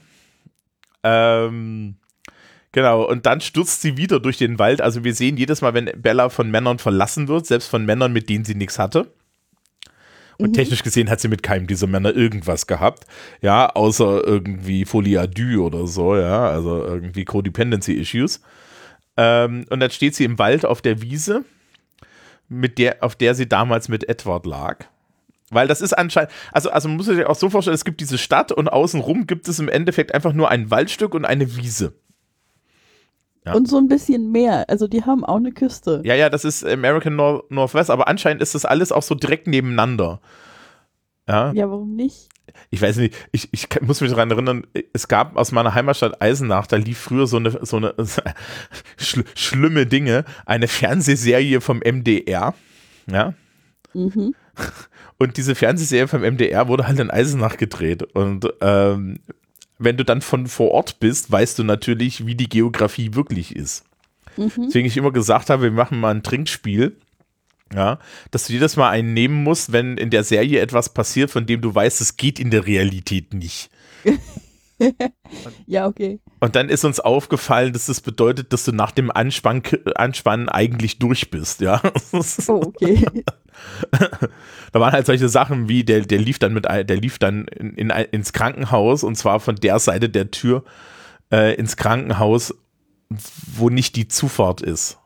Ähm, 1.03 1.95
genau, 2.71 3.03
und 3.03 3.25
dann 3.25 3.41
stürzt 3.41 3.81
sie 3.81 3.97
wieder 3.97 4.19
durch 4.19 4.37
den 4.37 4.59
Wald. 4.59 4.81
Also 4.81 5.03
wir 5.03 5.13
sehen 5.13 5.37
jedes 5.37 5.61
Mal, 5.61 5.73
wenn 5.73 5.91
Bella 5.97 6.29
von 6.29 6.49
Männern 6.49 6.79
verlassen 6.79 7.27
wird, 7.27 7.45
selbst 7.45 7.67
von 7.67 7.85
Männern, 7.85 8.13
mit 8.13 8.29
denen 8.29 8.45
sie 8.45 8.55
nichts 8.55 8.79
hatte. 8.79 9.11
Und 10.37 10.49
mhm. 10.49 10.53
technisch 10.53 10.83
gesehen 10.83 11.09
hat 11.09 11.19
sie 11.19 11.27
mit 11.27 11.43
keinem 11.43 11.67
dieser 11.67 11.87
Männer 11.87 12.15
irgendwas 12.15 12.67
gehabt. 12.67 13.05
Ja, 13.41 13.69
außer 13.69 14.23
irgendwie 14.23 14.85
Folie 14.85 15.27
deux 15.27 15.57
oder 15.57 15.87
so, 15.87 16.15
ja, 16.15 16.47
also 16.47 16.83
irgendwie 16.83 17.25
Codependency 17.25 17.93
Issues. 17.93 18.41
Ähm, 19.17 19.65
und 19.69 19.79
dann 19.79 19.89
steht 19.89 20.15
sie 20.15 20.25
im 20.25 20.37
Wald 20.37 20.63
auf 20.63 20.81
der 20.81 21.01
Wiese 21.01 21.43
mit 22.49 22.77
der, 22.77 23.03
auf 23.03 23.15
der 23.15 23.35
sie 23.35 23.47
damals 23.47 23.89
mit 23.89 24.07
Edward 24.07 24.45
lag. 24.45 24.85
Weil 25.49 25.67
das 25.67 25.81
ist 25.81 25.93
anscheinend, 25.93 26.31
also, 26.51 26.69
also 26.69 26.89
muss 26.89 27.07
ich 27.07 27.15
sich 27.15 27.25
auch 27.25 27.35
so 27.35 27.49
vorstellen, 27.49 27.75
es 27.75 27.85
gibt 27.85 28.01
diese 28.01 28.17
Stadt 28.17 28.51
und 28.51 28.67
außenrum 28.67 29.27
gibt 29.27 29.47
es 29.47 29.59
im 29.59 29.69
Endeffekt 29.69 30.13
einfach 30.13 30.33
nur 30.33 30.49
ein 30.49 30.69
Waldstück 30.71 31.13
und 31.13 31.25
eine 31.25 31.55
Wiese. 31.55 31.93
Ja. 33.45 33.53
Und 33.53 33.69
so 33.69 33.77
ein 33.77 33.87
bisschen 33.87 34.31
mehr. 34.31 34.69
Also 34.69 34.89
die 34.89 35.03
haben 35.03 35.23
auch 35.23 35.37
eine 35.37 35.53
Küste. 35.53 36.01
Ja, 36.03 36.15
ja, 36.15 36.29
das 36.29 36.43
ist 36.43 36.65
American 36.65 37.15
North 37.15 37.49
Northwest, 37.49 37.89
aber 37.89 38.09
anscheinend 38.09 38.41
ist 38.41 38.55
das 38.55 38.65
alles 38.65 38.91
auch 38.91 39.03
so 39.03 39.15
direkt 39.15 39.47
nebeneinander. 39.47 40.19
Ja, 41.29 41.53
ja 41.53 41.69
warum 41.69 41.95
nicht? 41.95 42.27
Ich 42.69 42.81
weiß 42.81 42.97
nicht, 42.97 43.15
ich, 43.31 43.49
ich 43.51 43.67
muss 43.81 44.01
mich 44.01 44.11
daran 44.11 44.31
erinnern, 44.31 44.65
es 44.93 45.07
gab 45.07 45.37
aus 45.37 45.51
meiner 45.51 45.73
Heimatstadt 45.73 46.21
Eisenach, 46.21 46.67
da 46.67 46.75
lief 46.75 46.97
früher 46.97 47.27
so 47.27 47.37
eine, 47.37 47.65
so 47.65 47.77
eine 47.77 47.93
schl 48.97 49.23
schlimme 49.35 49.85
Dinge, 49.85 50.25
eine 50.45 50.67
Fernsehserie 50.67 51.61
vom 51.61 51.79
MDR, 51.79 52.53
ja. 53.09 53.33
Mhm. 53.93 54.33
Und 55.17 55.37
diese 55.37 55.55
Fernsehserie 55.55 56.07
vom 56.07 56.21
MDR 56.21 56.67
wurde 56.67 56.87
halt 56.87 56.99
in 56.99 57.09
Eisenach 57.09 57.57
gedreht 57.57 58.03
und 58.13 58.47
ähm, 58.61 59.19
wenn 59.79 59.97
du 59.97 60.05
dann 60.05 60.21
von 60.21 60.45
vor 60.47 60.71
Ort 60.71 60.99
bist, 60.99 61.31
weißt 61.31 61.57
du 61.57 61.63
natürlich, 61.63 62.25
wie 62.27 62.35
die 62.35 62.49
Geografie 62.49 63.15
wirklich 63.15 63.55
ist. 63.55 63.83
Mhm. 64.37 64.51
Deswegen 64.67 64.87
ich 64.87 64.97
immer 64.97 65.11
gesagt 65.11 65.49
habe, 65.49 65.63
wir 65.63 65.71
machen 65.71 65.99
mal 65.99 66.13
ein 66.13 66.23
Trinkspiel 66.23 66.97
ja, 67.74 67.99
dass 68.32 68.47
du 68.47 68.53
jedes 68.53 68.76
Mal 68.76 68.89
einen 68.89 69.13
nehmen 69.13 69.43
musst, 69.43 69.72
wenn 69.72 69.97
in 69.97 70.09
der 70.09 70.24
Serie 70.24 70.61
etwas 70.61 70.93
passiert, 70.93 71.32
von 71.32 71.45
dem 71.45 71.61
du 71.61 71.74
weißt, 71.74 72.01
es 72.01 72.18
geht 72.18 72.39
in 72.39 72.51
der 72.51 72.65
Realität 72.65 73.34
nicht. 73.34 73.70
ja, 75.65 75.88
okay. 75.88 76.20
Und 76.39 76.55
dann 76.55 76.70
ist 76.70 76.86
uns 76.86 76.99
aufgefallen, 76.99 77.74
dass 77.74 77.88
das 77.88 78.01
bedeutet, 78.01 78.53
dass 78.53 78.63
du 78.63 78.72
nach 78.72 78.91
dem 78.91 79.11
Anspann, 79.11 79.63
Anspannen 79.95 80.49
eigentlich 80.49 80.99
durch 80.99 81.32
bist, 81.32 81.61
ja. 81.61 81.82
Oh, 82.13 82.61
okay. 82.65 83.05
da 84.72 84.80
waren 84.80 84.91
halt 84.91 85.07
solche 85.07 85.30
Sachen 85.30 85.68
wie, 85.68 85.84
der, 85.84 86.01
der 86.01 86.20
lief 86.20 86.39
dann 86.39 86.53
mit, 86.53 86.65
der 86.65 86.84
lief 86.84 87.18
dann 87.18 87.47
in, 87.47 87.72
in, 87.72 87.89
ins 87.89 88.34
Krankenhaus 88.34 89.03
und 89.03 89.15
zwar 89.15 89.39
von 89.39 89.55
der 89.55 89.80
Seite 89.80 90.09
der 90.09 90.32
Tür 90.32 90.63
äh, 91.32 91.55
ins 91.55 91.76
Krankenhaus, 91.76 92.53
wo 93.55 93.70
nicht 93.70 93.95
die 93.95 94.07
Zufahrt 94.07 94.61
ist. 94.61 94.99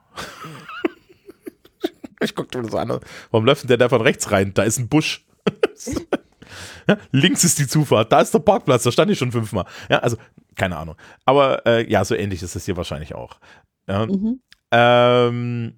Ich 2.21 2.35
guckte 2.35 2.59
mir 2.59 2.65
das 2.65 2.75
an. 2.75 2.99
Warum 3.31 3.45
läuft 3.45 3.63
denn 3.63 3.67
der 3.69 3.77
da 3.77 3.89
von 3.89 4.01
rechts 4.01 4.31
rein? 4.31 4.53
Da 4.53 4.63
ist 4.63 4.77
ein 4.77 4.87
Busch. 4.87 5.25
links 7.11 7.43
ist 7.43 7.59
die 7.59 7.67
Zufahrt, 7.67 8.11
da 8.11 8.21
ist 8.21 8.33
der 8.33 8.39
Parkplatz, 8.39 8.83
da 8.83 8.91
stand 8.91 9.11
ich 9.11 9.17
schon 9.17 9.31
fünfmal. 9.31 9.65
Ja, 9.89 9.99
also, 9.99 10.17
keine 10.55 10.77
Ahnung. 10.77 10.95
Aber 11.25 11.65
äh, 11.65 11.89
ja, 11.89 12.03
so 12.05 12.15
ähnlich 12.15 12.43
ist 12.43 12.55
es 12.55 12.65
hier 12.65 12.77
wahrscheinlich 12.77 13.15
auch. 13.15 13.39
Ja. 13.87 14.05
Mhm. 14.05 14.39
Ähm, 14.71 15.73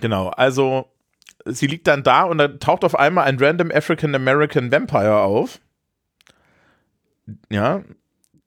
genau, 0.00 0.28
also 0.28 0.86
sie 1.44 1.66
liegt 1.66 1.86
dann 1.86 2.02
da 2.02 2.24
und 2.24 2.38
dann 2.38 2.60
taucht 2.60 2.84
auf 2.84 2.98
einmal 2.98 3.24
ein 3.24 3.38
random 3.38 3.70
African 3.70 4.14
American 4.14 4.70
Vampire 4.70 5.20
auf. 5.20 5.60
Ja, 7.50 7.82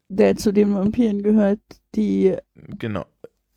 Der 0.07 0.35
zu 0.37 0.53
den 0.53 0.73
Vampiren 0.73 1.21
gehört, 1.21 1.59
die 1.95 2.37
genau. 2.55 3.05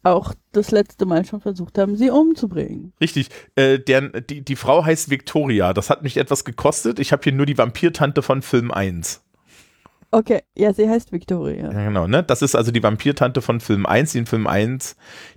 Auch 0.03 0.35
das 0.53 0.71
letzte 0.71 1.07
Mal 1.07 1.25
schon 1.25 1.41
versucht 1.41 1.79
haben, 1.79 1.97
sie 1.97 2.11
umzubringen. 2.11 2.93
Richtig. 3.01 3.29
Äh, 3.55 3.79
der, 3.79 4.21
die, 4.21 4.43
die 4.43 4.57
Frau 4.57 4.85
heißt 4.85 5.11
Victoria. 5.11 5.73
Das 5.73 5.91
hat 5.91 6.03
mich 6.03 6.17
etwas 6.17 6.45
gekostet. 6.45 6.99
Ich 6.99 7.13
habe 7.13 7.23
hier 7.23 7.33
nur 7.33 7.47
die 7.47 7.57
Vampirtante 7.59 8.23
von 8.23 8.43
Film 8.43 8.71
1. 8.71 9.23
Okay, 10.11 10.43
ja, 10.55 10.75
sie 10.75 10.91
heißt 10.91 11.11
Victoria. 11.11 11.73
Ja, 11.73 11.85
genau, 11.85 12.07
ne? 12.07 12.23
Das 12.23 12.43
ist 12.43 12.55
also 12.55 12.71
die 12.71 12.83
Vampirtante 12.83 13.41
von 13.41 13.61
Film 13.61 13.87
1, 13.87 14.13
die 14.13 14.19
in 14.19 14.27
Film 14.27 14.47
1 14.47 14.97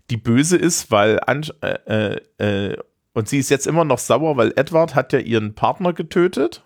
die 0.10 0.18
böse 0.18 0.58
ist, 0.58 0.92
weil 0.92 1.20
an, 1.26 1.46
äh, 1.62 2.18
äh, 2.38 2.78
und 3.14 3.30
sie 3.30 3.40
ist 3.40 3.50
jetzt 3.50 3.68
immer 3.68 3.86
noch 3.86 4.00
sauer, 4.00 4.36
weil 4.36 4.52
Edward 4.58 4.94
hat 4.94 5.14
ja 5.14 5.20
ihren 5.20 5.56
Partner 5.56 5.94
getötet. 5.94 6.64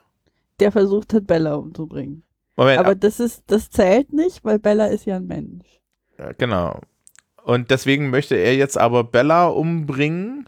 Der 0.59 0.71
versucht 0.71 1.13
hat, 1.13 1.27
Bella 1.27 1.53
umzubringen. 1.53 2.23
Moment, 2.57 2.79
Aber 2.79 2.95
das 2.95 3.19
ist, 3.19 3.43
das 3.47 3.69
zählt 3.69 4.11
nicht, 4.11 4.43
weil 4.43 4.57
Bella 4.57 4.87
ist 4.87 5.05
ja 5.05 5.17
ein 5.17 5.27
Mensch. 5.27 5.65
äh, 6.17 6.33
genau. 6.37 6.81
Und 7.43 7.71
deswegen 7.71 8.09
möchte 8.09 8.35
er 8.35 8.55
jetzt 8.55 8.77
aber 8.77 9.03
Bella 9.03 9.47
umbringen. 9.47 10.47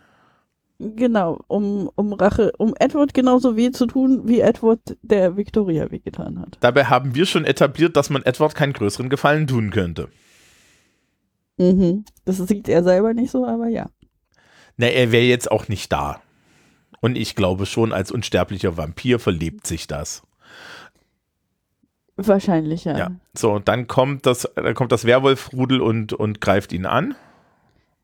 Genau, 0.79 1.39
um, 1.47 1.91
um 1.95 2.13
Rache, 2.13 2.51
um 2.57 2.73
Edward 2.79 3.13
genauso 3.13 3.55
weh 3.55 3.71
zu 3.71 3.85
tun, 3.85 4.27
wie 4.27 4.39
Edward 4.39 4.97
der 5.03 5.37
Victoria 5.37 5.91
wehgetan 5.91 6.39
hat. 6.39 6.57
Dabei 6.59 6.85
haben 6.85 7.13
wir 7.13 7.27
schon 7.27 7.45
etabliert, 7.45 7.95
dass 7.95 8.09
man 8.09 8.23
Edward 8.23 8.55
keinen 8.55 8.73
größeren 8.73 9.09
Gefallen 9.09 9.45
tun 9.45 9.69
könnte. 9.69 10.09
Mhm. 11.57 12.05
Das 12.25 12.37
sieht 12.37 12.67
er 12.67 12.83
selber 12.83 13.13
nicht 13.13 13.29
so, 13.29 13.45
aber 13.45 13.67
ja. 13.67 13.89
Na, 14.77 14.87
er 14.87 15.11
wäre 15.11 15.25
jetzt 15.25 15.51
auch 15.51 15.67
nicht 15.67 15.91
da. 15.91 16.19
Und 16.99 17.15
ich 17.15 17.35
glaube 17.35 17.67
schon, 17.67 17.93
als 17.93 18.11
unsterblicher 18.11 18.77
Vampir 18.77 19.19
verlebt 19.19 19.67
sich 19.67 19.85
das. 19.85 20.23
Wahrscheinlich, 22.27 22.85
ja. 22.85 22.97
Ja. 22.97 23.11
So, 23.33 23.51
und 23.53 23.67
dann 23.67 23.87
kommt 23.87 24.25
das, 24.25 24.47
dann 24.55 24.73
kommt 24.73 24.91
das 24.91 25.05
Werwolfrudel 25.05 25.81
und, 25.81 26.13
und 26.13 26.41
greift 26.41 26.73
ihn 26.73 26.85
an. 26.85 27.15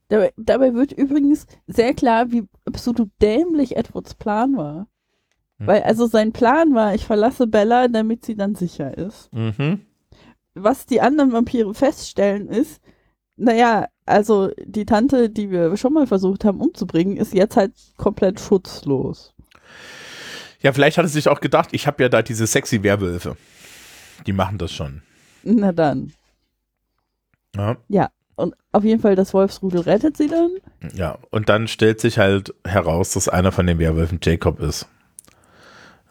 Dabei, 0.09 0.33
dabei 0.37 0.73
wird 0.73 0.93
übrigens 0.93 1.47
sehr 1.67 1.93
klar, 1.93 2.31
wie 2.31 2.47
absolut 2.65 3.09
dämlich 3.21 3.75
Edwards 3.75 4.15
Plan 4.15 4.55
war. 4.55 4.87
Hm. 5.59 5.67
Weil 5.67 5.83
also 5.83 6.07
sein 6.07 6.31
Plan 6.31 6.73
war, 6.73 6.95
ich 6.95 7.05
verlasse 7.05 7.47
Bella, 7.47 7.87
damit 7.87 8.25
sie 8.25 8.35
dann 8.35 8.55
sicher 8.55 8.97
ist. 8.97 9.31
Mhm. 9.33 9.81
Was 10.53 10.85
die 10.85 11.01
anderen 11.01 11.33
Vampire 11.33 11.73
feststellen 11.73 12.47
ist, 12.47 12.81
naja, 13.35 13.87
also 14.05 14.49
die 14.65 14.85
Tante, 14.85 15.29
die 15.29 15.51
wir 15.51 15.77
schon 15.77 15.93
mal 15.93 16.07
versucht 16.07 16.45
haben 16.45 16.61
umzubringen, 16.61 17.17
ist 17.17 17.33
jetzt 17.33 17.57
halt 17.57 17.73
komplett 17.97 18.39
schutzlos. 18.39 19.35
Ja, 20.61 20.73
vielleicht 20.73 20.97
hat 20.97 21.05
er 21.05 21.09
sich 21.09 21.29
auch 21.29 21.39
gedacht, 21.39 21.69
ich 21.71 21.85
habe 21.85 22.01
ja 22.01 22.09
da 22.09 22.21
diese 22.23 22.47
sexy 22.47 22.81
Werwölfe. 22.81 23.37
Die 24.25 24.33
machen 24.33 24.57
das 24.57 24.71
schon. 24.73 25.01
Na 25.43 25.71
dann. 25.71 26.11
Ja. 27.87 28.09
Und 28.35 28.53
auf 28.71 28.83
jeden 28.83 29.01
Fall, 29.01 29.15
das 29.15 29.33
Wolfsrudel 29.33 29.81
rettet 29.81 30.15
sie 30.15 30.27
dann. 30.27 30.51
Ja, 30.93 31.17
und 31.31 31.49
dann 31.49 31.67
stellt 31.67 31.99
sich 31.99 32.19
halt 32.19 32.53
heraus, 32.63 33.13
dass 33.13 33.27
einer 33.27 33.51
von 33.51 33.65
den 33.65 33.79
Werwölfen 33.79 34.19
Jacob 34.21 34.59
ist. 34.59 34.87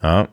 Ja, 0.03 0.27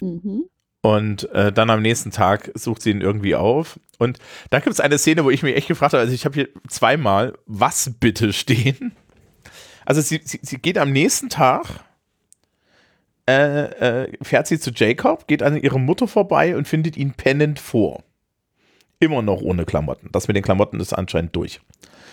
Mhm. 0.00 0.44
und 0.82 1.30
äh, 1.30 1.52
dann 1.52 1.70
am 1.70 1.80
nächsten 1.82 2.10
Tag 2.10 2.50
sucht 2.54 2.82
sie 2.82 2.90
ihn 2.90 3.00
irgendwie 3.00 3.34
auf. 3.36 3.78
Und 3.98 4.18
da 4.50 4.58
gibt 4.60 4.72
es 4.72 4.80
eine 4.80 4.98
Szene, 4.98 5.24
wo 5.24 5.30
ich 5.30 5.42
mich 5.42 5.56
echt 5.56 5.68
gefragt 5.68 5.92
habe, 5.94 6.00
also 6.02 6.12
ich 6.12 6.24
habe 6.24 6.34
hier 6.34 6.48
zweimal, 6.68 7.34
was 7.46 7.92
bitte 8.00 8.32
stehen. 8.32 8.92
Also 9.84 10.00
sie, 10.00 10.20
sie, 10.24 10.40
sie 10.42 10.58
geht 10.58 10.78
am 10.78 10.92
nächsten 10.92 11.28
Tag, 11.28 11.66
äh, 13.28 14.02
äh, 14.02 14.12
fährt 14.22 14.46
sie 14.46 14.60
zu 14.60 14.70
Jacob, 14.70 15.26
geht 15.26 15.42
an 15.42 15.56
ihre 15.56 15.80
Mutter 15.80 16.06
vorbei 16.06 16.56
und 16.56 16.68
findet 16.68 16.96
ihn 16.96 17.12
pennend 17.12 17.58
vor. 17.58 18.02
Immer 19.00 19.22
noch 19.22 19.40
ohne 19.40 19.64
Klamotten. 19.64 20.08
Das 20.12 20.28
mit 20.28 20.36
den 20.36 20.44
Klamotten 20.44 20.80
ist 20.80 20.92
anscheinend 20.92 21.34
durch. 21.34 21.60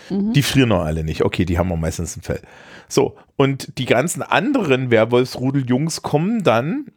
Mhm. 0.09 0.33
Die 0.33 0.41
frieren 0.41 0.69
noch 0.69 0.83
alle 0.83 1.03
nicht. 1.03 1.23
Okay, 1.23 1.45
die 1.45 1.57
haben 1.57 1.71
auch 1.71 1.77
meistens 1.77 2.17
ein 2.17 2.21
Fell. 2.21 2.41
So, 2.87 3.17
und 3.35 3.77
die 3.77 3.85
ganzen 3.85 4.21
anderen 4.21 4.91
Werwolfsrudel-Jungs 4.91 6.01
kommen 6.01 6.43
dann 6.43 6.87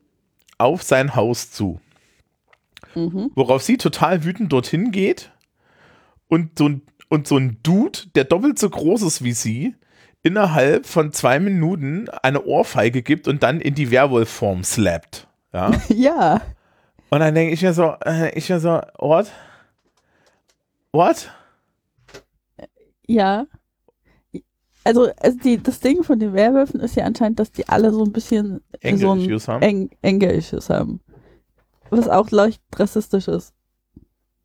auf 0.59 0.83
sein 0.83 1.15
Haus 1.15 1.51
zu. 1.51 1.81
Mhm. 2.95 3.31
Worauf 3.35 3.63
sie 3.63 3.77
total 3.77 4.25
wütend 4.25 4.53
dorthin 4.53 4.91
geht 4.91 5.33
und 6.29 6.59
so, 6.59 6.69
ein, 6.69 6.83
und 7.09 7.27
so 7.27 7.37
ein 7.37 7.59
Dude, 7.63 7.99
der 8.15 8.25
doppelt 8.25 8.59
so 8.59 8.71
groß 8.71 9.03
ist 9.03 9.25
wie 9.25 9.33
sie, 9.33 9.75
innerhalb 10.25 10.87
von 10.87 11.13
zwei 11.13 11.39
Minuten 11.39 12.09
eine 12.23 12.45
Ohrfeige 12.45 13.03
gibt 13.03 13.29
und 13.29 13.45
dann 13.45 13.61
in 13.61 13.77
die 13.77 13.93
Werwolfform 13.93 14.65
slappt. 14.65 15.29
Ja. 15.53 15.71
Ja. 15.89 16.41
Und 17.11 17.21
dann 17.21 17.35
denke 17.35 17.55
ich 17.55 17.63
mir 17.63 17.73
so, 17.73 17.95
äh, 18.05 18.37
ich 18.37 18.49
mir 18.49 18.59
so, 18.59 18.81
what? 18.99 19.31
What? 20.91 21.31
Ja. 23.07 23.47
Also, 24.83 25.11
also 25.21 25.39
die, 25.39 25.63
das 25.63 25.79
Ding 25.79 26.03
von 26.03 26.19
den 26.19 26.33
Werwölfen 26.33 26.81
ist 26.81 26.97
ja 26.97 27.05
anscheinend, 27.05 27.39
dass 27.39 27.53
die 27.53 27.69
alle 27.69 27.93
so 27.93 28.03
ein 28.05 28.13
bisschen 28.13 28.63
so 28.83 29.13
ein 29.13 29.21
Anger-Issues 29.21 29.47
haben? 29.47 29.63
Eng 30.03 30.21
haben. 30.69 31.01
Was 31.91 32.09
auch 32.09 32.31
leicht 32.33 32.61
rassistisch 32.77 33.29
ist. 33.29 33.55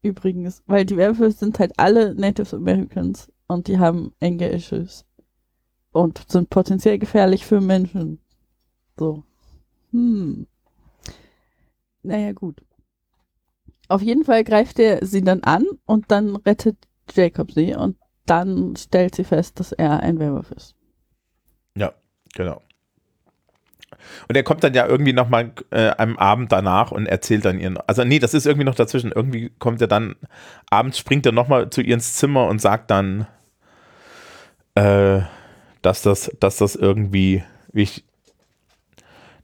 Übrigens. 0.03 0.61
Weil 0.67 0.85
die 0.85 0.97
Werwölfe 0.97 1.31
sind 1.31 1.57
halt 1.57 1.73
alle 1.77 2.13
Native 2.13 2.55
Americans 2.55 3.31
und 3.47 3.67
die 3.67 3.79
haben 3.79 4.13
Anger-Issues. 4.21 5.05
Und 5.91 6.23
sind 6.29 6.49
potenziell 6.49 6.99
gefährlich 6.99 7.45
für 7.45 7.61
Menschen. 7.61 8.19
So. 8.97 9.23
Hm. 9.91 10.47
Naja, 12.03 12.31
gut. 12.33 12.61
Auf 13.87 14.01
jeden 14.01 14.23
Fall 14.23 14.43
greift 14.43 14.79
er 14.79 15.05
sie 15.05 15.23
dann 15.23 15.43
an 15.43 15.65
und 15.85 16.11
dann 16.11 16.35
rettet 16.35 16.77
Jacob 17.11 17.51
sie 17.51 17.73
und 17.73 17.97
dann 18.25 18.75
stellt 18.75 19.15
sie 19.15 19.23
fest, 19.23 19.59
dass 19.59 19.71
er 19.71 20.01
ein 20.01 20.19
Werwolf 20.19 20.51
ist. 20.51 20.75
Genau. 22.35 22.61
Und 24.27 24.35
er 24.35 24.43
kommt 24.43 24.63
dann 24.63 24.73
ja 24.73 24.85
irgendwie 24.85 25.13
nochmal 25.13 25.51
äh, 25.71 25.91
am 25.97 26.17
Abend 26.17 26.51
danach 26.51 26.91
und 26.91 27.07
erzählt 27.07 27.43
dann 27.43 27.59
ihren. 27.59 27.77
Also, 27.87 28.03
nee, 28.03 28.19
das 28.19 28.33
ist 28.33 28.45
irgendwie 28.45 28.65
noch 28.65 28.75
dazwischen. 28.75 29.11
Irgendwie 29.11 29.49
kommt 29.59 29.81
er 29.81 29.87
dann, 29.87 30.15
abends 30.69 30.99
springt 30.99 31.25
er 31.25 31.31
nochmal 31.31 31.69
zu 31.69 31.81
ihr 31.81 31.95
ins 31.95 32.13
Zimmer 32.13 32.47
und 32.47 32.61
sagt 32.61 32.91
dann, 32.91 33.27
äh, 34.75 35.21
dass 35.81 36.01
das, 36.01 36.31
dass 36.39 36.57
das 36.57 36.75
irgendwie, 36.75 37.43
wie 37.71 37.83
ich, 37.83 38.05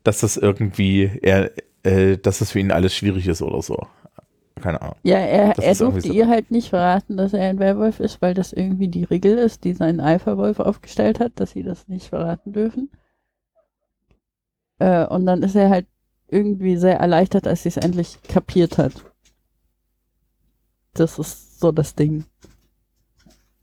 dass 0.04 0.20
das 0.22 0.38
irgendwie, 0.38 1.20
er, 1.22 1.52
äh, 1.84 2.18
dass 2.18 2.40
das 2.40 2.52
für 2.52 2.60
ihn 2.60 2.72
alles 2.72 2.96
schwierig 2.96 3.28
ist 3.28 3.42
oder 3.42 3.62
so. 3.62 3.88
Keine 4.62 4.82
Ahnung. 4.82 4.96
Ja, 5.04 5.18
er, 5.18 5.54
Das 5.54 5.66
er 5.66 5.76
durfte 5.76 6.08
so. 6.08 6.14
ihr 6.14 6.28
halt 6.28 6.50
nicht 6.50 6.70
verraten, 6.70 7.18
dass 7.18 7.34
er 7.34 7.50
ein 7.50 7.60
Werwolf 7.60 8.00
ist, 8.00 8.22
weil 8.22 8.34
das 8.34 8.54
irgendwie 8.54 8.88
die 8.88 9.04
Regel 9.04 9.38
ist, 9.38 9.64
die 9.64 9.74
sein 9.74 10.00
Alpha-Wolf 10.00 10.60
aufgestellt 10.60 11.20
hat, 11.20 11.34
dass 11.36 11.52
sie 11.52 11.64
das 11.64 11.88
nicht 11.88 12.08
verraten 12.08 12.54
dürfen. 12.54 12.90
Äh, 14.80 15.06
und 15.08 15.26
dann 15.26 15.44
ist 15.44 15.56
er 15.56 15.70
halt 15.70 15.88
irgendwie 16.28 16.78
sehr 16.78 17.00
erleichtert, 17.00 17.48
als 17.48 17.64
sie 17.64 17.70
es 17.70 17.78
endlich 17.78 18.20
kapiert 18.24 18.78
hat. 18.78 18.94
Das 20.94 21.20
ist 21.20 21.60
so 21.60 21.72
das 21.72 21.96
Ding. 21.96 22.26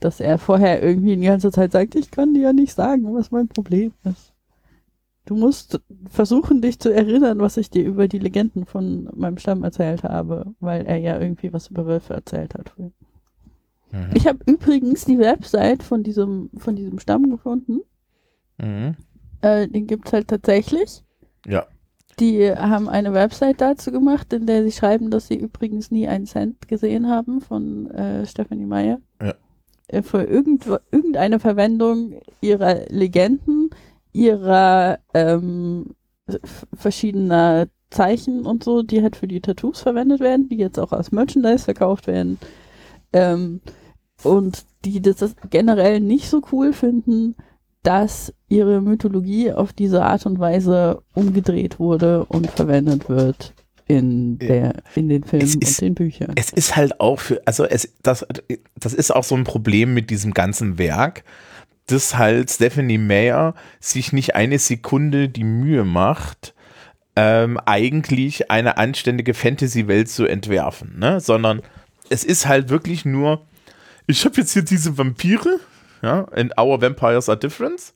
Dass 0.03 0.21
er 0.21 0.39
vorher 0.39 0.83
irgendwie 0.83 1.17
die 1.17 1.27
ganze 1.27 1.53
Zeit 1.53 1.73
sagt, 1.73 1.95
ich 1.95 2.11
kann 2.11 2.35
dir 2.35 2.43
ja 2.43 2.53
nicht 2.53 2.75
sagen, 2.75 3.15
was 3.15 3.31
mein 3.31 3.49
Problem 3.49 3.93
ist. 4.05 4.33
Du 5.25 5.37
musst 5.37 5.81
versuchen, 6.11 6.61
dich 6.61 6.81
zu 6.81 6.93
erinnern, 6.93 7.39
was 7.39 7.57
ich 7.57 7.71
dir 7.71 7.85
über 7.85 8.09
die 8.09 8.19
Legenden 8.19 8.67
von 8.67 9.09
meinem 9.15 9.39
Stamm 9.39 9.63
erzählt 9.63 10.03
habe, 10.03 10.53
weil 10.59 10.85
er 10.85 10.97
ja 10.97 11.21
irgendwie 11.21 11.53
was 11.53 11.69
über 11.69 11.87
Wölfe 11.87 12.15
erzählt 12.15 12.55
hat. 12.55 12.73
Mhm. 12.77 14.11
Ich 14.15 14.27
habe 14.27 14.39
übrigens 14.47 15.05
die 15.05 15.19
Website 15.19 15.85
von 15.85 16.03
diesem, 16.03 16.51
von 16.57 16.75
diesem 16.75 16.99
Stamm 16.99 17.31
gefunden. 17.31 17.83
Mhm. 18.59 18.97
Äh, 19.43 19.69
den 19.69 19.87
gibt's 19.87 20.13
halt 20.13 20.27
tatsächlich. 20.27 21.05
Ja. 21.47 21.67
Die 22.19 22.51
haben 22.51 22.89
eine 22.89 23.15
Website 23.15 23.61
dazu 23.61 23.93
gemacht, 23.93 24.33
in 24.33 24.47
der 24.47 24.65
sie 24.65 24.73
schreiben, 24.73 25.11
dass 25.11 25.29
sie 25.29 25.37
übrigens 25.37 25.91
nie 25.91 26.09
einen 26.09 26.27
Cent 26.27 26.69
gesehen 26.69 27.09
haben 27.09 27.41
von 27.41 27.91
äh, 27.91 28.27
Stephanie 28.27 28.67
Meyer. 28.67 29.01
Ja. 29.21 29.35
Äh, 29.89 30.03
für 30.03 30.23
irgend, 30.23 30.67
irgendeine 30.91 31.41
Verwendung 31.41 32.21
ihrer 32.41 32.87
Legenden, 32.89 33.71
ihrer 34.13 34.99
ähm, 35.15 35.95
verschiedener 36.75 37.67
Zeichen 37.91 38.47
und 38.47 38.65
so, 38.65 38.83
die 38.83 39.03
halt 39.03 39.17
für 39.17 39.29
die 39.29 39.41
Tattoos 39.41 39.81
verwendet 39.81 40.21
werden, 40.21 40.49
die 40.49 40.57
jetzt 40.57 40.79
auch 40.79 40.93
als 40.93 41.13
Merchandise 41.13 41.65
verkauft 41.65 42.07
werden. 42.07 42.39
Ähm, 43.13 43.61
und 44.23 44.65
die 44.85 45.03
das 45.03 45.35
generell 45.51 46.01
nicht 46.01 46.29
so 46.29 46.41
cool 46.53 46.73
finden, 46.73 47.35
dass 47.83 48.33
ihre 48.49 48.81
Mythologie 48.81 49.53
auf 49.53 49.73
diese 49.73 50.05
Art 50.05 50.25
und 50.27 50.39
Weise 50.39 51.03
umgedreht 51.15 51.81
wurde 51.81 52.25
und 52.27 52.51
verwendet 52.51 53.09
wird 53.09 53.53
in, 53.87 54.39
der, 54.39 54.75
in 54.95 55.09
den 55.09 55.25
Filmen 55.25 55.45
ist- 55.45 55.57
und 55.57 55.81
den 55.81 55.95
Büchern. 55.95 56.33
Es 56.37 56.51
ist 56.51 56.77
halt 56.77 57.01
auch 57.01 57.21
für, 57.21 57.43
also 57.47 57.65
es, 57.65 57.93
das, 58.03 58.27
das 58.77 58.95
ist 58.95 59.11
auch 59.11 59.25
so 59.25 59.35
ein 59.35 59.45
Problem 59.45 59.95
mit 59.95 60.11
diesem 60.11 60.33
ganzen 60.35 60.79
Werk, 60.79 61.25
dass 61.87 62.17
halt 62.17 62.51
Stephanie 62.51 62.99
Meyer 62.99 63.55
sich 63.81 64.13
nicht 64.13 64.35
eine 64.35 64.59
Sekunde 64.59 65.29
die 65.29 65.45
Mühe 65.45 65.85
macht, 65.85 66.55
ähm, 67.17 67.59
eigentlich 67.67 68.51
eine 68.51 68.79
anständige 68.79 69.35
Fantasy-Welt 69.35 70.09
zu 70.09 70.27
entwerfen, 70.27 70.99
ne? 70.99 71.21
sondern 71.21 71.61
es 72.09 72.25
ist 72.25 72.47
halt 72.47 72.69
wirklich 72.69 73.05
nur, 73.05 73.45
ich 74.07 74.25
habe 74.25 74.37
jetzt 74.41 74.53
hier 74.53 74.63
diese 74.63 74.97
Vampire, 74.97 75.61
ja, 76.03 76.27
and 76.33 76.59
our 76.59 76.81
vampires 76.81 77.29
are 77.29 77.39
different. 77.39 77.93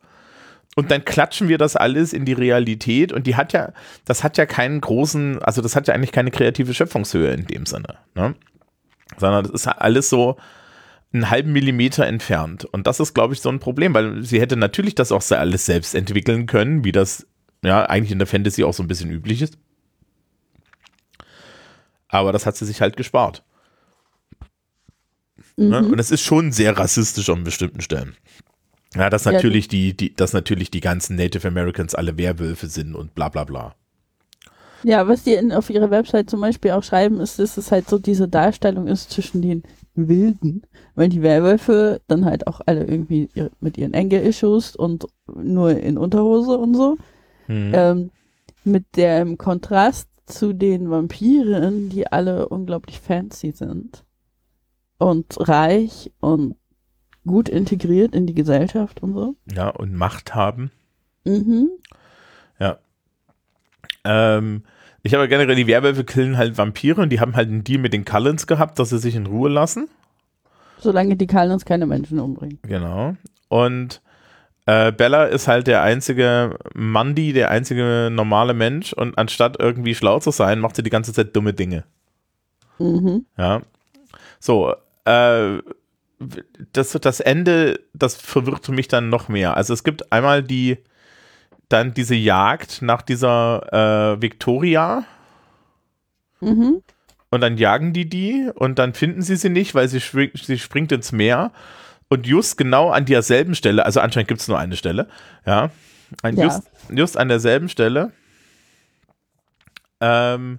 Und 0.76 0.90
dann 0.90 1.06
klatschen 1.06 1.48
wir 1.48 1.56
das 1.56 1.74
alles 1.74 2.12
in 2.12 2.26
die 2.26 2.34
Realität 2.34 3.10
und 3.10 3.26
die 3.26 3.34
hat 3.34 3.54
ja, 3.54 3.72
das 4.04 4.22
hat 4.22 4.36
ja 4.36 4.44
keinen 4.44 4.82
großen, 4.82 5.42
also 5.42 5.62
das 5.62 5.74
hat 5.74 5.88
ja 5.88 5.94
eigentlich 5.94 6.12
keine 6.12 6.30
kreative 6.30 6.74
Schöpfungshöhe 6.74 7.32
in 7.32 7.46
dem 7.46 7.64
Sinne, 7.64 7.96
ne? 8.14 8.34
Sondern 9.16 9.44
das 9.44 9.52
ist 9.52 9.66
alles 9.66 10.10
so 10.10 10.36
einen 11.14 11.30
halben 11.30 11.52
Millimeter 11.52 12.06
entfernt. 12.06 12.66
Und 12.66 12.86
das 12.86 13.00
ist, 13.00 13.14
glaube 13.14 13.32
ich, 13.32 13.40
so 13.40 13.48
ein 13.48 13.58
Problem, 13.58 13.94
weil 13.94 14.22
sie 14.22 14.38
hätte 14.38 14.56
natürlich 14.56 14.94
das 14.94 15.12
auch 15.12 15.22
alles 15.30 15.64
selbst 15.64 15.94
entwickeln 15.94 16.44
können, 16.44 16.84
wie 16.84 16.92
das 16.92 17.26
ja 17.64 17.86
eigentlich 17.86 18.12
in 18.12 18.18
der 18.18 18.26
Fantasy 18.26 18.62
auch 18.62 18.74
so 18.74 18.82
ein 18.82 18.88
bisschen 18.88 19.10
üblich 19.10 19.40
ist. 19.40 19.56
Aber 22.08 22.32
das 22.32 22.44
hat 22.44 22.56
sie 22.56 22.66
sich 22.66 22.82
halt 22.82 22.98
gespart. 22.98 23.44
Ne? 25.56 25.80
Mhm. 25.80 25.90
Und 25.90 25.98
es 25.98 26.10
ist 26.10 26.20
schon 26.20 26.52
sehr 26.52 26.76
rassistisch 26.76 27.30
an 27.30 27.44
bestimmten 27.44 27.80
Stellen. 27.80 28.14
Ja, 28.96 29.10
dass 29.10 29.24
Ja, 29.24 29.32
natürlich 29.32 29.68
die, 29.68 29.96
die, 29.96 30.14
dass 30.14 30.32
natürlich 30.32 30.70
die 30.70 30.80
ganzen 30.80 31.16
Native 31.16 31.46
Americans 31.46 31.94
alle 31.94 32.16
Werwölfe 32.18 32.66
sind 32.66 32.94
und 32.94 33.14
bla 33.14 33.28
bla 33.28 33.44
bla. 33.44 33.74
Ja, 34.82 35.08
was 35.08 35.24
die 35.24 35.34
in, 35.34 35.52
auf 35.52 35.70
ihrer 35.70 35.90
Website 35.90 36.30
zum 36.30 36.40
Beispiel 36.40 36.70
auch 36.72 36.82
schreiben, 36.82 37.20
ist, 37.20 37.38
dass 37.38 37.56
es 37.56 37.72
halt 37.72 37.88
so 37.88 37.98
diese 37.98 38.28
Darstellung 38.28 38.86
ist 38.86 39.10
zwischen 39.10 39.42
den 39.42 39.62
Wilden, 39.94 40.62
weil 40.94 41.08
die 41.08 41.22
Werwölfe 41.22 42.00
dann 42.06 42.24
halt 42.24 42.46
auch 42.46 42.60
alle 42.66 42.84
irgendwie 42.84 43.28
ihre, 43.34 43.50
mit 43.60 43.78
ihren 43.78 43.94
Engel-Issues 43.94 44.76
und 44.76 45.06
nur 45.34 45.76
in 45.76 45.98
Unterhose 45.98 46.56
und 46.56 46.74
so. 46.74 46.98
Hm. 47.46 47.72
Ähm, 47.74 48.10
mit 48.64 48.84
dem 48.96 49.38
Kontrast 49.38 50.08
zu 50.26 50.52
den 50.52 50.90
Vampiren, 50.90 51.88
die 51.88 52.06
alle 52.06 52.48
unglaublich 52.48 53.00
fancy 53.00 53.52
sind 53.52 54.04
und 54.98 55.36
reich 55.48 56.12
und 56.20 56.56
gut 57.26 57.48
integriert 57.48 58.14
in 58.14 58.26
die 58.26 58.34
Gesellschaft 58.34 59.02
und 59.02 59.14
so. 59.14 59.34
Ja, 59.52 59.68
und 59.68 59.94
Macht 59.94 60.34
haben. 60.34 60.70
Mhm. 61.24 61.70
Ähm, 64.06 64.62
ich 65.02 65.14
habe 65.14 65.28
generell, 65.28 65.54
die 65.54 65.66
Werwölfe 65.66 66.04
killen 66.04 66.36
halt 66.36 66.56
Vampire 66.56 67.00
und 67.02 67.10
die 67.10 67.20
haben 67.20 67.36
halt 67.36 67.48
einen 67.48 67.64
Deal 67.64 67.80
mit 67.80 67.92
den 67.92 68.04
Cullens 68.04 68.46
gehabt, 68.46 68.78
dass 68.78 68.90
sie 68.90 68.98
sich 68.98 69.14
in 69.14 69.26
Ruhe 69.26 69.50
lassen. 69.50 69.88
Solange 70.78 71.16
die 71.16 71.26
Kalens 71.26 71.64
keine 71.64 71.86
Menschen 71.86 72.18
umbringen. 72.18 72.58
Genau. 72.62 73.16
Und 73.48 74.00
äh, 74.66 74.92
Bella 74.92 75.24
ist 75.24 75.48
halt 75.48 75.66
der 75.66 75.82
einzige 75.82 76.58
Mandy, 76.74 77.32
der 77.32 77.50
einzige 77.50 78.08
normale 78.10 78.52
Mensch 78.52 78.92
und 78.92 79.16
anstatt 79.16 79.56
irgendwie 79.58 79.94
schlau 79.94 80.18
zu 80.18 80.30
sein, 80.30 80.58
macht 80.58 80.76
sie 80.76 80.82
die 80.82 80.90
ganze 80.90 81.12
Zeit 81.12 81.34
dumme 81.34 81.52
Dinge. 81.52 81.84
Mhm. 82.78 83.26
Ja. 83.38 83.62
So, 84.38 84.74
äh, 85.04 85.58
das, 86.72 86.92
das 86.92 87.20
Ende, 87.20 87.80
das 87.92 88.16
verwirrt 88.16 88.68
mich 88.70 88.88
dann 88.88 89.08
noch 89.10 89.28
mehr. 89.28 89.56
Also 89.56 89.74
es 89.74 89.84
gibt 89.84 90.12
einmal 90.12 90.42
die, 90.42 90.78
dann 91.68 91.94
diese 91.94 92.14
Jagd 92.14 92.80
nach 92.82 93.02
dieser 93.02 94.14
äh, 94.16 94.22
Victoria 94.22 95.04
Mhm. 96.40 96.82
und 97.30 97.40
dann 97.40 97.56
jagen 97.56 97.94
die 97.94 98.08
die 98.08 98.50
und 98.54 98.78
dann 98.78 98.92
finden 98.92 99.22
sie 99.22 99.36
sie 99.36 99.48
nicht, 99.48 99.74
weil 99.74 99.88
sie, 99.88 100.02
schwing, 100.02 100.30
sie 100.34 100.58
springt 100.58 100.92
ins 100.92 101.12
Meer 101.12 101.50
und 102.08 102.26
just 102.26 102.58
genau 102.58 102.90
an 102.90 103.06
derselben 103.06 103.54
Stelle, 103.54 103.86
also 103.86 104.00
anscheinend 104.00 104.28
gibt 104.28 104.42
es 104.42 104.48
nur 104.48 104.58
eine 104.58 104.76
Stelle, 104.76 105.08
ja, 105.46 105.70
an 106.22 106.36
Ja. 106.36 106.44
Just, 106.44 106.62
just 106.90 107.16
an 107.16 107.28
derselben 107.28 107.70
Stelle 107.70 108.12
ähm, 110.00 110.58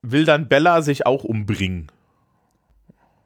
will 0.00 0.24
dann 0.24 0.48
Bella 0.48 0.80
sich 0.80 1.04
auch 1.04 1.24
umbringen. 1.24 1.92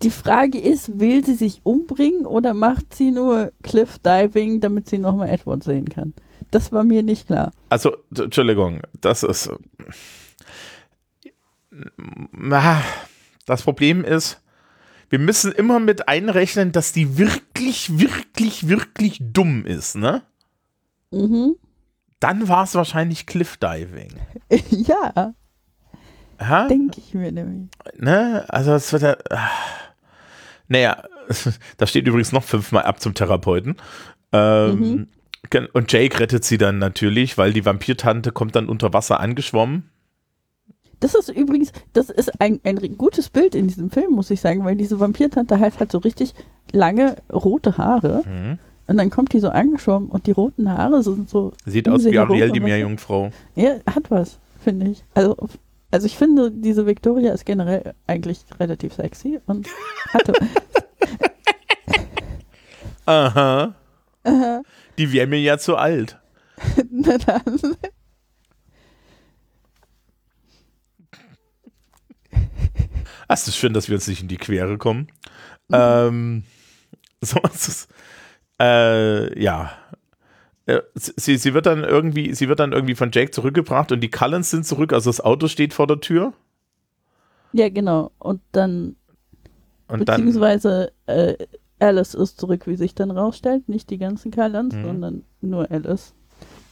Die 0.03 0.11
Frage 0.11 0.59
ist, 0.59 0.99
will 0.99 1.25
sie 1.25 1.35
sich 1.35 1.61
umbringen 1.65 2.27
oder 2.27 2.55
macht 2.55 2.95
sie 2.95 3.11
nur 3.13 3.53
Cliff 3.63 3.99
Diving, 3.99 4.61
damit 4.61 4.89
sie 4.89 4.99
nochmal 4.99 5.29
Edward 5.29 5.63
sehen 5.63 5.89
kann? 5.89 6.13
Das 6.51 6.73
war 6.73 6.83
mir 6.85 7.03
nicht 7.03 7.29
klar. 7.29 7.53
Also, 7.69 7.97
Entschuldigung, 8.17 8.83
das 9.01 9.23
ist. 9.23 9.51
Das 13.47 13.63
Problem 13.63 14.05
ist, 14.05 14.41
wir 15.09 15.19
müssen 15.19 15.53
immer 15.53 15.79
mit 15.79 16.09
einrechnen, 16.09 16.73
dass 16.73 16.93
die 16.93 17.17
wirklich, 17.19 17.99
wirklich, 17.99 18.69
wirklich 18.69 19.19
dumm 19.21 19.65
ist, 19.65 19.95
ne? 19.95 20.23
Mhm. 21.11 21.57
Dann 22.19 22.49
war 22.49 22.65
es 22.65 22.75
wahrscheinlich 22.75 23.27
Cliffdiving. 23.27 24.13
ja, 24.71 25.35
Ja? 26.41 26.69
denke 26.69 26.99
ich 26.99 27.15
mir 27.15 27.31
nämlich. 27.33 27.69
Ne? 27.97 28.45
Also, 28.49 28.73
es 28.75 28.93
wird 28.93 29.03
ja. 29.03 29.17
ah. 29.31 29.51
Naja, 30.73 31.03
da 31.77 31.87
steht 31.87 32.07
übrigens 32.07 32.33
noch 32.33 32.43
fünfmal 32.45 32.83
ab 32.85 33.01
zum 33.01 33.15
Therapeuten. 33.15 33.77
Ähm, 34.33 34.79
Mhm. 34.81 35.07
Und 35.75 35.93
Jake 35.93 36.19
rettet 36.21 36.45
sie 36.45 36.57
dann 36.57 36.79
natürlich, 36.79 37.37
weil 37.37 37.53
die 37.53 37.67
Vampirtante 37.67 38.33
kommt 38.33 38.55
dann 38.57 38.69
unter 38.69 38.93
Wasser 38.95 39.21
angeschwommen. 39.21 39.91
Das 41.01 41.15
ist 41.15 41.29
übrigens, 41.29 41.73
das 41.93 42.09
ist 42.11 42.41
ein, 42.41 42.61
ein 42.65 42.97
gutes 42.97 43.29
Bild 43.29 43.55
in 43.57 43.67
diesem 43.67 43.91
Film, 43.91 44.13
muss 44.13 44.31
ich 44.31 44.41
sagen, 44.41 44.65
weil 44.65 44.77
diese 44.77 44.99
Vampirtante 45.01 45.59
halt 45.59 45.79
hat 45.81 45.91
so 45.93 45.99
richtig 45.99 46.33
lange 46.71 47.17
rote 47.31 47.77
Haare 47.77 48.23
Mhm. 48.25 48.59
und 48.87 48.97
dann 48.97 49.11
kommt 49.11 49.33
die 49.35 49.41
so 49.41 49.49
angeschwommen 49.51 50.09
und 50.09 50.27
die 50.29 50.31
roten 50.31 50.71
Haare 50.71 51.03
sind 51.03 51.29
so. 51.29 51.53
Sieht 51.67 51.89
aus 51.89 52.05
wie 52.05 52.17
Ariel, 52.19 52.53
die 52.53 52.61
Meerjungfrau. 52.61 53.31
Ja, 53.57 53.73
hat 53.95 54.11
was, 54.11 54.39
finde 54.63 54.93
ich. 54.93 55.05
Also, 55.13 55.37
also 55.93 56.07
ich 56.07 56.17
finde, 56.17 56.51
diese 56.51 56.87
Victoria 56.87 57.33
ist 57.33 57.45
generell 57.45 57.95
eigentlich 58.07 58.45
relativ 58.59 58.95
sexy 58.95 59.41
und 59.47 59.69
hatte. 60.09 60.33
Aha. 63.05 63.75
Die 64.99 65.13
wäre 65.13 65.27
mir 65.27 65.41
ja 65.41 65.59
zu 65.59 65.77
alt. 65.77 66.19
Na 66.91 67.19
dann. 67.19 67.77
Es 73.29 73.49
ist 73.49 73.57
schön, 73.57 73.73
dass 73.73 73.89
wir 73.89 73.97
uns 73.97 74.07
nicht 74.09 74.23
in 74.23 74.29
die 74.29 74.37
Quere 74.37 74.79
kommen. 74.79 75.09
Ähm, 75.73 76.45
so 77.21 77.39
ist 77.41 77.69
es. 77.69 77.89
Äh, 78.61 79.39
ja. 79.43 79.73
Äh, 80.67 80.81
Sie, 80.95 81.37
sie 81.37 81.55
wird 81.55 81.67
dann 81.67 81.83
irgendwie, 81.85 82.35
sie 82.35 82.49
wird 82.49 82.61
dann 82.61 82.73
irgendwie 82.73 82.95
von 82.95 83.11
Jake 83.13 83.31
zurückgebracht 83.33 83.91
und 83.93 84.01
die 84.01 84.11
Cullens 84.11 84.51
sind 84.51 84.65
zurück, 84.67 84.93
also 84.93 85.11
das 85.11 85.21
Auto 85.21 85.49
steht 85.49 85.75
vor 85.75 85.87
der 85.87 86.01
Tür 86.01 86.33
Ja, 87.53 87.69
genau. 87.69 88.13
Und 88.19 88.41
dann, 88.53 88.97
und 89.89 90.09
dann 90.09 90.21
beziehungsweise 90.21 90.93
äh, 91.07 91.35
Alice 91.81 92.15
ist 92.15 92.39
zurück, 92.39 92.67
wie 92.69 92.77
sich 92.77 92.95
dann 92.95 93.11
rausstellt. 93.11 93.69
Nicht 93.69 93.91
die 93.91 93.99
ganzen 93.99 94.31
Kylands, 94.31 94.77
Mhm. 94.77 94.85
sondern 94.85 95.23
nur 95.41 95.69
Alice. 95.71 96.15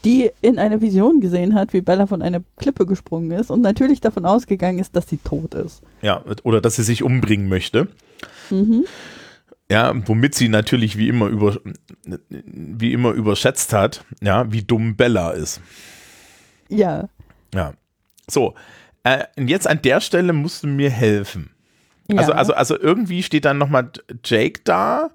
Die 0.05 0.30
in 0.41 0.59
einer 0.59 0.80
Vision 0.80 1.20
gesehen 1.20 1.55
hat, 1.55 1.72
wie 1.72 1.80
Bella 1.82 2.07
von 2.07 2.22
einer 2.22 2.41
Klippe 2.57 2.86
gesprungen 2.86 3.32
ist 3.32 3.51
und 3.51 3.61
natürlich 3.61 4.01
davon 4.01 4.24
ausgegangen 4.24 4.78
ist, 4.78 4.95
dass 4.97 5.09
sie 5.09 5.18
tot 5.18 5.55
ist. 5.55 5.82
ja, 6.01 6.24
oder 6.45 6.61
dass 6.61 6.76
sie 6.76 6.84
sich 6.84 7.03
umbringen 7.03 7.49
möchte. 7.49 7.88
Mhm. 8.51 8.84
Ja, 9.70 9.94
womit 10.08 10.34
sie 10.34 10.48
natürlich 10.48 10.98
wie 10.98 11.08
immer 11.08 11.26
über 11.26 11.56
wie 12.28 12.92
immer 12.92 13.12
überschätzt 13.12 13.72
hat, 13.72 14.04
ja, 14.20 14.50
wie 14.50 14.62
dumm 14.62 14.96
Bella 14.96 15.30
ist. 15.30 15.60
Ja. 16.68 17.08
Ja. 17.54 17.74
So, 18.28 18.54
äh, 19.04 19.24
jetzt 19.36 19.68
an 19.68 19.80
der 19.82 20.00
Stelle 20.00 20.32
musst 20.32 20.64
du 20.64 20.66
mir 20.66 20.90
helfen. 20.90 21.50
ja. 22.08 22.18
Also, 22.18 22.32
also, 22.32 22.54
also 22.54 22.80
irgendwie 22.80 23.22
steht 23.22 23.44
dann 23.44 23.58
nochmal 23.58 23.90
Jake 24.24 24.60
da, 24.64 25.10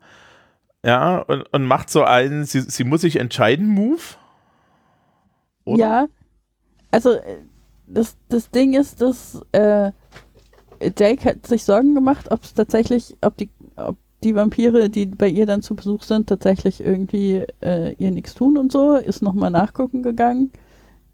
ja, 0.85 1.17
und, 1.17 1.41
und 1.51 1.63
macht 1.65 1.89
so 1.89 2.03
einen, 2.03 2.45
sie, 2.45 2.61
sie 2.61 2.85
muss 2.85 3.01
sich 3.01 3.17
entscheiden, 3.17 3.67
Move. 3.67 4.01
Oder? 5.65 5.79
Ja, 5.79 6.07
also 6.91 7.13
äh, 7.13 7.39
das, 7.87 8.15
das 8.29 8.51
Ding 8.51 8.73
ist, 8.73 9.01
dass 9.01 9.41
äh, 9.51 9.91
Jake 10.97 11.25
hat 11.25 11.45
sich 11.45 11.63
Sorgen 11.63 11.93
gemacht, 11.93 12.31
ob 12.31 12.43
es 12.43 12.53
tatsächlich, 12.53 13.17
ob 13.21 13.35
die, 13.37 13.49
die 14.25 14.35
Vampire, 14.35 14.89
die 14.89 15.05
bei 15.05 15.29
ihr 15.29 15.45
dann 15.45 15.61
zu 15.61 15.75
Besuch 15.75 16.03
sind, 16.03 16.27
tatsächlich 16.27 16.81
irgendwie 16.81 17.45
äh, 17.61 17.93
ihr 17.93 18.11
nichts 18.11 18.33
tun 18.33 18.57
und 18.57 18.71
so, 18.71 18.95
ist 18.95 19.21
nochmal 19.21 19.51
nachgucken 19.51 20.03
gegangen. 20.03 20.51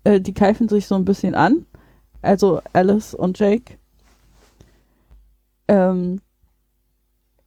Äh, 0.03 0.22
die 0.22 0.34
keifen 0.34 0.70
sich 0.70 0.88
so 0.88 0.95
ein 0.95 1.05
bisschen 1.05 1.36
an, 1.36 1.66
also 2.22 2.62
Alice 2.74 3.14
und 3.14 3.38
Jake. 3.38 3.78
Ähm, 5.68 6.22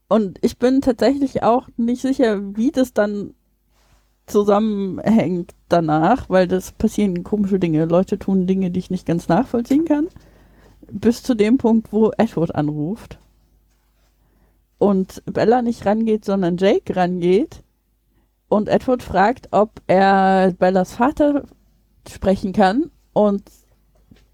und 0.09 0.39
ich 0.43 0.59
bin 0.59 0.83
tatsächlich 0.83 1.43
auch 1.43 1.69
nicht 1.77 2.03
sicher, 2.03 2.57
wie 2.57 2.71
das 2.71 2.93
dann 2.93 3.35
zusammenhängt 4.27 5.55
danach, 5.69 6.29
weil 6.29 6.47
das 6.47 6.73
passieren 6.73 7.25
komische 7.25 7.59
Dinge. 7.59 7.87
Leute 7.87 8.19
tun 8.19 8.47
Dinge, 8.47 8.71
die 8.71 8.81
ich 8.81 8.91
nicht 8.91 9.07
ganz 9.07 9.29
nachvollziehen 9.29 9.87
kann. 9.87 10.09
Bis 10.91 11.23
zu 11.23 11.35
dem 11.35 11.59
Punkt, 11.59 11.93
wo 11.93 12.11
Edward 12.17 12.55
anruft. 12.55 13.19
Und 14.85 15.23
Bella 15.27 15.63
nicht 15.63 15.87
rangeht, 15.87 16.25
sondern 16.25 16.57
Jake 16.59 16.95
rangeht. 16.95 17.63
Und 18.49 18.69
Edward 18.69 19.03
fragt, 19.03 19.49
ob 19.51 19.81
er 19.87 20.53
Bellas 20.59 20.93
Vater 20.93 21.45
sprechen 22.09 22.53
kann. 22.53 22.91
Und 23.15 23.43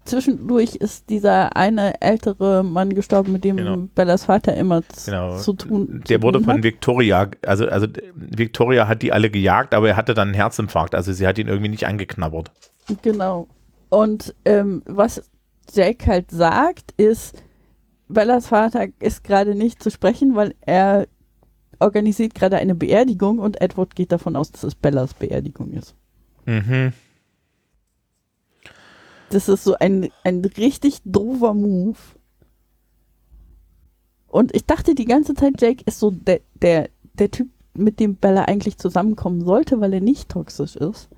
zwischendurch 0.03 0.75
ist 0.75 1.09
dieser 1.09 1.55
eine 1.55 2.01
ältere 2.01 2.63
Mann 2.63 2.93
gestorben, 2.93 3.31
mit 3.31 3.43
dem 3.43 3.57
Genau. 3.57 3.77
Bellas 3.95 4.25
Vater 4.25 4.55
immer 4.55 4.81
Genau. 5.05 5.37
zu 5.37 5.53
tun 5.53 6.03
Der 6.09 6.19
zu 6.19 6.23
wurde 6.23 6.39
tun 6.39 6.45
von 6.45 6.57
hat. 6.57 6.63
Victoria, 6.63 7.29
also, 7.45 7.67
also 7.67 7.87
Victoria 8.15 8.87
hat 8.87 9.01
die 9.03 9.13
alle 9.13 9.29
gejagt, 9.29 9.73
aber 9.73 9.89
er 9.89 9.95
hatte 9.95 10.13
dann 10.13 10.29
einen 10.29 10.35
Herzinfarkt, 10.35 10.95
also 10.95 11.13
sie 11.13 11.25
hat 11.25 11.37
ihn 11.37 11.47
irgendwie 11.47 11.69
nicht 11.69 11.87
angeknabbert. 11.87 12.51
Genau. 13.03 13.47
Und 13.89 14.35
ähm, 14.45 14.81
was 14.85 15.23
Jake 15.73 16.05
halt 16.07 16.31
sagt, 16.31 16.93
ist, 16.97 17.41
Bellas 18.13 18.47
Vater 18.47 18.87
ist 18.99 19.23
gerade 19.23 19.55
nicht 19.55 19.81
zu 19.81 19.89
sprechen, 19.89 20.35
weil 20.35 20.55
er 20.61 21.07
organisiert 21.79 22.35
gerade 22.35 22.57
eine 22.57 22.75
Beerdigung 22.75 23.39
und 23.39 23.61
Edward 23.61 23.95
geht 23.95 24.11
davon 24.11 24.35
aus, 24.35 24.51
dass 24.51 24.63
es 24.63 24.75
Bellas 24.75 25.13
Beerdigung 25.13 25.71
ist. 25.71 25.95
Mhm. 26.45 26.93
Das 29.29 29.47
ist 29.49 29.63
so 29.63 29.75
ein, 29.75 30.09
ein 30.23 30.43
richtig 30.43 30.99
doofer 31.05 31.53
Move. 31.53 31.97
Und 34.27 34.55
ich 34.55 34.65
dachte 34.65 34.95
die 34.95 35.05
ganze 35.05 35.33
Zeit, 35.33 35.61
Jake 35.61 35.83
ist 35.85 35.99
so 35.99 36.11
der, 36.11 36.41
der, 36.61 36.89
der 37.13 37.31
Typ, 37.31 37.49
mit 37.73 37.99
dem 37.99 38.15
Bella 38.15 38.45
eigentlich 38.45 38.77
zusammenkommen 38.77 39.45
sollte, 39.45 39.79
weil 39.79 39.93
er 39.93 40.01
nicht 40.01 40.29
toxisch 40.29 40.75
ist. 40.75 41.09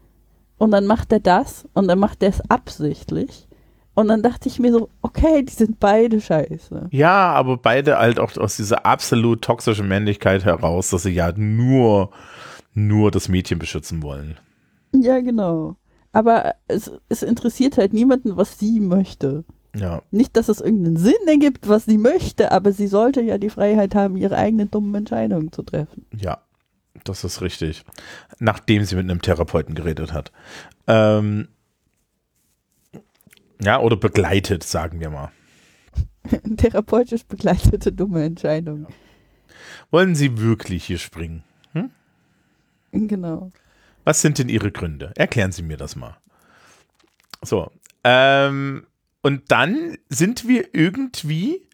Und 0.57 0.71
dann 0.71 0.85
macht 0.85 1.11
er 1.11 1.19
das 1.19 1.67
und 1.73 1.87
dann 1.87 1.99
macht 1.99 2.21
er 2.21 2.29
es 2.29 2.41
absichtlich. 2.49 3.47
Und 3.95 4.07
dann 4.07 4.23
dachte 4.23 4.49
ich 4.49 4.59
mir 4.59 4.71
so, 4.71 4.89
okay, 5.01 5.43
die 5.43 5.53
sind 5.53 5.79
beide 5.79 6.19
scheiße. 6.19 6.87
Ja, 6.91 7.31
aber 7.33 7.57
beide 7.57 7.99
halt 7.99 8.19
auch 8.19 8.35
aus 8.37 8.57
dieser 8.57 8.85
absolut 8.85 9.43
toxischen 9.43 9.87
Männlichkeit 9.87 10.45
heraus, 10.45 10.89
dass 10.89 11.03
sie 11.03 11.11
ja 11.11 11.31
nur, 11.35 12.09
nur 12.73 13.11
das 13.11 13.29
Mädchen 13.29 13.59
beschützen 13.59 14.01
wollen. 14.01 14.37
Ja, 14.93 15.19
genau. 15.19 15.75
Aber 16.11 16.55
es, 16.67 16.91
es 17.09 17.23
interessiert 17.23 17.77
halt 17.77 17.93
niemanden, 17.93 18.35
was 18.35 18.57
sie 18.59 18.79
möchte. 18.79 19.43
Ja. 19.75 20.01
Nicht, 20.11 20.37
dass 20.37 20.49
es 20.49 20.61
irgendeinen 20.61 20.97
Sinn 20.97 21.13
ergibt, 21.27 21.67
was 21.67 21.85
sie 21.85 21.97
möchte, 21.97 22.51
aber 22.51 22.71
sie 22.71 22.87
sollte 22.87 23.21
ja 23.21 23.37
die 23.37 23.49
Freiheit 23.49 23.95
haben, 23.95 24.17
ihre 24.17 24.37
eigenen 24.37 24.69
dummen 24.69 24.93
Entscheidungen 24.93 25.51
zu 25.51 25.63
treffen. 25.63 26.05
Ja, 26.15 26.39
das 27.03 27.23
ist 27.23 27.41
richtig. 27.41 27.83
Nachdem 28.39 28.85
sie 28.85 28.95
mit 28.95 29.09
einem 29.09 29.21
Therapeuten 29.21 29.73
geredet 29.73 30.13
hat. 30.13 30.31
Ähm, 30.87 31.47
ja, 33.61 33.79
oder 33.79 33.95
begleitet, 33.95 34.63
sagen 34.63 34.99
wir 34.99 35.09
mal. 35.09 35.31
Therapeutisch 36.57 37.25
begleitete 37.25 37.91
dumme 37.91 38.23
Entscheidung. 38.23 38.87
Wollen 39.91 40.15
Sie 40.15 40.37
wirklich 40.39 40.85
hier 40.85 40.97
springen? 40.97 41.43
Genau. 42.93 43.51
Was 44.03 44.21
sind 44.21 44.37
denn 44.37 44.49
Ihre 44.49 44.71
Gründe? 44.71 45.11
Erklären 45.15 45.51
Sie 45.51 45.63
mir 45.63 45.77
das 45.77 45.95
mal. 45.95 46.17
So. 47.41 47.71
Ähm, 48.03 48.85
und 49.21 49.51
dann 49.51 49.97
sind 50.09 50.47
wir 50.47 50.73
irgendwie 50.73 51.67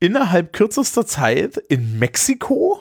innerhalb 0.00 0.52
kürzester 0.52 1.06
Zeit 1.06 1.56
in 1.56 1.98
Mexiko. 1.98 2.80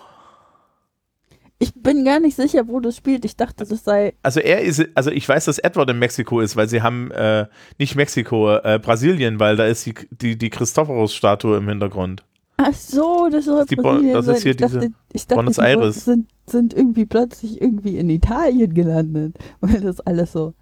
Ich 1.64 1.74
bin 1.74 2.04
gar 2.04 2.20
nicht 2.20 2.36
sicher, 2.36 2.68
wo 2.68 2.82
das 2.82 2.98
spielt. 2.98 3.24
Ich 3.24 3.38
dachte, 3.38 3.66
das 3.66 3.86
sei. 3.86 4.16
Also 4.22 4.42
er 4.42 4.62
ist, 4.62 4.86
also 4.96 5.12
ich 5.12 5.28
weiß, 5.28 5.46
dass 5.46 5.60
Edward 5.60 5.90
in 5.90 5.98
Mexiko 5.98 6.42
ist, 6.42 6.58
weil 6.58 6.68
sie 6.68 6.82
haben 6.82 7.10
äh, 7.12 7.46
nicht 7.80 7.96
Mexiko, 7.96 8.58
äh, 8.58 8.82
Brasilien, 8.84 9.40
weil 9.40 9.56
da 9.56 9.66
ist 9.66 9.86
die, 9.86 9.94
die, 10.12 10.38
die 10.38 10.50
Christophorus-Statue 10.50 11.56
im 11.56 11.70
Hintergrund. 11.70 12.26
Ach 12.58 12.74
so, 12.74 13.30
das 13.32 13.46
soll 13.46 13.66
Die 13.66 13.78
Brasilien 13.78 14.14
das 14.14 14.28
ist 14.28 14.44
hier 14.44 14.52
ich 14.52 14.58
dachte, 14.58 14.80
diese 14.80 14.92
ich 15.14 15.26
dachte, 15.26 15.36
Buenos 15.36 15.58
Aires. 15.58 16.04
Sind, 16.04 16.28
sind 16.48 16.74
irgendwie 16.74 17.06
plötzlich 17.06 17.62
irgendwie 17.62 17.98
in 17.98 18.10
Italien 18.10 18.74
gelandet, 18.74 19.38
weil 19.62 19.80
das 19.80 20.02
alles 20.02 20.34
so. 20.34 20.54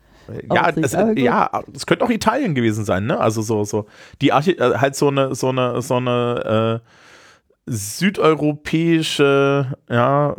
Ja, 0.54 0.70
es, 0.70 0.96
ja, 1.16 1.64
es 1.74 1.88
könnte 1.88 2.06
auch 2.06 2.12
Italien 2.12 2.54
gewesen 2.54 2.86
sein, 2.86 3.08
ne? 3.08 3.20
Also 3.20 3.42
so, 3.42 3.64
so, 3.64 3.88
die 4.22 4.32
Archi 4.32 4.52
äh, 4.52 4.78
halt 4.78 4.96
so 4.96 5.08
eine, 5.08 5.34
so 5.34 5.50
eine, 5.50 5.82
so 5.82 5.96
eine 5.96 6.82
äh, 6.86 6.88
südeuropäische, 7.66 9.76
ja, 9.90 10.38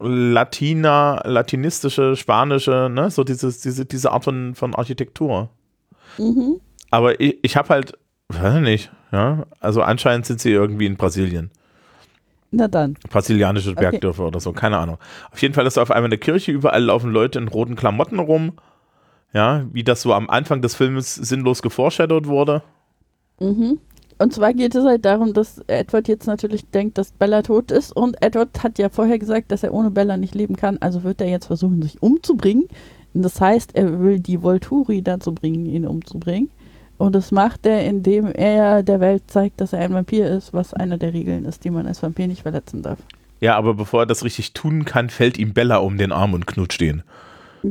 Latina, 0.00 1.20
latinistische, 1.24 2.16
spanische, 2.16 2.88
ne? 2.90 3.10
So 3.10 3.24
dieses, 3.24 3.60
diese, 3.60 3.84
diese 3.84 4.12
Art 4.12 4.24
von, 4.24 4.54
von 4.54 4.74
Architektur. 4.74 5.48
Mhm. 6.18 6.60
Aber 6.90 7.20
ich, 7.20 7.38
ich 7.42 7.56
habe 7.56 7.68
halt, 7.70 7.98
weiß 8.28 8.56
ich 8.56 8.60
nicht, 8.62 8.92
ja, 9.12 9.46
also 9.60 9.82
anscheinend 9.82 10.26
sind 10.26 10.40
sie 10.40 10.50
irgendwie 10.50 10.86
in 10.86 10.96
Brasilien. 10.96 11.50
Na 12.50 12.68
dann. 12.68 12.94
Brasilianische 13.10 13.70
Okay. 13.70 13.80
Bergdörfer 13.80 14.26
oder 14.26 14.40
so, 14.40 14.52
keine 14.52 14.78
Ahnung. 14.78 14.98
Auf 15.32 15.42
jeden 15.42 15.54
Fall 15.54 15.66
ist 15.66 15.76
auf 15.76 15.90
einmal 15.90 16.08
eine 16.08 16.18
Kirche, 16.18 16.52
überall 16.52 16.84
laufen 16.84 17.10
Leute 17.10 17.38
in 17.38 17.48
roten 17.48 17.74
Klamotten 17.74 18.20
rum. 18.20 18.52
Ja, 19.32 19.64
wie 19.72 19.82
das 19.82 20.02
so 20.02 20.14
am 20.14 20.30
Anfang 20.30 20.62
des 20.62 20.76
Films 20.76 21.16
sinnlos 21.16 21.62
geforeshadowt 21.62 22.26
wurde. 22.26 22.62
Mhm. 23.40 23.80
Und 24.18 24.32
zwar 24.32 24.54
geht 24.54 24.74
es 24.74 24.84
halt 24.84 25.04
darum, 25.04 25.32
dass 25.34 25.58
Edward 25.66 26.08
jetzt 26.08 26.26
natürlich 26.26 26.66
denkt, 26.66 26.98
dass 26.98 27.12
Bella 27.12 27.42
tot 27.42 27.70
ist. 27.70 27.94
Und 27.94 28.22
Edward 28.22 28.62
hat 28.62 28.78
ja 28.78 28.88
vorher 28.88 29.18
gesagt, 29.18 29.50
dass 29.50 29.62
er 29.62 29.74
ohne 29.74 29.90
Bella 29.90 30.16
nicht 30.16 30.34
leben 30.34 30.56
kann. 30.56 30.78
Also 30.78 31.02
wird 31.02 31.20
er 31.20 31.28
jetzt 31.28 31.46
versuchen, 31.46 31.82
sich 31.82 32.02
umzubringen. 32.02 32.68
Und 33.12 33.22
das 33.22 33.40
heißt, 33.40 33.74
er 33.74 34.00
will 34.00 34.20
die 34.20 34.42
Volturi 34.42 35.02
dazu 35.02 35.32
bringen, 35.32 35.66
ihn 35.66 35.86
umzubringen. 35.86 36.50
Und 36.96 37.14
das 37.14 37.32
macht 37.32 37.66
er, 37.66 37.84
indem 37.84 38.26
er 38.26 38.82
der 38.82 39.00
Welt 39.00 39.24
zeigt, 39.26 39.60
dass 39.60 39.72
er 39.72 39.80
ein 39.80 39.94
Vampir 39.94 40.28
ist, 40.28 40.52
was 40.52 40.74
eine 40.74 40.96
der 40.96 41.12
Regeln 41.12 41.44
ist, 41.44 41.64
die 41.64 41.70
man 41.70 41.86
als 41.86 42.02
Vampir 42.02 42.28
nicht 42.28 42.42
verletzen 42.42 42.82
darf. 42.82 42.98
Ja, 43.40 43.56
aber 43.56 43.74
bevor 43.74 44.02
er 44.02 44.06
das 44.06 44.24
richtig 44.24 44.52
tun 44.52 44.84
kann, 44.84 45.10
fällt 45.10 45.38
ihm 45.38 45.52
Bella 45.52 45.78
um 45.78 45.98
den 45.98 46.12
Arm 46.12 46.34
und 46.34 46.46
knutscht 46.46 46.80
ihn. 46.80 47.02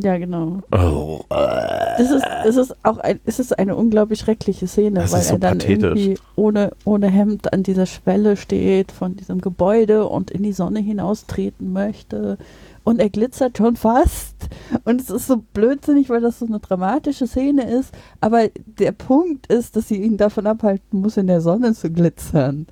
Ja, 0.02 0.18
genau. 0.18 0.62
Oh, 0.72 1.22
Das 1.30 2.10
ist, 2.10 2.24
es 2.46 2.56
ist 2.58 2.76
auch 2.84 2.98
ein, 2.98 3.20
es 3.26 3.40
ist 3.40 3.58
eine 3.60 3.76
unglaublich 3.76 4.20
schreckliche 4.20 4.68
Szene, 4.68 5.02
Das 5.02 5.12
weil 5.12 5.22
so 5.22 5.34
er 5.34 5.40
dann 5.40 5.58
pathetisch. 5.60 5.84
irgendwie 5.84 6.18
ohne, 6.36 6.72
ohne 6.84 7.08
Hemd 7.10 7.54
an 7.54 7.62
dieser 7.62 7.86
Schwelle 7.86 8.36
steht 8.36 8.92
von 8.92 9.16
diesem 9.16 9.40
Gebäude 9.40 10.08
und 10.08 10.32
in 10.32 10.42
die 10.42 10.54
Sonne 10.54 10.80
hinaustreten 10.80 11.72
möchte. 11.74 12.40
Und 12.84 13.00
er 13.00 13.10
glitzert 13.10 13.58
schon 13.58 13.76
fast. 13.76 14.36
Und 14.84 15.00
es 15.00 15.10
ist 15.12 15.28
so 15.28 15.44
blödsinnig, 15.54 16.10
weil 16.10 16.22
das 16.22 16.40
so 16.40 16.46
eine 16.48 16.60
dramatische 16.60 17.28
Szene 17.28 17.70
ist. 17.70 17.94
Aber 18.20 18.48
der 18.66 18.92
Punkt 18.94 19.48
ist, 19.48 19.76
dass 19.76 19.88
sie 19.88 20.02
ihn 20.02 20.18
davon 20.18 20.48
abhalten 20.48 21.02
muss, 21.02 21.18
in 21.18 21.28
der 21.28 21.40
Sonne 21.40 21.74
zu 21.74 21.92
glitzern. 21.92 22.66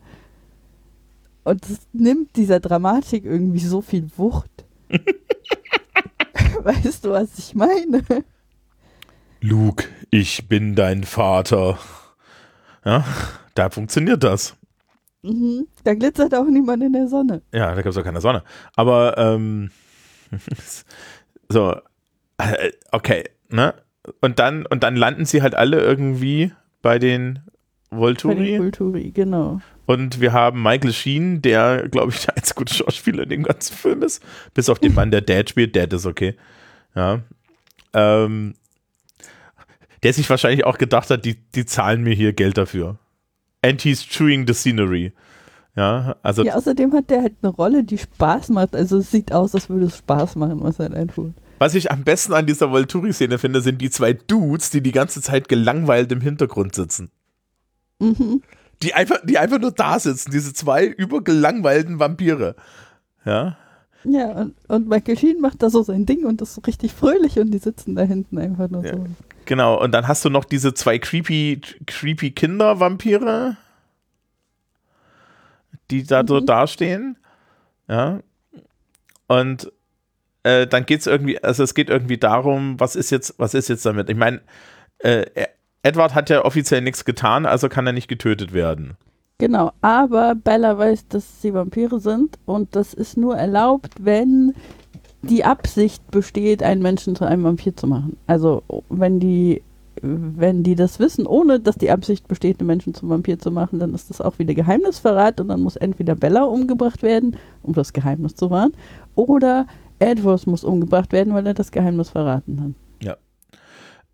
Und 1.44 1.64
das 1.70 1.78
nimmt 1.94 2.36
dieser 2.36 2.60
Dramatik 2.60 3.26
irgendwie 3.26 3.60
so 3.60 3.82
viel 3.82 4.08
Wucht. 4.18 4.50
weißt 6.66 7.06
du, 7.06 7.12
was 7.12 7.38
ich 7.38 7.56
meine? 7.56 8.04
Luke, 9.42 9.86
ich 10.12 10.48
bin 10.48 10.76
dein 10.76 11.04
Vater. 11.04 11.80
Ja, 12.86 13.04
da 13.56 13.70
funktioniert 13.70 14.24
das. 14.24 14.56
Mhm. 15.24 15.68
Da 15.84 15.94
glitzert 15.94 16.34
auch 16.36 16.46
niemand 16.46 16.84
in 16.84 16.94
der 16.94 17.08
Sonne. 17.08 17.42
Ja, 17.54 17.70
da 17.70 17.76
gibt 17.76 17.88
es 17.88 17.98
auch 17.98 18.04
keine 18.04 18.22
Sonne. 18.22 18.44
Aber, 18.76 19.18
ähm, 19.18 19.72
so, 21.50 21.76
äh, 22.38 22.72
okay, 22.92 23.24
ne? 23.50 23.74
Und 24.20 24.40
dann, 24.40 24.66
und 24.66 24.84
dann 24.84 24.96
landen 24.96 25.26
sie 25.26 25.42
halt 25.42 25.56
alle 25.56 25.80
irgendwie 25.80 26.52
bei 26.82 26.98
den 26.98 27.40
Bei 28.36 28.44
den 28.44 28.60
Volturi. 28.64 29.12
Genau. 29.12 29.62
Und 29.92 30.22
wir 30.22 30.32
haben 30.32 30.64
Michael 30.64 30.94
Sheen, 30.94 31.42
der, 31.42 31.90
glaube 31.90 32.12
ich, 32.12 32.22
der 32.26 32.38
einzige 32.38 32.56
gute 32.60 32.74
Schauspieler 32.74 33.24
in 33.24 33.30
dem 33.30 33.44
ganzen 33.44 33.76
Film 33.76 34.04
ist. 34.04 34.24
Bis 34.54 34.70
auf 34.70 34.80
den 34.80 34.94
Mann, 34.94 35.12
der 35.12 35.20
Dad 35.20 35.50
spielt. 35.50 35.76
Dad 35.76 35.92
ist 35.92 36.06
okay. 36.06 36.36
Ja. 36.96 37.20
Ähm, 37.94 38.56
der 40.04 40.14
sich 40.14 40.30
wahrscheinlich 40.30 40.66
auch 40.66 40.78
gedacht 40.78 41.10
hat, 41.10 41.26
die, 41.26 41.36
die 41.36 41.66
zahlen 41.66 42.04
mir 42.04 42.14
hier 42.14 42.32
Geld 42.32 42.58
dafür. 42.58 43.00
And 43.62 43.82
he's 43.82 44.02
chewing 44.08 44.48
the 44.48 44.54
scenery. 44.54 45.12
Ja, 45.76 46.16
also 46.24 46.44
Ja, 46.44 46.56
außerdem 46.56 46.94
hat 46.94 47.10
der 47.10 47.24
halt 47.24 47.34
eine 47.42 47.52
Rolle, 47.52 47.84
die 47.84 47.98
Spaß 47.98 48.50
macht. 48.50 48.76
Also 48.76 49.00
es 49.00 49.12
sieht 49.12 49.34
aus, 49.34 49.54
als 49.54 49.70
würde 49.70 49.86
es 49.88 49.98
Spaß 49.98 50.38
machen, 50.38 50.64
was 50.64 50.80
er 50.80 50.90
da 50.90 51.04
tut. 51.04 51.34
Was 51.60 51.76
ich 51.76 51.92
am 51.92 52.04
besten 52.06 52.34
an 52.34 52.46
dieser 52.46 52.72
Volturi-Szene 52.72 53.38
finde, 53.38 53.62
sind 53.62 53.82
die 53.82 53.90
zwei 53.90 54.14
Dudes, 54.14 54.70
die 54.70 54.82
die 54.82 54.94
ganze 54.94 55.22
Zeit 55.22 55.50
gelangweilt 55.50 56.14
im 56.14 56.22
Hintergrund 56.22 56.76
sitzen. 56.76 57.12
Mhm. 58.00 58.42
Die 58.84 58.94
einfach, 58.94 59.18
die 59.24 59.38
einfach 59.38 59.60
nur 59.60 59.72
da 59.72 60.00
sitzen, 60.00 60.32
diese 60.32 60.54
zwei 60.54 60.86
übergelangweilten 60.86 62.00
Vampire. 62.00 62.56
Ja. 63.26 63.58
Ja, 64.04 64.32
und, 64.32 64.56
und 64.68 64.88
Michael 64.90 65.18
Sheen 65.18 65.40
macht 65.42 65.62
da 65.62 65.70
so 65.70 65.84
sein 65.84 66.08
Ding 66.08 66.26
und 66.26 66.42
ist 66.42 66.56
so 66.56 66.62
richtig 66.62 66.92
fröhlich 66.92 67.38
und 67.38 67.52
die 67.52 67.60
sitzen 67.60 67.96
da 67.96 68.02
hinten 68.02 68.40
einfach 68.40 68.68
nur 68.70 68.84
Ja. 68.84 68.94
so. 68.94 69.06
Genau. 69.46 69.80
Und 69.82 69.92
dann 69.92 70.08
hast 70.08 70.26
du 70.26 70.30
noch 70.30 70.46
diese 70.46 70.74
zwei 70.74 70.98
creepy, 70.98 71.62
creepy 71.86 72.32
Kinder-Vampire, 72.32 73.58
die 75.92 76.04
da 76.04 76.24
so 76.26 76.40
Mhm. 76.42 76.46
dastehen. 76.46 77.18
Ja. 77.88 78.22
Und 79.28 79.72
äh, 80.44 80.66
dann 80.66 80.86
geht 80.86 81.02
es 81.02 81.08
irgendwie, 81.08 81.42
also 81.44 81.64
es 81.64 81.74
geht 81.76 81.90
irgendwie 81.90 82.18
darum, 82.18 82.80
was 82.80 82.96
ist 82.96 83.12
jetzt, 83.12 83.36
was 83.38 83.54
ist 83.54 83.70
jetzt 83.70 83.86
damit? 83.86 84.10
Ich 84.10 84.18
meine, 84.18 84.42
äh, 85.00 85.26
Edward 85.84 86.14
hat 86.14 86.30
ja 86.30 86.46
offiziell 86.46 86.82
nichts 86.82 87.06
getan, 87.06 87.46
also 87.46 87.68
kann 87.68 87.88
er 87.88 87.94
nicht 87.94 88.08
getötet 88.08 88.54
werden. 88.54 88.98
Genau, 89.40 89.72
aber 89.82 90.36
Bella 90.36 90.78
weiß, 90.78 91.08
dass 91.08 91.42
sie 91.42 91.54
Vampire 91.54 92.00
sind 92.00 92.38
und 92.46 92.76
das 92.76 92.94
ist 92.94 93.18
nur 93.18 93.36
erlaubt, 93.36 93.96
wenn 94.00 94.54
die 95.24 95.44
Absicht 95.44 96.12
besteht, 96.12 96.62
einen 96.62 96.84
Menschen 96.84 97.16
zu 97.16 97.26
einem 97.26 97.44
Vampir 97.44 97.76
zu 97.76 97.88
machen. 97.88 98.18
Also 98.28 98.62
wenn 98.90 99.20
die, 99.20 99.64
wenn 100.02 100.62
die 100.62 100.76
das 100.76 101.00
wissen, 101.00 101.26
ohne 101.26 101.60
dass 101.60 101.76
die 101.76 101.90
Absicht 101.90 102.28
besteht, 102.28 102.60
einen 102.60 102.68
Menschen 102.68 102.94
zum 102.94 103.10
Vampir 103.10 103.40
zu 103.40 103.50
machen, 103.50 103.80
dann 103.80 103.96
ist 103.96 104.12
das 104.12 104.22
auch 104.22 104.38
wieder 104.38 104.54
Geheimnisverrat 104.54 105.40
und 105.40 105.48
dann 105.48 105.62
muss 105.62 105.76
entweder 105.76 106.14
Bella 106.14 106.44
umgebracht 106.44 107.02
werden, 107.02 107.36
um 107.64 107.74
das 107.74 107.94
Geheimnis 107.94 108.36
zu 108.36 108.52
wahren, 108.52 108.74
oder 109.16 109.66
Edward 109.98 110.46
muss 110.46 110.64
umgebracht 110.64 111.12
werden, 111.14 111.34
weil 111.34 111.48
er 111.48 111.56
das 111.56 111.72
Geheimnis 111.72 112.10
verraten 112.10 112.62
hat. 112.62 112.91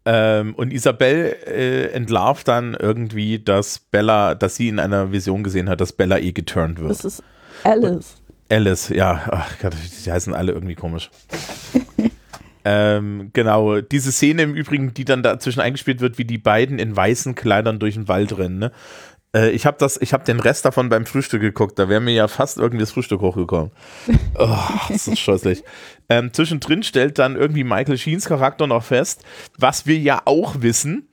Ähm, 0.09 0.55
und 0.55 0.71
Isabel 0.71 1.35
äh, 1.45 1.87
entlarvt 1.87 2.47
dann 2.47 2.75
irgendwie, 2.79 3.39
dass 3.39 3.79
Bella, 3.79 4.35
dass 4.35 4.55
sie 4.55 4.69
in 4.69 4.79
einer 4.79 5.11
Vision 5.11 5.43
gesehen 5.43 5.67
hat, 5.67 5.81
dass 5.81 5.91
Bella 5.91 6.17
eh 6.17 6.31
geturnt 6.31 6.79
wird. 6.79 6.91
Das 6.91 7.03
ist 7.03 7.23
Alice. 7.65 8.15
Und 8.15 8.55
Alice, 8.55 8.87
ja, 8.87 9.27
ach 9.29 9.59
Gott, 9.59 9.73
die 10.05 10.09
heißen 10.09 10.33
alle 10.33 10.53
irgendwie 10.53 10.75
komisch. 10.75 11.09
ähm, 12.63 13.31
genau, 13.33 13.81
diese 13.81 14.13
Szene 14.13 14.43
im 14.43 14.55
Übrigen, 14.55 14.93
die 14.93 15.03
dann 15.03 15.23
dazwischen 15.23 15.59
eingespielt 15.59 15.99
wird, 15.99 16.17
wie 16.17 16.23
die 16.23 16.37
beiden 16.37 16.79
in 16.79 16.95
weißen 16.95 17.35
Kleidern 17.35 17.77
durch 17.77 17.95
den 17.95 18.07
Wald 18.07 18.37
rennen, 18.37 18.59
ne? 18.59 18.71
Äh, 19.35 19.49
ich 19.49 19.65
habe 19.65 19.77
das, 19.77 19.99
ich 20.01 20.13
habe 20.13 20.23
den 20.23 20.39
Rest 20.39 20.65
davon 20.65 20.89
beim 20.89 21.05
Frühstück 21.05 21.41
geguckt. 21.41 21.77
Da 21.77 21.89
wäre 21.89 22.01
mir 22.01 22.13
ja 22.13 22.27
fast 22.27 22.57
irgendwie 22.57 22.79
das 22.79 22.91
Frühstück 22.91 23.21
hochgekommen. 23.21 23.71
Oh, 24.39 24.55
das 24.87 25.07
ist 25.07 25.19
scheußlich. 25.19 25.63
Ähm, 26.09 26.33
zwischendrin 26.33 26.83
stellt 26.83 27.19
dann 27.19 27.35
irgendwie 27.35 27.63
Michael 27.63 27.97
Sheens 27.97 28.25
Charakter 28.25 28.67
noch 28.67 28.83
fest, 28.83 29.23
was 29.57 29.85
wir 29.85 29.97
ja 29.97 30.21
auch 30.25 30.61
wissen, 30.61 31.09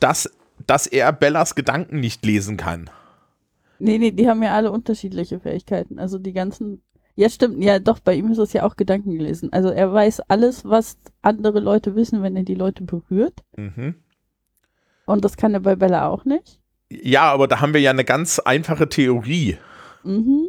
dass, 0.00 0.30
dass 0.66 0.86
er 0.86 1.12
Bellas 1.12 1.54
Gedanken 1.54 2.00
nicht 2.00 2.24
lesen 2.26 2.56
kann. 2.56 2.90
Nee, 3.78 3.98
nee, 3.98 4.10
die 4.10 4.28
haben 4.28 4.42
ja 4.42 4.54
alle 4.54 4.70
unterschiedliche 4.70 5.40
Fähigkeiten. 5.40 5.98
Also 5.98 6.18
die 6.18 6.32
ganzen. 6.32 6.82
Ja, 7.16 7.28
stimmt. 7.28 7.62
Ja, 7.62 7.78
doch, 7.78 8.00
bei 8.00 8.14
ihm 8.14 8.30
ist 8.32 8.38
es 8.38 8.52
ja 8.52 8.64
auch 8.64 8.76
Gedanken 8.76 9.16
gelesen. 9.16 9.52
Also 9.52 9.68
er 9.68 9.92
weiß 9.92 10.20
alles, 10.28 10.64
was 10.64 10.98
andere 11.22 11.60
Leute 11.60 11.94
wissen, 11.94 12.22
wenn 12.22 12.36
er 12.36 12.42
die 12.42 12.54
Leute 12.54 12.82
berührt. 12.84 13.44
Mhm. 13.56 13.94
Und 15.06 15.24
das 15.24 15.36
kann 15.36 15.54
er 15.54 15.60
bei 15.60 15.76
Bella 15.76 16.08
auch 16.08 16.24
nicht. 16.24 16.60
Ja, 16.90 17.22
aber 17.32 17.46
da 17.46 17.60
haben 17.60 17.74
wir 17.74 17.80
ja 17.80 17.90
eine 17.90 18.04
ganz 18.04 18.38
einfache 18.38 18.88
Theorie. 18.88 19.58
Mhm. 20.02 20.48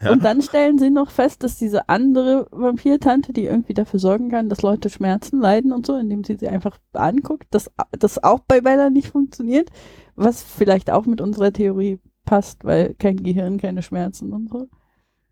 Ja. 0.00 0.12
Und 0.12 0.24
dann 0.24 0.40
stellen 0.42 0.78
sie 0.78 0.90
noch 0.90 1.10
fest, 1.10 1.42
dass 1.42 1.58
diese 1.58 1.88
andere 1.88 2.46
Vampirtante, 2.50 3.32
die 3.32 3.44
irgendwie 3.44 3.74
dafür 3.74 4.00
sorgen 4.00 4.30
kann, 4.30 4.48
dass 4.48 4.62
Leute 4.62 4.88
Schmerzen 4.90 5.40
leiden 5.40 5.72
und 5.72 5.86
so, 5.86 5.96
indem 5.96 6.24
sie 6.24 6.36
sie 6.36 6.48
einfach 6.48 6.78
anguckt, 6.92 7.46
dass 7.50 7.70
das 7.90 8.22
auch 8.22 8.40
bei 8.40 8.60
Bella 8.60 8.90
nicht 8.90 9.08
funktioniert, 9.08 9.70
was 10.16 10.42
vielleicht 10.42 10.90
auch 10.90 11.06
mit 11.06 11.20
unserer 11.20 11.52
Theorie 11.52 11.98
passt, 12.24 12.64
weil 12.64 12.94
kein 12.94 13.22
Gehirn, 13.22 13.58
keine 13.58 13.82
Schmerzen 13.82 14.32
und 14.32 14.48
so. 14.48 14.68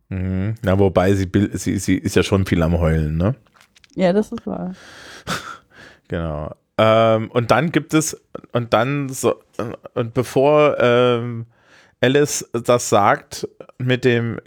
Mhm. 0.08 0.56
Na, 0.62 0.78
wobei 0.78 1.14
sie, 1.14 1.30
sie, 1.52 1.78
sie 1.78 1.96
ist 1.96 2.16
ja 2.16 2.22
schon 2.22 2.44
viel 2.46 2.62
am 2.62 2.78
Heulen, 2.78 3.16
ne? 3.16 3.36
Ja, 3.94 4.12
das 4.12 4.32
ist 4.32 4.46
wahr. 4.46 4.74
Genau. 6.08 6.52
Ähm, 6.76 7.30
und 7.30 7.52
dann 7.52 7.70
gibt 7.70 7.94
es, 7.94 8.20
und 8.52 8.74
dann 8.74 9.10
so, 9.10 9.36
und 9.94 10.12
bevor 10.12 10.76
ähm, 10.80 11.46
Alice 12.00 12.50
das 12.52 12.88
sagt, 12.88 13.46
mit 13.80 14.04
dem, 14.04 14.40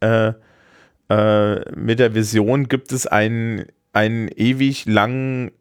äh, 0.00 0.32
äh, 1.08 1.70
mit 1.74 1.98
der 1.98 2.14
Vision 2.14 2.68
gibt 2.68 2.92
es 2.92 3.06
einen, 3.06 3.66
einen 3.92 4.28
ewig 4.28 4.86
langen, 4.86 5.52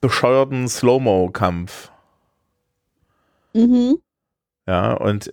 bescheuerten 0.00 0.68
Slow-Mo-Kampf. 0.68 1.92
Mhm. 3.54 3.98
Ja, 4.66 4.94
und 4.94 5.32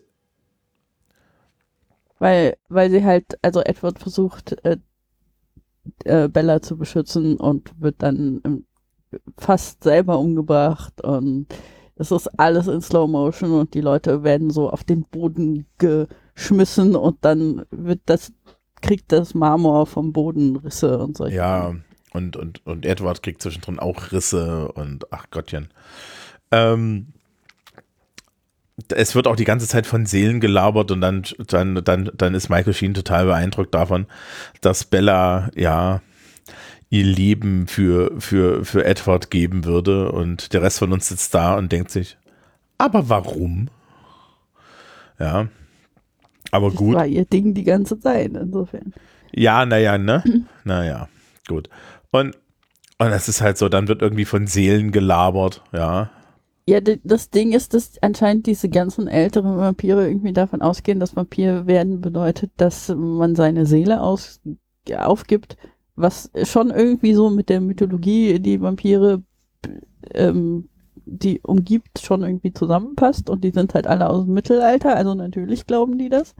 Weil, 2.19 2.57
weil 2.69 2.89
sie 2.89 3.03
halt, 3.03 3.37
also 3.43 3.61
Edward 3.61 3.99
versucht, 3.99 4.57
äh, 4.65 4.77
äh, 6.05 6.27
Bella 6.29 6.61
zu 6.61 6.77
beschützen 6.77 7.37
und 7.37 7.79
wird 7.79 8.01
dann 8.01 8.41
ähm, 8.45 8.65
fast 9.37 9.83
selber 9.83 10.19
umgebracht 10.19 11.01
und 11.01 11.47
es 11.95 12.11
ist 12.11 12.27
alles 12.39 12.67
in 12.67 12.81
Slow 12.81 13.07
Motion 13.07 13.51
und 13.53 13.73
die 13.73 13.81
Leute 13.81 14.23
werden 14.23 14.49
so 14.51 14.69
auf 14.69 14.83
den 14.83 15.03
Boden 15.03 15.65
geschmissen 16.37 16.95
und 16.95 17.17
dann 17.21 17.65
wird 17.71 18.01
das, 18.05 18.31
kriegt 18.81 19.11
das 19.11 19.33
Marmor 19.33 19.87
vom 19.87 20.13
Boden 20.13 20.55
Risse 20.55 20.99
und 20.99 21.17
solche. 21.17 21.35
Ja, 21.35 21.75
und, 22.13 22.37
und, 22.37 22.65
und 22.65 22.85
Edward 22.85 23.23
kriegt 23.23 23.41
zwischendrin 23.41 23.79
auch 23.79 24.11
Risse 24.11 24.71
und 24.71 25.11
ach 25.11 25.25
Gottchen. 25.31 25.69
Ähm, 26.51 27.07
es 28.89 29.15
wird 29.15 29.27
auch 29.27 29.35
die 29.35 29.45
ganze 29.45 29.67
Zeit 29.67 29.87
von 29.87 30.05
Seelen 30.05 30.39
gelabert 30.39 30.91
und 30.91 31.01
dann, 31.01 31.23
dann, 31.47 31.83
dann, 31.83 32.11
dann 32.13 32.35
ist 32.35 32.49
Michael 32.49 32.73
Sheen 32.73 32.93
total 32.93 33.25
beeindruckt 33.25 33.73
davon, 33.73 34.05
dass 34.61 34.85
Bella 34.85 35.49
ja 35.55 36.01
ihr 36.89 37.03
Leben 37.03 37.67
für, 37.67 38.11
für, 38.21 38.63
für 38.63 38.85
Edward 38.85 39.31
geben 39.31 39.65
würde 39.65 40.11
und 40.11 40.53
der 40.53 40.61
Rest 40.61 40.79
von 40.79 40.93
uns 40.93 41.07
sitzt 41.09 41.33
da 41.33 41.55
und 41.55 41.71
denkt 41.71 41.89
sich, 41.89 42.17
aber 42.77 43.09
warum? 43.09 43.69
Ja, 45.19 45.47
aber 46.57 46.69
Das 46.69 46.77
gut. 46.77 46.95
war 46.95 47.07
ihr 47.07 47.25
Ding 47.25 47.53
die 47.53 47.63
ganze 47.63 47.99
Zeit, 47.99 48.33
insofern. 48.35 48.93
Ja, 49.33 49.65
naja, 49.65 49.97
ne? 49.97 50.23
Naja, 50.63 51.07
gut. 51.47 51.69
Und, 52.11 52.35
und 52.97 53.07
es 53.07 53.27
ist 53.29 53.41
halt 53.41 53.57
so, 53.57 53.69
dann 53.69 53.87
wird 53.87 54.01
irgendwie 54.01 54.25
von 54.25 54.47
Seelen 54.47 54.91
gelabert, 54.91 55.63
ja. 55.73 56.09
Ja, 56.69 56.81
das 56.81 57.29
Ding 57.29 57.53
ist, 57.53 57.73
dass 57.73 57.93
anscheinend 58.01 58.45
diese 58.45 58.67
ganzen 58.67 59.07
älteren 59.07 59.57
Vampire 59.57 60.05
irgendwie 60.05 60.33
davon 60.33 60.61
ausgehen, 60.61 60.99
dass 60.99 61.15
Vampir 61.15 61.65
werden 61.65 62.01
bedeutet, 62.01 62.51
dass 62.57 62.89
man 62.93 63.35
seine 63.35 63.65
Seele 63.65 64.01
aus, 64.01 64.41
aufgibt, 64.93 65.55
was 65.95 66.29
schon 66.43 66.69
irgendwie 66.69 67.13
so 67.13 67.29
mit 67.29 67.47
der 67.47 67.61
Mythologie, 67.61 68.39
die 68.39 68.59
Vampire 68.61 69.23
ähm, 70.13 70.67
die 71.09 71.39
umgibt, 71.41 71.99
schon 71.99 72.21
irgendwie 72.23 72.53
zusammenpasst 72.53 73.29
und 73.29 73.43
die 73.43 73.51
sind 73.51 73.73
halt 73.73 73.87
alle 73.87 74.09
aus 74.09 74.25
dem 74.25 74.33
Mittelalter, 74.33 74.95
also 74.95 75.15
natürlich 75.15 75.65
glauben 75.65 75.97
die 75.97 76.09
das. 76.09 76.35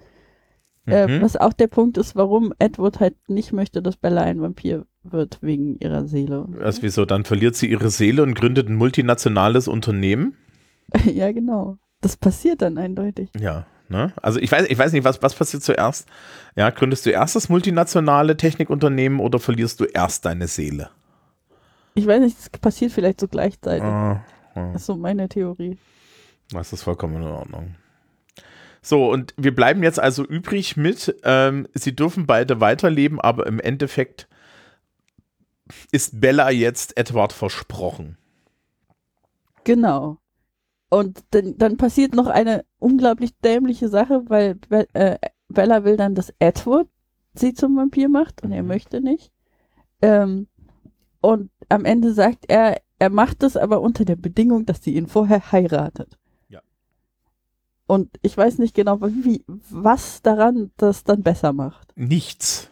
Äh, 0.86 1.08
Mhm. 1.08 1.22
was 1.22 1.36
auch 1.36 1.52
der 1.52 1.68
Punkt 1.68 1.98
ist, 1.98 2.16
warum 2.16 2.54
Edward 2.60 3.02
halt 3.02 3.16
nicht 3.28 3.52
möchte, 3.52 3.82
dass 3.82 3.98
Bella 3.98 4.22
ein 4.22 4.42
Vampir 4.42 4.86
wird, 5.04 5.40
wegen 5.42 5.78
ihrer 5.80 6.06
Seele. 6.06 6.48
Also 6.62 6.82
wieso, 6.82 7.06
dann 7.06 7.26
verliert 7.26 7.56
sie 7.56 7.68
ihre 7.70 7.90
Seele 7.90 8.24
und 8.24 8.36
gründet 8.36 8.70
ein 8.70 8.76
multinationales 8.76 9.68
Unternehmen? 9.68 10.36
ja, 11.06 11.32
genau. 11.34 11.78
Das 12.00 12.16
passiert 12.16 12.62
dann 12.62 12.78
eindeutig. 12.78 13.30
Ja, 13.38 13.66
ne? 13.90 14.14
Also 14.22 14.40
ich 14.40 14.50
weiß, 14.50 14.68
ich 14.70 14.78
weiß 14.78 14.94
nicht, 14.94 15.04
was, 15.04 15.22
was 15.22 15.36
passiert 15.36 15.64
zuerst? 15.64 16.08
Ja, 16.56 16.70
gründest 16.70 17.06
du 17.06 17.10
erst 17.10 17.36
das 17.36 17.50
multinationale 17.50 18.38
Technikunternehmen 18.38 19.20
oder 19.20 19.40
verlierst 19.40 19.82
du 19.82 19.86
erst 19.86 20.26
deine 20.26 20.48
Seele? 20.48 20.90
Ich 21.96 22.08
weiß 22.08 22.22
nicht, 22.22 22.38
es 22.40 22.50
passiert 22.50 22.92
vielleicht 22.94 23.20
so 23.20 23.28
gleichzeitig. 23.28 23.84
Ah, 23.84 24.24
ah. 24.58 24.74
Das 24.74 24.82
ist 24.82 24.88
so 24.88 24.96
meine 24.96 25.30
Theorie. 25.30 25.78
Das 26.52 26.74
ist 26.74 26.84
vollkommen 26.84 27.18
in 27.18 27.24
Ordnung. 27.24 27.76
So, 28.82 29.12
und 29.12 29.34
wir 29.38 29.54
bleiben 29.54 29.84
jetzt 29.84 30.00
also 30.00 30.24
übrig 30.24 30.78
mit, 30.78 31.16
ähm, 31.24 31.68
sie 31.74 31.96
dürfen 31.96 32.26
beide 32.26 32.62
weiterleben, 32.62 33.20
aber 33.20 33.46
im 33.48 33.60
Endeffekt 33.60 34.30
ist 35.92 36.22
Bella 36.22 36.50
jetzt 36.52 36.96
Edward 36.98 37.34
versprochen. 37.34 38.18
Genau. 39.66 40.18
Und 40.90 41.20
dann, 41.32 41.58
dann 41.58 41.76
passiert 41.76 42.14
noch 42.16 42.28
eine 42.28 42.64
unglaublich 42.80 43.38
dämliche 43.40 43.90
Sache, 43.90 44.24
weil 44.28 44.56
Be 44.56 44.88
äh, 44.94 45.18
Bella 45.50 45.84
will 45.84 45.98
dann, 45.98 46.16
dass 46.16 46.34
Edward 46.40 46.88
sie 47.34 47.54
zum 47.54 47.76
Vampir 47.76 48.08
macht 48.08 48.44
und 48.44 48.52
er 48.54 48.62
Mhm. 48.64 48.68
möchte 48.70 49.02
nicht. 49.02 49.32
Ähm, 50.02 50.48
und 51.22 51.50
am 51.70 51.86
Ende 51.86 52.14
sagt 52.14 52.46
er, 52.48 52.78
er 53.00 53.10
macht 53.10 53.44
es 53.44 53.58
aber 53.58 53.82
unter 53.82 54.06
der 54.06 54.16
Bedingung, 54.16 54.66
dass 54.66 54.84
sie 54.84 54.96
ihn 54.96 55.08
vorher 55.08 55.52
heiratet. 55.52 56.18
Ja. 56.50 56.62
Und 57.88 58.10
ich 58.22 58.36
weiß 58.36 58.58
nicht 58.58 58.74
genau, 58.76 59.00
wie, 59.02 59.44
was 59.70 60.22
daran 60.22 60.72
das 60.78 61.04
dann 61.04 61.24
besser 61.24 61.54
macht. 61.54 61.94
Nichts. 61.96 62.70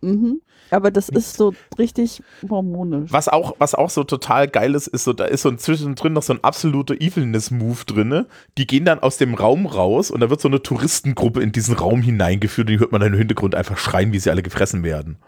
Mhm. 0.00 0.40
Aber 0.70 0.90
das 0.90 1.10
ist 1.10 1.36
so 1.36 1.52
richtig 1.78 2.22
mormonisch. 2.40 3.12
Was 3.12 3.28
auch, 3.28 3.54
was 3.58 3.74
auch 3.74 3.90
so 3.90 4.02
total 4.04 4.48
geil 4.48 4.74
ist, 4.74 4.86
ist 4.86 5.04
so, 5.04 5.12
da 5.12 5.26
ist 5.26 5.42
so 5.42 5.50
ein 5.50 5.58
zwischendrin 5.58 6.14
noch 6.14 6.22
so 6.22 6.32
ein 6.32 6.42
absoluter 6.42 6.94
Evilness-Move 6.94 7.84
drinne. 7.84 8.26
Die 8.56 8.66
gehen 8.66 8.86
dann 8.86 9.00
aus 9.00 9.18
dem 9.18 9.34
Raum 9.34 9.66
raus 9.66 10.10
und 10.10 10.20
da 10.20 10.30
wird 10.30 10.40
so 10.40 10.48
eine 10.48 10.62
Touristengruppe 10.62 11.42
in 11.42 11.52
diesen 11.52 11.74
Raum 11.74 12.00
hineingeführt 12.00 12.68
und 12.68 12.72
die 12.72 12.78
hört 12.80 12.92
man 12.92 13.02
dann 13.02 13.12
im 13.12 13.18
Hintergrund 13.18 13.54
einfach 13.54 13.76
schreien, 13.76 14.12
wie 14.12 14.18
sie 14.20 14.30
alle 14.30 14.42
gefressen 14.42 14.82
werden. 14.84 15.18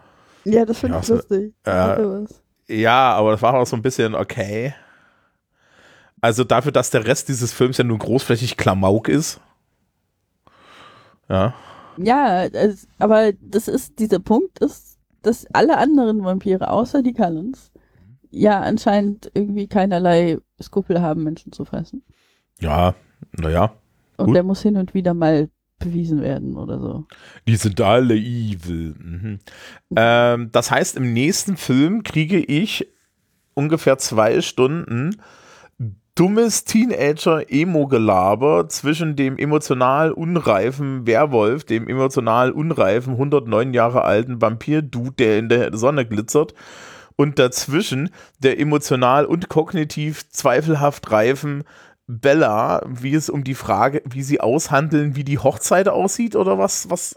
Ja, 0.43 0.65
das 0.65 0.79
finde 0.79 0.95
Ja, 0.95 1.01
ich 1.01 1.07
so- 1.07 1.15
lustig. 1.15 1.53
Das 1.63 2.41
ja. 2.67 3.13
aber 3.13 3.31
das 3.31 3.41
war 3.41 3.53
auch 3.55 3.67
so 3.67 3.75
ein 3.75 3.81
bisschen 3.81 4.15
okay. 4.15 4.73
Also 6.21 6.43
dafür, 6.43 6.71
dass 6.71 6.89
der 6.89 7.05
Rest 7.05 7.29
dieses 7.29 7.53
Films 7.53 7.77
ja 7.77 7.83
nur 7.83 7.99
großflächig 7.99 8.57
Klamauk 8.57 9.07
ist. 9.07 9.39
Ja. 11.29 11.53
Ja, 11.97 12.45
es, 12.45 12.87
aber 12.99 13.33
das 13.33 13.67
ist, 13.67 13.99
dieser 13.99 14.19
Punkt 14.19 14.59
ist, 14.59 14.97
dass 15.21 15.47
alle 15.53 15.77
anderen 15.77 16.23
Vampire, 16.23 16.69
außer 16.69 17.01
die 17.01 17.13
Cullens, 17.13 17.71
ja 18.29 18.61
anscheinend 18.61 19.31
irgendwie 19.33 19.67
keinerlei 19.67 20.37
Skrupel 20.61 21.01
haben, 21.01 21.23
Menschen 21.23 21.51
zu 21.51 21.65
fressen. 21.65 22.03
Ja, 22.59 22.95
naja. 23.31 23.73
Und 24.17 24.27
Gut. 24.27 24.35
der 24.35 24.43
muss 24.43 24.61
hin 24.61 24.77
und 24.77 24.93
wieder 24.93 25.13
mal 25.13 25.49
bewiesen 25.79 26.21
werden 26.21 26.57
oder 26.57 26.79
so. 26.79 27.05
Die 27.47 27.55
sind 27.55 27.79
alle 27.81 28.15
evil. 28.15 28.95
Mhm. 28.97 29.39
Ähm, 29.95 30.49
das 30.51 30.71
heißt, 30.71 30.97
im 30.97 31.13
nächsten 31.13 31.57
Film 31.57 32.03
kriege 32.03 32.39
ich 32.39 32.87
ungefähr 33.53 33.97
zwei 33.97 34.41
Stunden 34.41 35.17
dummes 36.17 36.65
Teenager-Emo-Gelaber 36.65 38.67
zwischen 38.69 39.15
dem 39.15 39.37
emotional 39.37 40.11
unreifen 40.11 41.05
Werwolf, 41.05 41.63
dem 41.63 41.87
emotional 41.87 42.49
unreifen 42.51 43.13
109 43.13 43.73
Jahre 43.73 44.03
alten 44.03 44.41
Vampir-Dude, 44.41 45.11
der 45.11 45.37
in 45.37 45.49
der 45.49 45.77
Sonne 45.77 46.07
glitzert, 46.07 46.55
und 47.15 47.37
dazwischen 47.39 48.09
der 48.39 48.59
emotional 48.59 49.25
und 49.25 49.49
kognitiv 49.49 50.29
zweifelhaft 50.29 51.11
reifen 51.11 51.63
Bella, 52.07 52.81
wie 52.87 53.13
es 53.13 53.29
um 53.29 53.43
die 53.43 53.53
Frage, 53.53 54.01
wie 54.05 54.23
sie 54.23 54.39
aushandeln, 54.39 55.15
wie 55.15 55.25
die 55.25 55.39
Hochzeit 55.39 55.89
aussieht 55.89 56.35
oder 56.35 56.57
was, 56.57 56.89
was 56.89 57.15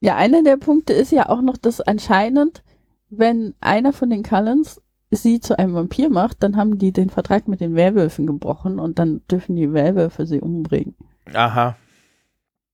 Ja, 0.00 0.16
einer 0.16 0.42
der 0.42 0.56
Punkte 0.56 0.92
ist 0.92 1.12
ja 1.12 1.28
auch 1.28 1.40
noch, 1.40 1.56
dass 1.56 1.80
anscheinend, 1.80 2.64
wenn 3.08 3.54
einer 3.60 3.92
von 3.92 4.10
den 4.10 4.24
Cullens 4.24 4.82
sie 5.10 5.38
zu 5.38 5.56
einem 5.58 5.74
Vampir 5.74 6.10
macht, 6.10 6.42
dann 6.42 6.56
haben 6.56 6.78
die 6.78 6.92
den 6.92 7.08
Vertrag 7.08 7.46
mit 7.46 7.60
den 7.60 7.76
Werwölfen 7.76 8.26
gebrochen 8.26 8.80
und 8.80 8.98
dann 8.98 9.22
dürfen 9.30 9.54
die 9.54 9.72
Werwölfe 9.72 10.26
sie 10.26 10.40
umbringen. 10.40 10.96
Aha. 11.32 11.76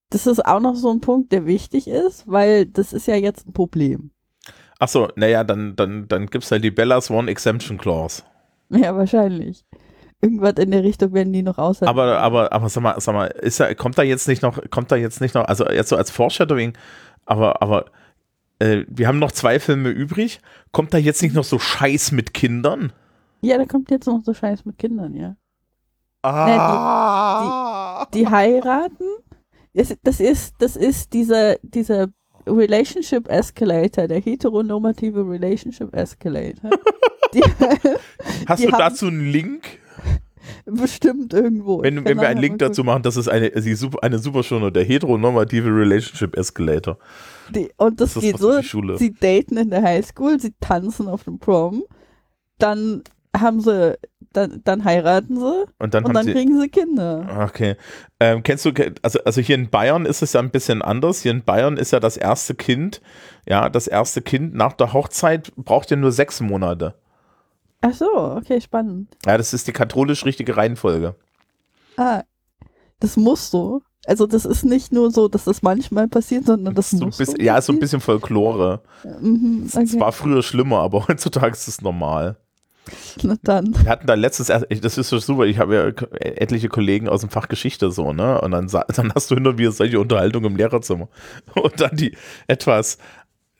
Das 0.08 0.26
ist 0.26 0.44
auch 0.44 0.60
noch 0.60 0.74
so 0.74 0.90
ein 0.90 1.00
Punkt, 1.00 1.32
der 1.32 1.44
wichtig 1.44 1.86
ist, 1.86 2.26
weil 2.26 2.64
das 2.64 2.94
ist 2.94 3.06
ja 3.06 3.14
jetzt 3.14 3.46
ein 3.46 3.52
Problem. 3.52 4.10
Achso, 4.78 5.08
naja, 5.14 5.44
dann, 5.44 5.76
dann, 5.76 6.08
dann 6.08 6.26
gibt 6.26 6.44
es 6.44 6.50
halt 6.50 6.64
die 6.64 6.70
Bella's 6.70 7.10
One 7.10 7.30
Exemption 7.30 7.76
Clause. 7.76 8.22
Ja, 8.70 8.96
wahrscheinlich. 8.96 9.64
Irgendwas 10.22 10.54
in 10.58 10.70
der 10.70 10.82
Richtung 10.84 11.12
werden 11.14 11.32
die 11.32 11.42
noch 11.42 11.56
aushalten. 11.58 11.88
Aber, 11.88 12.18
aber, 12.18 12.52
aber 12.52 12.68
sag 12.68 12.82
mal, 12.82 13.00
sag 13.00 13.14
mal, 13.14 13.26
ist 13.26 13.58
da, 13.60 13.72
kommt 13.74 13.96
da 13.98 14.02
jetzt 14.02 14.28
nicht 14.28 14.42
noch, 14.42 14.58
kommt 14.70 14.92
da 14.92 14.96
jetzt 14.96 15.20
nicht 15.20 15.34
noch, 15.34 15.46
also 15.46 15.66
jetzt 15.68 15.88
so 15.88 15.96
als 15.96 16.10
Foreshadowing, 16.10 16.74
aber, 17.24 17.62
aber 17.62 17.86
äh, 18.58 18.84
wir 18.88 19.08
haben 19.08 19.18
noch 19.18 19.32
zwei 19.32 19.58
Filme 19.60 19.88
übrig. 19.88 20.40
Kommt 20.72 20.92
da 20.92 20.98
jetzt 20.98 21.22
nicht 21.22 21.34
noch 21.34 21.44
so 21.44 21.58
Scheiß 21.58 22.12
mit 22.12 22.34
Kindern? 22.34 22.92
ja, 23.42 23.56
da 23.56 23.64
kommt 23.64 23.90
jetzt 23.90 24.06
noch 24.06 24.20
so 24.22 24.34
Scheiß 24.34 24.66
mit 24.66 24.76
Kindern, 24.78 25.14
ja. 25.14 25.34
Ah. 26.22 28.06
Die 28.14 28.28
heiraten. 28.28 29.04
Das, 29.74 29.94
das 30.02 30.20
ist, 30.20 30.54
das 30.58 30.76
ist 30.76 31.12
dieser, 31.12 31.56
dieser 31.62 32.08
Relationship 32.46 33.28
Escalator, 33.28 34.08
der 34.08 34.20
heteronormative 34.20 35.20
Relationship 35.28 35.94
Escalator. 35.94 36.70
die, 37.34 37.42
Hast 38.46 38.62
die 38.62 38.66
du 38.66 38.72
haben- 38.72 38.78
dazu 38.78 39.06
einen 39.06 39.30
Link? 39.30 39.62
Bestimmt 40.64 41.32
irgendwo. 41.32 41.82
Wenn, 41.82 42.04
wenn 42.04 42.20
wir 42.20 42.28
einen 42.28 42.40
Link 42.40 42.58
dazu 42.58 42.84
machen, 42.84 43.02
das 43.02 43.16
ist 43.16 43.28
eine, 43.28 43.50
die 43.50 43.74
super, 43.74 43.98
eine 44.02 44.18
super 44.18 44.42
Schöne, 44.42 44.72
der 44.72 44.84
heteronormative 44.84 45.68
Relationship 45.68 46.36
Escalator. 46.36 46.98
Die, 47.54 47.70
und 47.76 48.00
das, 48.00 48.14
Das 48.14 48.22
geht 48.22 48.38
so, 48.38 48.60
sie 48.96 49.12
daten 49.12 49.56
in 49.56 49.70
der 49.70 49.82
Highschool, 49.82 50.38
sie 50.40 50.54
tanzen 50.60 51.08
auf 51.08 51.24
dem 51.24 51.38
Prom, 51.38 51.82
dann 52.58 53.02
haben 53.36 53.60
sie, 53.60 53.96
dann, 54.32 54.60
dann 54.64 54.84
heiraten 54.84 55.36
sie 55.36 55.64
Und 55.78 55.94
dann 55.94 56.04
und 56.04 56.14
dann 56.14 56.24
sie. 56.24 56.32
kriegen 56.32 56.60
sie 56.60 56.68
Kinder. 56.68 57.48
Okay. 57.48 57.76
Ähm, 58.18 58.42
kennst 58.42 58.64
du, 58.64 58.72
also, 59.02 59.20
also 59.24 59.40
hier 59.40 59.54
in 59.54 59.70
Bayern 59.70 60.04
ist 60.04 60.22
es 60.22 60.32
ja 60.32 60.40
ein 60.40 60.50
bisschen 60.50 60.82
anders. 60.82 61.22
Hier 61.22 61.30
in 61.30 61.42
Bayern 61.44 61.76
ist 61.76 61.92
ja 61.92 62.00
das 62.00 62.16
erste 62.16 62.54
Kind, 62.54 63.00
ja, 63.48 63.68
das 63.68 63.86
erste 63.86 64.20
Kind 64.22 64.54
nach 64.54 64.72
der 64.72 64.92
Hochzeit 64.92 65.52
braucht 65.56 65.90
ja 65.90 65.96
nur 65.96 66.12
sechs 66.12 66.40
Monate. 66.40 66.94
Ach 67.82 67.94
so, 67.94 68.06
okay, 68.36 68.60
spannend. 68.60 69.16
Ja, 69.24 69.38
das 69.38 69.52
ist 69.54 69.66
die 69.66 69.72
katholisch 69.72 70.24
richtige 70.24 70.56
Reihenfolge. 70.56 71.14
Ah, 71.96 72.22
das 73.00 73.16
muss 73.16 73.50
so. 73.50 73.82
Also 74.06 74.26
das 74.26 74.44
ist 74.46 74.64
nicht 74.64 74.92
nur 74.92 75.10
so, 75.10 75.28
dass 75.28 75.44
das 75.44 75.62
manchmal 75.62 76.08
passiert, 76.08 76.46
sondern 76.46 76.74
das 76.74 76.90
So 76.90 77.04
muss 77.04 77.18
bisschen, 77.18 77.36
so 77.36 77.42
ja, 77.42 77.58
ist 77.58 77.66
so 77.66 77.72
ein 77.72 77.78
bisschen 77.78 78.00
Folklore. 78.00 78.80
Mhm, 79.20 79.64
Es 79.66 79.76
okay. 79.76 80.00
war 80.00 80.12
früher 80.12 80.42
schlimmer, 80.42 80.78
aber 80.78 81.06
heutzutage 81.08 81.52
ist 81.52 81.68
es 81.68 81.80
normal. 81.82 82.36
Na 83.22 83.36
dann. 83.42 83.74
Wir 83.84 83.90
hatten 83.90 84.06
da 84.06 84.14
letztens, 84.14 84.48
erst- 84.48 84.66
das 84.82 84.96
ist 84.98 85.10
so 85.10 85.18
super, 85.18 85.44
ich 85.44 85.58
habe 85.58 85.74
ja 85.76 86.06
etliche 86.18 86.68
Kollegen 86.68 87.08
aus 87.10 87.20
dem 87.20 87.28
Fach 87.30 87.46
Geschichte 87.48 87.90
so, 87.92 88.12
ne? 88.14 88.40
Und 88.40 88.52
dann, 88.52 88.66
dann 88.96 89.12
hast 89.14 89.30
du 89.30 89.34
hin 89.34 89.46
und 89.46 89.58
wieder 89.58 89.70
solche 89.70 90.00
Unterhaltungen 90.00 90.50
im 90.52 90.56
Lehrerzimmer. 90.56 91.08
Und 91.54 91.78
dann 91.80 91.94
die 91.94 92.16
etwas, 92.48 92.96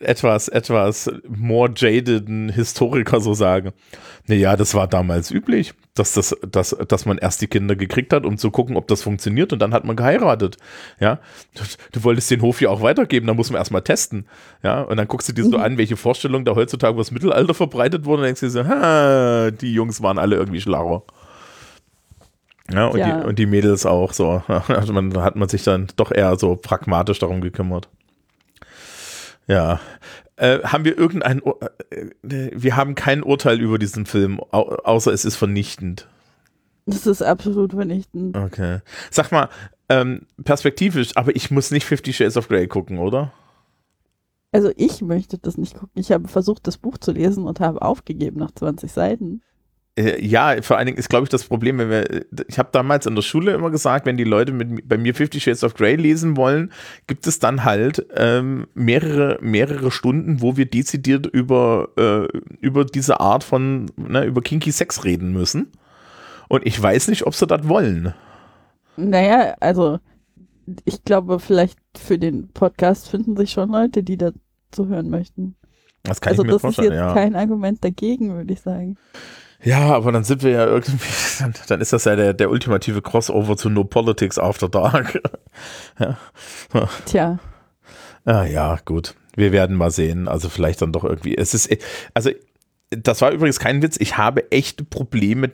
etwas, 0.01 0.48
etwas 0.48 1.11
more 1.28 1.70
jadeden 1.76 2.48
Historiker 2.48 3.20
so 3.20 3.34
sagen, 3.34 3.72
naja, 4.26 4.57
das 4.57 4.74
war 4.74 4.88
damals 4.88 5.30
üblich, 5.30 5.74
dass, 5.94 6.14
das, 6.14 6.36
dass, 6.51 6.76
dass 6.88 7.05
man 7.05 7.18
erst 7.18 7.42
die 7.42 7.46
Kinder 7.46 7.76
gekriegt 7.76 8.12
hat, 8.12 8.24
um 8.24 8.38
zu 8.38 8.51
gucken, 8.51 8.76
ob 8.76 8.88
das 8.88 9.03
funktioniert 9.03 9.53
und 9.53 9.59
dann 9.61 9.74
hat 9.74 9.84
man 9.84 9.96
geheiratet. 9.96 10.57
Ja, 11.01 11.20
du, 11.55 11.62
du 11.92 12.05
wolltest 12.05 12.30
den 12.30 12.40
Hof 12.40 12.61
ja 12.61 12.70
auch 12.70 12.82
weitergeben, 12.82 13.26
da 13.26 13.34
muss 13.34 13.51
man 13.51 13.59
erstmal 13.59 13.82
testen. 13.82 14.26
Ja, 14.62 14.82
und 14.82 14.96
dann 14.96 15.07
guckst 15.07 15.28
du 15.28 15.32
dir 15.32 15.44
so 15.44 15.59
an, 15.59 15.78
welche 15.78 15.96
Vorstellung 15.96 16.44
da 16.44 16.55
heutzutage 16.55 16.94
über 16.94 17.03
das 17.03 17.11
Mittelalter 17.11 17.55
verbreitet 17.55 18.05
wurde 18.07 18.22
und 18.22 18.26
denkst 18.26 18.40
dir 18.40 18.51
so, 18.51 18.66
ha, 18.66 19.51
die 19.51 19.74
Jungs 19.74 20.03
waren 20.03 20.18
alle 20.18 20.36
irgendwie 20.36 20.61
schlauer. 20.61 21.05
Ja, 22.72 22.86
und, 22.86 22.98
Ja. 22.98 23.20
Die, 23.20 23.26
und 23.26 23.38
die 23.38 23.46
Mädels 23.46 23.84
auch 23.84 24.12
so. 24.12 24.42
Also 24.68 24.92
man, 24.92 25.11
da 25.11 25.22
hat 25.22 25.36
man 25.36 25.48
sich 25.48 25.64
dann 25.64 25.88
doch 25.96 26.11
eher 26.11 26.36
so 26.36 26.57
pragmatisch 26.57 27.18
darum 27.18 27.40
gekümmert. 27.40 27.88
Ja. 29.51 29.80
Äh, 30.36 30.61
haben 30.61 30.84
wir 30.84 30.96
irgendein, 30.96 31.42
Ur 31.42 31.61
äh, 31.90 32.07
wir 32.22 32.76
haben 32.76 32.94
kein 32.94 33.22
Urteil 33.22 33.61
über 33.61 33.78
diesen 33.78 34.07
Film, 34.07 34.40
au 34.53 34.62
außer 34.84 35.12
es 35.12 35.24
ist 35.24 35.36
vernichtend. 35.36 36.09
Das 36.86 37.07
ist 37.07 37.22
absolut 37.22 37.72
vernichtend. 37.72 38.36
Okay. 38.36 38.78
Sag 39.11 39.32
mal, 39.32 39.48
ähm, 39.88 40.26
perspektivisch, 40.44 41.16
aber 41.16 41.34
ich 41.34 41.51
muss 41.51 41.72
nicht 41.72 41.84
Fifty 41.84 42.12
Shades 42.12 42.36
of 42.36 42.48
Grey 42.48 42.68
gucken, 42.68 42.98
oder? 42.98 43.32
Also 44.53 44.70
ich 44.76 45.03
möchte 45.03 45.36
das 45.38 45.59
nicht 45.59 45.74
gucken. 45.74 46.01
Ich 46.01 46.12
habe 46.12 46.28
versucht, 46.28 46.66
das 46.66 46.78
Buch 46.78 46.98
zu 46.98 47.12
lesen 47.12 47.44
und 47.44 47.61
habe 47.61 47.82
aufgegeben 47.82 48.38
nach 48.38 48.53
20 48.53 48.90
Seiten. 48.90 49.42
Äh, 49.97 50.24
ja, 50.24 50.62
vor 50.62 50.76
allen 50.76 50.86
Dingen 50.86 50.99
ist, 50.99 51.09
glaube 51.09 51.24
ich, 51.24 51.30
das 51.30 51.45
Problem, 51.45 51.78
wenn 51.78 51.91
wir, 51.91 52.24
ich 52.49 52.59
habe 52.59 52.70
damals 52.72 53.07
in 53.07 53.14
der 53.14 53.22
Schule 53.22 53.53
immer 53.53 53.70
gesagt, 53.70 54.07
wenn 54.07 54.16
die 54.16 54.24
Leute 54.24 54.53
mit, 54.53 54.88
bei 54.88 54.97
mir 54.97 55.14
Fifty 55.14 55.41
Shades 55.41 55.64
of 55.64 55.74
Grey 55.74 55.97
lesen 55.97 56.36
wollen, 56.36 56.72
gibt 57.07 57.26
es 57.26 57.38
dann 57.38 57.64
halt 57.64 58.07
ähm, 58.14 58.66
mehrere, 58.74 59.38
mehrere 59.41 59.91
Stunden, 59.91 60.41
wo 60.43 60.57
wir 60.57 60.66
dezidiert 60.66 61.26
über, 61.26 61.88
äh, 61.97 62.38
über 62.61 62.84
diese 62.84 63.20
Art 63.20 63.43
von, 63.45 63.91
ne, 63.97 64.24
über 64.24 64.43
Kinky 64.43 64.70
Sex 64.70 65.05
reden 65.05 65.32
müssen. 65.32 65.72
Und 66.49 66.66
ich 66.66 66.80
weiß 66.80 67.09
nicht, 67.09 67.26
ob 67.26 67.34
sie 67.34 67.47
das 67.47 67.68
wollen. 67.68 68.14
Naja, 68.97 69.57
also 69.61 69.99
ich 70.84 71.05
glaube, 71.05 71.41
vielleicht 71.41 71.78
für 71.97 72.18
den 72.18 72.49
Podcast 72.49 73.09
finden 73.09 73.36
sich 73.36 73.51
schon 73.51 73.70
Leute, 73.70 74.03
die 74.03 74.16
dazu 74.16 74.86
hören 74.86 75.11
möchten. 75.11 75.57
Das 76.03 76.20
kann 76.20 76.32
also 76.32 76.43
ich 76.43 76.47
mir 76.47 76.53
das 76.53 76.57
ist 76.57 76.62
vorstellen, 76.62 76.93
jetzt 76.93 77.01
ja. 77.01 77.14
kein 77.14 77.36
Argument 77.36 77.84
dagegen, 77.84 78.34
würde 78.34 78.53
ich 78.53 78.61
sagen. 78.61 78.97
Ja, 79.63 79.95
aber 79.95 80.13
dann 80.13 80.25
sind 80.25 80.43
wir 80.43 80.51
ja 80.53 80.67
irgendwie, 80.67 80.99
dann, 81.39 81.55
dann 81.69 81.81
ist 81.81 81.93
das 81.93 82.05
ja 82.05 82.17
der, 82.17 82.33
der 82.33 82.51
ultimative 82.51 83.03
Crossover 83.03 83.57
zu 83.57 83.69
No 83.69 83.85
Politics 83.85 84.39
After 84.39 84.69
Dark. 84.69 85.21
ja. 85.99 86.17
Tja, 87.05 87.39
Ah, 88.25 88.45
ja, 88.45 88.79
gut. 88.85 89.15
Wir 89.35 89.53
werden 89.53 89.77
mal 89.77 89.91
sehen. 89.91 90.29
Also 90.29 90.49
vielleicht 90.49 90.83
dann 90.83 90.93
doch 90.93 91.05
irgendwie. 91.05 91.37
Es 91.37 91.55
ist, 91.55 91.75
also 92.15 92.31
das 92.91 93.21
war 93.21 93.31
übrigens 93.33 93.59
kein 93.59 93.83
Witz. 93.83 93.97
Ich 93.99 94.19
habe 94.19 94.51
echte 94.53 94.85
Probleme, 94.85 95.53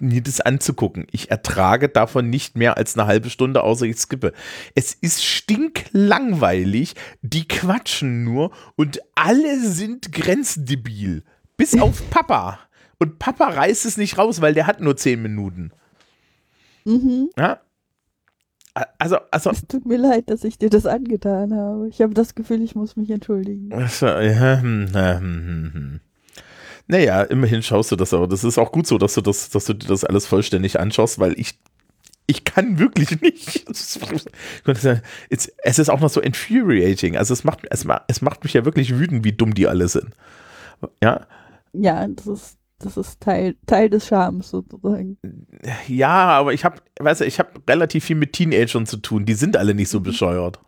mir 0.00 0.22
das 0.22 0.40
anzugucken. 0.40 1.06
Ich 1.10 1.30
ertrage 1.30 1.88
davon 1.88 2.30
nicht 2.30 2.56
mehr 2.56 2.76
als 2.76 2.96
eine 2.96 3.06
halbe 3.08 3.30
Stunde, 3.30 3.64
außer 3.64 3.84
ich 3.84 3.98
skippe. 3.98 4.32
Es 4.74 4.94
ist 4.94 5.24
stinklangweilig. 5.24 6.94
Die 7.22 7.48
quatschen 7.48 8.22
nur 8.22 8.52
und 8.76 9.00
alle 9.16 9.60
sind 9.60 10.12
grenzdebil. 10.12 11.24
Bis 11.56 11.78
auf 11.78 12.08
Papa. 12.10 12.60
Und 12.98 13.18
Papa 13.18 13.46
reißt 13.48 13.86
es 13.86 13.96
nicht 13.96 14.18
raus, 14.18 14.40
weil 14.40 14.54
der 14.54 14.66
hat 14.66 14.80
nur 14.80 14.96
zehn 14.96 15.22
Minuten. 15.22 15.70
mhm. 16.84 17.30
Ja? 17.38 17.60
Also, 18.98 19.16
also, 19.32 19.50
es 19.50 19.66
tut 19.66 19.86
mir 19.86 19.96
leid, 19.98 20.30
dass 20.30 20.44
ich 20.44 20.56
dir 20.56 20.70
das 20.70 20.86
angetan 20.86 21.52
habe. 21.52 21.88
Ich 21.88 22.00
habe 22.00 22.14
das 22.14 22.36
Gefühl, 22.36 22.62
ich 22.62 22.76
muss 22.76 22.94
mich 22.96 23.10
entschuldigen. 23.10 23.72
Also, 23.72 24.06
ja, 24.06 24.60
hm, 24.60 24.86
hm, 24.94 25.20
hm, 25.20 25.70
hm. 25.74 26.00
Naja, 26.86 27.22
immerhin 27.22 27.62
schaust 27.62 27.90
du 27.90 27.96
das 27.96 28.14
aber. 28.14 28.28
Das 28.28 28.44
ist 28.44 28.56
auch 28.56 28.70
gut 28.70 28.86
so, 28.86 28.96
dass 28.96 29.14
du 29.14 29.20
das, 29.20 29.50
dass 29.50 29.64
du 29.64 29.74
dir 29.74 29.88
das 29.88 30.04
alles 30.04 30.26
vollständig 30.26 30.78
anschaust, 30.78 31.18
weil 31.18 31.38
ich, 31.38 31.58
ich 32.28 32.44
kann 32.44 32.78
wirklich 32.78 33.20
nicht. 33.20 33.64
Es 33.68 33.96
ist- 35.78 35.90
auch 35.90 36.00
noch 36.00 36.10
so 36.10 36.20
infuriating. 36.20 37.16
Also 37.16 37.32
es 37.34 37.42
macht, 37.42 37.60
es, 37.70 37.84
ma- 37.84 38.02
es 38.06 38.22
macht 38.22 38.44
mich 38.44 38.52
ja 38.52 38.64
wirklich 38.64 38.96
wütend, 38.96 39.24
wie 39.24 39.32
dumm 39.32 39.54
die 39.54 39.66
alle 39.66 39.88
sind. 39.88 40.10
Ja, 41.02 41.26
Ja, 41.72 42.06
das 42.06 42.26
ist, 42.28 42.57
das 42.78 42.96
ist 42.96 43.20
Teil, 43.20 43.56
Teil 43.66 43.90
des 43.90 44.06
Charmes 44.06 44.50
sozusagen. 44.50 45.18
ja, 45.88 46.08
aber 46.08 46.52
ich 46.52 46.64
habe, 46.64 46.76
weißt 47.00 47.22
du, 47.22 47.24
ich 47.24 47.38
habe 47.38 47.50
relativ 47.68 48.04
viel 48.04 48.16
mit 48.16 48.32
Teenagern 48.32 48.86
zu 48.86 48.98
tun. 48.98 49.24
Die 49.24 49.34
sind 49.34 49.56
alle 49.56 49.74
nicht 49.74 49.88
so 49.88 50.00
bescheuert. 50.00 50.60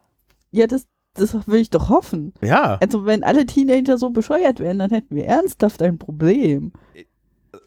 Ja, 0.50 0.66
das, 0.66 0.86
das 1.14 1.46
will 1.46 1.60
ich 1.60 1.70
doch 1.70 1.88
hoffen. 1.88 2.34
Ja. 2.42 2.78
Also 2.82 3.06
wenn 3.06 3.22
alle 3.22 3.46
Teenager 3.46 3.96
so 3.96 4.10
bescheuert 4.10 4.58
wären, 4.58 4.80
dann 4.80 4.90
hätten 4.90 5.14
wir 5.14 5.26
ernsthaft 5.26 5.82
ein 5.82 5.98
Problem. 5.98 6.72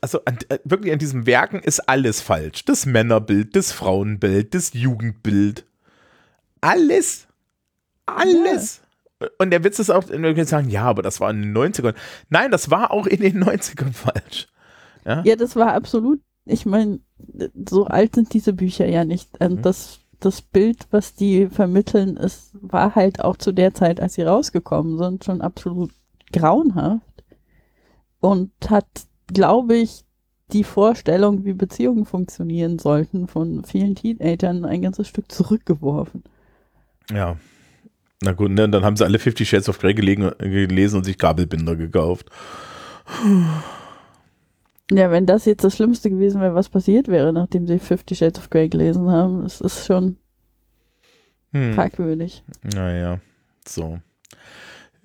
Also 0.02 0.20
an, 0.26 0.38
äh, 0.50 0.60
wirklich 0.66 0.92
an 0.92 1.00
diesem 1.00 1.26
Werken 1.26 1.60
ist 1.60 1.88
alles 1.88 2.20
falsch. 2.20 2.66
Das 2.66 2.86
Männerbild, 2.86 3.56
das 3.56 3.72
Frauenbild, 3.72 4.54
das 4.54 4.74
Jugendbild. 4.74 5.66
Alles. 6.60 7.28
Alles. 8.06 8.83
Und 9.38 9.52
der 9.52 9.64
Witz 9.64 9.80
ist 9.80 9.90
auch, 9.90 10.08
wir 10.10 10.34
können 10.34 10.46
sagen, 10.46 10.70
ja, 10.70 10.84
aber 10.84 11.02
das 11.02 11.20
war 11.20 11.30
in 11.32 11.42
den 11.42 11.58
90ern. 11.58 11.96
Nein, 12.30 12.52
das 12.52 12.70
war 12.72 12.92
auch 12.92 13.06
in 13.08 13.22
den 13.22 13.44
90ern 13.44 13.94
falsch. 13.94 14.48
Ja, 15.06 15.22
Ja, 15.26 15.36
das 15.36 15.56
war 15.56 15.74
absolut, 15.74 16.20
ich 16.46 16.66
meine, 16.66 17.00
so 17.70 17.86
alt 17.86 18.16
sind 18.16 18.34
diese 18.34 18.54
Bücher 18.54 18.88
ja 18.88 19.06
nicht. 19.06 19.42
Also 19.42 19.58
Mhm. 19.58 19.62
das, 19.62 20.00
das 20.20 20.42
Bild, 20.42 20.88
was 20.92 21.14
die 21.14 21.48
vermitteln, 21.48 22.18
ist, 22.18 22.52
war 22.62 22.96
halt 22.96 23.22
auch 23.24 23.38
zu 23.38 23.52
der 23.52 23.74
Zeit, 23.74 24.00
als 24.00 24.14
sie 24.16 24.24
rausgekommen 24.24 24.98
sind, 24.98 25.24
schon 25.26 25.42
absolut 25.42 25.92
grauenhaft. 26.32 27.24
Und 28.20 28.52
hat, 28.70 28.86
glaube 29.28 29.76
ich, 29.76 30.06
die 30.54 30.64
Vorstellung, 30.64 31.46
wie 31.46 31.54
Beziehungen 31.54 32.06
funktionieren 32.06 32.80
sollten, 32.80 33.28
von 33.28 33.64
vielen 33.66 33.96
Teenagern 33.96 34.66
ein 34.66 34.82
ganzes 34.82 35.08
Stück 35.08 35.32
zurückgeworfen. 35.32 36.24
ja. 37.12 37.38
Na 38.24 38.32
gut, 38.32 38.52
ne, 38.52 38.70
dann 38.70 38.86
haben 38.86 38.96
sie 38.96 39.04
alle 39.04 39.20
Fifty 39.20 39.46
Shades 39.46 39.68
of 39.68 39.80
Grey 39.80 39.94
gelegen, 39.94 40.32
gelesen 40.40 40.98
und 40.98 41.04
sich 41.04 41.18
Kabelbinder 41.18 41.76
gekauft. 41.76 42.30
Ja, 44.92 45.12
wenn 45.12 45.26
das 45.26 45.46
jetzt 45.46 45.64
das 45.64 45.76
Schlimmste 45.76 46.10
gewesen 46.10 46.40
wäre, 46.42 46.56
was 46.56 46.70
passiert 46.70 47.08
wäre, 47.08 47.34
nachdem 47.34 47.68
sie 47.68 47.80
Fifty 47.80 48.16
Shades 48.16 48.40
of 48.40 48.50
Grey 48.50 48.70
gelesen 48.70 49.10
haben, 49.10 49.44
es 49.46 49.62
ist 49.62 49.86
schon 49.86 50.18
Hm. 51.52 51.74
fragwürdig. 51.74 52.44
Naja, 52.64 53.20
so. 53.68 54.00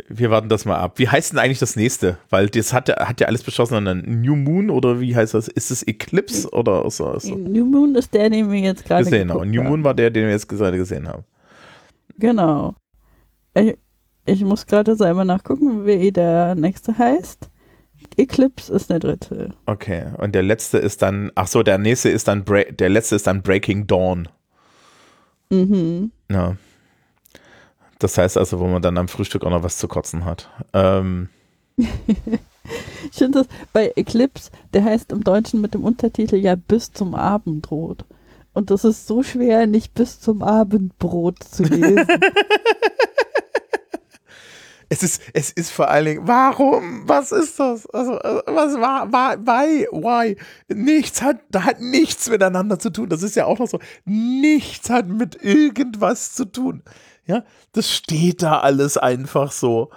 Wir 0.08 0.30
warten 0.30 0.48
das 0.48 0.64
mal 0.64 0.76
ab. 0.76 0.98
Wie 0.98 1.08
heißt 1.08 1.32
denn 1.32 1.38
eigentlich 1.40 1.58
das 1.58 1.76
nächste? 1.76 2.18
Weil 2.30 2.48
das 2.48 2.72
hat 2.72 2.88
ja, 2.88 3.06
hat 3.08 3.20
ja 3.20 3.26
alles 3.26 3.42
beschlossen. 3.42 3.84
Dann 3.84 4.22
New 4.22 4.36
Moon 4.36 4.70
oder 4.70 5.00
wie 5.00 5.14
heißt 5.14 5.34
das? 5.34 5.48
Ist 5.48 5.70
es 5.70 5.82
Eclipse 5.86 6.48
oder 6.50 6.88
so? 6.90 7.18
so. 7.18 7.34
New 7.34 7.66
Moon 7.66 7.94
ist 7.96 8.14
der, 8.14 8.30
den 8.30 8.50
wir 8.50 8.60
jetzt 8.60 8.84
gerade 8.86 9.04
Gesehen 9.04 9.30
haben. 9.32 9.50
New. 9.50 9.62
Moon 9.62 9.82
war 9.84 9.94
der, 9.94 10.10
den 10.10 10.24
wir 10.24 10.30
jetzt 10.30 10.48
gerade 10.48 10.78
gesehen 10.78 11.08
haben. 11.08 11.24
Genau. 12.16 12.74
Ich, 13.58 13.76
ich 14.26 14.44
muss 14.44 14.66
gerade 14.66 14.96
selber 14.96 15.24
nachgucken, 15.24 15.86
wie 15.86 16.12
der 16.12 16.54
nächste 16.54 16.96
heißt. 16.96 17.50
Eclipse 18.16 18.72
ist 18.72 18.90
der 18.90 19.00
dritte. 19.00 19.54
Okay. 19.66 20.06
Und 20.18 20.34
der 20.34 20.42
letzte 20.42 20.78
ist 20.78 21.02
dann, 21.02 21.32
ach 21.34 21.48
so, 21.48 21.62
der 21.62 21.78
nächste 21.78 22.08
ist 22.08 22.28
dann, 22.28 22.44
Bra 22.44 22.64
der 22.64 22.88
letzte 22.88 23.16
ist 23.16 23.26
dann 23.26 23.42
Breaking 23.42 23.86
Dawn. 23.86 24.28
Mhm. 25.50 26.12
Ja. 26.30 26.56
Das 27.98 28.16
heißt 28.16 28.36
also, 28.36 28.60
wo 28.60 28.66
man 28.66 28.82
dann 28.82 28.98
am 28.98 29.08
Frühstück 29.08 29.44
auch 29.44 29.50
noch 29.50 29.62
was 29.62 29.78
zu 29.78 29.88
kotzen 29.88 30.24
hat. 30.24 30.48
Ähm, 30.72 31.28
Ich 33.10 33.18
finde 33.18 33.40
das 33.40 33.48
bei 33.72 33.92
Eclipse, 33.96 34.50
der 34.72 34.84
heißt 34.84 35.12
im 35.12 35.24
Deutschen 35.24 35.60
mit 35.60 35.74
dem 35.74 35.84
Untertitel 35.84 36.36
ja 36.36 36.54
bis 36.56 36.92
zum 36.92 37.14
Abendbrot. 37.14 38.04
Und 38.54 38.70
das 38.70 38.84
ist 38.84 39.06
so 39.06 39.22
schwer, 39.22 39.66
nicht 39.66 39.94
bis 39.94 40.20
zum 40.20 40.42
Abendbrot 40.42 41.42
zu 41.42 41.62
lesen. 41.62 42.06
es 44.88 45.02
ist, 45.02 45.22
es 45.34 45.50
ist 45.50 45.70
vor 45.70 45.88
allen 45.88 46.06
Dingen, 46.06 46.28
warum? 46.28 47.06
Was 47.06 47.30
ist 47.30 47.60
das? 47.60 47.86
Also, 47.90 48.18
äh, 48.20 48.42
was 48.46 48.74
war, 48.80 49.12
war, 49.12 49.38
why, 49.38 49.86
why? 49.90 50.36
Nichts 50.68 51.20
hat, 51.20 51.40
da 51.50 51.64
hat 51.64 51.80
nichts 51.80 52.30
miteinander 52.30 52.78
zu 52.78 52.90
tun. 52.90 53.08
Das 53.08 53.22
ist 53.22 53.36
ja 53.36 53.44
auch 53.44 53.58
noch 53.58 53.68
so. 53.68 53.80
Nichts 54.04 54.88
hat 54.88 55.06
mit 55.06 55.42
irgendwas 55.42 56.32
zu 56.34 56.46
tun. 56.46 56.82
Ja, 57.26 57.44
das 57.72 57.92
steht 57.92 58.42
da 58.42 58.60
alles 58.60 58.96
einfach 58.96 59.52
so. 59.52 59.90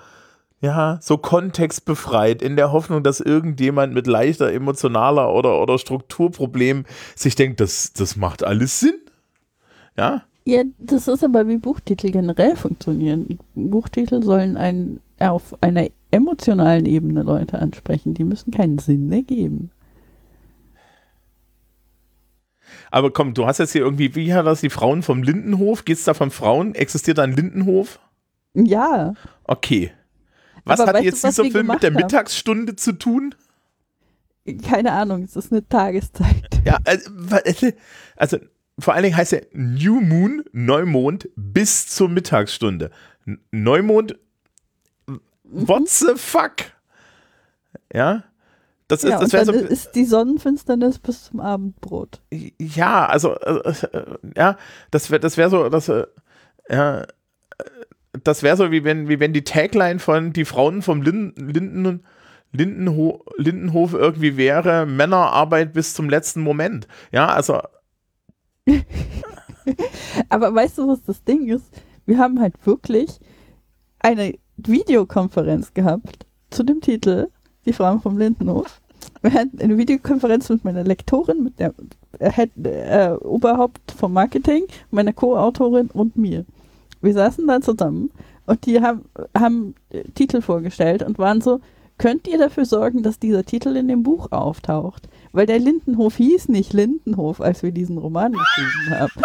Ja, 0.59 0.99
so 1.01 1.17
kontextbefreit, 1.17 2.43
in 2.43 2.55
der 2.55 2.71
Hoffnung, 2.71 3.01
dass 3.01 3.19
irgendjemand 3.19 3.95
mit 3.95 4.05
leichter 4.05 4.53
emotionaler 4.53 5.33
oder, 5.33 5.59
oder 5.59 5.79
Strukturproblem 5.79 6.85
sich 7.15 7.33
denkt, 7.33 7.59
das, 7.61 7.93
das 7.93 8.15
macht 8.15 8.43
alles 8.43 8.79
Sinn. 8.79 8.99
Ja, 9.97 10.23
ja, 10.45 10.63
das 10.79 11.07
ist 11.07 11.23
aber 11.23 11.47
wie 11.47 11.57
Buchtitel 11.57 12.11
generell 12.11 12.55
funktionieren. 12.55 13.39
Buchtitel 13.55 14.23
sollen 14.23 14.57
ein, 14.57 14.99
auf 15.19 15.55
einer 15.61 15.87
emotionalen 16.11 16.85
Ebene 16.85 17.23
Leute 17.23 17.59
ansprechen. 17.59 18.13
Die 18.13 18.23
müssen 18.23 18.51
keinen 18.51 18.79
Sinn 18.79 19.11
ergeben. 19.11 19.71
Aber 22.89 23.11
komm, 23.11 23.33
du 23.33 23.45
hast 23.45 23.57
jetzt 23.59 23.71
hier 23.71 23.81
irgendwie, 23.81 24.15
wie 24.15 24.33
hat 24.33 24.45
das 24.45 24.61
die 24.61 24.69
Frauen 24.69 25.03
vom 25.03 25.23
Lindenhof? 25.23 25.85
Geht 25.85 25.97
es 25.97 26.03
da 26.03 26.13
von 26.13 26.31
Frauen? 26.31 26.75
Existiert 26.75 27.17
da 27.17 27.23
ein 27.23 27.33
Lindenhof? 27.35 27.99
Ja, 28.53 29.13
Okay. 29.45 29.91
Was 30.63 30.79
Aber 30.79 30.89
hat 30.93 30.99
du, 30.99 31.05
jetzt 31.05 31.23
was 31.23 31.35
dieser 31.35 31.49
Film 31.51 31.67
mit 31.67 31.81
der 31.83 31.89
haben? 31.91 31.97
Mittagsstunde 32.01 32.75
zu 32.75 32.91
tun? 32.93 33.33
keine 34.63 34.91
Ahnung, 34.91 35.23
es 35.23 35.35
ist 35.35 35.51
eine 35.51 35.67
Tageszeit. 35.67 36.61
Ja, 36.65 36.77
also, 36.83 37.09
wa- 37.13 37.41
also 38.15 38.37
vor 38.81 38.93
allen 38.93 39.03
Dingen 39.03 39.17
heißt 39.17 39.33
er 39.33 39.47
New 39.53 40.01
Moon, 40.01 40.43
Neumond 40.51 41.29
bis 41.35 41.87
zur 41.87 42.09
Mittagsstunde. 42.09 42.91
Neumond, 43.51 44.17
what 45.43 45.87
the 45.89 46.13
fuck? 46.15 46.55
Ja, 47.93 48.23
das 48.91 49.05
ist, 49.05 49.09
ja, 49.09 49.19
das 49.19 49.47
so. 49.47 49.53
ist 49.53 49.95
die 49.95 50.03
Sonnenfinsternis 50.03 50.99
bis 50.99 51.25
zum 51.25 51.39
Abendbrot. 51.39 52.21
Ja, 52.59 53.05
also, 53.05 53.35
äh, 53.35 53.69
äh, 53.69 54.17
ja, 54.35 54.57
das 54.91 55.09
wäre 55.09 55.21
das 55.21 55.37
wär 55.37 55.49
so, 55.49 55.69
das, 55.69 55.87
äh, 55.87 56.05
ja, 56.69 57.01
äh, 57.01 57.05
das 58.21 58.43
wäre 58.43 58.57
so, 58.57 58.69
wie 58.71 58.83
wenn, 58.83 59.07
wie 59.07 59.21
wenn 59.21 59.31
die 59.31 59.45
Tagline 59.45 59.99
von 59.99 60.33
die 60.33 60.43
Frauen 60.43 60.81
vom 60.81 61.01
Linden, 61.03 61.49
Linden, 61.49 62.03
Lindenho 62.51 63.23
Lindenhof 63.37 63.93
irgendwie 63.93 64.35
wäre, 64.35 64.85
Männerarbeit 64.85 65.71
bis 65.71 65.93
zum 65.93 66.09
letzten 66.09 66.41
Moment. 66.41 66.85
Ja, 67.13 67.27
also, 67.27 67.61
Aber 70.29 70.53
weißt 70.53 70.77
du, 70.77 70.87
was 70.87 71.03
das 71.03 71.23
Ding 71.23 71.47
ist? 71.47 71.65
Wir 72.05 72.17
haben 72.17 72.39
halt 72.39 72.53
wirklich 72.65 73.19
eine 73.99 74.35
Videokonferenz 74.57 75.73
gehabt 75.73 76.25
zu 76.49 76.63
dem 76.63 76.81
Titel 76.81 77.29
Die 77.65 77.73
Frauen 77.73 78.01
vom 78.01 78.17
Lindenhof. 78.17 78.81
Wir 79.21 79.33
hatten 79.33 79.59
eine 79.59 79.77
Videokonferenz 79.77 80.49
mit 80.49 80.63
meiner 80.63 80.83
Lektorin, 80.83 81.43
mit 81.43 81.59
der 81.59 81.73
äh, 82.19 82.31
Head, 82.31 82.51
äh, 82.63 83.11
Oberhaupt 83.21 83.91
vom 83.91 84.13
Marketing, 84.13 84.65
meiner 84.89 85.13
Co-Autorin 85.13 85.89
und 85.91 86.17
mir. 86.17 86.45
Wir 87.01 87.13
saßen 87.13 87.47
da 87.47 87.61
zusammen 87.61 88.11
und 88.45 88.65
die 88.65 88.81
haben, 88.81 89.05
haben 89.37 89.75
Titel 90.15 90.41
vorgestellt 90.41 91.03
und 91.03 91.19
waren 91.19 91.41
so, 91.41 91.61
könnt 91.97 92.27
ihr 92.27 92.37
dafür 92.37 92.65
sorgen, 92.65 93.03
dass 93.03 93.19
dieser 93.19 93.43
Titel 93.43 93.75
in 93.75 93.87
dem 93.87 94.03
Buch 94.03 94.31
auftaucht? 94.31 95.07
Weil 95.31 95.45
der 95.45 95.59
Lindenhof 95.59 96.17
hieß 96.17 96.49
nicht 96.49 96.73
Lindenhof, 96.73 97.41
als 97.41 97.63
wir 97.63 97.71
diesen 97.71 97.97
Roman 97.97 98.33
geschrieben 98.33 98.99
haben. 98.99 99.11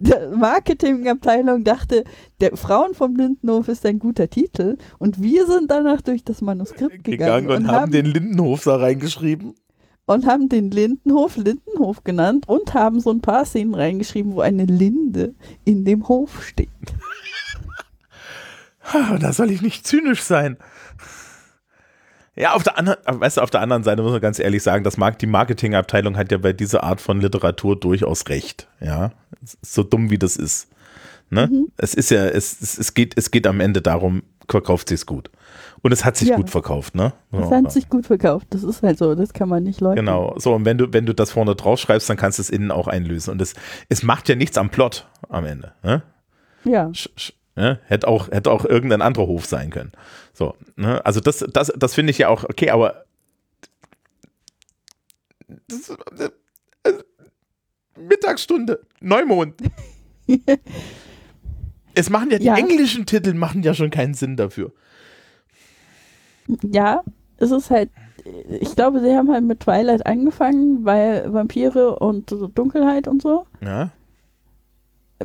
Die 0.00 0.36
Marketingabteilung 0.36 1.62
dachte, 1.64 2.04
der 2.40 2.56
Frauen 2.56 2.94
vom 2.94 3.16
Lindenhof 3.16 3.68
ist 3.68 3.84
ein 3.84 3.98
guter 3.98 4.30
Titel 4.30 4.78
und 4.98 5.22
wir 5.22 5.46
sind 5.46 5.70
danach 5.70 6.00
durch 6.00 6.24
das 6.24 6.40
Manuskript 6.40 7.04
gegangen, 7.04 7.48
gegangen 7.48 7.64
und, 7.64 7.70
haben 7.70 7.92
den 7.92 8.06
Lindenhof 8.06 8.64
da 8.64 8.76
reingeschrieben. 8.76 9.54
und 10.06 10.26
haben 10.26 10.48
den 10.48 10.70
Lindenhof 10.70 11.36
Lindenhof 11.36 12.02
genannt 12.02 12.48
und 12.48 12.72
haben 12.74 13.00
so 13.00 13.10
ein 13.10 13.20
paar 13.20 13.44
Szenen 13.44 13.74
reingeschrieben, 13.74 14.34
wo 14.34 14.40
eine 14.40 14.64
Linde 14.64 15.34
in 15.64 15.84
dem 15.84 16.08
Hof 16.08 16.44
steht. 16.44 16.68
Ha, 18.92 19.16
Da 19.20 19.32
soll 19.32 19.50
ich 19.50 19.62
nicht 19.62 19.86
zynisch 19.86 20.22
sein. 20.22 20.56
Ja, 22.36 22.54
auf 22.54 22.62
der 22.64 22.76
anderen, 22.78 22.98
weißt 23.06 23.36
du, 23.36 23.40
auf 23.42 23.50
der 23.50 23.60
anderen 23.60 23.84
Seite 23.84 24.02
muss 24.02 24.10
man 24.12 24.20
ganz 24.20 24.38
ehrlich 24.38 24.62
sagen, 24.62 24.82
das 24.82 24.96
Mark 24.96 25.18
die 25.20 25.26
Marketingabteilung 25.26 26.16
hat 26.16 26.32
ja 26.32 26.38
bei 26.38 26.52
dieser 26.52 26.82
Art 26.82 27.00
von 27.00 27.20
Literatur 27.20 27.78
durchaus 27.78 28.28
recht. 28.28 28.66
Ja, 28.80 29.12
so 29.62 29.82
dumm 29.84 30.10
wie 30.10 30.18
das 30.18 30.36
ist. 30.36 30.68
Ne? 31.30 31.46
Mhm. 31.50 31.68
Es 31.76 31.94
ist 31.94 32.10
ja, 32.10 32.24
es, 32.26 32.60
es, 32.60 32.76
es, 32.78 32.94
geht, 32.94 33.16
es 33.16 33.30
geht 33.30 33.46
am 33.46 33.60
Ende 33.60 33.80
darum, 33.82 34.22
verkauft 34.48 34.88
sich's 34.88 35.06
gut. 35.06 35.30
Und 35.82 35.92
es 35.92 36.04
hat 36.04 36.16
sich 36.16 36.28
Ja. 36.28 36.36
gut 36.36 36.50
verkauft, 36.50 36.94
ne? 36.94 37.12
Ja. 37.30 37.50
hat 37.50 37.70
sich 37.72 37.88
gut 37.88 38.06
verkauft. 38.06 38.46
Das 38.50 38.62
ist 38.62 38.82
halt 38.82 38.98
so, 38.98 39.14
das 39.14 39.32
kann 39.32 39.48
man 39.48 39.62
nicht 39.62 39.80
leugnen. 39.80 40.04
Genau, 40.06 40.34
so 40.38 40.54
und 40.54 40.64
wenn 40.64 40.78
du, 40.78 40.92
wenn 40.92 41.06
du 41.06 41.14
das 41.14 41.30
vorne 41.30 41.54
drauf 41.54 41.78
schreibst, 41.78 42.08
dann 42.10 42.16
kannst 42.16 42.38
du 42.38 42.42
es 42.42 42.50
innen 42.50 42.70
auch 42.70 42.88
einlösen. 42.88 43.30
Und 43.32 43.40
es, 43.42 43.54
es 43.88 44.02
macht 44.02 44.28
ja 44.28 44.34
nichts 44.34 44.56
am 44.58 44.70
Plot 44.70 45.06
am 45.28 45.44
Ende. 45.44 45.72
Ne? 45.82 46.02
Ja. 46.64 46.86
Sch- 46.88 47.32
Ne? 47.56 47.78
Hätte, 47.86 48.08
auch, 48.08 48.28
hätte 48.30 48.50
auch 48.50 48.64
irgendein 48.64 49.00
anderer 49.02 49.26
Hof 49.26 49.46
sein 49.46 49.70
können. 49.70 49.92
So, 50.32 50.54
ne? 50.76 51.04
Also 51.06 51.20
das, 51.20 51.44
das, 51.52 51.72
das 51.76 51.94
finde 51.94 52.10
ich 52.10 52.18
ja 52.18 52.28
auch 52.28 52.44
okay, 52.44 52.70
aber 52.70 53.04
das, 55.68 55.90
äh, 56.18 56.30
äh, 56.88 56.92
Mittagsstunde, 57.98 58.80
Neumond. 59.00 59.54
es 61.94 62.10
machen 62.10 62.30
ja 62.30 62.38
die 62.38 62.46
Ja. 62.46 62.56
englischen 62.56 63.06
Titel 63.06 63.34
machen 63.34 63.62
ja 63.62 63.72
schon 63.74 63.90
keinen 63.90 64.14
Sinn 64.14 64.36
dafür. 64.36 64.72
Ja, 66.62 67.02
es 67.36 67.50
ist 67.52 67.70
halt, 67.70 67.90
ich 68.48 68.74
glaube, 68.74 69.00
sie 69.00 69.14
haben 69.14 69.30
halt 69.30 69.44
mit 69.44 69.60
Twilight 69.60 70.04
angefangen, 70.06 70.84
weil 70.84 71.32
Vampire 71.32 71.98
und 71.98 72.34
Dunkelheit 72.54 73.06
und 73.08 73.22
so. 73.22 73.46
Ja, 73.62 73.90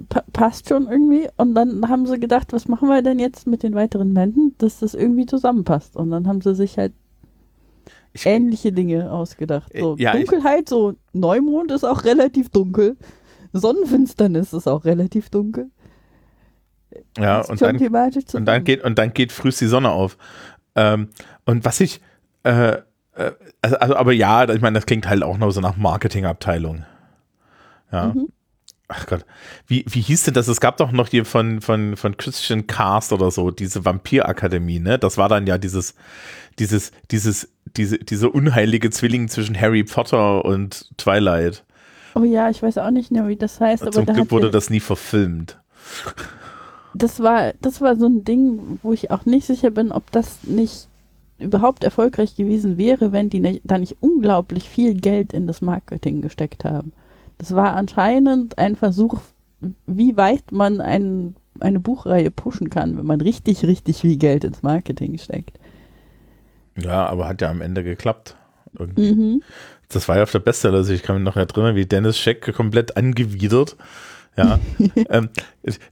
pa 0.08 0.24
passt 0.34 0.70
schon 0.70 0.88
irgendwie. 0.88 1.28
Und 1.38 1.56
dann 1.56 1.88
haben 1.90 2.06
sie 2.08 2.20
gedacht, 2.20 2.54
was 2.54 2.68
machen 2.68 2.88
wir 2.90 3.02
denn 3.02 3.20
jetzt 3.20 3.48
mit 3.48 3.64
den 3.64 3.74
weiteren 3.76 4.16
Wänden, 4.16 4.56
dass 4.58 4.80
das 4.80 4.94
irgendwie 4.94 5.26
zusammenpasst. 5.26 5.96
Und 5.96 6.12
dann 6.12 6.28
haben 6.28 6.42
sie 6.42 6.56
sich 6.56 6.78
halt 6.78 6.94
Ich- 8.14 8.26
ähnliche 8.26 8.72
Dinge 8.72 9.12
ausgedacht. 9.12 9.72
So 9.78 9.96
ja, 9.98 10.14
ich- 10.16 10.26
Dunkelheit, 10.30 10.70
so 10.70 10.94
Neumond 11.14 11.72
ist 11.72 11.84
auch 11.84 12.04
relativ 12.06 12.50
dunkel. 12.50 12.98
Sonnenfinsternis 13.54 14.54
ist 14.54 14.68
auch 14.68 14.86
relativ 14.86 15.30
dunkel. 15.30 15.70
Ja, 17.18 17.42
und 17.42 17.62
dann, 17.62 17.78
und 17.78 18.46
dann 18.46 18.64
geht 18.64 18.84
und 18.84 18.98
dann 18.98 19.14
geht 19.14 19.32
frühst 19.32 19.62
die 19.62 19.68
Sonne 19.68 19.92
auf. 19.92 20.18
Ähm, 20.76 21.10
und 21.46 21.64
was 21.66 21.80
ich, 21.82 22.02
äh, 22.44 22.78
äh, 23.14 23.32
also, 23.62 23.78
also, 23.78 23.96
aber 23.96 24.12
ja, 24.14 24.48
ich 24.50 24.62
meine, 24.62 24.76
das 24.76 24.86
klingt 24.88 25.08
halt 25.08 25.22
auch 25.24 25.38
noch 25.38 25.52
so 25.52 25.62
nach 25.62 25.78
Marketingabteilung. 25.78 26.86
Ja. 27.92 28.08
Mhm. 28.14 28.30
Ach 28.92 29.06
Gott. 29.06 29.24
Wie, 29.68 29.86
wie 29.88 30.02
hieß 30.02 30.24
denn 30.24 30.34
das? 30.34 30.48
Es 30.48 30.60
gab 30.60 30.78
doch 30.78 30.92
noch 30.92 31.08
hier 31.10 31.24
von, 31.24 31.62
von, 31.62 31.96
von 31.96 32.18
Christian 32.18 32.66
Cast 32.66 33.14
oder 33.14 33.30
so, 33.30 33.52
diese 33.52 33.86
Vampirakademie, 33.86 34.80
ne? 34.80 34.98
Das 34.98 35.18
war 35.18 35.30
dann 35.30 35.46
ja 35.46 35.60
dieses, 35.60 35.94
dieses, 36.58 36.92
dieses, 37.12 37.50
diese, 37.78 38.00
diese 38.00 38.30
unheilige 38.32 38.90
Zwilling 38.90 39.28
zwischen 39.28 39.60
Harry 39.60 39.84
Potter 39.84 40.44
und 40.44 40.90
Twilight. 40.98 41.64
Oh 42.16 42.24
ja, 42.24 42.50
ich 42.50 42.64
weiß 42.64 42.80
auch 42.80 42.90
nicht 42.90 43.12
mehr, 43.12 43.28
wie 43.28 43.36
das 43.36 43.60
heißt, 43.62 43.84
aber 43.84 43.92
Zum 43.92 44.08
da 44.08 44.14
Glück 44.14 44.32
wurde 44.32 44.48
ja- 44.48 44.52
das 44.52 44.72
nie 44.72 44.80
verfilmt. 44.80 45.60
das 46.96 47.20
war, 47.20 47.54
das 47.62 47.82
war 47.82 47.96
so 47.96 48.08
ein 48.08 48.24
Ding, 48.24 48.80
wo 48.82 48.92
ich 48.94 49.12
auch 49.12 49.26
nicht 49.26 49.46
sicher 49.46 49.70
bin, 49.70 49.92
ob 49.92 50.12
das 50.12 50.40
nicht 50.44 50.88
überhaupt 51.38 51.84
erfolgreich 51.84 52.36
gewesen 52.36 52.78
wäre, 52.78 53.12
wenn 53.12 53.30
die 53.30 53.40
nicht, 53.40 53.62
da 53.64 53.78
nicht 53.78 53.98
unglaublich 54.02 54.68
viel 54.68 54.96
Geld 54.96 55.32
in 55.32 55.46
das 55.48 55.62
Marketing 55.62 56.22
gesteckt 56.22 56.66
haben. 56.66 56.92
Das 57.40 57.56
war 57.56 57.74
anscheinend 57.76 58.58
ein 58.58 58.76
Versuch, 58.76 59.20
wie 59.88 60.16
weit 60.18 60.52
man 60.52 60.82
ein, 60.82 61.36
eine 61.60 61.80
Buchreihe 61.80 62.32
pushen 62.32 62.70
kann, 62.70 62.98
wenn 62.98 63.06
man 63.06 63.22
richtig, 63.22 63.64
richtig 63.64 63.98
viel 63.98 64.18
Geld 64.18 64.44
ins 64.44 64.62
Marketing 64.62 65.18
steckt. 65.18 65.58
Ja, 66.78 67.08
aber 67.08 67.28
hat 67.28 67.42
ja 67.42 67.50
am 67.50 67.62
Ende 67.62 67.84
geklappt. 67.84 68.36
Mhm. 68.78 69.42
Das 69.90 70.08
war 70.08 70.18
ja 70.18 70.24
auf 70.24 70.32
der 70.32 70.40
Bestseller, 70.40 70.88
ich 70.88 71.02
kann 71.02 71.16
mich 71.16 71.26
noch 71.26 71.36
erinnern, 71.36 71.76
wie 71.76 71.86
Dennis 71.86 72.20
Scheck 72.20 72.54
komplett 72.54 72.96
angewidert. 72.96 73.76
Ja, 74.38 74.60
ähm, 75.10 75.30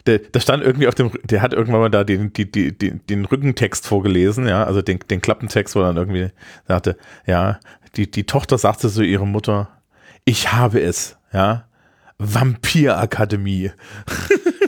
der, 0.06 0.19
der 0.19 0.40
stand 0.40 0.64
irgendwie 0.64 0.88
auf 0.88 0.95
dem, 0.95 1.11
der 1.24 1.41
hat 1.41 1.53
irgendwann 1.53 1.82
mal 1.82 1.90
da 1.90 2.03
den, 2.03 2.32
die, 2.34 2.49
die, 2.49 2.78
die, 2.78 2.91
den 2.91 3.26
Rückentext 3.26 3.88
vorgelesen, 3.88 4.48
ja, 4.48 4.64
also 4.64 4.82
den, 4.82 4.99
den 5.10 5.22
Klappentext, 5.22 5.76
wo 5.76 5.80
er 5.80 5.88
dann 5.88 5.98
irgendwie 5.98 6.30
sagte, 6.68 6.98
ja, 7.26 7.60
die, 7.95 8.10
die 8.10 8.26
Tochter 8.26 8.57
sagte 8.57 8.90
zu 8.90 9.02
ihrer 9.02 9.26
Mutter, 9.26 9.69
ich 10.24 10.53
habe 10.53 10.82
es, 10.82 11.18
ja, 11.38 11.65
Vampirakademie. 12.18 13.72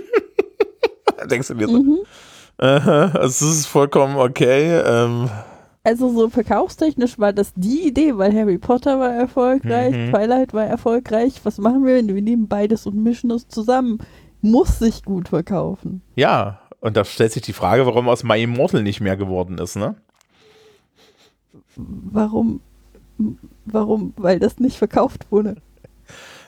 Denkst 1.29 1.47
du 1.47 1.53
dir 1.55 1.67
so, 1.67 1.81
Mhm. 1.81 1.97
das 2.57 3.41
ist 3.41 3.65
vollkommen 3.65 4.17
okay, 4.17 4.79
ähm, 4.85 5.29
Also 5.83 6.13
so 6.13 6.29
verkaufstechnisch 6.29 7.17
war 7.17 7.33
das 7.33 7.53
die 7.55 7.87
Idee, 7.87 8.17
weil 8.17 8.33
Harry 8.35 8.57
Potter 8.57 8.99
war 8.99 9.11
erfolgreich, 9.13 9.95
Mhm. 9.95 10.09
Twilight 10.11 10.53
war 10.53 10.65
erfolgreich. 10.65 11.39
Was 11.43 11.57
machen 11.57 11.85
wir? 11.85 11.95
Wir 12.05 12.21
nehmen 12.21 12.47
beides 12.47 12.85
und 12.85 13.01
mischen 13.01 13.31
es 13.31 13.47
zusammen. 13.47 13.99
Muss 14.41 14.79
sich 14.79 15.03
gut 15.03 15.29
verkaufen. 15.29 16.01
Ja, 16.15 16.59
und 16.81 16.95
da 16.97 17.03
stellt 17.03 17.31
sich 17.31 17.41
die 17.41 17.53
Frage, 17.53 17.85
warum 17.85 18.07
aus 18.09 18.23
My 18.23 18.41
Immortal 18.43 18.83
nicht 18.83 19.01
mehr 19.01 19.17
geworden 19.17 19.57
ist, 19.57 19.75
ne? 19.75 19.95
Warum? 21.75 22.61
Warum? 23.65 24.13
Weil 24.17 24.39
das 24.39 24.59
nicht 24.59 24.77
verkauft 24.77 25.27
wurde. 25.31 25.55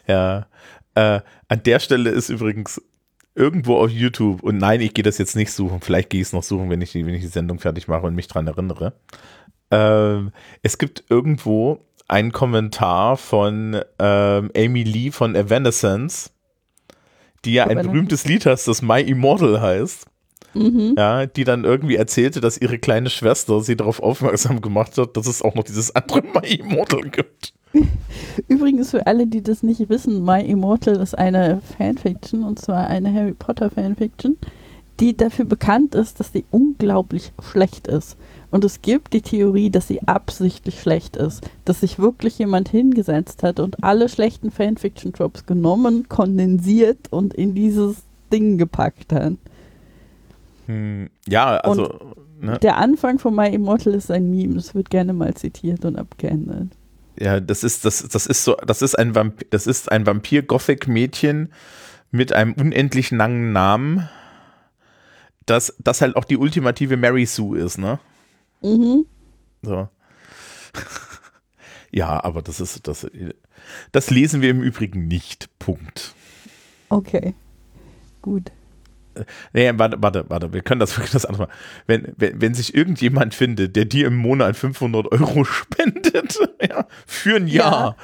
Ja. 0.07 0.47
Äh, 0.95 1.21
an 1.47 1.63
der 1.63 1.79
Stelle 1.79 2.09
ist 2.09 2.29
übrigens 2.29 2.81
irgendwo 3.35 3.77
auf 3.77 3.89
YouTube, 3.89 4.43
und 4.43 4.57
nein, 4.57 4.81
ich 4.81 4.93
gehe 4.93 5.03
das 5.03 5.17
jetzt 5.17 5.35
nicht 5.35 5.51
suchen, 5.51 5.79
vielleicht 5.81 6.09
gehe 6.09 6.21
ich 6.21 6.27
es 6.27 6.33
noch 6.33 6.43
suchen, 6.43 6.69
wenn 6.69 6.81
ich, 6.81 6.91
die, 6.91 7.05
wenn 7.05 7.13
ich 7.13 7.21
die 7.21 7.27
Sendung 7.27 7.59
fertig 7.59 7.87
mache 7.87 8.05
und 8.05 8.15
mich 8.15 8.27
dran 8.27 8.47
erinnere. 8.47 8.93
Ähm, 9.69 10.31
es 10.63 10.77
gibt 10.77 11.05
irgendwo 11.09 11.85
einen 12.07 12.33
Kommentar 12.33 13.15
von 13.15 13.81
ähm, 13.99 14.51
Amy 14.55 14.83
Lee 14.83 15.11
von 15.11 15.35
Evanescence, 15.35 16.31
die 17.45 17.53
ja 17.53 17.67
ein 17.67 17.81
berühmtes 17.81 18.25
Lied 18.25 18.45
hat, 18.45 18.67
das 18.67 18.81
My 18.81 19.01
Immortal 19.01 19.61
heißt. 19.61 20.07
Mhm. 20.53 20.95
ja, 20.97 21.27
die 21.27 21.45
dann 21.45 21.63
irgendwie 21.63 21.95
erzählte, 21.95 22.41
dass 22.41 22.57
ihre 22.57 22.77
kleine 22.77 23.09
Schwester 23.09 23.61
sie 23.61 23.77
darauf 23.77 24.01
aufmerksam 24.01 24.59
gemacht 24.59 24.97
hat, 24.97 25.15
dass 25.15 25.25
es 25.25 25.41
auch 25.41 25.55
noch 25.55 25.63
dieses 25.63 25.95
andere 25.95 26.23
My 26.23 26.45
Immortal 26.45 27.03
gibt. 27.03 27.53
Übrigens 28.47 28.91
für 28.91 29.07
alle, 29.07 29.27
die 29.27 29.41
das 29.41 29.63
nicht 29.63 29.89
wissen, 29.89 30.23
My 30.23 30.41
Immortal 30.45 30.97
ist 30.97 31.17
eine 31.17 31.61
Fanfiction 31.77 32.43
und 32.43 32.59
zwar 32.59 32.87
eine 32.87 33.13
Harry 33.13 33.33
Potter 33.33 33.69
Fanfiction, 33.69 34.37
die 34.99 35.15
dafür 35.15 35.45
bekannt 35.45 35.95
ist, 35.95 36.19
dass 36.19 36.31
sie 36.31 36.45
unglaublich 36.51 37.31
schlecht 37.41 37.87
ist. 37.87 38.17
Und 38.51 38.65
es 38.65 38.81
gibt 38.81 39.13
die 39.13 39.21
Theorie, 39.21 39.69
dass 39.69 39.87
sie 39.87 40.07
absichtlich 40.07 40.79
schlecht 40.79 41.15
ist, 41.15 41.49
dass 41.65 41.79
sich 41.79 41.97
wirklich 41.97 42.37
jemand 42.37 42.69
hingesetzt 42.69 43.43
hat 43.43 43.59
und 43.59 43.83
alle 43.83 44.09
schlechten 44.09 44.51
Fanfiction-Tropes 44.51 45.45
genommen, 45.45 46.09
kondensiert 46.09 47.11
und 47.11 47.33
in 47.33 47.55
dieses 47.55 48.03
Ding 48.31 48.57
gepackt 48.57 49.13
hat. 49.13 49.33
Hm, 50.67 51.09
ja, 51.27 51.57
also, 51.57 51.89
ne, 52.39 52.59
Der 52.61 52.77
Anfang 52.77 53.19
von 53.19 53.33
My 53.33 53.47
Immortal 53.47 53.93
ist 53.93 54.11
ein 54.11 54.29
Meme, 54.29 54.55
das 54.55 54.75
wird 54.75 54.89
gerne 54.89 55.13
mal 55.13 55.33
zitiert 55.33 55.85
und 55.85 55.97
abgeändert. 55.97 56.67
Ja, 57.19 57.39
das 57.39 57.63
ist, 57.63 57.85
das, 57.85 58.07
das 58.07 58.25
ist 58.25 58.43
so, 58.43 58.55
das 58.55 58.81
ist 58.81 58.95
ein 58.95 59.15
Vampir, 59.15 59.47
das 59.49 59.67
ist 59.67 59.91
ein 59.91 60.05
Vampir-Gothic-Mädchen 60.05 61.53
mit 62.11 62.33
einem 62.33 62.53
unendlich 62.53 63.11
langen 63.11 63.51
Namen, 63.51 64.09
das, 65.45 65.75
das 65.79 66.01
halt 66.01 66.15
auch 66.15 66.25
die 66.25 66.37
ultimative 66.37 66.97
Mary 66.97 67.25
Sue 67.25 67.57
ist, 67.57 67.77
ne? 67.77 67.99
Mhm. 68.61 69.05
So. 69.61 69.89
ja, 71.91 72.23
aber 72.23 72.41
das 72.41 72.59
ist, 72.59 72.87
das, 72.87 73.07
das 73.91 74.09
lesen 74.09 74.41
wir 74.41 74.49
im 74.49 74.61
Übrigen 74.61 75.07
nicht. 75.07 75.49
Punkt. 75.59 76.13
Okay. 76.89 77.33
Gut. 78.21 78.51
Nee, 79.53 79.71
warte, 79.75 79.97
warte, 79.99 80.25
warte, 80.29 80.53
wir 80.53 80.61
können 80.61 80.79
das 80.79 80.91
wirklich 80.97 81.11
das 81.11 81.25
andere 81.25 81.43
mal. 81.47 81.53
Wenn, 81.87 82.13
wenn, 82.17 82.41
wenn 82.41 82.53
sich 82.53 82.73
irgendjemand 82.75 83.33
findet, 83.35 83.75
der 83.75 83.85
dir 83.85 84.07
im 84.07 84.15
Monat 84.15 84.55
500 84.55 85.11
Euro 85.11 85.43
spendet, 85.45 86.37
ja, 86.69 86.87
für 87.05 87.35
ein 87.35 87.47
Ja. 87.47 87.55
Jahr, 87.71 87.95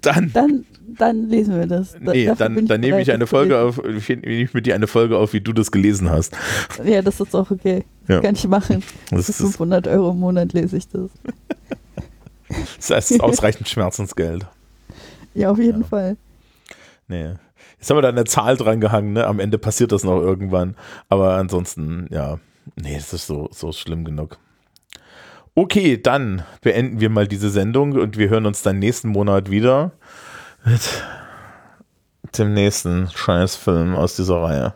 dann, 0.00 0.32
Dann, 0.32 0.64
dann 0.96 1.28
lesen 1.28 1.58
wir 1.58 1.66
das. 1.66 1.94
Da- 2.00 2.12
nee, 2.12 2.30
dann, 2.38 2.66
dann 2.66 2.80
nehme 2.80 3.00
ich 3.02 3.10
eine 3.10 3.26
Folge 3.26 3.58
auf, 3.58 3.82
ich 3.84 4.08
nehme 4.08 4.26
ich 4.26 4.54
mit 4.54 4.64
dir 4.64 4.74
eine 4.76 4.86
Folge 4.86 5.16
auf, 5.18 5.32
wie 5.32 5.40
du 5.40 5.52
das 5.52 5.72
gelesen 5.72 6.08
hast. 6.08 6.36
Ja, 6.84 7.02
das 7.02 7.20
ist 7.20 7.34
auch 7.34 7.50
okay. 7.50 7.84
Das 8.06 8.14
Ja. 8.16 8.20
kann 8.22 8.34
ich 8.36 8.46
machen. 8.46 8.82
Das 9.10 9.26
Für 9.26 9.30
ist, 9.32 9.38
500 9.38 9.88
Euro 9.88 10.10
im 10.12 10.20
Monat 10.20 10.52
lese 10.52 10.76
ich 10.76 10.86
das. 10.88 11.10
das 12.88 13.10
ist 13.10 13.20
ausreichend 13.20 13.68
Schmerzensgeld. 13.68 14.46
Ja, 15.34 15.50
auf 15.50 15.58
jeden 15.58 15.82
Ja. 15.82 15.86
Fall. 15.88 16.16
Nee. 17.08 17.34
Jetzt 17.78 17.90
haben 17.90 17.96
wir 17.96 18.02
da 18.02 18.08
eine 18.08 18.24
Zahl 18.24 18.56
dran 18.56 18.80
gehangen, 18.80 19.12
ne? 19.12 19.26
Am 19.26 19.38
Ende 19.38 19.58
passiert 19.58 19.92
das 19.92 20.02
noch 20.04 20.20
irgendwann. 20.20 20.76
Aber 21.08 21.34
ansonsten, 21.34 22.08
ja, 22.10 22.38
nee, 22.76 22.96
es 22.96 23.12
ist 23.12 23.26
so, 23.26 23.48
so 23.52 23.72
schlimm 23.72 24.04
genug. 24.04 24.38
Okay, 25.54 26.00
dann 26.00 26.42
beenden 26.60 27.00
wir 27.00 27.10
mal 27.10 27.26
diese 27.26 27.50
Sendung 27.50 27.92
und 27.92 28.16
wir 28.16 28.28
hören 28.28 28.46
uns 28.46 28.62
dann 28.62 28.78
nächsten 28.78 29.08
Monat 29.08 29.50
wieder 29.50 29.92
mit 30.64 30.80
dem 32.38 32.54
nächsten 32.54 33.08
Scheißfilm 33.10 33.94
aus 33.94 34.16
dieser 34.16 34.42
Reihe. 34.42 34.74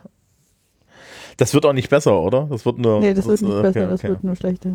Das 1.36 1.54
wird 1.54 1.66
auch 1.66 1.72
nicht 1.72 1.90
besser, 1.90 2.20
oder? 2.20 2.46
Das 2.50 2.64
wird 2.64 2.78
nur. 2.78 3.00
Nee, 3.00 3.14
das 3.14 3.26
wird 3.26 3.42
nicht 3.42 3.52
okay, 3.52 3.62
besser, 3.62 3.86
das 3.88 4.00
okay. 4.00 4.08
wird 4.10 4.24
nur 4.24 4.36
schlechter. 4.36 4.74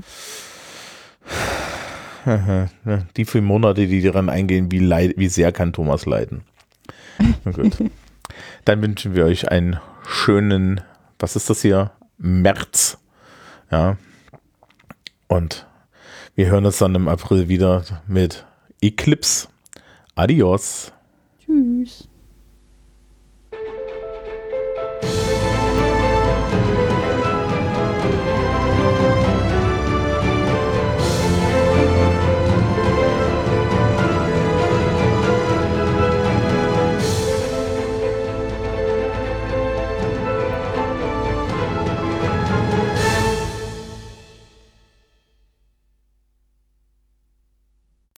Die 3.15 3.25
vier 3.25 3.41
Monate, 3.41 3.87
die 3.87 4.01
daran 4.01 4.29
eingehen, 4.29 4.69
wie, 4.71 4.79
leid, 4.79 5.13
wie 5.15 5.29
sehr 5.29 5.53
kann 5.53 5.71
Thomas 5.71 6.05
leiden. 6.05 6.41
Na 7.45 7.51
gut. 7.51 7.77
Dann 8.67 8.81
wünschen 8.81 9.15
wir 9.15 9.23
euch 9.23 9.49
einen 9.49 9.79
schönen, 10.05 10.81
was 11.19 11.37
ist 11.37 11.49
das 11.49 11.61
hier? 11.61 11.91
März. 12.17 12.97
Ja. 13.71 13.95
Und 15.27 15.65
wir 16.35 16.47
hören 16.47 16.65
uns 16.65 16.77
dann 16.77 16.93
im 16.93 17.07
April 17.07 17.47
wieder 17.47 17.85
mit 18.07 18.45
Eclipse. 18.81 19.47
Adios. 20.15 20.91
Tschüss. 21.39 22.09